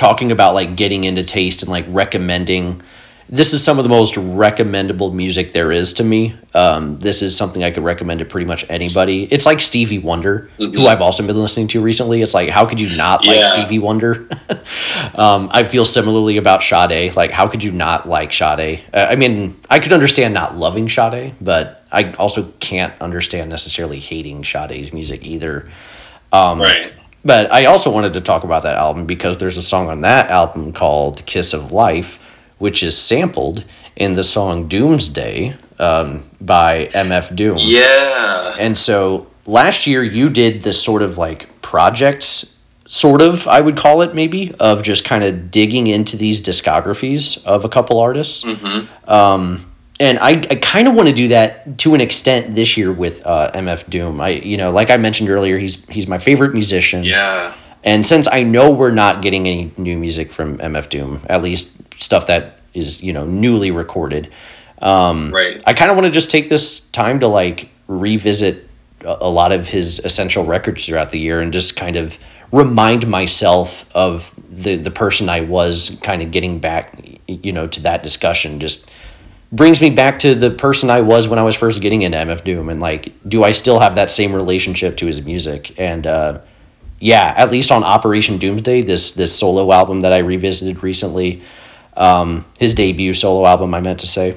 talking 0.01 0.33
about 0.33 0.55
like 0.55 0.77
getting 0.77 1.05
into 1.05 1.23
taste 1.23 1.63
and 1.63 1.71
like 1.71 1.85
recommending 1.89 2.81
this 3.29 3.53
is 3.53 3.63
some 3.63 3.79
of 3.79 3.85
the 3.85 3.89
most 3.89 4.17
recommendable 4.17 5.13
music 5.13 5.53
there 5.53 5.71
is 5.71 5.93
to 5.95 6.03
me. 6.03 6.35
Um, 6.53 6.99
this 6.99 7.23
is 7.23 7.37
something 7.37 7.63
I 7.63 7.71
could 7.71 7.85
recommend 7.85 8.19
to 8.19 8.25
pretty 8.25 8.47
much 8.47 8.69
anybody. 8.69 9.23
It's 9.25 9.47
like 9.47 9.61
Stevie 9.61 10.01
Wonder, 10.01 10.51
mm-hmm. 10.59 10.77
who 10.77 10.89
I've 10.89 11.01
also 11.01 11.25
been 11.25 11.39
listening 11.39 11.69
to 11.69 11.81
recently. 11.81 12.23
It's 12.23 12.35
like, 12.35 12.49
how 12.49 12.67
could 12.67 12.81
you 12.81 12.97
not 12.97 13.25
like. 13.25 13.47
Stevie 13.47 13.79
Wonder? 13.79 14.29
um, 15.15 15.49
I 15.53 15.63
feel 15.63 15.85
similarly 15.85 16.39
about 16.39 16.65
Sade. 16.65 17.15
Like, 17.15 17.31
how 17.31 17.47
could 17.47 17.63
you 17.63 17.71
not 17.71 18.09
like 18.09 18.33
Sade? 18.33 18.83
Uh, 18.93 19.07
I 19.09 19.15
mean, 19.15 19.61
I 19.71 19.79
could 19.79 19.93
understand 19.93 20.35
not 20.35 20.57
loving 20.57 20.89
Sade, 20.89 21.35
but 21.41 21.85
I 21.93 22.11
also 22.15 22.51
can't 22.59 23.01
understand 23.01 23.49
necessarily 23.49 24.01
hating 24.01 24.45
Sade's 24.45 24.93
music 24.93 25.25
either. 25.25 25.71
Um, 26.33 26.61
right. 26.61 26.95
But 27.25 27.53
I 27.53 27.67
also 27.67 27.91
wanted 27.91 28.15
to 28.15 28.21
talk 28.21 28.45
about 28.45 28.63
that 28.63 28.77
album 28.77 29.07
because 29.07 29.39
there's 29.39 29.59
a 29.59 29.63
song 29.63 29.89
on 29.89 30.01
that 30.03 30.31
album 30.31 30.73
called 30.73 31.25
Kiss 31.27 31.53
of 31.53 31.71
Life 31.73 32.19
which 32.61 32.83
is 32.83 32.97
sampled 32.97 33.65
in 33.97 34.13
the 34.13 34.23
song 34.23 34.69
Doomsday 34.69 35.57
um, 35.81 36.23
by 36.41 36.87
MF 36.93 37.35
Doom. 37.35 37.57
Yeah. 37.59 38.55
And 38.61 38.79
so 38.79 39.27
last 39.47 39.87
year 39.87 40.05
you 40.05 40.29
did 40.29 40.63
this 40.63 40.81
sort 40.81 41.03
of 41.03 41.17
like 41.19 41.49
projects, 41.63 42.63
sort 42.87 43.23
of, 43.23 43.49
I 43.49 43.63
would 43.63 43.79
call 43.79 44.03
it 44.03 44.15
maybe, 44.15 44.55
of 44.61 44.83
just 44.83 45.07
kind 45.07 45.25
of 45.25 45.51
digging 45.51 45.87
into 45.87 46.19
these 46.19 46.43
discographies 46.43 47.45
of 47.47 47.65
a 47.65 47.69
couple 47.69 47.99
artists. 47.99 48.45
Mm-hmm. 48.45 49.11
Um, 49.11 49.70
and 50.01 50.19
I, 50.19 50.31
I 50.31 50.57
kind 50.57 50.89
of 50.89 50.95
want 50.95 51.09
to 51.09 51.15
do 51.15 51.29
that 51.29 51.79
to 51.79 51.95
an 51.95 52.01
extent 52.01 52.55
this 52.55 52.77
year 52.77 52.91
with 52.91 53.25
uh, 53.27 53.53
MF 53.53 53.89
Doom. 53.89 54.21
I 54.21 54.31
you 54.31 54.57
know 54.57 54.71
like 54.71 54.91
I 54.91 54.97
mentioned 54.97 55.29
earlier, 55.29 55.59
he's 55.59 55.87
he's 55.89 56.09
my 56.09 56.19
favorite 56.19 56.55
musician. 56.55 57.05
Yeah. 57.05 57.55
And 57.85 58.05
since 58.05 58.27
I 58.31 58.43
know 58.43 58.73
we're 58.73 58.91
not 58.91 59.23
getting 59.23 59.47
any 59.47 59.73
new 59.77 59.97
music 59.97 60.33
from 60.33 60.59
MF 60.59 60.89
Doom, 60.89 61.25
at 61.29 61.43
least 61.43 61.95
stuff 61.95 62.27
that 62.27 62.59
is 62.75 63.03
you 63.03 63.13
know 63.13 63.27
newly 63.27 63.71
recorded. 63.71 64.33
Um, 64.81 65.31
right. 65.33 65.63
I 65.67 65.75
kind 65.75 65.91
of 65.91 65.97
want 65.97 66.07
to 66.07 66.11
just 66.11 66.31
take 66.31 66.49
this 66.49 66.81
time 66.89 67.21
to 67.21 67.29
like 67.29 67.69
revisit 67.87 68.67
a, 69.05 69.19
a 69.21 69.31
lot 69.31 69.53
of 69.53 69.69
his 69.69 69.99
essential 70.01 70.45
records 70.45 70.87
throughout 70.87 71.11
the 71.11 71.19
year 71.19 71.41
and 71.41 71.53
just 71.53 71.77
kind 71.77 71.97
of 71.97 72.19
remind 72.53 73.07
myself 73.07 73.95
of 73.95 74.35
the 74.49 74.77
the 74.77 74.91
person 74.91 75.29
I 75.29 75.43
was 75.43 76.01
kind 76.03 76.23
of 76.23 76.31
getting 76.31 76.59
back 76.59 77.21
you 77.27 77.53
know 77.53 77.67
to 77.67 77.83
that 77.83 78.03
discussion 78.03 78.59
just 78.59 78.91
brings 79.53 79.81
me 79.81 79.91
back 79.91 80.21
to 80.21 80.35
the 80.35 80.51
person 80.51 80.91
I 80.91 81.01
was 81.01 81.29
when 81.29 81.39
I 81.39 81.43
was 81.43 81.57
first 81.57 81.81
getting 81.81 82.03
into 82.03 82.19
MF 82.19 82.45
Doom 82.45 82.69
and 82.69 82.81
like 82.81 83.13
do 83.29 83.43
I 83.45 83.53
still 83.53 83.81
have 83.81 83.97
that 83.97 84.11
same 84.11 84.33
relationship 84.33 84.97
to 84.99 85.07
his 85.07 85.25
music 85.25 85.79
and 85.79 86.07
uh, 86.07 86.41
yeah 87.01 87.35
at 87.37 87.51
least 87.51 87.73
on 87.73 87.83
Operation 87.83 88.39
Doomsday 88.39 88.83
this 88.83 89.13
this 89.13 89.37
solo 89.37 89.73
album 89.73 90.03
that 90.03 90.13
I 90.13 90.19
revisited 90.19 90.83
recently 90.83 91.43
um, 91.97 92.45
his 92.59 92.75
debut 92.75 93.15
solo 93.15 93.47
album, 93.47 93.75
I 93.75 93.81
meant 93.81 94.01
to 94.01 94.07
say. 94.07 94.37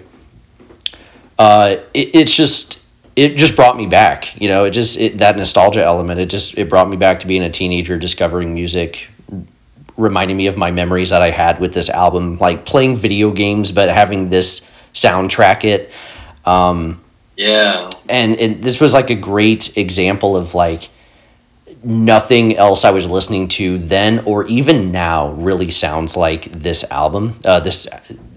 Uh, 1.40 1.78
it, 1.94 2.16
it's 2.16 2.36
just 2.36 2.86
it 3.16 3.38
just 3.38 3.56
brought 3.56 3.78
me 3.78 3.88
back. 3.88 4.40
You 4.40 4.50
know, 4.50 4.66
it 4.66 4.72
just 4.72 4.98
it, 5.00 5.18
that 5.20 5.38
nostalgia 5.38 5.84
element. 5.84 6.20
It 6.20 6.30
just 6.30 6.58
it 6.58 6.70
brought 6.70 6.90
me 6.90 6.98
back 6.98 7.22
to 7.22 7.28
being 7.28 7.44
a 7.44 7.50
teenager, 7.50 7.98
discovering 7.98 8.54
music, 8.54 9.10
reminding 9.98 10.38
me 10.38 10.48
of 10.48 10.58
my 10.58 10.72
memories 10.72 11.12
that 11.12 11.22
I 11.22 11.30
had 11.30 11.60
with 11.60 11.74
this 11.74 11.90
album, 11.90 12.38
like 12.38 12.66
playing 12.66 12.98
video 12.98 13.32
games, 13.32 13.72
but 13.72 13.90
having 13.90 14.30
this 14.30 14.70
soundtrack 14.94 15.64
it. 15.64 15.92
Um, 16.46 17.02
yeah, 17.36 17.90
and, 18.08 18.38
and 18.38 18.64
this 18.64 18.80
was 18.80 18.94
like 18.94 19.10
a 19.10 19.16
great 19.16 19.78
example 19.78 20.38
of 20.38 20.54
like 20.54 20.90
nothing 21.84 22.56
else 22.56 22.86
I 22.86 22.92
was 22.92 23.10
listening 23.10 23.48
to 23.50 23.78
then 23.78 24.20
or 24.20 24.46
even 24.48 24.92
now 24.92 25.32
really 25.34 25.70
sounds 25.72 26.16
like 26.16 26.46
this 26.46 26.90
album. 26.92 27.36
Uh, 27.44 27.60
this 27.60 27.88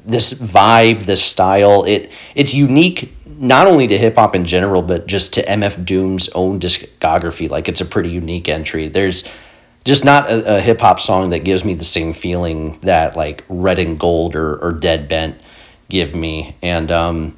this 0.05 0.33
vibe, 0.41 1.03
this 1.03 1.23
style. 1.23 1.85
It 1.85 2.11
it's 2.35 2.55
unique 2.55 3.13
not 3.39 3.67
only 3.67 3.87
to 3.87 3.99
hip 3.99 4.15
hop 4.15 4.35
in 4.35 4.45
general, 4.45 4.83
but 4.83 5.07
just 5.07 5.35
to 5.35 5.43
MF 5.43 5.85
Doom's 5.85 6.29
own 6.31 6.59
discography. 6.59 7.49
Like 7.51 7.69
it's 7.69 7.81
a 7.81 7.87
pretty 7.87 8.09
unique 8.11 8.49
entry. 8.49 8.89
There's 8.89 9.29
just 9.85 10.05
not 10.05 10.31
a, 10.31 10.57
a 10.57 10.61
hip 10.61 10.81
hop 10.81 11.01
song 11.01 11.31
that 11.31 11.41
gives 11.41 11.65
me 11.65 11.75
the 11.75 11.85
same 11.85 12.13
feeling 12.13 12.79
that 12.81 13.17
like 13.17 13.45
Red 13.49 13.79
and 13.79 13.99
Gold 13.99 14.35
or, 14.35 14.57
or 14.57 14.73
Dead 14.73 15.09
Bent 15.09 15.41
give 15.89 16.15
me. 16.15 16.57
And 16.63 16.91
um, 16.91 17.37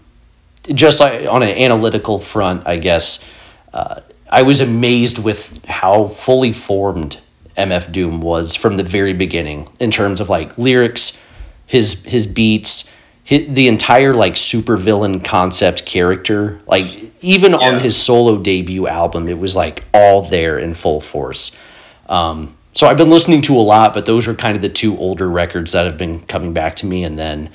just 0.73 1.01
like 1.01 1.27
on 1.27 1.43
an 1.43 1.57
analytical 1.57 2.19
front, 2.19 2.67
I 2.67 2.79
guess. 2.79 3.29
Uh, 3.73 4.01
I 4.31 4.43
was 4.43 4.61
amazed 4.61 5.23
with 5.23 5.65
how 5.65 6.09
fully 6.09 6.53
formed 6.53 7.21
MF 7.57 7.91
Doom 7.91 8.21
was 8.21 8.55
from 8.55 8.77
the 8.77 8.83
very 8.83 9.15
beginning 9.15 9.69
in 9.81 9.91
terms 9.91 10.21
of 10.21 10.29
like 10.29 10.57
lyrics, 10.59 11.27
his 11.67 12.05
his 12.05 12.27
beats, 12.27 12.95
his, 13.25 13.49
the 13.49 13.69
entire 13.69 14.15
like 14.15 14.35
supervillain 14.35 15.25
concept 15.25 15.87
character. 15.87 16.61
Like 16.67 17.13
even 17.23 17.53
yeah. 17.53 17.59
on 17.59 17.81
his 17.81 17.97
solo 17.97 18.39
debut 18.39 18.87
album, 18.87 19.29
it 19.29 19.39
was 19.39 19.57
like 19.57 19.85
all 19.95 20.23
there 20.23 20.59
in 20.59 20.75
full 20.75 21.01
force. 21.01 21.61
Um, 22.09 22.55
so 22.75 22.87
I've 22.87 22.99
been 22.99 23.11
listening 23.11 23.41
to 23.43 23.57
a 23.57 23.61
lot, 23.61 23.93
but 23.93 24.07
those 24.07 24.29
are 24.29 24.35
kind 24.35 24.55
of 24.55 24.63
the 24.63 24.69
two 24.69 24.97
older 24.99 25.29
records 25.29 25.73
that 25.73 25.85
have 25.85 25.99
been 25.99 26.21
coming 26.21 26.53
back 26.53 26.77
to 26.77 26.87
me, 26.87 27.03
and 27.05 27.19
then. 27.19 27.51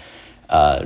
Uh, 0.54 0.86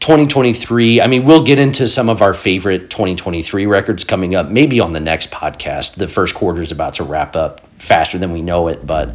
2023 0.00 1.00
i 1.02 1.06
mean 1.06 1.24
we'll 1.24 1.44
get 1.44 1.60
into 1.60 1.86
some 1.86 2.08
of 2.08 2.22
our 2.22 2.32
favorite 2.34 2.90
2023 2.90 3.66
records 3.66 4.02
coming 4.02 4.34
up 4.34 4.48
maybe 4.48 4.80
on 4.80 4.92
the 4.92 4.98
next 4.98 5.30
podcast. 5.30 5.94
The 5.94 6.08
first 6.08 6.34
quarter 6.34 6.60
is 6.62 6.72
about 6.72 6.94
to 6.94 7.04
wrap 7.04 7.36
up 7.36 7.60
faster 7.78 8.16
than 8.18 8.32
we 8.32 8.40
know 8.40 8.66
it 8.68 8.84
but 8.84 9.14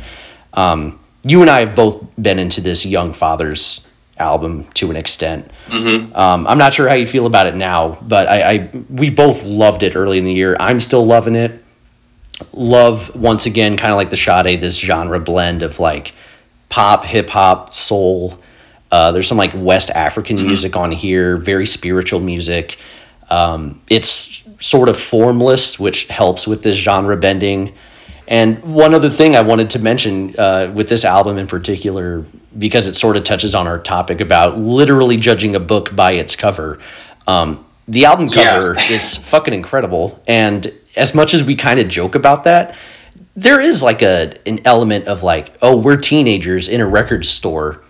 um, 0.53 0.99
you 1.23 1.41
and 1.41 1.49
i 1.49 1.61
have 1.61 1.75
both 1.75 2.07
been 2.21 2.37
into 2.37 2.61
this 2.61 2.85
young 2.85 3.11
fathers 3.11 3.91
album 4.17 4.65
to 4.75 4.89
an 4.91 4.95
extent. 4.95 5.49
Mm-hmm. 5.65 6.15
um, 6.15 6.45
i'm 6.45 6.59
not 6.59 6.75
sure 6.75 6.87
how 6.87 6.93
you 6.93 7.07
feel 7.07 7.25
about 7.25 7.47
it 7.47 7.55
now 7.55 7.97
but 8.03 8.29
I, 8.29 8.53
I 8.53 8.69
we 8.89 9.09
both 9.09 9.43
loved 9.45 9.81
it 9.81 9.95
early 9.95 10.19
in 10.19 10.25
the 10.25 10.33
year. 10.33 10.55
I'm 10.59 10.79
still 10.79 11.05
loving 11.05 11.35
it. 11.35 11.63
Love 12.53 13.15
once 13.15 13.47
again 13.47 13.77
kind 13.77 13.91
of 13.91 13.97
like 13.97 14.11
the 14.11 14.15
Sade 14.15 14.61
this 14.61 14.77
genre 14.79 15.19
blend 15.19 15.63
of 15.63 15.79
like 15.79 16.13
pop 16.69 17.03
hip 17.03 17.29
hop 17.29 17.73
soul 17.73 18.39
uh, 18.91 19.11
there's 19.11 19.27
some 19.27 19.37
like 19.37 19.51
West 19.55 19.89
African 19.89 20.37
mm-hmm. 20.37 20.47
music 20.47 20.75
on 20.75 20.91
here, 20.91 21.37
very 21.37 21.65
spiritual 21.65 22.19
music. 22.19 22.77
Um, 23.29 23.81
it's 23.89 24.47
sort 24.59 24.89
of 24.89 24.99
formless, 24.99 25.79
which 25.79 26.07
helps 26.07 26.47
with 26.47 26.63
this 26.63 26.75
genre 26.75 27.17
bending. 27.17 27.73
And 28.27 28.61
one 28.63 28.93
other 28.93 29.09
thing 29.09 29.35
I 29.35 29.41
wanted 29.41 29.69
to 29.71 29.79
mention 29.79 30.37
uh, 30.37 30.71
with 30.73 30.89
this 30.89 31.05
album 31.05 31.37
in 31.37 31.47
particular, 31.47 32.25
because 32.57 32.87
it 32.87 32.95
sort 32.95 33.17
of 33.17 33.23
touches 33.23 33.55
on 33.55 33.67
our 33.67 33.79
topic 33.79 34.21
about 34.21 34.57
literally 34.57 35.17
judging 35.17 35.55
a 35.55 35.59
book 35.59 35.95
by 35.95 36.13
its 36.13 36.35
cover. 36.35 36.79
Um, 37.25 37.65
the 37.87 38.05
album 38.05 38.29
cover 38.29 38.73
yeah. 38.73 38.73
is 38.95 39.15
fucking 39.15 39.53
incredible. 39.53 40.21
And 40.27 40.73
as 40.95 41.13
much 41.13 41.33
as 41.33 41.43
we 41.43 41.55
kind 41.55 41.79
of 41.79 41.87
joke 41.87 42.15
about 42.15 42.43
that, 42.45 42.75
there 43.35 43.61
is 43.61 43.83
like 43.83 44.01
a 44.01 44.35
an 44.47 44.59
element 44.65 45.07
of 45.07 45.23
like, 45.23 45.55
oh, 45.61 45.77
we're 45.77 45.97
teenagers 45.97 46.67
in 46.67 46.81
a 46.81 46.87
record 46.87 47.25
store 47.25 47.81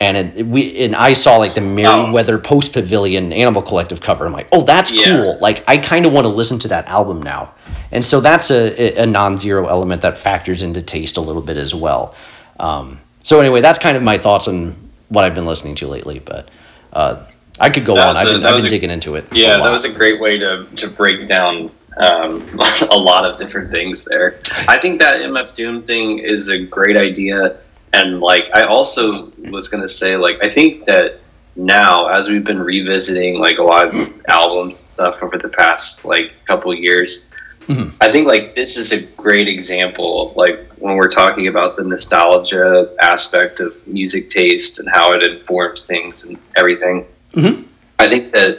and 0.00 0.16
it, 0.16 0.46
we 0.46 0.84
and 0.84 0.94
I 0.96 1.12
saw 1.12 1.36
like 1.36 1.54
the 1.54 1.60
Merriweather 1.60 2.38
Post 2.38 2.72
Pavilion 2.72 3.32
Animal 3.32 3.62
Collective 3.62 4.00
cover. 4.00 4.26
I'm 4.26 4.32
like, 4.32 4.48
oh, 4.52 4.62
that's 4.62 4.92
Yeah. 4.92 5.04
cool. 5.04 5.38
Like 5.40 5.64
I 5.68 5.78
kind 5.78 6.04
of 6.06 6.12
want 6.12 6.24
to 6.24 6.28
listen 6.28 6.58
to 6.60 6.68
that 6.68 6.86
album 6.88 7.22
now, 7.22 7.52
and 7.92 8.04
so 8.04 8.20
that's 8.20 8.50
a, 8.50 9.02
a 9.02 9.06
non-zero 9.06 9.66
element 9.68 10.02
that 10.02 10.18
factors 10.18 10.62
into 10.62 10.82
taste 10.82 11.16
a 11.16 11.20
little 11.20 11.42
bit 11.42 11.56
as 11.56 11.74
well. 11.74 12.14
Um, 12.58 13.00
so 13.22 13.40
anyway, 13.40 13.60
that's 13.60 13.78
kind 13.78 13.96
of 13.96 14.02
my 14.02 14.18
thoughts 14.18 14.48
on 14.48 14.74
what 15.08 15.24
I've 15.24 15.34
been 15.34 15.46
listening 15.46 15.74
to 15.76 15.86
lately. 15.86 16.18
But 16.18 16.48
uh, 16.92 17.24
I 17.60 17.70
could 17.70 17.84
go 17.86 17.92
on. 17.94 18.16
I've 18.16 18.26
been, 18.26 18.44
I've 18.44 18.56
been 18.56 18.66
a- 18.66 18.70
digging 18.70 18.90
into 18.90 19.14
it. 19.14 19.24
Yeah, 19.32 19.58
that 19.58 19.70
was 19.70 19.84
a 19.84 19.92
great 19.92 20.20
way 20.20 20.38
to, 20.38 20.66
to 20.76 20.88
break 20.88 21.26
down 21.28 21.70
um, 21.98 22.58
a 22.90 22.98
lot 22.98 23.24
of 23.30 23.38
different 23.38 23.70
things 23.70 24.04
there. 24.04 24.38
I 24.68 24.78
think 24.78 24.98
that 25.00 25.20
MF 25.20 25.54
Doom 25.54 25.82
thing 25.82 26.18
is 26.18 26.48
a 26.48 26.64
great 26.66 26.96
idea. 26.96 27.56
And 27.94 28.20
like, 28.20 28.46
I 28.52 28.62
also 28.62 29.30
was 29.50 29.68
going 29.68 29.82
to 29.82 29.88
say, 29.88 30.16
like, 30.16 30.44
I 30.44 30.48
think 30.48 30.84
that 30.86 31.20
now, 31.54 32.08
as 32.08 32.28
we've 32.28 32.42
been 32.44 32.58
revisiting 32.58 33.38
like 33.38 33.58
a 33.58 33.62
lot 33.62 33.84
of 33.86 33.94
album 34.26 34.74
stuff 34.86 35.22
over 35.22 35.38
the 35.38 35.48
past 35.48 36.04
like 36.04 36.32
couple 36.44 36.74
years, 36.74 37.30
Mhm. 37.68 37.92
I 37.98 38.12
think 38.12 38.26
like 38.26 38.54
this 38.54 38.76
is 38.76 38.92
a 38.92 39.00
great 39.16 39.48
example 39.48 40.28
of 40.28 40.36
like 40.36 40.58
when 40.76 40.96
we're 40.96 41.08
talking 41.08 41.46
about 41.46 41.76
the 41.76 41.84
nostalgia 41.84 42.90
aspect 43.00 43.58
of 43.60 43.74
music 43.86 44.28
taste 44.28 44.80
and 44.80 44.88
how 44.90 45.14
it 45.14 45.22
informs 45.26 45.86
things 45.86 46.24
and 46.24 46.36
everything. 46.56 47.06
Mhm. 47.32 47.64
I 47.98 48.06
think 48.08 48.32
that 48.32 48.58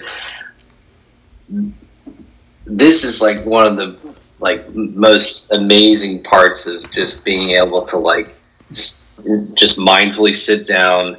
this 2.66 3.04
is 3.04 3.22
like 3.22 3.46
one 3.46 3.68
of 3.68 3.78
the 3.78 3.96
like 4.40 4.68
most 4.74 5.52
amazing 5.52 6.24
parts 6.24 6.66
of 6.66 6.92
just 6.92 7.24
being 7.24 7.52
able 7.52 7.84
to 7.84 7.98
like 7.98 8.34
just 9.54 9.78
mindfully 9.78 10.36
sit 10.36 10.66
down 10.66 11.18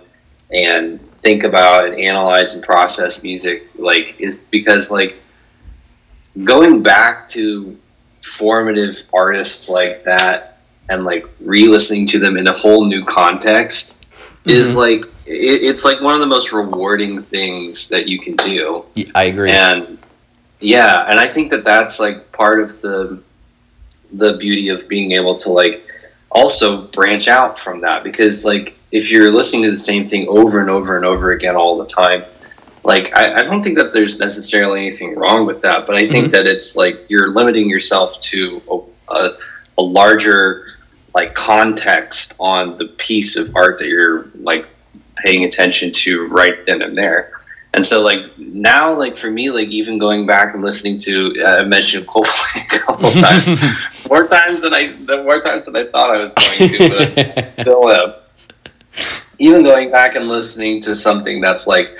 and 0.53 1.01
think 1.13 1.45
about 1.45 1.87
and 1.87 1.99
analyze 1.99 2.55
and 2.55 2.63
process 2.63 3.23
music 3.23 3.69
like 3.77 4.15
is 4.19 4.37
because 4.37 4.91
like 4.91 5.17
going 6.45 6.83
back 6.83 7.27
to 7.27 7.77
formative 8.23 9.03
artists 9.13 9.71
like 9.71 10.05
that 10.05 10.59
and 10.89 11.05
like 11.05 11.27
re-listening 11.41 12.07
to 12.07 12.19
them 12.19 12.37
in 12.37 12.47
a 12.47 12.53
whole 12.53 12.85
new 12.85 13.05
context 13.05 14.07
is 14.45 14.71
mm-hmm. 14.71 14.79
like 14.79 15.01
it, 15.27 15.63
it's 15.65 15.85
like 15.85 16.01
one 16.01 16.15
of 16.15 16.21
the 16.21 16.27
most 16.27 16.53
rewarding 16.53 17.21
things 17.21 17.89
that 17.89 18.07
you 18.07 18.21
can 18.21 18.37
do 18.37 18.85
Yeah, 18.95 19.07
I 19.15 19.25
agree. 19.25 19.51
and 19.51 19.99
yeah 20.61 21.07
and 21.11 21.19
i 21.19 21.27
think 21.27 21.51
that 21.51 21.65
that's 21.65 21.99
like 21.99 22.31
part 22.33 22.61
of 22.61 22.81
the 22.81 23.23
the 24.13 24.37
beauty 24.37 24.69
of 24.69 24.89
being 24.89 25.13
able 25.13 25.35
to 25.35 25.51
like 25.51 25.83
also 26.37 26.83
branch 26.89 27.29
out 27.29 27.59
from 27.59 27.81
that 27.81 28.05
because 28.05 28.45
like 28.45 28.79
if 28.93 29.11
you're 29.11 29.33
listening 29.33 29.63
to 29.63 29.71
the 29.71 29.77
same 29.77 30.07
thing 30.07 30.29
over 30.29 30.61
and 30.61 30.69
over 30.69 30.97
and 30.97 31.05
over 31.05 31.33
again 31.33 31.57
all 31.57 31.79
the 31.79 31.87
time 31.87 32.23
like 32.85 33.11
i, 33.17 33.41
I 33.41 33.43
don't 33.43 33.63
think 33.63 33.79
that 33.79 33.95
there's 33.95 34.21
necessarily 34.21 34.81
anything 34.81 35.17
wrong 35.17 35.47
with 35.47 35.63
that 35.63 35.87
but 35.87 35.97
i 35.97 36.07
think 36.07 36.27
mm-hmm. 36.27 36.33
that 36.33 36.47
it's 36.47 36.77
like 36.77 37.09
you're 37.09 37.31
limiting 37.33 37.71
yourself 37.71 38.19
to 38.19 38.63
a, 38.71 39.15
a, 39.15 39.37
a 39.79 39.83
larger 39.83 40.67
like 41.15 41.35
context 41.35 42.37
on 42.39 42.77
the 42.77 42.85
piece 42.85 43.37
of 43.37 43.57
art 43.57 43.79
that 43.79 43.89
you're 43.89 44.27
like 44.35 44.67
paying 45.17 45.45
attention 45.45 45.91
to 45.91 46.27
right 46.29 46.67
then 46.67 46.83
and 46.83 46.99
there 46.99 47.36
and 47.77 47.85
so 47.85 48.03
like 48.03 48.37
now 48.39 48.93
like 48.99 49.15
for 49.17 49.31
me 49.31 49.51
like 49.51 49.69
even 49.69 49.99
going 49.99 50.27
back 50.27 50.55
and 50.55 50.63
listening 50.63 50.97
to 50.97 51.35
uh, 51.45 51.59
i 51.59 51.65
mentioned 51.65 52.07
coldplay 52.07 52.65
a 52.65 52.79
couple 52.79 53.11
times. 53.13 53.47
More 54.09 54.27
times 54.27 54.63
than 54.63 54.73
i 54.73 54.87
the 54.87 55.23
more 55.23 55.41
times 55.41 55.67
than 55.67 55.77
i 55.77 55.85
thought 55.85 56.11
i 56.11 56.19
was 56.19 56.33
going 56.35 56.69
to 56.69 56.89
but 56.89 57.39
I 57.39 57.45
still 57.45 57.89
am 57.91 58.15
even 59.39 59.63
going 59.63 59.91
back 59.91 60.15
and 60.15 60.29
listening 60.29 60.81
to 60.83 60.95
something 60.95 61.41
that's 61.41 61.67
like 61.67 61.91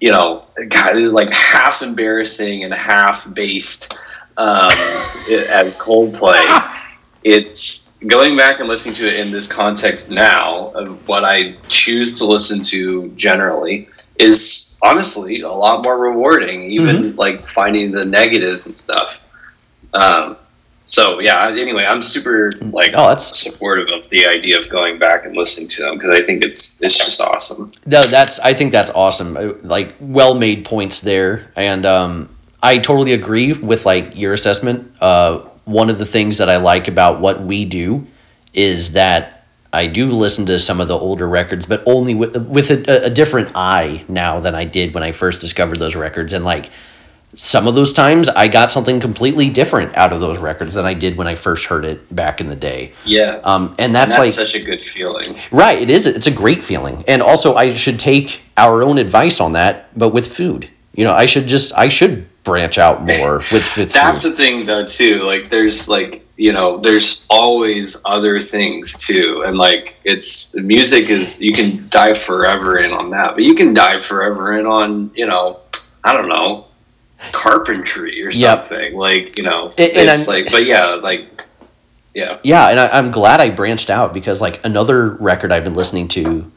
you 0.00 0.10
know 0.10 0.46
kind 0.70 0.98
of 0.98 1.12
like 1.12 1.32
half 1.32 1.80
embarrassing 1.80 2.64
and 2.64 2.74
half 2.74 3.32
based 3.32 3.96
um, 4.36 4.68
as 5.48 5.78
coldplay 5.78 6.44
it's 7.22 7.88
going 8.08 8.36
back 8.36 8.60
and 8.60 8.68
listening 8.68 8.94
to 8.96 9.06
it 9.06 9.20
in 9.20 9.30
this 9.30 9.48
context 9.48 10.10
now 10.10 10.68
of 10.70 11.06
what 11.08 11.24
I 11.24 11.54
choose 11.68 12.18
to 12.18 12.26
listen 12.26 12.60
to 12.62 13.08
generally 13.10 13.88
is 14.18 14.63
honestly 14.84 15.40
a 15.40 15.50
lot 15.50 15.82
more 15.82 15.98
rewarding, 15.98 16.62
even 16.64 17.16
like 17.16 17.46
finding 17.46 17.90
the 17.90 18.06
negatives 18.06 18.66
and 18.66 18.76
stuff. 18.76 19.20
Um, 19.94 20.36
so 20.86 21.18
yeah. 21.20 21.48
Anyway, 21.48 21.84
I'm 21.84 22.02
super 22.02 22.52
like 22.60 22.90
Oh, 22.94 23.08
that's 23.08 23.40
supportive 23.40 23.88
of 23.90 24.08
the 24.10 24.28
idea 24.28 24.58
of 24.58 24.68
going 24.68 24.98
back 24.98 25.24
and 25.24 25.34
listening 25.34 25.68
to 25.68 25.82
them 25.82 25.94
because 25.96 26.10
I 26.10 26.22
think 26.22 26.44
it's 26.44 26.82
it's 26.82 26.98
just 26.98 27.20
awesome. 27.20 27.72
No, 27.86 28.02
that's 28.04 28.38
I 28.40 28.52
think 28.52 28.72
that's 28.72 28.90
awesome. 28.90 29.36
Uh, 29.36 29.54
Like 29.62 29.94
well 29.98 30.34
made 30.34 30.64
points 30.64 31.00
there, 31.00 31.50
and 31.56 31.86
um, 31.86 32.28
I 32.62 32.78
totally 32.78 33.14
agree 33.14 33.54
with 33.54 33.86
like 33.86 34.14
your 34.14 34.34
assessment. 34.34 34.92
Uh, 35.00 35.40
one 35.64 35.88
of 35.88 35.98
the 35.98 36.06
things 36.06 36.38
that 36.38 36.50
I 36.50 36.58
like 36.58 36.88
about 36.88 37.20
what 37.20 37.40
we 37.40 37.64
do 37.64 38.06
is 38.52 38.92
that 38.92 39.33
I 39.74 39.86
do 39.88 40.10
listen 40.10 40.46
to 40.46 40.58
some 40.58 40.80
of 40.80 40.88
the 40.88 40.98
older 40.98 41.28
records, 41.28 41.66
but 41.66 41.82
only 41.86 42.14
with 42.14 42.36
with 42.48 42.70
a, 42.70 43.06
a 43.06 43.10
different 43.10 43.52
eye 43.54 44.04
now 44.08 44.40
than 44.40 44.54
I 44.54 44.64
did 44.64 44.94
when 44.94 45.02
I 45.02 45.12
first 45.12 45.40
discovered 45.40 45.78
those 45.78 45.94
records, 45.96 46.32
and 46.32 46.44
like. 46.44 46.70
Some 47.36 47.66
of 47.66 47.74
those 47.74 47.92
times 47.92 48.28
I 48.28 48.46
got 48.46 48.70
something 48.70 49.00
completely 49.00 49.50
different 49.50 49.96
out 49.96 50.12
of 50.12 50.20
those 50.20 50.38
records 50.38 50.74
than 50.74 50.84
I 50.84 50.94
did 50.94 51.16
when 51.16 51.26
I 51.26 51.34
first 51.34 51.66
heard 51.66 51.84
it 51.84 52.14
back 52.14 52.40
in 52.40 52.46
the 52.48 52.54
day. 52.54 52.92
Yeah, 53.04 53.40
Um, 53.42 53.70
and 53.70 53.80
and 53.80 53.94
that's, 53.96 54.14
that's 54.16 54.38
like 54.38 54.46
such 54.46 54.54
a 54.54 54.64
good 54.64 54.84
feeling. 54.84 55.36
Right, 55.50 55.82
it 55.82 55.90
is. 55.90 56.06
It's 56.06 56.28
a 56.28 56.30
great 56.30 56.62
feeling, 56.62 57.02
and 57.08 57.20
also 57.22 57.56
I 57.56 57.74
should 57.74 57.98
take 57.98 58.42
our 58.56 58.84
own 58.84 58.98
advice 58.98 59.40
on 59.40 59.54
that, 59.54 59.88
but 59.98 60.10
with 60.10 60.32
food. 60.32 60.68
You 60.94 61.02
know, 61.02 61.12
I 61.12 61.26
should 61.26 61.48
just 61.48 61.76
I 61.76 61.88
should 61.88 62.24
branch 62.44 62.78
out 62.78 63.02
more 63.04 63.38
with 63.50 63.76
with 63.76 63.92
That's 64.00 64.22
food. 64.22 64.30
the 64.30 64.36
thing, 64.36 64.66
though, 64.66 64.86
too. 64.86 65.24
Like, 65.24 65.50
there's 65.50 65.88
like 65.88 66.23
you 66.36 66.52
know, 66.52 66.78
there's 66.78 67.26
always 67.30 68.02
other 68.04 68.40
things 68.40 68.96
too, 69.06 69.44
and 69.46 69.56
like 69.56 69.94
it's 70.04 70.54
music 70.56 71.08
is 71.10 71.40
you 71.40 71.52
can 71.52 71.86
dive 71.90 72.18
forever 72.18 72.78
in 72.78 72.92
on 72.92 73.10
that, 73.10 73.34
but 73.34 73.44
you 73.44 73.54
can 73.54 73.72
dive 73.74 74.04
forever 74.04 74.58
in 74.58 74.66
on 74.66 75.10
you 75.14 75.26
know, 75.26 75.60
I 76.02 76.12
don't 76.12 76.28
know, 76.28 76.66
carpentry 77.32 78.22
or 78.24 78.30
Yep. 78.30 78.58
something. 78.60 78.96
Like 78.96 79.36
you 79.36 79.44
know, 79.44 79.72
And- 79.78 79.90
and 79.92 80.08
it's 80.10 80.28
I'm- 80.28 80.34
like, 80.44 80.52
but 80.52 80.64
yeah, 80.66 80.94
like 80.94 81.26
yeah, 82.14 82.38
Yeah, 82.44 82.68
and 82.68 82.78
I, 82.78 82.88
I'm 82.88 83.10
glad 83.10 83.40
I 83.40 83.50
branched 83.50 83.90
out 83.90 84.14
because 84.14 84.40
like 84.40 84.60
another 84.64 85.10
record 85.10 85.50
I've 85.50 85.64
been 85.64 85.74
listening 85.74 86.06
to, 86.08 86.50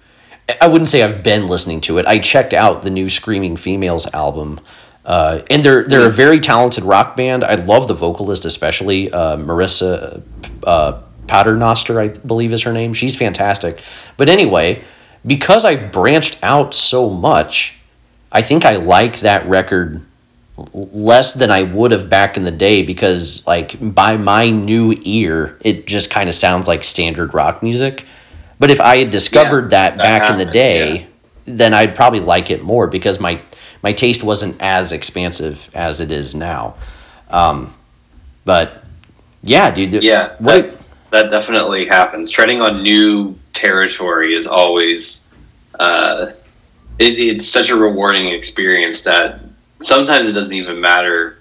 I 0.61 0.67
wouldn't 0.67 0.87
say 0.87 1.01
I've 1.01 1.23
been 1.23 1.47
listening 1.47 1.81
to 1.81 1.97
it. 1.97 2.05
I 2.05 2.19
checked 2.19 2.53
out 2.53 2.83
the 2.83 2.91
new 2.91 3.09
Screaming 3.09 3.57
Females 3.57 4.05
album, 4.13 4.59
uh, 5.07 5.41
and 5.49 5.63
they're 5.63 5.83
they're 5.85 6.07
a 6.07 6.11
very 6.11 6.39
talented 6.39 6.83
rock 6.83 7.15
band. 7.15 7.43
I 7.43 7.55
love 7.55 7.87
the 7.87 7.93
vocalist 7.93 8.45
especially 8.45 9.11
uh, 9.11 9.37
Marissa 9.37 10.21
uh, 10.63 11.01
Paternoster, 11.27 11.99
I 11.99 12.09
believe 12.09 12.51
is 12.51 12.61
her 12.63 12.73
name. 12.73 12.93
She's 12.93 13.15
fantastic. 13.15 13.81
But 14.17 14.29
anyway, 14.29 14.83
because 15.25 15.63
I've 15.65 15.93
branched 15.93 16.37
out 16.43 16.75
so 16.75 17.09
much, 17.09 17.79
I 18.33 18.41
think 18.41 18.65
I 18.65 18.75
like 18.75 19.21
that 19.21 19.47
record 19.47 20.03
less 20.73 21.33
than 21.33 21.51
I 21.51 21.63
would 21.63 21.91
have 21.91 22.09
back 22.09 22.35
in 22.35 22.43
the 22.43 22.51
day 22.51 22.83
because 22.83 23.45
like 23.47 23.77
by 23.93 24.17
my 24.17 24.49
new 24.49 24.97
ear 25.03 25.57
it 25.63 25.85
just 25.87 26.09
kind 26.09 26.27
of 26.29 26.35
sounds 26.35 26.67
like 26.67 26.83
standard 26.83 27.33
rock 27.33 27.63
music. 27.63 28.05
But 28.59 28.71
if 28.71 28.81
I 28.81 28.97
had 28.97 29.11
discovered 29.11 29.65
Yeah, 29.65 29.69
that 29.69 29.97
that 29.97 30.03
back 30.03 30.29
in 30.29 30.37
the 30.37 30.45
happens, 30.45 30.53
day, 30.53 31.07
then 31.45 31.73
I'd 31.73 31.95
probably 31.95 32.19
like 32.21 32.49
it 32.49 32.63
more 32.63 32.87
because 32.87 33.19
my 33.19 33.39
my 33.83 33.93
taste 33.93 34.23
wasn't 34.23 34.59
as 34.61 34.91
expansive 34.91 35.69
as 35.73 35.99
it 35.99 36.11
is 36.11 36.35
now. 36.35 36.75
Um, 37.29 37.73
but 38.45 38.83
yeah, 39.43 39.71
dude. 39.71 40.03
yeah. 40.03 40.35
What? 40.39 40.71
That, 40.71 40.79
that 41.11 41.31
definitely 41.31 41.85
happens. 41.85 42.29
Treading 42.29 42.61
on 42.61 42.83
new 42.83 43.35
territory 43.53 44.35
is 44.35 44.47
always 44.47 45.33
uh, 45.79 46.31
it, 46.99 47.17
it's 47.17 47.47
such 47.47 47.69
a 47.69 47.75
rewarding 47.75 48.29
experience 48.29 49.03
that 49.03 49.41
sometimes 49.81 50.27
it 50.27 50.33
doesn't 50.33 50.53
even 50.53 50.79
matter 50.81 51.37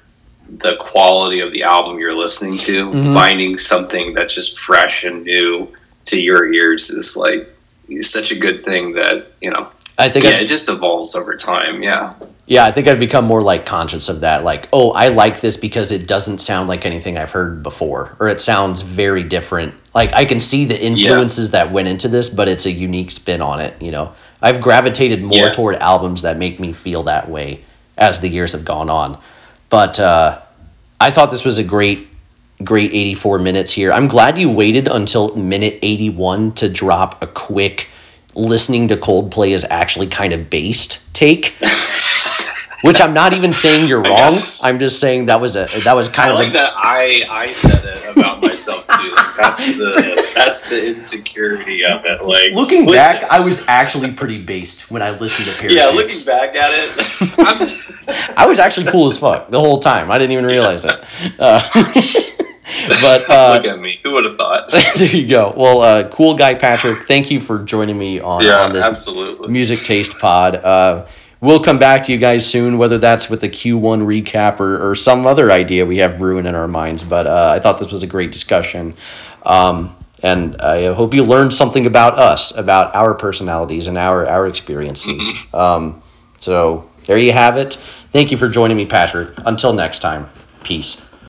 the 0.49 0.77
quality 0.77 1.41
of 1.41 1.51
the 1.53 1.63
album 1.63 1.99
you're 1.99 2.15
listening 2.15 2.59
to. 2.59 2.91
Mhm. 2.91 3.13
Finding 3.13 3.57
something 3.57 4.15
that's 4.15 4.35
just 4.35 4.59
fresh 4.59 5.05
and 5.05 5.25
new 5.25 5.69
to 6.07 6.21
your 6.21 6.53
ears 6.53 6.91
is 6.91 7.17
like 7.17 7.53
is 7.89 8.11
such 8.11 8.31
a 8.33 8.37
good 8.37 8.65
thing 8.65 8.93
that 8.93 9.27
you 9.41 9.51
know. 9.51 9.69
I 9.99 10.09
think 10.09 10.25
Yeah, 10.25 10.33
I, 10.33 10.41
it 10.41 10.47
just 10.47 10.69
evolves 10.69 11.15
over 11.15 11.37
time. 11.37 11.83
Yeah, 11.83 12.15
Yeah, 12.47 12.65
I 12.65 12.73
think 12.73 12.87
I've 12.87 13.01
become 13.01 13.25
more 13.25 13.43
like 13.43 13.65
conscious 13.65 14.09
of 14.09 14.21
that. 14.21 14.45
Like, 14.45 14.69
oh, 14.73 14.93
I 14.93 15.09
like 15.09 15.41
this 15.41 15.57
because 15.57 15.91
it 15.91 16.07
doesn't 16.07 16.39
sound 16.39 16.69
like 16.69 16.85
anything 16.85 17.17
I've 17.17 17.31
heard 17.33 17.63
before, 17.63 18.15
or 18.19 18.29
it 18.29 18.41
sounds 18.41 18.83
very 18.83 19.23
different. 19.23 19.75
Like, 19.95 20.13
I 20.13 20.27
can 20.27 20.41
see 20.41 20.67
the 20.67 20.79
influences 20.81 21.53
that 21.53 21.73
went 21.73 21.89
into 21.89 22.09
this, 22.09 22.29
but 22.29 22.49
it's 22.49 22.67
a 22.67 22.71
unique 22.71 23.11
spin 23.11 23.41
on 23.41 23.61
it. 23.61 23.81
You 23.81 23.91
know, 23.91 24.13
I've 24.43 24.61
gravitated 24.61 25.23
more 25.23 25.39
Yeah. 25.39 25.51
toward 25.51 25.77
albums 25.77 26.23
that 26.23 26.37
make 26.37 26.61
me 26.61 26.73
feel 26.73 27.05
that 27.05 27.31
way 27.31 27.63
as 27.97 28.21
the 28.21 28.29
years 28.29 28.53
have 28.53 28.65
gone 28.65 28.91
on. 28.91 29.19
But 29.71 29.99
uh, 29.99 30.41
I 31.01 31.11
thought 31.11 31.31
this 31.31 31.45
was 31.47 31.59
a 31.59 31.65
great, 31.65 32.07
great 32.63 32.93
84 32.93 33.39
minutes 33.39 33.73
here. 33.73 33.93
I'm 33.93 34.09
glad 34.09 34.39
you 34.39 34.51
waited 34.53 34.87
until 34.89 35.35
minute 35.35 35.79
81 35.83 36.53
to 36.57 36.69
drop 36.69 37.23
a 37.23 37.27
quick 37.27 37.89
listening 38.37 38.89
to 38.89 38.97
Coldplay 38.97 39.51
is 39.51 39.65
actually 39.71 40.07
kind 40.07 40.33
of 40.33 40.51
based 40.51 41.15
take. 41.15 41.57
Which 42.83 43.01
I'm 43.01 43.15
not 43.15 43.33
even 43.33 43.53
saying 43.53 43.89
you're 43.89 44.03
wrong. 44.03 44.39
I'm 44.61 44.79
just 44.79 45.01
saying 45.01 45.27
that 45.27 45.41
was 45.41 45.57
a 45.57 45.67
that 45.85 45.97
was 45.97 46.09
kind 46.09 46.31
I 46.31 46.33
of 46.33 46.39
like 46.39 46.49
a, 46.51 46.53
that 46.53 46.73
I 46.77 47.27
I 47.29 47.53
said 47.53 47.85
it 47.85 48.17
about 48.17 48.43
myself 48.43 48.87
too. 48.87 49.11
Like, 49.11 49.37
that's 49.37 49.65
the 49.65 50.33
that's 50.35 50.69
the 50.69 50.89
insecurity 50.89 51.85
of 51.85 52.05
it. 52.05 52.23
Like 52.23 52.51
looking 52.53 52.83
listen, 52.87 52.97
back. 52.97 53.25
I 53.31 53.41
was 53.41 53.67
actually 53.67 54.13
pretty 54.13 54.43
based 54.43 54.91
when 54.91 55.01
I 55.01 55.11
listened 55.11 55.49
to 55.49 55.55
Parachutes. 55.55 55.75
yeah, 55.75 55.89
looking 55.89 56.27
back 56.27 56.55
at 56.55 56.71
it, 56.71 58.09
I'm, 58.29 58.35
I 58.37 58.47
was 58.47 58.59
actually 58.59 58.91
cool 58.93 59.07
as 59.07 59.19
fuck 59.19 59.49
the 59.49 59.59
whole 59.59 59.81
time. 59.81 60.11
I 60.11 60.19
didn't 60.19 60.33
even 60.33 60.45
realize 60.45 60.85
it. 60.85 60.95
Uh, 61.39 61.63
but 63.01 63.31
uh, 63.31 63.55
look 63.55 63.65
at 63.65 63.79
me. 63.79 64.01
Who 64.03 64.13
would 64.13 64.25
have 64.25 64.37
thought? 64.37 64.71
there 64.97 65.07
you 65.09 65.27
go. 65.29 65.53
Well, 65.57 65.83
uh, 65.83 66.09
cool 66.09 66.35
guy 66.35 66.55
Pádraic, 66.55 67.05
thank 67.05 67.31
you 67.31 67.41
for 67.41 67.61
joining 67.61 67.97
me 67.99 68.21
on, 68.21 68.43
Yeah, 68.43 68.63
on 68.63 68.73
this 68.73 68.85
absolutely. 68.85 69.49
music 69.49 69.81
taste 69.81 70.19
pod. 70.19 70.57
Uh, 70.57 71.07
we'll 71.41 71.63
come 71.63 71.79
back 71.79 72.03
to 72.05 72.13
you 72.13 72.19
guys 72.19 72.47
soon, 72.47 72.77
whether 72.79 72.99
that's 72.99 73.31
with 73.31 73.45
a 73.45 73.49
Q1 73.49 74.05
recap 74.05 74.59
or, 74.59 74.91
or 74.91 74.97
some 74.97 75.27
other 75.27 75.51
idea 75.53 75.87
we 75.87 75.99
have 75.99 76.19
brewing 76.19 76.47
in 76.47 76.55
our 76.55 76.69
minds. 76.69 77.05
But 77.05 77.27
uh, 77.27 77.53
I 77.55 77.61
thought 77.61 77.79
this 77.79 77.93
was 77.93 78.03
a 78.03 78.07
great 78.09 78.33
discussion. 78.33 78.95
Um, 79.45 79.95
and 80.23 80.57
I 80.61 80.93
hope 80.93 81.15
you 81.15 81.23
learned 81.23 81.55
something 81.55 81.87
about 81.87 82.19
us, 82.19 82.57
about 82.57 82.95
our 82.95 83.15
personalities 83.15 83.87
and 83.87 83.97
our, 83.97 84.27
our 84.27 84.49
experiences. 84.49 85.33
Um, 85.55 86.03
so 86.41 86.91
there 87.05 87.19
you 87.19 87.33
have 87.33 87.57
it. 87.57 87.75
Thank 88.11 88.31
you 88.31 88.37
for 88.37 88.49
joining 88.49 88.77
me, 88.77 88.87
Pádraic. 88.87 89.41
Until 89.45 89.73
next 89.73 90.01
time, 90.01 90.27
peace. 90.65 91.06